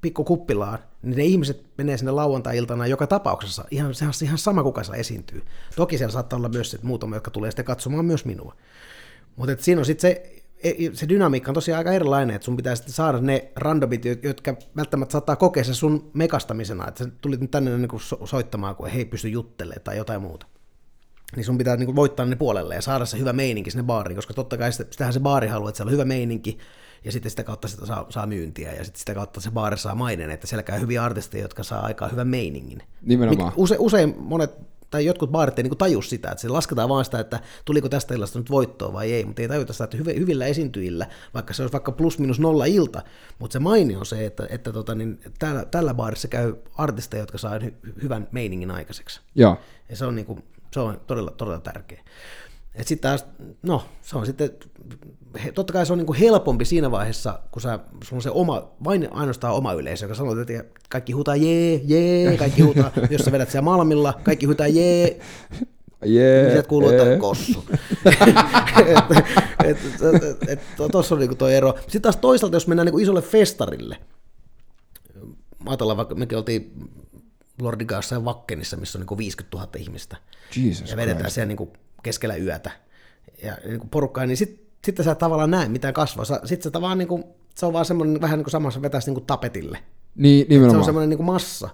pikku 0.00 0.24
kuppilaan, 0.24 0.78
niin 1.02 1.16
ne 1.16 1.24
ihmiset 1.24 1.62
menee 1.78 1.96
sinne 1.96 2.10
lauantai-iltana 2.12 2.86
joka 2.86 3.06
tapauksessa. 3.06 3.64
Ihan, 3.70 3.94
sehän 3.94 4.08
on 4.22 4.26
ihan 4.26 4.38
sama, 4.38 4.62
kuka 4.62 4.82
siellä 4.84 5.00
esiintyy. 5.00 5.42
Toki 5.76 5.98
siellä 5.98 6.12
saattaa 6.12 6.36
olla 6.36 6.48
myös 6.48 6.76
muutama, 6.82 7.16
jotka 7.16 7.30
tulee 7.30 7.50
sitten 7.50 7.64
katsomaan 7.64 8.04
myös 8.04 8.24
minua. 8.24 8.56
Mutta 9.36 9.56
siinä 9.58 9.78
on 9.78 9.84
sitten 9.86 10.10
se, 10.10 10.39
se 10.92 11.08
dynamiikka 11.08 11.50
on 11.50 11.54
tosiaan 11.54 11.78
aika 11.78 11.92
erilainen, 11.92 12.36
että 12.36 12.44
sun 12.44 12.56
pitää 12.56 12.74
sitten 12.74 12.94
saada 12.94 13.20
ne 13.20 13.52
randomit, 13.56 14.04
jo- 14.04 14.16
jotka 14.22 14.56
välttämättä 14.76 15.12
saattaa 15.12 15.36
kokea 15.36 15.64
se 15.64 15.74
sun 15.74 16.10
mekastamisena, 16.14 16.88
että 16.88 17.04
sä 17.04 17.10
tulit 17.20 17.40
nyt 17.40 17.50
tänne 17.50 17.78
niin 17.78 17.88
kuin 17.88 18.00
so- 18.00 18.20
soittamaan, 18.26 18.76
kun 18.76 18.88
he 18.88 18.98
ei 18.98 19.04
pysty 19.04 19.28
juttelemaan 19.28 19.80
tai 19.84 19.96
jotain 19.96 20.22
muuta. 20.22 20.46
Niin 21.36 21.44
sun 21.44 21.58
pitää 21.58 21.76
niin 21.76 21.96
voittaa 21.96 22.26
ne 22.26 22.36
puolelle 22.36 22.74
ja 22.74 22.82
saada 22.82 23.06
se 23.06 23.18
hyvä 23.18 23.32
meininki 23.32 23.70
sinne 23.70 23.82
baariin, 23.82 24.16
koska 24.16 24.34
totta 24.34 24.58
kai 24.58 24.72
sitä- 24.72 24.90
sitähän 24.90 25.12
se 25.12 25.20
baari 25.20 25.48
haluaa, 25.48 25.68
että 25.68 25.76
siellä 25.76 25.88
on 25.88 25.92
hyvä 25.92 26.04
meininki, 26.04 26.58
ja 27.04 27.12
sitten 27.12 27.30
sitä 27.30 27.44
kautta 27.44 27.68
sitä 27.68 27.86
saa, 27.86 28.06
saa 28.08 28.26
myyntiä, 28.26 28.72
ja 28.72 28.84
sitten 28.84 29.00
sitä 29.00 29.14
kautta 29.14 29.40
se 29.40 29.50
baari 29.50 29.78
saa 29.78 29.94
mainen, 29.94 30.30
että 30.30 30.46
siellä 30.46 30.62
käy 30.62 30.80
hyviä 30.80 31.04
artisteja, 31.04 31.44
jotka 31.44 31.62
saa 31.62 31.80
aikaa 31.80 32.08
hyvän 32.08 32.28
meiningin. 32.28 32.82
Nimenomaan. 33.02 33.52
Mik- 33.52 33.56
Use, 33.56 33.76
usein 33.78 34.14
monet, 34.18 34.50
tai 34.90 35.04
jotkut 35.04 35.30
baarit 35.30 35.58
ei 35.58 35.62
niin 35.62 35.78
taju 35.78 36.02
sitä, 36.02 36.30
että 36.30 36.42
se 36.42 36.48
lasketaan 36.48 36.88
vaan 36.88 37.04
sitä, 37.04 37.20
että 37.20 37.40
tuliko 37.64 37.88
tästä 37.88 38.14
illasta 38.14 38.38
nyt 38.38 38.50
voittoa 38.50 38.92
vai 38.92 39.12
ei, 39.12 39.24
mutta 39.24 39.42
ei 39.42 39.48
tajuta 39.48 39.72
sitä, 39.72 39.84
että 39.84 39.96
hyvi- 39.96 40.18
hyvillä 40.18 40.46
esiintyjillä, 40.46 41.06
vaikka 41.34 41.54
se 41.54 41.62
olisi 41.62 41.72
vaikka 41.72 41.92
plus 41.92 42.18
minus 42.18 42.40
nolla 42.40 42.64
ilta, 42.64 43.02
mutta 43.38 43.52
se 43.52 43.58
maini 43.58 43.96
on 43.96 44.06
se, 44.06 44.26
että, 44.26 44.46
että 44.50 44.72
tota, 44.72 44.94
niin, 44.94 45.20
täällä, 45.38 45.64
tällä 45.64 45.94
baarissa 45.94 46.28
käy 46.28 46.54
artisteja, 46.74 47.22
jotka 47.22 47.38
saa 47.38 47.58
hy- 47.58 48.02
hyvän 48.02 48.28
meiningin 48.32 48.70
aikaiseksi. 48.70 49.20
joo, 49.34 49.58
Ja 49.88 49.96
se 49.96 50.04
on, 50.04 50.14
niin 50.14 50.26
kuin, 50.26 50.44
se 50.72 50.80
on 50.80 51.00
todella, 51.06 51.30
todella 51.30 51.60
tärkeä. 51.60 52.02
Et 52.74 52.86
sitten 52.88 53.10
taas, 53.10 53.26
no 53.62 53.84
se 54.02 54.18
on 54.18 54.26
sitten, 54.26 54.50
totta 55.54 55.72
kai 55.72 55.86
se 55.86 55.92
on 55.92 55.98
niin 55.98 56.06
kuin 56.06 56.18
helpompi 56.18 56.64
siinä 56.64 56.90
vaiheessa, 56.90 57.38
kun 57.50 57.62
sä, 57.62 57.78
sulla 58.04 58.18
on 58.18 58.22
se 58.22 58.30
oma, 58.30 58.70
vain 58.84 59.08
ainoastaan 59.10 59.54
oma 59.54 59.72
yleisö, 59.72 60.04
joka 60.04 60.14
sanoo, 60.14 60.40
että 60.40 60.64
kaikki 60.88 61.12
huutaa 61.12 61.36
jee, 61.36 61.80
jee, 61.84 62.36
kaikki 62.36 62.62
huutaa, 62.62 62.90
jos 63.10 63.20
sä 63.20 63.32
vedät 63.32 63.50
siellä 63.50 63.64
Malmilla, 63.64 64.20
kaikki 64.22 64.46
huutaa 64.46 64.68
jee, 64.68 65.20
jee, 66.04 66.42
niin 66.42 66.52
sieltä 66.52 66.68
kuuluu, 66.68 66.90
jee. 66.90 67.02
että 67.02 67.20
kossu. 67.20 67.64
Tuossa 70.92 71.14
on 71.14 71.18
niinku 71.18 71.34
tuo 71.34 71.48
ero. 71.48 71.74
Sitten 71.80 72.02
taas 72.02 72.16
toisaalta, 72.16 72.56
jos 72.56 72.66
mennään 72.66 72.86
niinku 72.86 72.98
isolle 72.98 73.22
festarille, 73.22 73.96
ajatellaan 75.66 75.96
vaikka, 75.96 76.14
mekin 76.14 76.38
oltiin 76.38 76.90
Lordigassa 77.60 78.14
ja 78.14 78.24
Vakkenissa, 78.24 78.76
missä 78.76 78.98
on 78.98 79.00
niinku 79.00 79.18
50 79.18 79.56
000 79.56 79.70
ihmistä, 79.78 80.16
Jesus 80.56 80.90
ja 80.90 80.96
vedetään 80.96 81.18
Christ. 81.18 81.34
siellä 81.34 81.48
niinku 81.48 81.72
keskellä 82.02 82.36
yötä, 82.36 82.70
ja 83.42 83.56
niinku 83.64 83.86
porukkaa, 83.90 84.26
niin 84.26 84.36
sit, 84.36 84.68
sitten 84.84 85.04
sä 85.04 85.12
et 85.12 85.18
tavallaan 85.18 85.50
näe 85.50 85.68
mitään 85.68 85.94
kasvaa. 85.94 86.24
Sitten 86.24 86.62
se 86.62 86.70
tavallaan 86.70 86.98
niinku, 86.98 87.36
se 87.54 87.66
on 87.66 87.72
vaan 87.72 87.84
semmoinen 87.84 88.20
vähän 88.20 88.38
niin 88.38 88.44
kuin 88.44 88.52
samassa 88.52 88.82
vetäisi 88.82 89.10
niinku 89.10 89.20
tapetille. 89.20 89.78
Niin, 90.16 90.46
Se 90.46 90.48
nimenomaan. 90.48 90.78
on 90.78 90.84
semmoinen 90.84 91.10
niin 91.10 91.24
massa, 91.24 91.68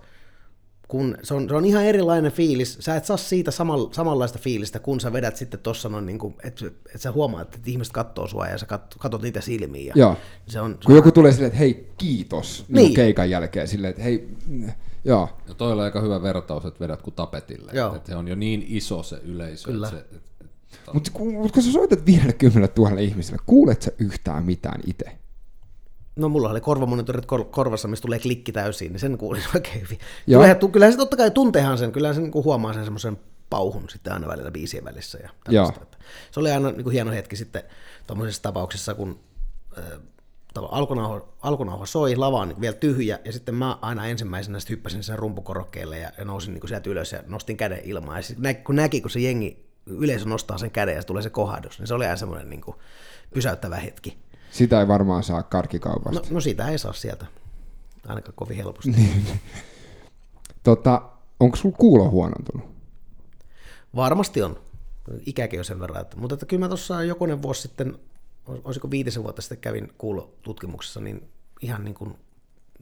kun 0.88 1.16
se 1.22 1.34
on, 1.34 1.48
se 1.48 1.54
on 1.54 1.64
ihan 1.64 1.84
erilainen 1.84 2.32
fiilis. 2.32 2.76
Sä 2.80 2.96
et 2.96 3.04
saa 3.04 3.16
siitä 3.16 3.50
samal, 3.50 3.88
samanlaista 3.92 4.38
fiilistä, 4.38 4.78
kun 4.78 5.00
sä 5.00 5.12
vedät 5.12 5.36
sitten 5.36 5.60
tuossa 5.60 5.88
noin, 5.88 6.06
niin 6.06 6.18
kuin, 6.18 6.34
että, 6.44 6.66
että 6.66 6.98
sä 6.98 7.12
huomaat, 7.12 7.54
että 7.54 7.70
ihmiset 7.70 7.92
katsoo 7.92 8.28
sua 8.28 8.46
ja 8.46 8.58
sä 8.58 8.66
kat, 8.66 8.94
katot 8.98 9.22
niitä 9.22 9.40
silmiin. 9.40 9.86
Ja 9.86 9.92
Joo. 9.96 10.16
Se 10.46 10.60
on, 10.60 10.72
se 10.72 10.78
Kun 10.86 10.92
on, 10.92 10.96
joku 10.96 11.12
tulee 11.12 11.32
silleen, 11.32 11.46
että 11.46 11.58
hei, 11.58 11.90
kiitos, 11.98 12.64
niin. 12.68 12.74
Niin. 12.74 12.94
keikan 12.94 13.30
jälkeen, 13.30 13.68
silleen, 13.68 13.90
että 13.90 14.02
hei, 14.02 14.28
joo, 15.06 15.28
Ja 15.48 15.54
toi 15.54 15.72
oli 15.72 15.82
aika 15.82 16.00
hyvä 16.00 16.22
vertaus, 16.22 16.64
että 16.64 16.80
vedät 16.80 17.02
kuin 17.02 17.14
tapetille. 17.14 17.72
Joo. 17.74 17.94
Että 17.94 18.10
se 18.10 18.16
on 18.16 18.28
jo 18.28 18.34
niin 18.34 18.64
iso 18.68 19.02
se 19.02 19.16
yleisö. 19.16 19.64
Kyllä. 19.70 19.88
Että 19.88 20.00
se, 20.00 20.16
et, 20.16 20.22
et, 20.40 20.94
mutta 20.94 21.10
kun, 21.12 21.34
mut 21.34 21.52
kun 21.52 21.62
sä 21.62 21.72
soitat 21.72 22.06
50 22.06 22.72
000 22.78 23.00
ihmiselle, 23.00 23.42
kuulet 23.46 23.82
sä 23.82 23.92
yhtään 23.98 24.44
mitään 24.44 24.80
itse? 24.86 25.18
no 26.16 26.28
mulla 26.28 26.50
oli 26.50 26.60
korvamonitorit 26.60 27.26
kor, 27.26 27.44
korvassa, 27.44 27.88
missä 27.88 28.02
tulee 28.02 28.18
klikki 28.18 28.52
täysin, 28.52 28.92
niin 28.92 29.00
sen 29.00 29.18
kuulin 29.18 29.42
oikein 29.54 29.80
hyvin. 29.80 29.98
Joo. 30.26 30.42
Kyllähän, 30.42 30.72
kyllähän 30.72 30.92
se 30.92 30.98
totta 30.98 31.16
kai 31.16 31.30
tunteehan 31.30 31.78
sen, 31.78 31.92
kyllähän 31.92 32.14
se 32.14 32.20
niin 32.20 32.34
huomaa 32.34 32.72
sen 32.72 32.84
semmoisen 32.84 33.18
pauhun 33.50 33.90
sitten 33.90 34.12
aina 34.12 34.26
välillä 34.26 34.50
biisien 34.50 34.84
välissä. 34.84 35.18
Ja 35.18 35.28
Joo. 35.28 35.64
tällaista. 35.64 35.82
Että 35.82 35.96
Se 36.30 36.40
oli 36.40 36.50
aina 36.50 36.70
niin 36.70 36.82
kuin 36.82 36.92
hieno 36.92 37.10
hetki 37.10 37.36
sitten 37.36 37.62
tuommoisessa 38.06 38.42
tapauksessa, 38.42 38.94
kun 38.94 39.20
äh, 39.78 39.84
tava- 40.56 40.68
alkunauha, 40.70 41.20
alkunauha 41.42 41.86
soi, 41.86 42.16
lava 42.16 42.40
on 42.40 42.60
vielä 42.60 42.76
tyhjä, 42.76 43.18
ja 43.24 43.32
sitten 43.32 43.54
mä 43.54 43.78
aina 43.82 44.06
ensimmäisenä 44.06 44.60
sit 44.60 44.70
hyppäsin 44.70 45.02
sen 45.02 45.18
rumpukorokkeelle 45.18 45.98
ja, 45.98 46.10
ja 46.18 46.24
nousin 46.24 46.54
niin 46.54 46.60
kuin 46.60 46.68
sieltä 46.68 46.90
ylös 46.90 47.12
ja 47.12 47.22
nostin 47.26 47.56
käden 47.56 47.80
ilmaan. 47.84 48.16
Ja 48.18 48.22
sit 48.22 48.38
nä, 48.38 48.54
kun 48.54 48.76
näki, 48.76 49.00
kun 49.00 49.10
se 49.10 49.20
jengi, 49.20 49.66
yleisö 49.86 50.28
nostaa 50.28 50.58
sen 50.58 50.70
käden 50.70 50.94
ja 50.94 51.00
se 51.00 51.06
tulee 51.06 51.22
se 51.22 51.30
kohdus, 51.30 51.78
niin 51.78 51.86
se 51.86 51.94
oli 51.94 52.04
aina 52.04 52.16
semmoinen 52.16 52.50
niin 52.50 52.60
kuin 52.60 52.76
pysäyttävä 53.34 53.76
hetki. 53.76 54.18
Sitä 54.50 54.80
ei 54.80 54.88
varmaan 54.88 55.22
saa 55.22 55.42
karkkikaupasta. 55.42 56.20
No, 56.20 56.26
no 56.30 56.40
sitä 56.40 56.68
ei 56.68 56.78
saa 56.78 56.92
sieltä, 56.92 57.26
ainakaan 58.08 58.34
kovin 58.36 58.56
helposti. 58.56 58.94
Tota, 60.62 61.02
onko 61.40 61.56
sulla 61.56 61.76
kuulo 61.78 62.10
huonontunut? 62.10 62.66
Varmasti 63.96 64.42
on. 64.42 64.60
Ikäkin 65.26 65.60
on 65.60 65.64
sen 65.64 65.80
verran. 65.80 66.02
Että, 66.02 66.16
mutta 66.16 66.34
että 66.34 66.46
kyllä 66.46 66.60
mä 66.60 66.68
tuossa 66.68 67.02
jokunen 67.02 67.42
vuosi 67.42 67.62
sitten, 67.62 67.98
olisiko 68.64 68.90
viitisen 68.90 69.22
vuotta 69.22 69.42
sitten 69.42 69.58
kävin 69.58 69.92
kuulotutkimuksessa, 69.98 71.00
niin 71.00 71.28
ihan 71.62 71.84
niin 71.84 71.94
kuin 71.94 72.14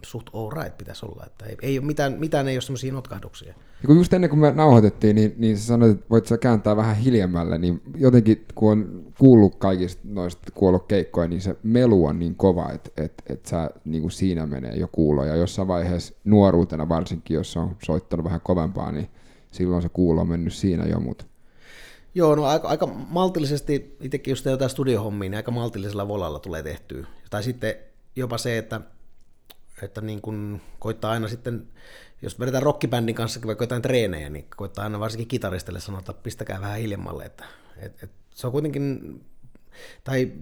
suht 0.02 0.26
all 0.34 0.50
right 0.50 0.78
pitäisi 0.78 1.06
olla. 1.06 1.24
Että 1.26 1.46
ei, 1.46 1.56
ei 1.62 1.78
ole 1.78 1.86
mitään, 1.86 2.12
mitään 2.12 2.48
ei 2.48 2.56
ole 2.56 2.62
semmoisia 2.62 2.92
notkahduksia. 2.92 3.54
Ja 3.82 3.86
kun 3.86 3.96
just 3.96 4.12
ennen 4.12 4.30
kuin 4.30 4.40
me 4.40 4.52
nauhoitettiin, 4.52 5.16
niin, 5.16 5.34
niin 5.38 5.58
sä 5.58 5.66
sanoit, 5.66 5.92
että 5.92 6.06
voit 6.10 6.26
sä 6.26 6.38
kääntää 6.38 6.76
vähän 6.76 6.96
hiljemmälle, 6.96 7.58
niin 7.58 7.82
jotenkin 7.96 8.44
kun 8.54 8.72
on 8.72 9.04
kuullut 9.18 9.54
kaikista 9.54 10.02
noista 10.04 10.52
kuollokeikkoja, 10.54 11.28
niin 11.28 11.40
se 11.40 11.56
melu 11.62 12.04
on 12.04 12.18
niin 12.18 12.34
kova, 12.34 12.70
että 12.70 12.90
et, 12.96 13.22
et 13.26 13.46
sä, 13.46 13.70
niin 13.84 14.02
kuin 14.02 14.12
siinä 14.12 14.46
menee 14.46 14.76
jo 14.76 14.88
kuulo. 14.92 15.24
Ja 15.24 15.36
jossain 15.36 15.68
vaiheessa 15.68 16.14
nuoruutena 16.24 16.88
varsinkin, 16.88 17.34
jos 17.34 17.56
on 17.56 17.76
soittanut 17.84 18.24
vähän 18.24 18.40
kovempaa, 18.40 18.92
niin 18.92 19.08
silloin 19.50 19.82
se 19.82 19.88
kuulo 19.88 20.20
on 20.20 20.28
mennyt 20.28 20.52
siinä 20.52 20.84
jo, 20.84 21.00
mutta 21.00 21.24
Joo, 22.14 22.34
no 22.34 22.44
aika, 22.44 22.68
aika 22.68 22.86
maltillisesti, 22.86 23.96
itsekin 24.00 24.32
jos 24.32 24.44
jotain 24.44 24.70
studiohommia, 24.70 25.30
niin 25.30 25.36
aika 25.36 25.50
maltillisella 25.50 26.08
volalla 26.08 26.38
tulee 26.38 26.62
tehtyä. 26.62 27.06
Tai 27.30 27.42
sitten 27.42 27.74
jopa 28.16 28.38
se, 28.38 28.58
että, 28.58 28.80
että 29.82 30.00
niin 30.00 30.20
kun 30.20 30.60
koittaa 30.78 31.10
aina 31.10 31.28
sitten, 31.28 31.68
jos 32.22 32.40
vedetään 32.40 32.62
rockibändin 32.62 33.14
kanssa 33.14 33.40
vaikka 33.46 33.62
jotain 33.62 33.82
treenejä, 33.82 34.30
niin 34.30 34.46
koittaa 34.56 34.84
aina 34.84 35.00
varsinkin 35.00 35.28
kitaristille 35.28 35.80
sanoa, 35.80 35.98
että 35.98 36.12
pistäkää 36.12 36.60
vähän 36.60 36.78
hiljemmalle, 36.78 37.24
että 37.24 37.44
et, 37.76 38.02
et, 38.02 38.10
se 38.30 38.46
on 38.46 38.52
kuitenkin, 38.52 39.20
tai 40.04 40.32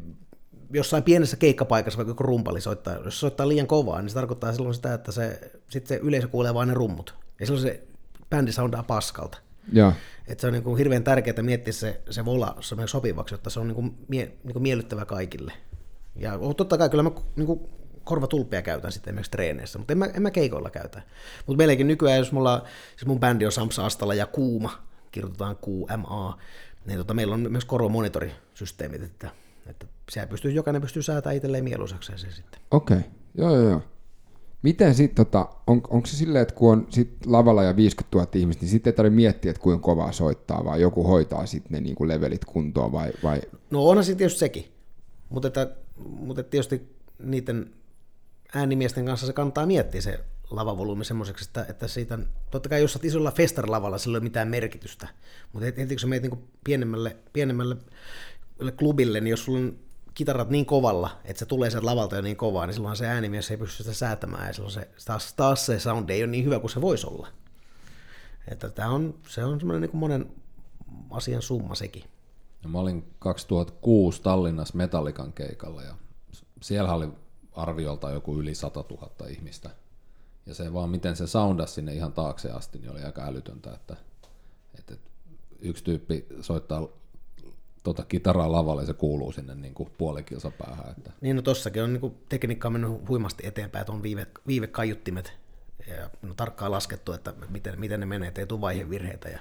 jossain 0.72 1.02
pienessä 1.02 1.36
keikkapaikassa 1.36 1.96
vaikka 1.96 2.10
joku 2.10 2.22
rumpali 2.22 2.60
soittaa, 2.60 2.94
jos 2.94 3.20
soittaa 3.20 3.48
liian 3.48 3.66
kovaa, 3.66 4.02
niin 4.02 4.10
se 4.10 4.14
tarkoittaa 4.14 4.52
silloin 4.52 4.74
sitä, 4.74 4.94
että 4.94 5.12
se, 5.12 5.50
sit 5.70 5.86
se 5.86 5.96
yleisö 6.02 6.28
kuulee 6.28 6.54
vain 6.54 6.68
ne 6.68 6.74
rummut. 6.74 7.14
Ja 7.40 7.46
silloin 7.46 7.62
se 7.66 7.82
bändi 8.30 8.52
soundaa 8.52 8.82
paskalta. 8.82 9.38
Joo. 9.72 9.92
Et 10.26 10.40
se 10.40 10.46
on 10.46 10.52
niin 10.52 10.62
kuin 10.62 10.78
hirveän 10.78 11.04
tärkeää 11.04 11.42
miettiä 11.42 11.72
se, 11.72 12.00
se 12.10 12.24
vola 12.24 12.56
sopivaksi, 12.86 13.34
jotta 13.34 13.50
se 13.50 13.60
on 13.60 13.68
niin 13.68 13.74
kuin 13.74 13.94
mie, 14.08 14.32
niin 14.44 14.52
kuin 14.52 14.62
miellyttävä 14.62 15.04
kaikille. 15.04 15.52
Ja 16.16 16.38
totta 16.56 16.78
kai 16.78 16.90
kyllä 16.90 17.02
mä 17.02 17.10
niin 17.36 17.46
kuin 17.46 17.60
korvatulppia 18.04 18.62
käytän 18.62 18.92
sitten 18.92 19.10
esimerkiksi 19.10 19.30
treeneissä, 19.30 19.78
mutta 19.78 19.92
en 19.92 19.98
mä, 19.98 20.06
en 20.06 20.22
mä 20.22 20.30
keikoilla 20.30 20.70
käytä. 20.70 21.02
Mutta 21.46 21.58
meilläkin 21.58 21.88
nykyään, 21.88 22.18
jos 22.18 22.32
mulla, 22.32 22.64
siis 22.90 23.06
mun 23.06 23.20
bändi 23.20 23.46
on 23.46 23.52
Samsa 23.52 23.86
Astala 23.86 24.14
ja 24.14 24.26
Kuuma, 24.26 24.82
kirjoitetaan 25.10 25.56
QMA, 25.66 26.38
niin 26.86 26.98
tota, 26.98 27.14
meillä 27.14 27.34
on 27.34 27.52
myös 27.52 27.64
korvamonitorisysteemit, 27.64 29.02
että, 29.02 29.30
että 29.66 29.86
siellä 30.10 30.28
pystyy, 30.28 30.50
jokainen 30.50 30.82
pystyy 30.82 31.02
säätämään 31.02 31.36
itselleen 31.36 31.64
mieluisakseen 31.64 32.18
se 32.18 32.30
sitten. 32.30 32.60
Okei, 32.70 32.96
okay. 32.96 33.10
joo 33.34 33.56
joo 33.56 33.68
joo. 33.68 33.82
Miten 34.62 34.94
sitten, 34.94 35.26
tota, 35.26 35.48
on, 35.66 35.82
onko 35.90 36.06
se 36.06 36.16
silleen, 36.16 36.42
että 36.42 36.54
kun 36.54 36.72
on 36.72 36.86
sit 36.90 37.26
lavalla 37.26 37.62
ja 37.62 37.76
50 37.76 38.18
000 38.18 38.30
ihmistä, 38.34 38.62
niin 38.62 38.70
sitten 38.70 38.90
ei 38.90 38.96
tarvitse 38.96 39.16
miettiä, 39.16 39.50
että 39.50 39.62
kuinka 39.62 39.82
kovaa 39.82 40.12
soittaa, 40.12 40.64
vai 40.64 40.80
joku 40.80 41.04
hoitaa 41.04 41.46
sitten 41.46 41.72
ne 41.72 41.80
niin 41.80 41.94
kuin 41.94 42.08
levelit 42.08 42.44
kuntoon, 42.44 42.92
vai, 42.92 43.12
vai... 43.22 43.42
No 43.70 43.88
onhan 43.88 44.04
se 44.04 44.14
tietysti 44.14 44.38
sekin, 44.40 44.72
mutta, 45.28 45.48
että, 45.48 45.70
mutta 46.04 46.42
tietysti 46.42 46.96
niiden 47.18 47.70
äänimiesten 48.54 49.06
kanssa 49.06 49.26
se 49.26 49.32
kannattaa 49.32 49.66
miettiä 49.66 50.00
se 50.00 50.20
lavavolyymi 50.50 51.04
semmoiseksi, 51.04 51.44
että, 51.48 51.66
että 51.68 51.88
siitä, 51.88 52.18
totta 52.50 52.68
kai 52.68 52.80
jos 52.80 52.96
olet 52.96 53.04
isolla 53.04 53.30
festarilavalla, 53.30 53.98
sillä 53.98 54.16
ei 54.16 54.18
ole 54.18 54.24
mitään 54.24 54.48
merkitystä, 54.48 55.08
mutta 55.52 55.66
heti 55.66 55.94
kun 55.94 55.98
sä 56.00 56.06
meet 56.06 56.22
niin 56.22 56.44
pienemmälle, 56.64 57.16
pienemmälle 57.32 57.76
klubille, 58.78 59.20
niin 59.20 59.30
jos 59.30 59.44
sulla 59.44 59.58
on 59.58 59.78
kitarat 60.14 60.50
niin 60.50 60.66
kovalla, 60.66 61.20
että 61.24 61.38
se 61.38 61.46
tulee 61.46 61.70
sieltä 61.70 61.86
lavalta 61.86 62.16
jo 62.16 62.22
niin 62.22 62.36
kovaa, 62.36 62.66
niin 62.66 62.74
silloin 62.74 62.96
se 62.96 63.06
äänimies 63.06 63.50
ei 63.50 63.56
pysty 63.56 63.76
sitä 63.76 63.94
säätämään, 63.94 64.46
ja 64.46 64.52
silloin 64.52 64.72
se, 64.72 64.88
taas, 65.06 65.32
taas 65.32 65.66
se 65.66 65.80
sound 65.80 66.08
ei 66.08 66.22
ole 66.22 66.30
niin 66.30 66.44
hyvä 66.44 66.60
kuin 66.60 66.70
se 66.70 66.80
voisi 66.80 67.06
olla. 67.06 67.28
Että 68.48 68.70
tämä 68.70 68.90
on, 68.90 69.14
se 69.28 69.44
on 69.44 69.60
semmoinen 69.60 69.90
niin 69.90 70.00
monen 70.00 70.32
asian 71.10 71.42
summa 71.42 71.74
sekin. 71.74 72.04
Ja 72.62 72.68
mä 72.68 72.78
olin 72.78 73.14
2006 73.18 74.22
Tallinnassa 74.22 74.76
Metallikan 74.76 75.32
keikalla, 75.32 75.82
ja 75.82 75.94
siellä 76.60 76.94
oli 76.94 77.08
arviolta 77.52 78.10
joku 78.10 78.40
yli 78.40 78.54
100 78.54 78.84
000 78.90 79.28
ihmistä. 79.28 79.70
Ja 80.46 80.54
se 80.54 80.72
vaan, 80.72 80.90
miten 80.90 81.16
se 81.16 81.26
soundasi 81.26 81.74
sinne 81.74 81.94
ihan 81.94 82.12
taakse 82.12 82.50
asti, 82.50 82.78
niin 82.78 82.90
oli 82.90 83.02
aika 83.02 83.24
älytöntä, 83.24 83.74
että, 83.74 83.96
että 84.78 84.94
yksi 85.60 85.84
tyyppi 85.84 86.26
soittaa 86.40 86.88
tuota 87.82 88.04
kitaraa 88.04 88.52
lavalle, 88.52 88.86
se 88.86 88.94
kuuluu 88.94 89.32
sinne 89.32 89.54
niin 89.54 89.74
kuin 89.74 89.90
puolen 89.98 90.24
päähän. 90.58 90.90
Että. 90.90 91.12
Niin, 91.20 91.36
no 91.36 91.42
tossakin 91.42 91.82
on 91.82 91.92
niin 91.92 92.00
kuin 92.00 92.14
tekniikka 92.28 92.68
on 92.68 92.72
mennyt 92.72 93.08
huimasti 93.08 93.46
eteenpäin, 93.46 93.80
että 93.80 93.92
on 93.92 94.02
viive, 94.02 94.26
viivekaiuttimet 94.46 95.32
ja 95.86 96.10
no, 96.22 96.34
tarkkaan 96.34 96.70
laskettu, 96.70 97.12
että 97.12 97.34
miten, 97.48 97.80
miten 97.80 98.00
ne 98.00 98.06
menee, 98.06 98.28
ettei 98.28 98.46
tule 98.46 98.60
vaihevirheitä. 98.60 99.28
Ja 99.28 99.38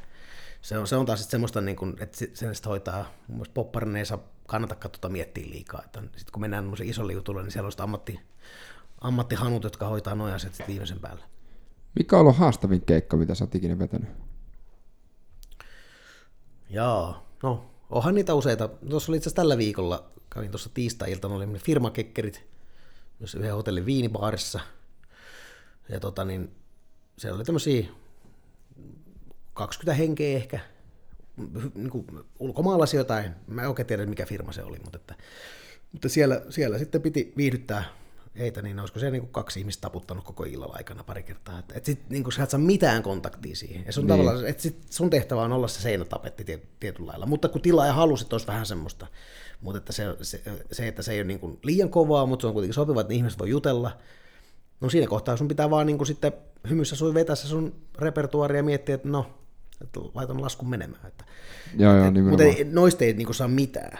se 0.61 0.77
on, 0.77 0.87
se 0.87 0.95
on 0.95 1.05
taas 1.05 1.19
sitten 1.19 1.31
semmoista, 1.31 1.61
niin 1.61 1.77
kuin, 1.77 1.95
että 1.99 2.17
sen 2.17 2.55
sitten 2.55 2.69
hoitaa, 2.69 3.11
mun 3.27 3.37
mielestä 3.37 3.53
popparin 3.53 3.95
ei 3.95 4.05
saa 4.05 4.23
kannata 4.47 4.75
katsoa 4.75 5.11
miettiä 5.11 5.49
liikaa. 5.49 5.81
Sitten 5.81 6.31
kun 6.31 6.41
mennään 6.41 6.73
isolle 6.83 7.13
jutulle, 7.13 7.43
niin 7.43 7.51
siellä 7.51 7.67
on 7.67 7.83
ammatti, 7.83 8.19
ammattihanut, 9.01 9.63
jotka 9.63 9.87
hoitaa 9.87 10.15
noin 10.15 10.33
asiat 10.33 10.53
sitten 10.53 10.67
viimeisen 10.67 10.99
päälle. 10.99 11.23
Mikä 11.95 12.15
on 12.15 12.21
ollut 12.21 12.37
haastavin 12.37 12.81
keikka, 12.81 13.17
mitä 13.17 13.35
sä 13.35 13.43
oot 13.43 13.55
ikinä 13.55 13.79
vetänyt? 13.79 14.09
Jaa, 16.69 17.27
no 17.43 17.70
onhan 17.91 18.15
niitä 18.15 18.33
useita. 18.33 18.67
Tuossa 18.67 19.11
oli 19.11 19.17
itse 19.17 19.33
tällä 19.33 19.57
viikolla, 19.57 20.11
kävin 20.33 20.51
tuossa 20.51 20.69
tiistai-iltana, 20.73 21.35
oli 21.35 21.47
firmakekkerit, 21.59 22.43
myös 23.19 23.35
yhden 23.35 23.53
hotellin 23.53 23.85
viinibaarissa. 23.85 24.59
Ja 25.89 25.99
tota 25.99 26.25
niin, 26.25 26.51
siellä 27.17 27.35
oli 27.35 27.45
tämmöisiä 27.45 27.85
20 29.53 29.93
henkeä 29.93 30.37
ehkä, 30.37 30.59
niin 31.75 31.89
kuin 31.89 32.05
ulkomaalaisia 32.39 32.99
jotain, 32.99 33.31
mä 33.47 33.61
en 33.61 33.67
oikein 33.67 33.87
tiedä 33.87 34.05
mikä 34.05 34.25
firma 34.25 34.51
se 34.51 34.63
oli, 34.63 34.79
mutta, 34.83 34.97
että, 34.97 35.15
mutta 35.91 36.09
siellä, 36.09 36.41
siellä 36.49 36.77
sitten 36.77 37.01
piti 37.01 37.33
viihdyttää 37.37 37.83
heitä, 38.39 38.61
niin 38.61 38.79
olisiko 38.79 38.99
se 38.99 39.11
niin 39.11 39.21
kuin 39.21 39.31
kaksi 39.31 39.59
ihmistä 39.59 39.81
taputtanut 39.81 40.25
koko 40.25 40.43
illan 40.43 40.69
aikana 40.73 41.03
pari 41.03 41.23
kertaa. 41.23 41.59
Että 41.59 41.73
et 41.77 41.85
sit, 41.85 42.09
niin 42.09 42.23
kuin 42.23 42.33
sä 42.33 42.43
et 42.43 42.49
saa 42.49 42.59
mitään 42.59 43.03
kontaktia 43.03 43.55
siihen. 43.55 43.83
Ja 43.85 43.93
sun, 43.93 44.01
niin. 44.01 44.07
tavallaan, 44.07 44.47
et 44.47 44.59
sit 44.59 44.77
sun 44.89 45.09
tehtävä 45.09 45.41
on 45.41 45.51
olla 45.51 45.67
se 45.67 45.81
seinätapetti 45.81 46.43
tiet, 46.43 46.79
tietyllä 46.79 47.09
lailla. 47.09 47.25
Mutta 47.25 47.49
kun 47.49 47.61
tilaa 47.61 47.85
ja 47.85 47.93
halusit, 47.93 48.33
olisi 48.33 48.47
vähän 48.47 48.65
semmoista. 48.65 49.07
Mutta 49.61 49.77
että 49.77 49.93
se, 49.93 50.03
se, 50.21 50.41
se, 50.71 50.87
että 50.87 51.01
se 51.01 51.11
ei 51.11 51.19
ole 51.19 51.27
niin 51.27 51.39
kuin 51.39 51.59
liian 51.63 51.89
kovaa, 51.89 52.25
mutta 52.25 52.43
se 52.43 52.47
on 52.47 52.53
kuitenkin 52.53 52.73
sopiva, 52.73 53.01
että 53.01 53.13
ihmiset 53.13 53.39
voi 53.39 53.49
jutella. 53.49 53.97
No 54.81 54.89
siinä 54.89 55.07
kohtaa 55.07 55.37
sun 55.37 55.47
pitää 55.47 55.69
vaan 55.69 55.87
niin 55.87 55.97
kuin 55.97 56.07
sitten 56.07 56.33
hymyssä 56.69 56.95
sui 56.95 57.13
vetä 57.13 57.35
se 57.35 57.47
sun 57.47 57.75
repertuaari 57.99 58.57
ja 58.57 58.63
miettiä, 58.63 58.95
että 58.95 59.07
no, 59.07 59.25
että 59.81 59.99
laitan 60.13 60.41
laskun 60.41 60.69
menemään. 60.69 61.07
Että, 61.07 61.25
joo, 61.77 61.97
joo, 61.97 62.11
mutta 62.29 62.43
ei, 62.43 62.63
noista 62.63 63.05
ei 63.05 63.13
niin 63.13 63.25
kuin 63.25 63.35
saa 63.35 63.47
mitään. 63.47 63.97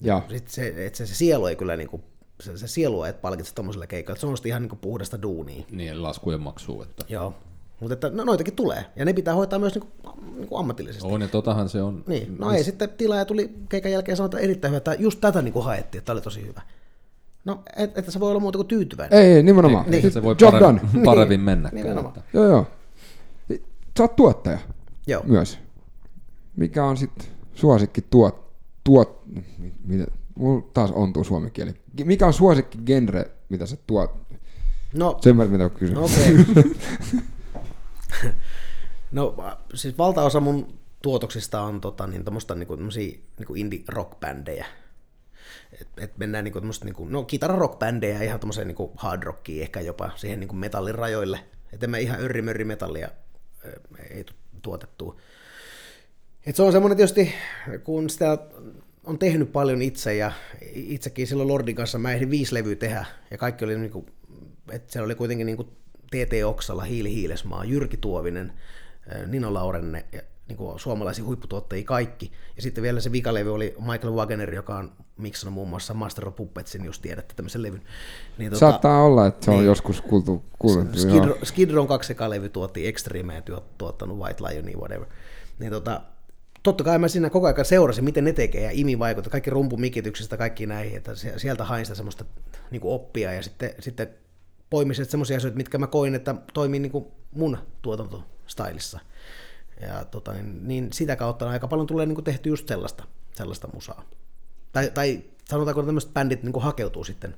Ja. 0.00 0.22
Sitten 0.28 0.52
se, 0.52 0.86
että 0.86 0.96
se, 0.96 1.06
se 1.06 1.14
sielu 1.14 1.46
ei 1.46 1.56
kyllä 1.56 1.76
niin 1.76 1.88
kuin 1.88 2.02
se, 2.42 2.58
se 2.58 2.68
sielu 2.68 3.04
et 3.04 3.20
palkitse 3.20 3.54
tuommoisella 3.54 3.86
keikalla. 3.86 4.20
Se 4.20 4.26
on 4.26 4.36
ihan 4.44 4.62
niin 4.62 4.78
puhdasta 4.80 5.22
duunia. 5.22 5.64
Niin, 5.70 6.02
laskujen 6.02 6.40
maksu. 6.40 6.82
Että... 6.82 7.04
Joo. 7.08 7.34
Mutta 7.80 7.94
että, 7.94 8.10
no, 8.10 8.24
noitakin 8.24 8.54
tulee, 8.54 8.84
ja 8.96 9.04
ne 9.04 9.12
pitää 9.12 9.34
hoitaa 9.34 9.58
myös 9.58 9.74
niin 9.74 9.84
kuin, 10.02 10.14
niin 10.36 10.48
kuin 10.48 10.58
ammatillisesti. 10.60 11.08
On, 11.08 11.20
ja 11.20 11.28
totahan 11.28 11.68
se 11.68 11.82
on. 11.82 12.04
Niin, 12.06 12.36
no 12.38 12.52
ei 12.52 12.64
sitten 12.64 12.90
tilaaja 12.90 13.24
tuli 13.24 13.54
keikan 13.68 13.92
jälkeen 13.92 14.16
sanoa, 14.16 14.26
että 14.26 14.38
erittäin 14.38 14.70
hyvä, 14.70 14.76
että 14.76 14.94
just 14.94 15.20
tätä 15.20 15.42
niin 15.42 15.52
kuin 15.52 15.64
haettiin, 15.64 15.98
että 15.98 16.06
tämä 16.06 16.14
oli 16.14 16.20
tosi 16.20 16.46
hyvä. 16.46 16.62
No, 17.44 17.62
että 17.76 18.00
et 18.00 18.10
se 18.10 18.20
voi 18.20 18.30
olla 18.30 18.40
muuta 18.40 18.58
kuin 18.58 18.68
tyytyväinen. 18.68 19.18
Ei, 19.18 19.32
ei 19.32 19.42
nimenomaan. 19.42 19.90
Niin. 19.90 20.12
Se 20.12 20.22
voi 20.22 20.36
Job 20.40 20.52
paremmin, 20.52 20.82
done. 20.92 21.04
paremmin 21.04 21.40
mennä. 21.40 21.70
Nimenomaan. 21.72 22.14
Joo, 22.32 22.46
joo. 22.46 22.66
Sä 23.98 24.02
oot 24.02 24.16
tuottaja 24.16 24.58
joo. 25.06 25.22
myös. 25.26 25.58
Mikä 26.56 26.84
on 26.84 26.96
sitten 26.96 27.26
suosikki 27.54 28.02
tuot, 28.10 28.44
tuot, 28.84 29.22
mitä, 29.84 30.06
Mulla 30.34 30.68
taas 30.74 30.90
ontuu 30.90 31.24
suomen 31.24 31.50
kieli. 31.50 31.74
Mikä 32.04 32.26
on 32.26 32.32
suosikki 32.32 32.78
genre, 32.86 33.30
mitä 33.48 33.66
sä 33.66 33.76
tuot? 33.86 34.10
No, 34.94 35.18
Sen 35.20 35.36
mä 35.36 35.44
mitä 35.44 35.68
kysyn. 35.68 35.94
No, 35.94 36.04
okay. 36.04 36.72
no 39.12 39.36
siis 39.74 39.98
valtaosa 39.98 40.40
mun 40.40 40.78
tuotoksista 41.02 41.62
on 41.62 41.80
tota, 41.80 42.06
niin, 42.06 42.24
tommoista, 42.24 42.54
niin 42.54 42.68
niin 43.38 43.56
indie 43.56 43.84
rock-bändejä. 43.88 44.66
Et, 45.80 45.88
et 45.96 46.18
mennään 46.18 46.44
niin 46.44 46.52
kuin, 46.52 46.70
niin 46.84 47.12
no 47.12 47.24
kitara 47.24 47.56
rock 47.56 47.78
bändejä 47.78 48.22
ihan 48.22 48.40
tommoseen 48.40 48.68
niin 48.68 48.90
hard 48.96 49.22
rockiin, 49.22 49.62
ehkä 49.62 49.80
jopa 49.80 50.10
siihen 50.16 50.40
niin 50.40 50.48
kuin 50.48 50.58
metallin 50.58 50.94
rajoille. 50.94 51.40
Että 51.72 51.86
me 51.86 52.00
ihan 52.00 52.20
örrimörri 52.20 52.64
metallia 52.64 53.08
ei 54.10 54.24
tuotettu. 54.62 55.20
Et 56.46 56.56
se 56.56 56.62
on 56.62 56.72
semmoinen 56.72 56.96
tietysti, 56.96 57.34
kun 57.84 58.10
sitä 58.10 58.38
on 59.04 59.18
tehnyt 59.18 59.52
paljon 59.52 59.82
itse 59.82 60.14
ja 60.14 60.32
itsekin 60.74 61.26
silloin 61.26 61.48
Lordin 61.48 61.76
kanssa 61.76 61.98
mä 61.98 62.12
ehdin 62.12 62.30
viisi 62.30 62.54
levyä 62.54 62.76
tehdä 62.76 63.04
ja 63.30 63.38
kaikki 63.38 63.64
oli 63.64 63.78
niin 63.78 63.90
kuin, 63.90 64.06
että 64.70 64.92
siellä 64.92 65.06
oli 65.06 65.14
kuitenkin 65.14 65.46
niin 65.46 65.56
kuin 65.56 65.68
TT 66.06 66.44
Oksalla, 66.44 66.82
Hiili 66.82 67.14
Hiilesmaa, 67.14 67.64
Jyrki 67.64 67.96
Tuovinen, 67.96 68.52
Nino 69.26 69.54
Laurenne 69.54 70.04
ja 70.12 70.22
niin 70.48 70.56
kuin 70.56 70.80
suomalaisia 70.80 71.24
huipputuottajia 71.24 71.84
kaikki. 71.84 72.32
Ja 72.56 72.62
sitten 72.62 72.82
vielä 72.82 73.00
se 73.00 73.12
vikalevy 73.12 73.54
oli 73.54 73.74
Michael 73.78 74.14
Wagner, 74.14 74.54
joka 74.54 74.76
on 74.76 74.92
miksannut 75.16 75.54
muun 75.54 75.68
muassa 75.68 75.94
Master 75.94 76.28
of 76.28 76.36
Puppetsin, 76.36 76.84
jos 76.84 76.98
tiedätte 76.98 77.34
tämmöisen 77.34 77.62
levyn. 77.62 77.82
Niin, 78.38 78.50
tuota, 78.50 78.70
Saattaa 78.70 79.04
olla, 79.04 79.26
että 79.26 79.44
se 79.44 79.50
on 79.50 79.56
niin, 79.56 79.66
joskus 79.66 80.00
kuultu. 80.00 80.44
kuultu 80.58 80.98
Skid, 80.98 81.44
Skid 81.44 81.70
Row 81.70 81.86
kaksi 81.86 82.16
tuotti 82.52 82.86
Extreme 82.86 83.34
ja 83.34 83.42
tuottanut 83.78 84.18
White 84.18 84.42
Lionia, 84.42 84.78
whatever. 84.78 85.06
Niin 85.58 85.72
tota, 85.72 86.00
totta 86.62 86.84
kai 86.84 86.98
mä 86.98 87.08
siinä 87.08 87.30
koko 87.30 87.46
ajan 87.46 87.64
seurasin, 87.64 88.04
miten 88.04 88.24
ne 88.24 88.32
tekee 88.32 88.62
ja 88.62 88.70
imi 88.72 88.98
vaikuttaa, 88.98 89.30
kaikki 89.30 89.50
rumpumikityksestä, 89.50 90.36
kaikki 90.36 90.66
näihin, 90.66 90.96
että 90.96 91.12
sieltä 91.36 91.64
hain 91.64 91.86
sitä 91.86 91.96
semmoista 91.96 92.24
niin 92.70 92.80
oppia 92.84 93.32
ja 93.32 93.42
sitten, 93.42 93.74
sitten 93.78 94.08
poimisin 94.70 95.06
semmoisia 95.06 95.36
asioita, 95.36 95.56
mitkä 95.56 95.78
mä 95.78 95.86
koin, 95.86 96.14
että 96.14 96.34
toimii 96.54 96.80
niin 96.80 96.92
kuin 96.92 97.06
mun 97.32 97.58
tuotantostylissa. 97.82 99.00
Ja 99.80 100.04
tota, 100.04 100.32
niin, 100.32 100.68
niin, 100.68 100.92
sitä 100.92 101.16
kautta 101.16 101.50
aika 101.50 101.68
paljon 101.68 101.86
tulee 101.86 102.06
niin 102.06 102.14
kuin 102.14 102.24
tehty 102.24 102.48
just 102.48 102.68
sellaista, 102.68 103.04
sellaista 103.32 103.68
musaa. 103.74 104.04
Tai, 104.72 104.90
tai 104.90 105.22
sanotaanko, 105.48 105.80
että 105.80 105.88
tämmöiset 105.88 106.14
bändit 106.14 106.42
niin 106.42 106.52
kuin 106.52 106.62
hakeutuu 106.62 107.04
sitten. 107.04 107.34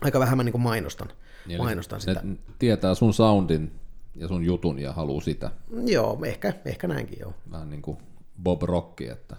Aika 0.00 0.20
vähän 0.20 0.36
mä 0.36 0.44
niin 0.44 0.52
kuin 0.52 0.62
mainostan, 0.62 1.08
niin, 1.46 1.58
mainostan 1.58 2.00
sitä. 2.00 2.22
tietää 2.58 2.94
sun 2.94 3.14
soundin 3.14 3.72
ja 4.16 4.28
sun 4.28 4.44
jutun 4.44 4.78
ja 4.78 4.92
haluaa 4.92 5.20
sitä. 5.20 5.50
Joo, 5.86 6.24
ehkä, 6.24 6.52
ehkä 6.64 6.88
näinkin 6.88 7.18
joo. 7.20 7.34
Vähän 7.50 7.70
niin 7.70 7.82
kuin 7.82 7.98
Bob 8.42 8.62
Rocki, 8.62 9.08
että 9.08 9.36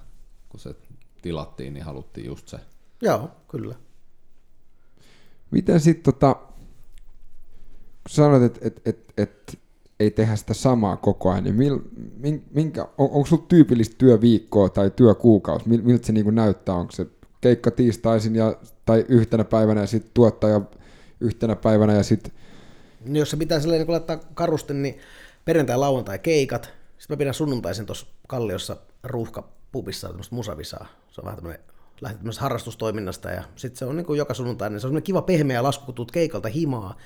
kun 0.50 0.60
se 0.60 0.76
tilattiin, 1.22 1.74
niin 1.74 1.86
haluttiin 1.86 2.26
just 2.28 2.48
se. 2.48 2.58
Joo, 3.02 3.32
kyllä. 3.48 3.76
Miten 5.52 5.80
sitten 5.80 6.14
tota, 6.14 6.34
kun 6.34 8.10
sanoit, 8.10 8.44
että 8.44 8.60
et, 8.64 8.82
et, 8.86 9.14
et, 9.18 9.60
ei 10.00 10.12
tehdä 10.12 10.36
sitä 10.36 10.54
samaa 10.54 10.98
koko 10.98 11.32
ajan, 11.32 11.44
niin 11.44 11.56
mil, 11.56 11.80
min, 12.18 12.44
minkä, 12.54 12.82
on, 12.84 13.10
onko 13.12 13.26
sulla 13.26 13.46
tyypillistä 13.48 13.96
työviikkoa 13.98 14.70
tai 14.70 14.92
työkuukausi, 14.96 15.70
mil, 15.70 15.82
miltä 15.82 16.06
se 16.06 16.14
niin 16.14 16.36
näyttää, 16.36 16.76
onko 16.76 16.92
se 16.92 17.08
keikka 17.42 17.72
tiistaisin 17.72 18.36
ja, 18.36 18.56
tai 18.86 19.06
yhtenä 19.10 19.44
päivänä 19.44 19.82
ja 19.82 19.88
sitten 19.88 20.12
tuottaja 20.14 20.62
yhtenä 21.20 21.56
päivänä 21.56 21.94
ja 21.94 22.04
sitten... 22.04 22.34
Niin 23.06 23.16
jos 23.16 23.30
se 23.30 23.38
pitää 23.38 23.60
silleen 23.60 23.82
niin 23.82 23.92
laittaa 23.92 24.18
karusti, 24.34 24.74
niin 24.74 24.98
perjantai, 25.46 25.78
lauantai 25.78 26.20
keikat, 26.20 26.70
sitten 27.02 27.16
mä 27.16 27.18
pidän 27.18 27.34
sunnuntaisin 27.34 27.86
tuossa 27.86 28.06
Kalliossa 28.28 28.78
ruuhkapubissa 29.04 30.08
tämmöistä 30.08 30.36
musavisaa. 30.36 30.88
Se 31.12 31.22
on 31.22 31.26
vähän 31.26 31.36
tämmöinen 31.36 31.64
lähdet 32.02 32.38
harrastustoiminnasta 32.38 33.30
ja 33.30 33.44
sitten 33.56 33.80
se 33.80 33.86
on 33.86 33.96
niin 33.98 34.06
kuin 34.06 34.18
joka 34.18 34.34
sunnuntai, 34.34 34.70
niin 34.70 34.80
se 34.80 34.88
on 34.88 35.04
kiva 35.04 35.22
pehmeä 35.22 35.64
lasku, 35.64 35.86
kun 35.86 35.96
tuut 35.96 36.12
keikalta 36.12 36.50
himaa, 36.50 36.98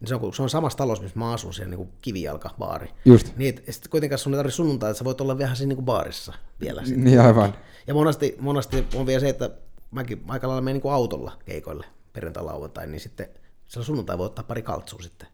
niin 0.00 0.08
se 0.08 0.14
on, 0.14 0.34
se 0.34 0.42
on 0.42 0.50
samassa 0.50 0.78
talossa, 0.78 1.02
missä 1.02 1.18
mä 1.18 1.32
asun, 1.32 1.54
siellä 1.54 1.76
niin 1.76 1.92
kivijalka 2.00 2.50
baari. 2.58 2.88
Just. 3.04 3.36
Niin, 3.36 3.48
et, 3.48 3.74
sitten 3.74 3.90
kuitenkaan 3.90 4.18
sun 4.18 4.34
ei 4.34 4.38
tarvitse 4.38 4.56
sunnuntai, 4.56 4.90
että 4.90 4.98
sä 4.98 5.04
voit 5.04 5.20
olla 5.20 5.38
vähän 5.38 5.56
siinä 5.56 5.68
niin 5.68 5.76
kuin 5.76 5.86
baarissa 5.86 6.32
vielä. 6.60 6.84
Sitten. 6.84 7.04
Niin 7.04 7.20
aivan. 7.20 7.54
Ja 7.86 7.94
monesti, 7.94 8.36
monesti 8.40 8.86
on 8.94 9.06
vielä 9.06 9.20
se, 9.20 9.28
että 9.28 9.50
mäkin 9.90 10.24
aika 10.28 10.48
lailla 10.48 10.62
menen 10.62 10.82
niin 10.82 10.92
autolla 10.92 11.32
keikoille 11.44 11.86
perjantai 12.12 12.44
lauantai, 12.44 12.86
niin 12.86 13.00
sitten 13.00 13.28
sillä 13.68 13.84
sunnuntai 13.84 14.18
voi 14.18 14.26
ottaa 14.26 14.44
pari 14.44 14.62
kaltsua 14.62 15.02
sitten. 15.02 15.28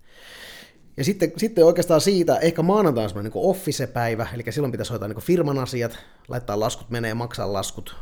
Ja 0.98 1.04
sitten, 1.04 1.32
sitten 1.36 1.64
oikeastaan 1.64 2.00
siitä, 2.00 2.38
ehkä 2.38 2.62
maanantai 2.62 3.04
on 3.04 3.10
semmoinen 3.10 3.32
niin 3.32 3.44
office-päivä, 3.44 4.26
eli 4.34 4.42
silloin 4.50 4.72
pitäisi 4.72 4.90
hoitaa 4.92 5.08
niin 5.08 5.20
firman 5.20 5.58
asiat, 5.58 5.98
laittaa 6.28 6.60
laskut 6.60 6.90
menee, 6.90 7.14
maksaa 7.14 7.52
laskut, 7.52 7.96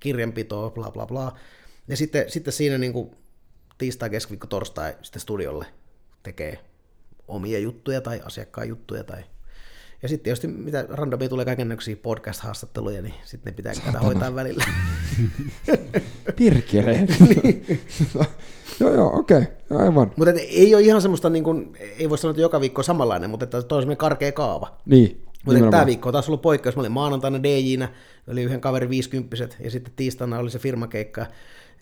kirjanpitoa, 0.00 0.70
bla 0.70 0.90
bla 0.90 1.06
bla. 1.06 1.38
Ja 1.88 1.96
sitten, 1.96 2.30
sitten 2.30 2.52
siinä 2.52 2.78
niin 2.78 2.92
kuin 2.92 3.16
tiistai, 3.78 4.10
keskiviikko, 4.10 4.46
torstai 4.46 4.94
sitten 5.02 5.22
studiolle 5.22 5.66
tekee 6.22 6.58
omia 7.28 7.58
juttuja 7.58 8.00
tai 8.00 8.20
asiakkaan 8.24 8.68
juttuja 8.68 9.04
tai 9.04 9.24
ja 10.02 10.08
sitten 10.08 10.24
tietysti 10.24 10.46
mitä 10.46 10.86
randomia 10.88 11.28
tulee 11.28 11.44
kaikenlaisia 11.44 11.96
podcast-haastatteluja, 11.96 13.02
niin 13.02 13.14
sitten 13.24 13.52
ne 13.52 13.56
pitää 13.56 13.72
käydä 13.84 13.98
hoitaa 13.98 14.34
välillä. 14.34 14.64
Pirkele. 16.36 16.92
niin. 17.42 17.80
joo, 18.80 18.94
joo, 18.94 19.18
okei, 19.18 19.38
okay, 19.38 19.78
aivan. 19.78 20.12
Mutta 20.16 20.32
ei 20.48 20.74
ole 20.74 20.82
ihan 20.82 21.02
semmoista, 21.02 21.30
niin 21.30 21.44
kuin, 21.44 21.76
ei 21.98 22.10
voi 22.10 22.18
sanoa, 22.18 22.30
että 22.30 22.42
joka 22.42 22.60
viikko 22.60 22.80
on 22.80 22.84
samanlainen, 22.84 23.30
mutta 23.30 23.44
että 23.44 23.62
toi 23.62 23.82
on 23.82 23.96
karkea 23.96 24.32
kaava. 24.32 24.76
Niin. 24.86 25.24
Mutta 25.44 25.70
tämä 25.70 25.86
viikko 25.86 26.08
on 26.08 26.12
taas 26.12 26.28
ollut 26.28 26.42
poikkeus. 26.42 26.76
Mä 26.76 26.80
olin 26.80 26.92
maanantaina 26.92 27.42
DJ-nä, 27.42 27.88
oli 28.28 28.42
yhden 28.42 28.60
kaverin 28.60 28.90
50 28.90 29.36
ja 29.60 29.70
sitten 29.70 29.92
tiistaina 29.96 30.38
oli 30.38 30.50
se 30.50 30.58
firmakeikka. 30.58 31.26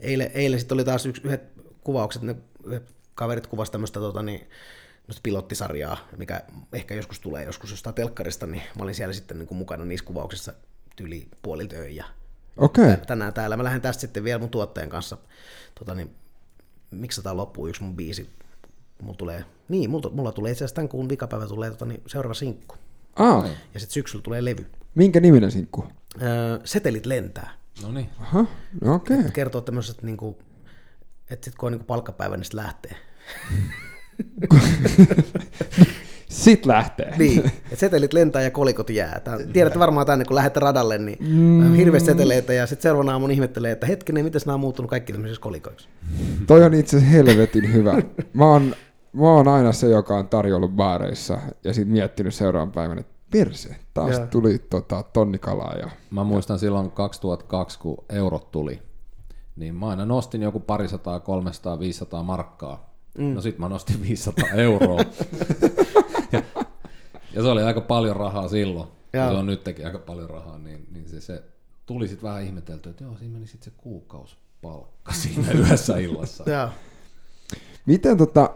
Eilen, 0.01 0.31
eilen 0.35 0.59
sitten 0.59 0.77
oli 0.77 0.85
taas 0.85 1.07
yksi, 1.07 1.23
yhdet 1.25 1.43
kuvaukset, 1.85 2.23
ne 2.23 2.37
yhdet 2.65 2.95
kaverit 3.15 3.47
kuvasivat 3.47 3.73
tämmöistä 3.73 4.01
tota, 4.01 4.23
niin, 4.23 4.49
pilottisarjaa, 5.23 6.09
mikä 6.17 6.43
ehkä 6.73 6.95
joskus 6.95 7.21
tulee 7.21 7.45
joskus 7.45 7.71
jostain 7.71 7.95
telkkarista, 7.95 8.47
niin 8.47 8.63
mä 8.79 8.83
olin 8.83 8.95
siellä 8.95 9.13
sitten 9.13 9.39
niin 9.39 9.47
kuin 9.47 9.59
mukana 9.59 9.85
niissä 9.85 10.07
kuvauksissa 10.07 10.53
yli 11.01 11.29
puolilta 11.43 11.75
ja 11.75 12.05
okay. 12.57 12.97
tänään 13.07 13.33
täällä. 13.33 13.57
Mä 13.57 13.65
lähden 13.65 13.81
tästä 13.81 14.01
sitten 14.01 14.25
vielä 14.25 14.39
mun 14.39 14.51
tuottajan 14.51 14.91
kanssa, 14.91 15.17
tota, 15.79 15.95
niin, 15.95 16.15
miksi 16.93 17.23
tämä 17.23 17.37
loppuu 17.37 17.69
yksi 17.69 17.83
mun 17.83 17.97
biisi. 17.97 18.31
Mulla 19.03 19.17
tulee, 19.17 19.45
niin, 19.69 19.91
mulla, 19.91 20.11
mulla 20.11 20.33
tulee 20.33 20.53
itse 20.53 20.65
asiassa 20.65 20.75
tämän 20.75 20.89
kuun 20.89 21.09
vikapäivä 21.09 21.47
tulee 21.47 21.71
tota, 21.71 21.85
niin, 21.85 22.03
seuraava 22.07 22.35
sinkku. 22.35 22.77
Ah. 23.17 23.45
Ja 23.75 23.81
sitten 23.81 23.95
syksyllä 23.95 24.23
tulee 24.23 24.45
levy. 24.45 24.67
Minkä 24.95 25.21
niminen 25.21 25.51
sinkku? 25.51 25.85
Öö, 26.23 26.59
setelit 26.65 27.07
lentää. 27.07 27.51
No 27.83 27.93
niin. 27.93 28.11
Aha, 28.21 28.47
no 28.81 28.95
okei. 28.95 29.19
Okay. 29.19 29.31
Kertoo 29.31 29.61
tämmöiset, 29.61 30.03
niin 30.03 30.17
kuin, 30.17 30.37
että 31.31 31.45
sitten 31.45 31.59
kun 31.59 31.67
on 31.67 31.73
niin 31.73 31.85
palkkapäivä, 31.85 32.37
niin 32.37 32.45
sitten 32.45 32.65
lähtee. 32.65 32.97
Sitten 36.33 36.73
lähtee. 36.73 37.15
Niin, 37.19 37.39
että 37.47 37.77
setelit 37.77 38.13
lentää 38.13 38.43
ja 38.43 38.51
kolikot 38.51 38.91
jää. 38.91 39.21
Tää, 39.21 39.39
tiedätte 39.53 39.79
varmaan 39.79 40.07
tänne, 40.07 40.25
kun 40.25 40.35
lähdette 40.35 40.61
radalle, 40.61 40.99
niin 40.99 41.19
mm. 41.21 41.75
hirveästi 41.75 42.11
seteleitä 42.11 42.53
ja 42.53 42.67
sitten 42.67 42.83
seuraavana 42.83 43.13
aamun 43.13 43.31
ihmettelee, 43.31 43.73
että 43.73 43.87
hetkinen, 43.87 44.25
miten 44.25 44.41
nämä 44.47 44.55
on 44.55 44.61
muuttunut 44.61 44.91
kaikki 44.91 45.13
tämmöisiksi 45.13 45.41
kolikoiksi. 45.41 45.89
Toi 46.47 46.65
on 46.65 46.75
itse 46.75 47.11
helvetin 47.11 47.73
hyvä. 47.73 48.03
Mä 48.33 48.45
oon, 48.45 48.75
mä 49.13 49.23
oon 49.23 49.49
aina 49.49 49.73
se, 49.73 49.89
joka 49.89 50.17
on 50.17 50.29
tarjollut 50.29 50.71
baareissa 50.71 51.39
ja 51.65 51.75
sitten 51.75 51.93
miettinyt 51.93 52.35
seuraavan 52.35 52.73
päivän, 52.73 52.99
että 52.99 53.13
perse, 53.31 53.77
taas 53.95 54.19
ja. 54.19 54.27
tuli 54.27 54.59
tota, 54.59 55.03
tonnikalaa. 55.13 55.75
Ja... 55.75 55.91
Mä 56.11 56.25
muistan 56.25 56.59
silloin 56.59 56.91
2002, 56.91 57.79
kun 57.79 58.05
eurot 58.09 58.51
tuli, 58.51 58.83
niin 59.57 59.75
mä 59.75 59.89
aina 59.89 60.07
nostin 60.07 60.43
joku 60.43 60.61
parisataa, 60.61 61.21
300, 61.21 61.79
500 61.79 62.23
markkaa 62.23 62.93
Mm. 63.19 63.35
No 63.35 63.41
sit 63.41 63.59
mä 63.59 63.69
nostin 63.69 64.03
500 64.03 64.49
euroa. 64.49 64.99
ja, 67.35 67.43
se 67.43 67.49
oli 67.49 67.63
aika 67.63 67.81
paljon 67.81 68.17
rahaa 68.17 68.49
silloin. 68.49 68.89
Ja 69.13 69.31
se 69.31 69.37
on 69.37 69.47
nytkin 69.47 69.87
aika 69.87 69.99
paljon 69.99 70.31
rahaa, 70.31 70.59
niin, 70.59 70.87
niin 70.93 71.09
se, 71.09 71.21
se 71.21 71.43
tuli 71.87 72.09
sitten 72.09 72.29
vähän 72.29 72.43
ihmetelty, 72.43 72.91
että 72.91 73.05
joo, 73.05 73.17
siinä 73.17 73.33
meni 73.33 73.47
sitten 73.47 73.73
se 73.73 73.79
kuukausipalkka 73.79 75.13
siinä 75.23 75.51
yhdessä 75.51 75.99
illassa. 75.99 76.51
ja. 76.51 76.73
Miten 77.87 78.17
tota, 78.19 78.55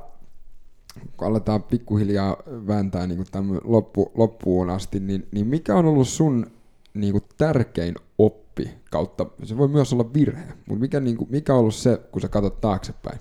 kun 1.17 1.29
aletaan 1.29 1.63
pikkuhiljaa 1.63 2.37
vääntää 2.47 3.07
niin 3.07 3.25
kuin 3.33 3.61
loppu, 3.65 4.13
loppuun 4.15 4.71
asti, 4.71 5.01
niin, 5.01 5.29
niin 5.33 5.47
mikä 5.47 5.75
on 5.75 5.87
ollut 5.87 6.09
sun 6.09 6.51
niin 6.95 7.13
kuin 7.13 7.25
tärkein 7.39 7.95
oppi 8.19 8.71
kautta, 8.91 9.27
se 9.45 9.57
voi 9.57 9.69
myös 9.69 9.93
olla 9.93 10.13
virhe, 10.15 10.47
mutta 10.67 10.81
mikä, 10.81 11.01
niin 11.01 11.17
kuin, 11.17 11.31
mikä 11.31 11.55
on 11.55 11.61
ollut 11.61 11.75
se, 11.75 12.01
kun 12.13 12.23
sä 12.23 12.29
katsot 12.29 12.61
taaksepäin? 12.61 13.19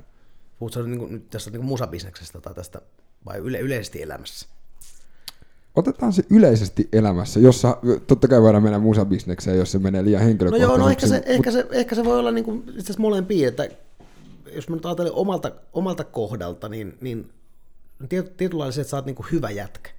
Puhutko 0.60 0.82
niin 0.82 1.00
kuin, 1.00 1.12
nyt 1.12 1.30
tästä 1.30 1.52
niin 1.52 1.60
kuin 1.60 1.68
musabisneksestä 1.68 2.42
tai 2.42 2.54
tästä, 2.54 2.82
vai 3.26 3.38
yle, 3.38 3.60
yleisesti 3.60 4.02
elämässä? 4.02 4.50
Otetaan 5.76 6.14
se 6.14 6.24
yleisesti 6.30 6.90
elämässä, 6.94 7.40
jossa 7.40 7.78
totta 8.08 8.28
kai 8.28 8.42
voidaan 8.42 8.64
mennä 8.64 8.80
musabisnekseen, 8.80 9.58
jos 9.58 9.72
se 9.72 9.80
menee 9.80 10.04
liian 10.04 10.22
henkilökohtaisesti. 10.22 10.68
No 10.68 10.78
joo, 10.78 10.86
no 10.86 10.90
ehkä 10.90 11.08
se, 11.08 11.24
ehkä 11.26 11.52
se, 11.52 11.68
ehkä 11.72 11.96
se 11.96 12.06
voi 12.06 12.20
olla 12.20 12.32
niin 12.32 12.46
kuin, 12.46 12.60
itse 12.60 12.82
asiassa 12.82 13.02
molempia, 13.02 13.48
että 13.48 13.68
jos 14.56 14.70
mä 14.70 14.76
nyt 14.76 14.86
ajattelen 14.86 15.14
omalta, 15.14 15.52
omalta 15.74 16.04
kohdalta, 16.04 16.70
niin, 16.70 16.98
niin 17.02 17.30
tietynlailla 18.38 18.72
se, 18.72 18.82
että 18.82 18.92
sä 18.92 18.98
oot 18.98 19.06
niin 19.06 19.16
kuin 19.16 19.28
hyvä 19.32 19.50
jätkä. 19.50 19.90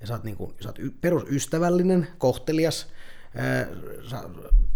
Ja 0.00 0.06
sä 0.06 0.14
oot, 0.14 0.24
niin 0.24 0.36
kuin, 0.36 0.54
sä 0.60 0.68
oot 0.68 0.78
perusystävällinen, 1.00 2.06
kohtelias, 2.18 2.86
sä, 4.10 4.22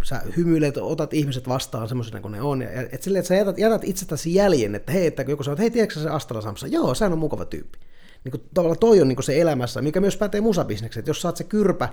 sä 0.04 0.22
hymyilet, 0.36 0.76
otat 0.76 1.14
ihmiset 1.14 1.48
vastaan 1.48 1.88
semmoisena 1.88 2.20
kuin 2.20 2.32
ne 2.32 2.42
on, 2.42 2.62
ja 2.62 2.68
et 2.92 3.02
silleen, 3.02 3.20
että 3.20 3.28
sä 3.28 3.34
jätät, 3.34 3.58
jätät 3.58 3.84
itsestäsi 3.84 4.34
jäljen, 4.34 4.74
että 4.74 4.92
hei, 4.92 5.06
että 5.06 5.24
joku 5.28 5.42
sanoo, 5.42 5.52
että 5.52 5.62
hei, 5.62 5.70
tiedätkö 5.70 6.00
se 6.00 6.08
Astala 6.08 6.40
Samsa? 6.40 6.66
Joo, 6.66 6.94
sehän 6.94 7.12
on 7.12 7.18
mukava 7.18 7.44
tyyppi. 7.44 7.78
Niin 8.26 8.40
kuin, 8.40 8.42
tavallaan 8.54 8.78
toi 8.78 9.00
on 9.00 9.08
niin 9.08 9.16
kuin 9.16 9.24
se 9.24 9.40
elämässä, 9.40 9.82
mikä 9.82 10.00
myös 10.00 10.16
pätee 10.16 10.40
musabisnekseen, 10.40 11.00
että 11.00 11.10
jos 11.10 11.24
oot 11.24 11.36
se 11.36 11.44
kyrpä, 11.44 11.88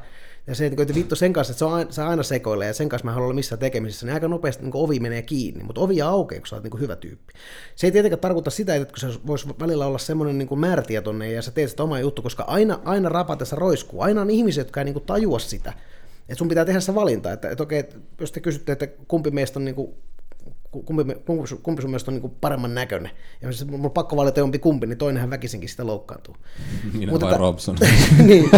ja 0.47 0.55
se, 0.55 0.65
että 0.65 0.95
vittu 0.95 1.15
sen 1.15 1.34
kanssa, 1.34 1.51
että 1.51 1.93
se, 1.93 2.01
on 2.01 2.07
aina 2.07 2.23
sekoilee, 2.23 2.67
ja 2.67 2.73
sen 2.73 2.89
kanssa 2.89 3.05
mä 3.05 3.11
haluan 3.11 3.25
olla 3.25 3.36
missään 3.36 3.59
tekemisissä, 3.59 4.05
niin 4.05 4.13
aika 4.13 4.27
nopeasti 4.27 4.63
niin 4.63 4.71
ovi 4.73 4.99
menee 4.99 5.21
kiinni, 5.21 5.63
mutta 5.63 5.81
ovi 5.81 6.01
aukeaa, 6.01 6.39
kun 6.39 6.47
sä 6.47 6.55
oot 6.55 6.63
niin 6.63 6.79
hyvä 6.79 6.95
tyyppi. 6.95 7.34
Se 7.75 7.88
ei 7.88 7.91
tietenkään 7.91 8.19
tarkoita 8.19 8.49
sitä, 8.49 8.75
että 8.75 8.99
se 8.99 9.07
voisi 9.27 9.49
välillä 9.59 9.86
olla 9.86 9.97
semmoinen 9.97 10.38
niin 10.38 10.59
määrätietoinen, 10.59 11.34
ja 11.34 11.41
sä 11.41 11.51
teet 11.51 11.69
sitä 11.69 11.84
omaa 11.84 11.99
juttu, 11.99 12.21
koska 12.21 12.43
aina, 12.43 12.79
aina 12.86 13.09
rapatessa 13.09 13.55
roiskuu, 13.55 14.01
aina 14.01 14.21
on 14.21 14.29
ihmisiä, 14.29 14.61
jotka 14.61 14.81
ei 14.81 14.86
niin 14.86 14.93
kuin 14.93 15.05
tajua 15.05 15.39
sitä, 15.39 15.73
että 16.21 16.36
sun 16.36 16.47
pitää 16.47 16.65
tehdä 16.65 16.79
se 16.79 16.95
valinta, 16.95 17.31
että, 17.31 17.49
että 17.49 17.63
okei, 17.63 17.84
jos 18.19 18.31
te 18.31 18.39
kysytte, 18.39 18.71
että 18.71 18.88
kumpi 19.07 19.31
meistä 19.31 19.59
on 19.59 19.65
niin 19.65 19.75
kuin, 19.75 19.93
kumpi, 20.82 21.15
kumpi, 21.26 21.55
kumpi 21.63 21.82
sun 21.82 21.91
mielestä 21.91 22.11
on 22.11 22.15
niin 22.21 22.36
paremman 22.41 22.76
näköinen, 22.76 23.11
ja 23.41 23.47
jos 23.47 23.65
mun 23.65 23.86
on 23.86 23.91
pakko 23.91 24.15
valita 24.15 24.39
jompi 24.39 24.59
kumpi, 24.59 24.88
niin 24.88 24.97
toinenhan 24.97 25.30
väkisinkin 25.30 25.69
sitä 25.69 25.88
loukkaantuu. 25.88 26.36
Minä 26.93 27.11
Mutta 27.11 27.26
vai 27.26 27.38
Robson? 27.38 27.76
niin. 28.28 28.49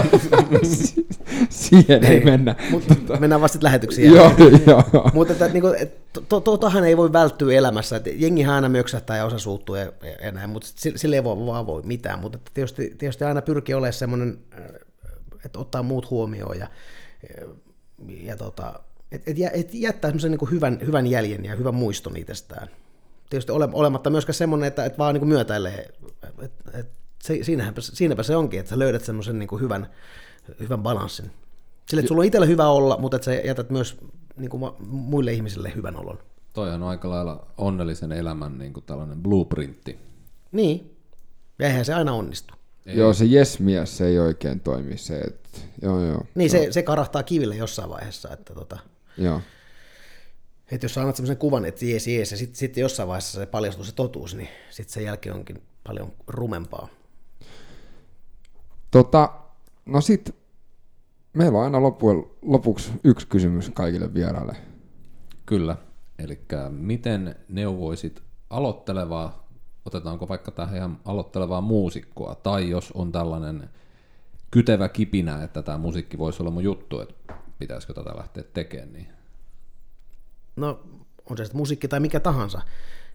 Siihen 1.50 2.04
ei 2.04 2.24
mennä. 2.24 2.56
Mutta 2.72 2.96
mennään 3.20 3.42
vasta 3.42 3.60
lähetyksiin. 3.62 4.14
joo, 4.14 4.32
joo. 4.68 4.84
Mutta 5.14 5.34
että, 5.34 5.48
niin 5.48 5.62
kuin, 5.62 5.76
että 5.76 6.22
to, 6.30 6.40
to, 6.40 6.58
tohan 6.58 6.84
ei 6.84 6.98
voi 6.98 7.14
välttyä 7.14 7.54
elämässä, 7.54 7.96
että 7.96 8.10
jengi 8.14 8.46
aina 8.46 8.70
möksähtää 8.70 9.18
ja 9.18 9.26
osa 9.26 9.40
suuttuu 9.40 9.76
ja, 9.76 9.92
ja 10.24 10.32
näin, 10.32 10.50
mutta 10.50 10.68
sille 10.96 11.16
ei 11.16 11.24
voi, 11.24 11.46
vaan 11.46 11.68
voi 11.68 11.82
mitään, 11.82 12.20
mutta 12.20 12.40
tietysti, 12.54 12.96
tietysti 12.98 13.24
aina 13.24 13.42
pyrkii 13.42 13.76
olemaan 13.76 13.94
semmoinen, 13.94 14.38
että 15.46 15.60
ottaa 15.60 15.84
muut 15.84 16.10
huomioon 16.10 16.60
ja 16.60 16.68
ja 18.08 18.38
tota, 18.38 18.80
et, 19.12 19.24
et, 19.28 19.38
et 19.54 19.74
jättää 19.74 20.10
semmoisen 20.10 20.32
niin 20.32 20.52
hyvän, 20.52 20.80
hyvän 20.86 21.08
jäljen 21.08 21.46
ja 21.46 21.56
hyvän 21.56 21.76
muiston 21.76 22.18
itsestään. 22.18 22.68
Tietysti 23.30 23.52
ole, 23.52 23.70
olematta 23.74 24.10
myöskään 24.10 24.34
semmoinen, 24.34 24.68
että, 24.68 24.86
että 24.86 24.98
vaan 24.98 25.16
niin 25.16 25.28
myötäilee. 25.28 25.94
Et, 26.42 26.52
et, 26.74 26.88
se, 27.24 27.40
siinäpä, 27.42 27.82
siinäpä 27.82 28.24
se 28.24 28.36
onkin, 28.36 28.60
että 28.60 28.70
sä 28.70 28.80
löydät 28.80 29.04
semmoisen 29.04 29.40
niin 29.40 29.62
hyvän, 29.62 29.88
hyvän 30.60 30.84
balanssin. 30.84 31.32
Sille, 31.86 32.00
että 32.00 32.08
sulla 32.08 32.22
on 32.22 32.26
itsellä 32.26 32.46
hyvä 32.46 32.68
olla, 32.68 32.98
mutta 32.98 33.16
että 33.16 33.26
sä 33.26 33.34
jätät 33.34 33.70
myös 33.70 33.98
niin 34.38 34.50
kuin 34.50 34.64
muille 34.88 35.34
ihmisille 35.34 35.72
hyvän 35.76 35.98
olon. 35.98 36.20
Toi 36.54 36.74
on 36.74 36.84
aika 36.84 37.10
lailla 37.10 37.48
onnellisen 37.58 38.12
elämän 38.12 38.58
niin 38.58 38.74
kuin 38.74 38.84
tällainen 38.84 39.24
blueprintti. 39.24 40.00
Niin, 40.52 40.98
ja 41.60 41.68
eihän 41.68 41.86
se 41.86 41.94
aina 41.94 42.14
onnistu. 42.14 42.54
Ei. 42.86 42.98
Joo, 42.98 43.14
se 43.14 43.26
yes-mies 43.26 43.98
se 43.98 44.08
ei 44.08 44.20
oikein 44.20 44.60
toimi. 44.60 44.98
Se, 44.98 45.18
että, 45.18 45.50
joo, 45.82 46.06
joo, 46.06 46.26
niin, 46.36 46.50
Se, 46.50 46.68
se 46.72 46.84
karahtaa 46.84 47.24
kiville 47.24 47.56
jossain 47.56 47.90
vaiheessa. 47.90 48.30
Että 48.34 48.54
tota, 48.54 48.80
joo. 49.18 49.42
Että 50.72 50.86
jos 50.86 50.94
sä 50.94 51.02
annat 51.02 51.16
sellaisen 51.16 51.38
kuvan, 51.38 51.66
että 51.66 51.86
jees, 51.86 52.08
jees, 52.08 52.32
ja 52.32 52.38
sitten 52.38 52.56
sit 52.56 52.78
jossain 52.78 53.08
vaiheessa 53.08 53.40
se 53.40 53.46
paljastuu 53.46 53.84
se 53.84 53.96
totuus, 53.96 54.36
niin 54.36 54.50
sitten 54.70 54.94
sen 54.94 55.04
jälkeen 55.04 55.36
onkin 55.36 55.62
paljon 55.84 56.14
rumempaa. 56.28 56.88
Tota, 58.92 59.30
no 59.86 60.02
sit, 60.02 60.36
meillä 61.34 61.58
on 61.58 61.64
aina 61.64 61.82
loppujen, 61.82 62.24
lopuksi 62.42 62.92
yksi 63.04 63.28
kysymys 63.28 63.70
kaikille 63.74 64.14
vieraille. 64.14 64.56
Kyllä. 65.46 65.78
Eli 66.20 66.40
miten 66.70 67.36
neuvoisit 67.50 68.24
aloittelevaa, 68.50 69.48
otetaanko 69.86 70.28
vaikka 70.28 70.52
tähän 70.52 70.76
ihan 70.76 71.00
aloittelevaa 71.06 71.62
muusikkoa, 71.62 72.36
tai 72.36 72.70
jos 72.70 72.92
on 72.92 73.12
tällainen 73.12 73.70
kytevä 74.52 74.90
kipinä, 74.90 75.44
että 75.44 75.62
tämä 75.62 75.78
musiikki 75.78 76.18
voisi 76.18 76.44
olla 76.44 76.52
mun 76.52 76.64
juttu, 76.64 77.02
että 77.02 77.34
pitäisikö 77.60 77.94
tätä 77.94 78.16
lähteä 78.16 78.44
tekemään, 78.54 78.94
niin 78.94 79.08
no 80.56 80.84
on 81.30 81.38
se 81.38 81.46
sitten 81.46 81.58
musiikki 81.58 81.88
tai 81.88 82.00
mikä 82.00 82.20
tahansa, 82.20 82.62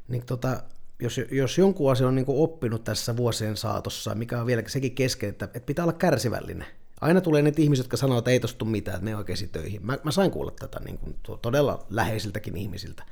niin 0.08 0.26
tota, 0.26 0.62
jos, 1.00 1.20
jos 1.30 1.58
jonkun 1.58 1.92
asia 1.92 2.08
on 2.08 2.14
niin 2.14 2.24
oppinut 2.28 2.84
tässä 2.84 3.16
vuosien 3.16 3.56
saatossa, 3.56 4.14
mikä 4.14 4.40
on 4.40 4.46
vielä 4.46 4.62
sekin 4.66 4.94
kesken, 4.94 5.28
että, 5.28 5.44
että 5.44 5.66
pitää 5.66 5.84
olla 5.84 5.92
kärsivällinen. 5.92 6.66
Aina 7.00 7.20
tulee 7.20 7.42
niitä 7.42 7.62
ihmisiä, 7.62 7.80
jotka 7.80 7.96
sanoo, 7.96 8.18
että 8.18 8.30
ei 8.30 8.40
tostu 8.40 8.64
mitään, 8.64 8.94
että 8.94 9.04
me 9.04 9.16
oikeasti 9.16 9.46
töihin. 9.46 9.86
Mä, 9.86 9.98
mä 10.04 10.10
sain 10.10 10.30
kuulla 10.30 10.50
tätä 10.50 10.80
niin 10.80 10.98
kuin, 10.98 11.16
todella 11.42 11.86
läheisiltäkin 11.90 12.56
ihmisiltä. 12.56 13.04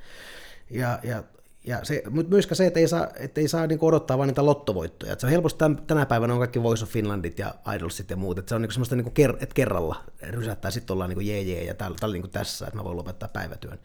Ja, 0.69 0.99
ja, 1.03 1.23
ja 1.69 1.79
se, 1.83 2.03
mutta 2.09 2.29
myöskään 2.29 2.55
se, 2.55 2.65
että 2.65 2.79
ei 2.79 2.87
saa, 2.87 3.07
että 3.19 3.41
ei 3.41 3.47
saa 3.47 3.67
niin 3.67 3.79
odottaa 3.81 4.17
vain 4.17 4.27
niitä 4.27 4.45
lottovoittoja. 4.45 5.13
Että 5.13 5.21
se 5.21 5.27
on 5.27 5.31
helposti 5.31 5.57
tämän, 5.57 5.81
tänä 5.87 6.05
päivänä 6.05 6.33
on 6.33 6.39
kaikki 6.39 6.63
Voice 6.63 6.83
of 6.83 6.89
Finlandit 6.89 7.39
ja 7.39 7.55
Idolsit 7.75 8.09
ja 8.09 8.17
muut. 8.17 8.37
Että 8.37 8.49
se 8.49 8.55
on 8.55 8.61
niin 8.61 8.71
semmoista, 8.71 8.95
niin 8.95 9.11
ker, 9.11 9.35
että 9.39 9.55
kerralla 9.55 10.03
rysättää, 10.21 10.71
sitten 10.71 10.93
ollaan 10.93 11.09
niin 11.09 11.27
jee 11.27 11.41
jee 11.41 11.63
ja 11.63 11.73
täällä, 11.73 11.97
täällä 11.99 12.13
niin 12.13 12.31
tässä, 12.31 12.65
että 12.67 12.77
mä 12.77 12.83
voin 12.83 12.97
lopettaa 12.97 13.29
päivätyön. 13.29 13.79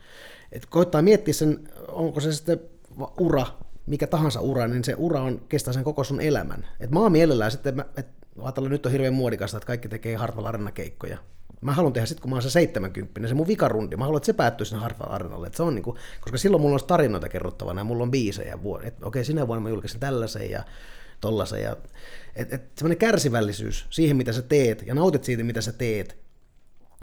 Et 0.52 0.66
koittaa 0.66 1.02
miettiä 1.02 1.34
sen, 1.34 1.68
onko 1.88 2.20
se 2.20 2.32
sitten 2.32 2.60
ura, 3.20 3.46
mikä 3.86 4.06
tahansa 4.06 4.40
ura, 4.40 4.68
niin 4.68 4.84
se 4.84 4.94
ura 4.98 5.22
on, 5.22 5.40
kestää 5.48 5.74
sen 5.74 5.84
koko 5.84 6.04
sun 6.04 6.20
elämän. 6.20 6.66
Et 6.80 6.90
mä 6.90 7.00
oon 7.00 7.12
mielellään 7.12 7.50
sitten, 7.50 7.84
että 7.96 8.26
ajatellaan 8.42 8.72
nyt 8.72 8.86
on 8.86 8.92
hirveän 8.92 9.14
muodikasta, 9.14 9.56
että 9.56 9.66
kaikki 9.66 9.88
tekee 9.88 10.16
Hartwell 10.16 10.46
Arena-keikkoja. 10.46 11.18
Mä 11.64 11.72
haluan 11.72 11.92
tehdä 11.92 12.06
sitten, 12.06 12.22
kun 12.22 12.30
mä 12.30 12.36
oon 12.36 12.42
se 12.42 12.50
70, 12.50 13.28
se 13.28 13.34
mun 13.34 13.46
vikarundi, 13.46 13.96
mä 13.96 14.04
haluan, 14.04 14.16
että 14.16 14.26
se 14.26 14.32
päättyy 14.32 14.66
sinne 14.66 14.82
Hartwell 14.82 15.12
Arenalle. 15.12 15.46
Että 15.46 15.56
se 15.56 15.62
on 15.62 15.74
niinku, 15.74 15.98
koska 16.20 16.38
silloin 16.38 16.60
mulla 16.60 16.74
on 16.74 16.86
tarinoita 16.86 17.28
kerrottavana 17.28 17.80
ja 17.80 17.84
mulla 17.84 18.02
on 18.02 18.10
biisejä. 18.10 18.58
Okei, 19.02 19.24
sinä 19.24 19.46
vuonna 19.46 19.62
mä 19.62 19.68
julkaisin 19.68 20.00
tällaisen 20.00 20.50
ja 20.50 20.64
tollasen. 21.20 21.62
Ja, 21.62 21.76
et, 22.36 22.52
et 22.52 22.62
semmoinen 22.78 22.98
kärsivällisyys 22.98 23.86
siihen, 23.90 24.16
mitä 24.16 24.32
sä 24.32 24.42
teet, 24.42 24.86
ja 24.86 24.94
nautit 24.94 25.24
siitä, 25.24 25.44
mitä 25.44 25.60
sä 25.60 25.72
teet, 25.72 26.16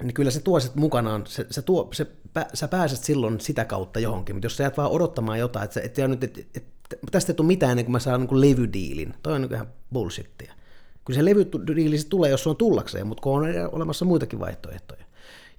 niin 0.03 0.14
kyllä 0.14 0.32
se 0.32 0.41
tuo 0.41 0.59
sitten 0.59 0.82
mukanaan, 0.82 1.28
se, 1.28 1.45
se 1.49 1.62
tuo, 1.62 1.89
se, 1.93 2.07
pä, 2.34 2.45
sä 2.53 2.68
pääset 2.68 3.03
silloin 3.03 3.39
sitä 3.39 3.66
kautta 3.66 3.99
johonkin, 3.99 4.36
mutta 4.36 4.45
jos 4.45 4.57
sä 4.57 4.64
jäät 4.64 4.78
vaan 4.78 4.91
odottamaan 4.91 5.39
jotain, 5.39 5.66
että, 5.66 5.82
että, 5.82 6.07
nyt, 6.07 6.24
että, 6.24 6.41
että 6.53 6.72
tästä 7.12 7.32
ei 7.32 7.36
tule 7.36 7.47
mitään 7.47 7.72
ennen 7.72 7.86
kuin 7.86 7.91
mä 7.91 7.99
saan 7.99 8.22
niin 8.22 8.41
levydiilin, 8.41 9.14
toi 9.24 9.34
on 9.34 9.41
niin 9.41 9.53
ihan 9.53 9.68
bullshittia. 9.93 10.53
Kyllä 11.06 11.20
se 11.20 11.26
levydiili 11.26 11.97
tulee, 12.10 12.30
jos 12.30 12.43
se 12.43 12.49
on 12.49 12.58
tullakseen, 12.58 13.08
mutta 13.08 13.22
kun 13.22 13.34
on 13.34 13.45
olemassa 13.72 14.06
muitakin 14.06 14.39
vaihtoehtoja. 14.39 15.06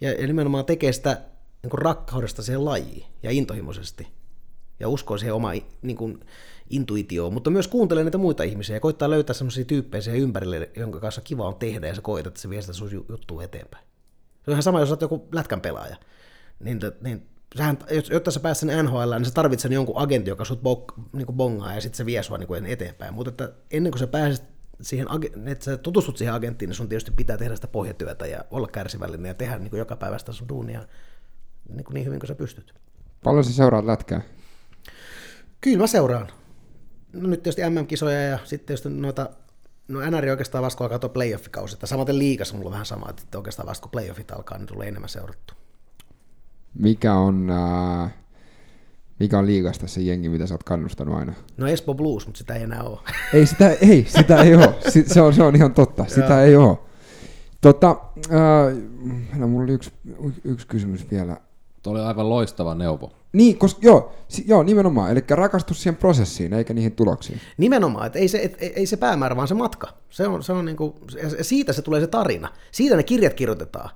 Ja, 0.01 0.13
ja 0.13 0.27
nimenomaan 0.27 0.65
tekee 0.65 0.93
sitä 0.93 1.21
niin 1.63 1.73
rakkaudesta 1.73 2.43
siihen 2.43 2.65
lajiin 2.65 3.05
ja 3.23 3.31
intohimoisesti. 3.31 4.09
Ja 4.81 4.89
uskoo 4.89 5.19
siihen 5.19 5.35
omaan 5.35 5.57
niin 5.83 5.97
kuin, 5.97 6.21
intuitioon, 6.71 7.33
mutta 7.33 7.51
myös 7.51 7.69
kuuntelee 7.69 8.05
niitä 8.05 8.19
muita 8.19 8.43
ihmisiä 8.43 8.77
ja 8.77 8.81
koittaa 8.81 9.11
löytää 9.11 9.35
sellaisia 9.35 9.65
tyyppejä 9.65 10.03
siihen 10.03 10.21
ympärille, 10.21 10.71
jonka 10.77 11.01
kanssa 11.01 11.21
kiva 11.21 11.47
on 11.47 11.55
tehdä 11.55 11.87
ja 11.87 11.95
sä 11.95 12.03
koetat, 12.03 12.31
että 12.31 12.41
se 12.41 12.51
vie 12.51 12.61
sitä 12.61 12.73
sun 12.73 12.91
juttua 13.09 13.45
eteenpäin. 13.45 13.85
Se 14.45 14.51
on 14.51 14.53
ihan 14.53 14.63
sama, 14.63 14.81
jos 14.81 14.91
olet 14.91 15.01
joku 15.01 15.29
lätkän 15.33 15.61
pelaaja. 15.61 15.97
Niin, 16.61 16.81
niin 17.01 17.27
sähän, 17.57 17.79
jotta 18.11 18.31
sä 18.31 18.41
pääset 18.41 18.71
sen 18.71 18.85
NHL, 18.85 19.15
niin 19.15 19.25
sä 19.25 19.31
tarvitset 19.31 19.73
jonkun 19.73 19.99
agentin, 19.99 20.31
joka 20.31 20.45
sut 20.45 20.63
bok, 20.63 20.93
niin 21.13 21.27
bongaa 21.27 21.75
ja 21.75 21.81
sitten 21.81 21.97
se 21.97 22.07
vie 22.07 22.23
sua 22.23 22.39
niin 22.39 22.67
eteenpäin. 22.67 23.15
Mutta 23.15 23.29
että 23.29 23.53
ennen 23.71 23.93
kuin 23.93 24.01
sä 24.01 24.07
pääset 24.07 24.45
siihen, 24.83 25.07
että 25.47 25.65
sä 25.65 25.77
tutustut 25.77 26.17
siihen 26.17 26.35
agenttiin, 26.35 26.69
niin 26.69 26.77
sun 26.77 26.89
tietysti 26.89 27.11
pitää 27.11 27.37
tehdä 27.37 27.55
sitä 27.55 27.67
pohjatyötä 27.67 28.27
ja 28.27 28.45
olla 28.51 28.69
kärsivällinen 28.69 29.29
ja 29.29 29.35
tehdä 29.35 29.59
niin 29.59 29.77
joka 29.77 29.97
päivästä 29.97 30.33
sun 30.33 30.49
duunia 30.49 30.87
niin, 31.69 31.85
kuin 31.85 31.95
niin 31.95 32.07
hyvin 32.07 32.21
kuin 32.21 32.29
sä 32.29 32.35
pystyt. 32.35 32.75
Paljon 33.25 33.45
sä 33.45 33.53
seuraat 33.53 33.85
lätkää? 33.85 34.21
Kyllä 35.61 35.79
mä 35.79 35.87
seuraan. 35.87 36.29
No 37.13 37.29
nyt 37.29 37.43
tietysti 37.43 37.71
MM-kisoja 37.71 38.23
ja 38.23 38.39
sitten 38.45 38.67
tietysti 38.67 38.91
noita 38.91 39.31
No 39.89 40.01
NR 40.11 40.29
oikeastaan 40.31 40.65
vasta 40.65 40.79
kun 40.79 40.85
alkaa 40.85 40.99
tuo 40.99 41.09
playoff-kausi, 41.09 41.75
että 41.75 41.87
samaten 41.87 42.19
liikassa 42.19 42.55
mulla 42.55 42.69
on 42.69 42.73
vähän 42.73 42.87
sama, 42.87 43.11
että 43.11 43.39
oikeastaan 43.39 43.69
vasta 43.69 43.83
kun 43.83 43.91
playoffit 43.91 44.31
alkaa, 44.31 44.59
niin 44.59 44.67
tulee 44.67 44.89
enemmän 44.89 45.09
seurattu. 45.09 45.55
Mikä 46.75 47.15
on, 47.15 47.51
äh, 47.51 48.15
mikä 49.23 49.39
on 49.39 49.47
liigasta 49.47 49.87
se 49.87 50.01
jengi, 50.01 50.29
mitä 50.29 50.47
sä 50.47 50.55
oot 50.55 50.63
kannustanut 50.63 51.15
aina? 51.15 51.33
No 51.57 51.67
Espo 51.67 51.95
Blues, 51.95 52.27
mutta 52.27 52.39
sitä 52.39 52.55
ei 52.55 52.63
enää 52.63 52.83
ole. 52.83 52.99
Ei 53.35 53.47
sitä, 53.47 53.71
ei, 53.71 54.07
sitä 54.09 54.43
ei 54.43 54.55
ole. 54.55 54.75
Se 55.07 55.21
on, 55.21 55.35
se 55.35 55.43
on 55.43 55.57
ihan 55.57 55.75
totta, 55.75 56.05
sitä 56.09 56.43
ei 56.43 56.57
ole. 56.57 56.79
Tota, 57.61 57.97
äh, 58.33 59.39
no, 59.39 59.49
mulla 59.49 59.65
oli 59.65 59.73
yksi, 59.73 59.93
yksi 60.45 60.67
kysymys 60.67 61.11
vielä. 61.11 61.37
Tuo 61.83 61.93
oli 61.93 62.01
aivan 62.01 62.29
loistava 62.29 62.75
neuvo. 62.75 63.13
Niin, 63.33 63.59
koska 63.59 63.81
joo, 63.83 64.13
si, 64.29 64.45
joo, 64.47 64.63
nimenomaan, 64.63 65.11
eli 65.11 65.25
rakastus 65.31 65.83
siihen 65.83 65.97
prosessiin 65.97 66.53
eikä 66.53 66.75
niihin 66.75 66.93
tuloksiin. 66.93 67.41
Nimenomaan, 67.59 68.07
että 68.07 68.19
ei 68.19 68.29
se, 68.29 68.39
et, 68.43 68.57
ei 68.61 68.87
se 68.87 68.97
päämäärä, 68.97 69.37
vaan 69.37 69.49
se 69.49 69.55
matka. 69.55 69.89
Se 70.11 70.27
on, 70.27 70.43
se 70.43 70.53
on 70.53 70.65
niinku, 70.65 70.95
siitä 71.41 71.73
se 71.73 71.83
tulee 71.83 72.01
se 72.01 72.07
tarina. 72.07 72.49
Siitä 72.73 72.97
ne 72.97 73.03
kirjat 73.03 73.35
kirjoitetaan. 73.35 73.91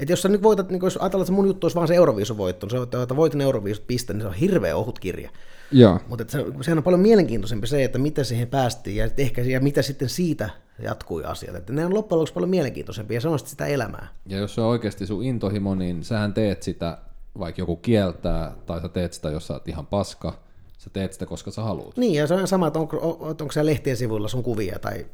Että 0.00 0.12
jos 0.12 0.22
sä 0.22 0.28
nyt 0.28 0.42
voitat, 0.42 0.70
niin 0.70 0.80
jos 0.82 0.96
ajatellaan, 0.96 1.24
että 1.24 1.32
mun 1.32 1.46
juttu 1.46 1.64
olisi 1.64 1.74
vaan 1.74 1.88
se 1.88 1.94
Euroviisuvoitto, 1.94 2.66
niin 2.66 2.86
se, 2.90 3.02
että 3.02 3.16
voitin 3.16 3.40
Euroviisut 3.40 3.86
piste, 3.86 4.12
niin 4.12 4.20
se 4.20 4.28
on 4.28 4.34
hirveä 4.34 4.76
ohut 4.76 4.98
kirja. 4.98 5.30
Joo. 5.72 6.00
Mutta 6.08 6.24
se, 6.28 6.44
sehän 6.60 6.78
on 6.78 6.84
paljon 6.84 7.00
mielenkiintoisempi 7.00 7.66
se, 7.66 7.84
että 7.84 7.98
miten 7.98 8.24
siihen 8.24 8.48
päästiin 8.48 8.96
ja, 8.96 9.08
ehkä, 9.16 9.42
ja 9.42 9.60
mitä 9.60 9.82
sitten 9.82 10.08
siitä 10.08 10.50
jatkui 10.82 11.24
asiat. 11.24 11.56
Että 11.56 11.72
ne 11.72 11.86
on 11.86 11.94
loppujen 11.94 12.18
lopuksi 12.18 12.34
paljon 12.34 12.50
mielenkiintoisempia 12.50 13.16
ja 13.16 13.20
se 13.20 13.28
on 13.28 13.38
sitä 13.38 13.66
elämää. 13.66 14.08
Ja 14.26 14.38
jos 14.38 14.54
se 14.54 14.60
on 14.60 14.66
oikeasti 14.66 15.06
sun 15.06 15.24
intohimo, 15.24 15.74
niin 15.74 16.04
sähän 16.04 16.34
teet 16.34 16.62
sitä 16.62 16.98
vaikka 17.38 17.62
joku 17.62 17.76
kieltää, 17.76 18.52
tai 18.66 18.80
sä 18.80 18.88
teet 18.88 19.12
sitä, 19.12 19.30
jos 19.30 19.46
sä 19.46 19.54
oot 19.54 19.68
ihan 19.68 19.86
paska, 19.86 20.38
sä 20.78 20.90
teet 20.90 21.12
sitä, 21.12 21.26
koska 21.26 21.50
sä 21.50 21.62
haluat. 21.62 21.96
Niin, 21.96 22.14
ja 22.14 22.26
se 22.26 22.34
on 22.34 22.48
sama, 22.48 22.66
että 22.66 22.78
onko, 22.78 22.96
onko 23.20 23.52
se 23.52 23.66
lehtien 23.66 23.96
sivuilla 23.96 24.28
sun 24.28 24.42
kuvia, 24.42 24.78
tai 24.78 25.06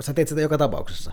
sä 0.00 0.14
teet 0.14 0.28
sitä 0.28 0.40
joka 0.40 0.58
tapauksessa. 0.58 1.12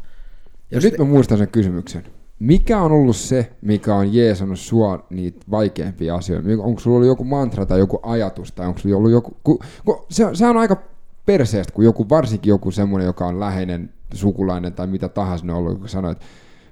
Ja 0.72 0.78
jos 0.78 0.84
nyt 0.84 0.94
te... 0.94 0.98
mä 0.98 1.06
muistan 1.06 1.38
sen 1.38 1.48
kysymyksen. 1.48 2.06
Mikä 2.42 2.82
on 2.82 2.92
ollut 2.92 3.16
se, 3.16 3.52
mikä 3.62 3.96
on 3.96 4.14
jeesannut 4.14 4.60
sua 4.60 5.06
niitä 5.10 5.40
vaikeimpia 5.52 6.16
asioita? 6.16 6.50
Onko 6.60 6.80
sulla 6.80 6.96
ollut 6.96 7.08
joku 7.08 7.24
mantra 7.24 7.66
tai 7.66 7.80
joku 7.80 8.00
ajatus, 8.04 8.52
tai 8.52 8.68
onko 8.68 8.80
sulla 8.80 8.98
ollut 8.98 9.12
joku... 9.12 9.38
Ku, 9.44 9.60
ku, 9.86 10.06
se, 10.10 10.26
se 10.34 10.46
on 10.46 10.58
aika 10.58 10.84
perseestä, 11.26 11.74
kun 11.74 11.86
joku, 11.86 12.10
varsinkin 12.10 12.50
joku 12.50 12.72
semmoinen, 12.72 13.06
joka 13.06 13.28
on 13.28 13.40
läheinen 13.40 13.94
sukulainen 14.14 14.74
tai 14.74 14.88
mitä 14.88 15.10
tahansa 15.10 15.46
ne 15.46 15.54
on 15.54 15.60
ollut, 15.60 15.80
kun 15.80 15.90
sanoo, 15.90 16.12
että 16.12 16.26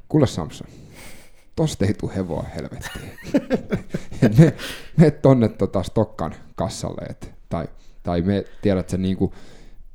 kuule 0.07 0.28
Samson, 0.28 0.67
tosta 1.55 1.86
ei 1.86 1.93
tule 1.93 2.15
hevoa 2.15 2.45
helvettiin. 2.55 3.11
me, 4.38 4.53
me 4.97 5.11
tonne 5.11 5.49
tota 5.49 5.84
Stokkan 5.84 6.36
kassalle, 6.55 7.01
et, 7.09 7.34
tai, 7.49 7.67
tai 8.03 8.22
me 8.22 8.45
tiedät, 8.61 8.89
se 8.89 8.97
niinku, 8.97 9.34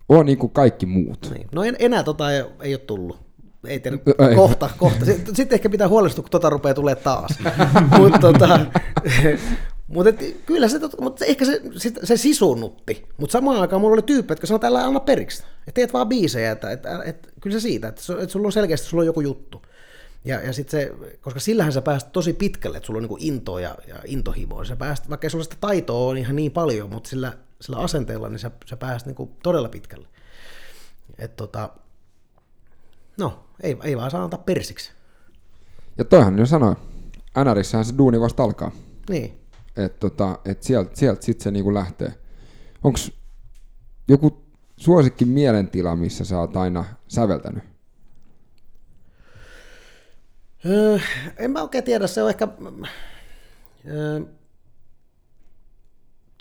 on 0.09 0.27
niinku 0.27 0.49
kaikki 0.49 0.87
muut. 0.87 1.31
Niin. 1.35 1.49
No 1.53 1.63
en, 1.63 1.77
enää 1.79 2.03
tota 2.03 2.33
ei, 2.33 2.45
ei 2.61 2.75
ole 2.75 2.79
tullut. 2.79 3.24
Ei 3.67 3.81
tiedä, 3.81 3.99
kohta, 4.37 4.71
kohta. 4.79 5.05
Sitten, 5.05 5.57
ehkä 5.57 5.71
pitää 5.71 5.89
huolestua, 5.89 6.23
kun 6.23 6.31
tota 6.31 6.51
rupeaa 6.51 6.75
tulee 6.75 6.95
taas. 6.95 7.31
mutta 7.99 8.19
tota, 8.19 8.61
mutta 9.87 10.11
kyllä 10.47 10.69
se, 10.69 10.81
mutta 11.01 11.25
ehkä 11.25 11.45
se, 11.45 11.63
se, 11.77 11.93
se 12.05 12.17
sisunnutti. 12.17 13.07
Mutta 13.17 13.33
samaan 13.33 13.61
aikaan 13.61 13.81
mulla 13.81 13.95
oli 13.95 14.03
tyyppi, 14.03 14.33
jotka 14.33 14.47
sanoi, 14.47 14.57
että 14.57 14.67
älä 14.67 14.85
anna 14.85 15.01
periksi. 15.01 15.43
Että 15.43 15.73
teet 15.75 15.93
vaan 15.93 16.09
biisejä, 16.09 16.53
että, 16.53 16.71
että, 16.71 17.03
että, 17.05 17.29
kyllä 17.41 17.55
se 17.57 17.61
siitä, 17.61 17.89
että, 17.89 18.03
että 18.21 18.33
sulla 18.33 18.47
on 18.47 18.53
selkeästi 18.53 18.87
sulla 18.87 19.01
on 19.01 19.07
joku 19.07 19.21
juttu. 19.21 19.63
Ja, 20.25 20.41
ja 20.41 20.53
sit 20.53 20.69
se, 20.69 20.93
koska 21.21 21.41
sillähän 21.41 21.73
sä 21.73 21.83
pääst 21.83 22.13
tosi 22.13 22.33
pitkälle, 22.33 22.77
että 22.77 22.87
sulla 22.87 22.99
on 22.99 23.03
niinku 23.03 23.19
intoa 23.21 23.61
ja, 23.61 23.75
ja 23.89 23.97
intohimoa. 24.07 24.65
Sä 24.65 24.77
pääst, 24.77 25.11
vaikka 25.11 25.29
sulla 25.29 25.45
sitä 25.45 25.57
taitoa 25.61 26.09
on 26.09 26.19
ihan 26.19 26.37
niin 26.37 26.53
paljon, 26.53 26.91
mutta 26.91 27.11
sillä, 27.11 27.33
sillä 27.61 27.79
asenteella 27.79 28.29
niin 28.29 28.39
sä, 28.39 28.51
sä 28.67 28.77
pääst 28.77 29.07
niinku 29.07 29.37
todella 29.43 29.69
pitkälle. 29.69 30.09
Et 31.19 31.37
tota, 31.37 31.71
no, 33.19 33.44
ei, 33.63 33.77
ei 33.83 33.97
vaan 33.97 34.11
saa 34.11 34.25
antaa 34.25 34.43
persiksi. 34.47 34.93
Ja 35.99 36.05
toihan 36.05 36.39
jo 36.39 36.47
sanoi, 36.47 36.77
NRissähän 37.45 37.85
se 37.85 37.95
duuni 37.99 38.21
vasta 38.21 38.43
alkaa. 38.43 38.71
Niin. 39.09 39.41
Että 39.77 39.99
tota, 39.99 40.39
et 40.45 40.63
sieltä 40.63 40.91
sielt 40.95 41.23
sitten 41.23 41.45
se 41.45 41.51
niinku 41.51 41.75
lähtee. 41.75 42.15
Onko 42.85 42.99
joku 44.09 44.45
suosikki 44.77 45.25
mielentila, 45.25 45.97
missä 45.97 46.25
sä 46.25 46.39
oot 46.39 46.57
aina 46.57 46.85
säveltänyt? 47.09 47.65
Öö, 50.67 50.99
en 51.37 51.51
mä 51.51 51.63
oikein 51.63 51.85
tiedä, 51.85 52.07
se 52.07 52.23
on 52.23 52.31
ehkä... 52.31 52.49
Öö, 53.87 54.21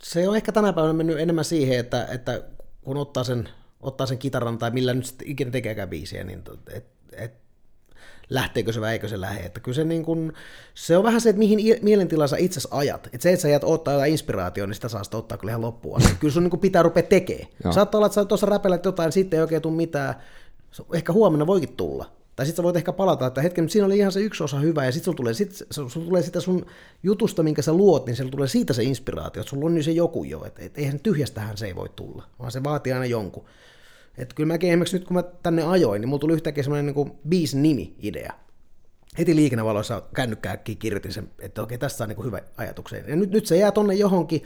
se 0.01 0.29
on 0.29 0.35
ehkä 0.35 0.51
tänä 0.51 0.73
päivänä 0.73 0.93
mennyt 0.93 1.19
enemmän 1.19 1.45
siihen, 1.45 1.79
että, 1.79 2.05
että 2.05 2.43
kun 2.81 2.97
ottaa 2.97 3.23
sen, 3.23 3.49
ottaa 3.79 4.07
sen 4.07 4.17
kitaran 4.17 4.57
tai 4.57 4.71
millä 4.71 4.93
nyt 4.93 5.05
sitten 5.05 5.27
ikinä 5.27 5.51
tekeekään 5.51 5.89
biisiä, 5.89 6.23
niin 6.23 6.43
et, 6.73 6.92
et, 7.17 7.33
lähteekö 8.29 8.73
se 8.73 8.81
vai 8.81 8.93
eikö 8.93 9.07
se 9.07 9.21
lähde. 9.21 9.45
Että 9.45 9.59
kyllä 9.59 9.75
se, 9.75 9.83
niin 9.83 10.05
kun, 10.05 10.33
se 10.73 10.97
on 10.97 11.03
vähän 11.03 11.21
se, 11.21 11.29
että 11.29 11.39
mihin 11.39 11.59
mielentila 11.81 12.27
sä 12.27 12.37
itse 12.37 12.59
ajat. 12.71 13.05
Että 13.05 13.23
se, 13.23 13.33
että 13.33 13.41
sä 13.41 13.49
jäät 13.49 13.63
ottaa 13.63 13.93
jotain 13.93 14.11
inspiraatioon, 14.11 14.69
niin 14.69 14.75
sitä 14.75 14.89
saa 14.89 15.03
sitä 15.03 15.17
ottaa 15.17 15.37
kyllä 15.37 15.51
ihan 15.51 15.61
loppuun. 15.61 16.01
Kyllä 16.19 16.33
sun 16.33 16.43
niin 16.43 16.59
pitää 16.59 16.83
rupea 16.83 17.03
tekemään. 17.03 17.47
Saattaa 17.71 17.99
olla, 17.99 18.05
että 18.05 18.15
sä 18.15 18.25
tuossa 18.25 18.47
räpelät 18.47 18.85
jotain, 18.85 19.11
sitten 19.11 19.37
ei 19.37 19.41
oikein 19.41 19.61
tule 19.61 19.75
mitään, 19.75 20.15
Ehkä 20.93 21.13
huomenna 21.13 21.47
voikin 21.47 21.75
tulla. 21.75 22.05
Tai 22.35 22.45
sitten 22.45 22.61
sä 22.61 22.63
voit 22.63 22.75
ehkä 22.75 22.93
palata, 22.93 23.27
että 23.27 23.41
hetken, 23.41 23.69
siinä 23.69 23.85
oli 23.85 23.97
ihan 23.97 24.11
se 24.11 24.19
yksi 24.19 24.43
osa 24.43 24.59
hyvä, 24.59 24.85
ja 24.85 24.91
sitten 24.91 25.05
sulla 25.05 25.15
tulee, 25.15 25.33
sit, 25.33 25.63
sulla 25.71 26.05
tulee 26.05 26.21
sitä 26.21 26.39
sun 26.39 26.65
jutusta, 27.03 27.43
minkä 27.43 27.61
sä 27.61 27.73
luot, 27.73 28.05
niin 28.05 28.15
siellä 28.15 28.31
tulee 28.31 28.47
siitä 28.47 28.73
se 28.73 28.83
inspiraatio, 28.83 29.41
että 29.41 29.49
sulla 29.49 29.65
on 29.65 29.73
nyt 29.73 29.85
se 29.85 29.91
joku 29.91 30.23
jo, 30.23 30.45
että 30.45 30.61
et, 30.61 30.77
eihän 30.77 30.99
tyhjästähän 30.99 31.57
se 31.57 31.65
ei 31.65 31.75
voi 31.75 31.89
tulla, 31.95 32.23
vaan 32.39 32.51
se 32.51 32.63
vaatii 32.63 32.93
aina 32.93 33.05
jonkun. 33.05 33.45
Että 34.17 34.35
kyllä 34.35 34.47
mäkin 34.47 34.69
esimerkiksi 34.69 34.97
nyt 34.97 35.07
kun 35.07 35.17
mä 35.17 35.23
tänne 35.23 35.63
ajoin, 35.63 36.01
niin 36.01 36.09
mulla 36.09 36.19
tuli 36.19 36.33
yhtäkkiä 36.33 36.63
semmoinen 36.63 36.95
niin 36.95 37.11
biisin 37.29 37.63
nimi-idea. 37.63 38.33
Heti 39.17 39.35
liikennevaloissa 39.35 40.01
kännykkääkin 40.15 40.77
kirjoitin 40.77 41.13
sen, 41.13 41.29
että 41.39 41.61
okei, 41.61 41.77
tässä 41.77 42.03
on 42.03 42.09
niin 42.09 42.25
hyvä 42.25 42.41
ajatukseen. 42.57 43.05
Ja 43.07 43.15
nyt, 43.15 43.31
nyt 43.31 43.45
se 43.45 43.57
jää 43.57 43.71
tonne 43.71 43.93
johonkin, 43.93 44.43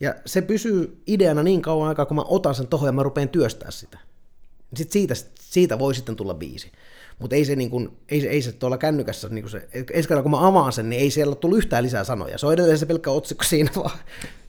ja 0.00 0.14
se 0.26 0.42
pysyy 0.42 1.02
ideana 1.06 1.42
niin 1.42 1.62
kauan 1.62 1.88
aikaa, 1.88 2.06
kun 2.06 2.16
mä 2.16 2.22
otan 2.22 2.54
sen 2.54 2.66
tohon 2.66 2.88
ja 2.88 2.92
mä 2.92 3.02
rupean 3.02 3.28
työstää 3.28 3.70
sitä. 3.70 3.98
Sitten 4.76 4.92
siitä, 4.92 5.14
siitä 5.40 5.78
voi 5.78 5.94
sitten 5.94 6.16
tulla 6.16 6.34
biisi. 6.34 6.72
Mutta 7.18 7.36
ei 7.36 7.44
se, 7.44 7.56
niin 7.56 7.70
kuin, 7.70 7.88
ei, 8.08 8.20
se, 8.20 8.26
ei 8.26 8.42
se 8.42 8.52
tuolla 8.52 8.78
kännykässä, 8.78 9.28
niin 9.28 9.42
kuin 9.42 9.50
se, 9.50 9.68
ensi 9.72 10.08
kerralla 10.08 10.22
kun 10.22 10.30
mä 10.30 10.46
avaan 10.46 10.72
sen, 10.72 10.90
niin 10.90 11.02
ei 11.02 11.10
siellä 11.10 11.34
tullut 11.34 11.58
yhtään 11.58 11.84
lisää 11.84 12.04
sanoja. 12.04 12.38
Se 12.38 12.46
on 12.46 12.52
edelleen 12.52 12.78
se 12.78 12.86
pelkkä 12.86 13.10
otsikko 13.10 13.44
siinä 13.44 13.70
vaan. 13.76 13.98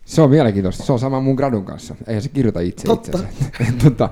Se 0.05 0.21
on 0.21 0.29
mielenkiintoista. 0.29 0.83
Se 0.83 0.93
on 0.93 0.99
sama 0.99 1.19
mun 1.19 1.35
gradun 1.35 1.65
kanssa. 1.65 1.95
Eihän 2.07 2.21
se 2.21 2.29
kirjoita 2.29 2.59
itse 2.59 2.87
Totta. 2.87 3.19
itsensä. 3.19 3.73
tota, 3.83 4.09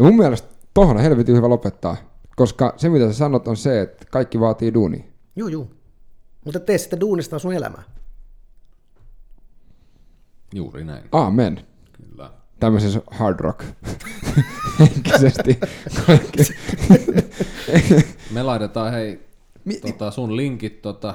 ja 0.00 0.04
mun 0.04 0.16
mielestä 0.16 0.48
tohon 0.74 0.96
on 0.96 1.02
helvetin 1.02 1.36
hyvä 1.36 1.48
lopettaa. 1.48 1.96
Koska 2.36 2.74
se, 2.76 2.88
mitä 2.88 3.06
sä 3.06 3.12
sanot, 3.18 3.48
on 3.48 3.56
se, 3.56 3.80
että 3.80 4.06
kaikki 4.10 4.40
vaatii 4.40 4.74
duunia. 4.74 5.04
Juu, 5.36 5.48
juu. 5.48 5.70
Mutta 6.44 6.60
tee 6.60 6.78
sitä 6.78 7.00
duunista 7.00 7.38
sun 7.38 7.52
elämää. 7.54 7.82
Juuri 10.54 10.84
näin, 10.84 11.04
Amen. 11.12 11.66
kyllä. 11.92 12.30
Tämmöisessä 12.60 13.00
hard 13.10 13.40
rock 13.40 13.64
henkisesti. 14.80 15.60
Kaikki. 16.06 16.42
Me 18.34 18.42
laitetaan 18.42 18.92
hei 18.92 19.20
Mi- 19.64 19.80
tota, 19.80 20.10
sun 20.10 20.36
linkit 20.36 20.82
tota, 20.82 21.14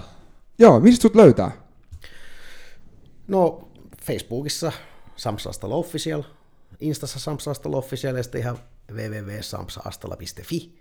Joo, 0.59 0.79
mistä 0.79 1.01
sut 1.01 1.15
löytää? 1.15 1.51
No, 3.27 3.69
Facebookissa 4.03 4.71
Samsaastalo 5.15 5.79
Official, 5.79 6.23
Instassa 6.79 7.19
Samsaastalo 7.19 7.77
Official 7.77 8.15
ja 8.15 8.23
sitten 8.23 8.41
ihan 8.41 8.57
www.samsaastala.fi. 8.93 10.75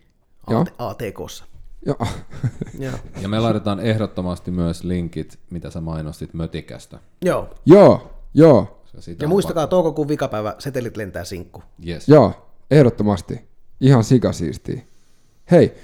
ATKssa. 0.79 1.45
Joo. 1.87 1.97
Joo. 2.79 2.95
ja 3.23 3.29
me 3.29 3.39
laitetaan 3.41 3.81
ehdottomasti 3.81 4.51
myös 4.51 4.85
linkit, 4.85 5.39
mitä 5.51 5.71
sä 5.71 5.81
mainostit 5.81 6.35
Mötikästä. 6.35 6.99
Joo. 7.25 7.55
joo, 7.67 8.11
joo, 8.35 8.83
Ja, 8.95 9.01
siitä 9.01 9.25
Ja 9.25 9.27
on 9.27 9.31
muistakaa 9.31 9.67
toukokuun 9.67 10.09
vikapäivä, 10.09 10.55
setelit 10.59 10.97
lentää 10.97 11.25
sinkku. 11.25 11.61
pakko- 11.61 11.87
Yes. 11.89 12.09
joo, 12.09 12.49
ehdottomasti. 12.71 13.49
Ihan 13.81 14.05
sikasiistiä. 14.05 14.83
Hei, 15.51 15.75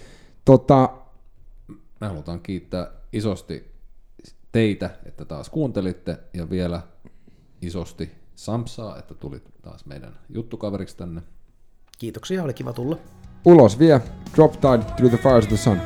tota, 0.45 0.91
Me 2.01 2.07
halutaan 2.07 2.41
kiittää 2.41 2.91
isosti 3.13 3.73
teitä, 4.53 4.91
että 5.05 5.25
taas 5.25 5.51
kuuntelitte, 5.51 6.19
ja 6.35 6.51
vielä 6.51 6.83
isosti 7.63 8.11
Samsaa, 8.35 8.99
että 8.99 9.15
tulit 9.15 9.43
taas 9.63 9.87
meidän 9.87 10.19
juttukaveriksi 10.29 10.97
tänne. 10.97 11.23
Kiitoksia, 12.01 12.43
oli 12.43 12.55
kiva 12.55 12.73
tulla. 12.73 12.97
ulos 13.45 13.79
vie, 13.79 14.01
drop 14.35 14.53
tide 14.53 14.85
through 14.97 15.11
the 15.11 15.23
fires 15.23 15.45
of 15.45 15.51
the 15.51 15.57
sun. 15.57 15.81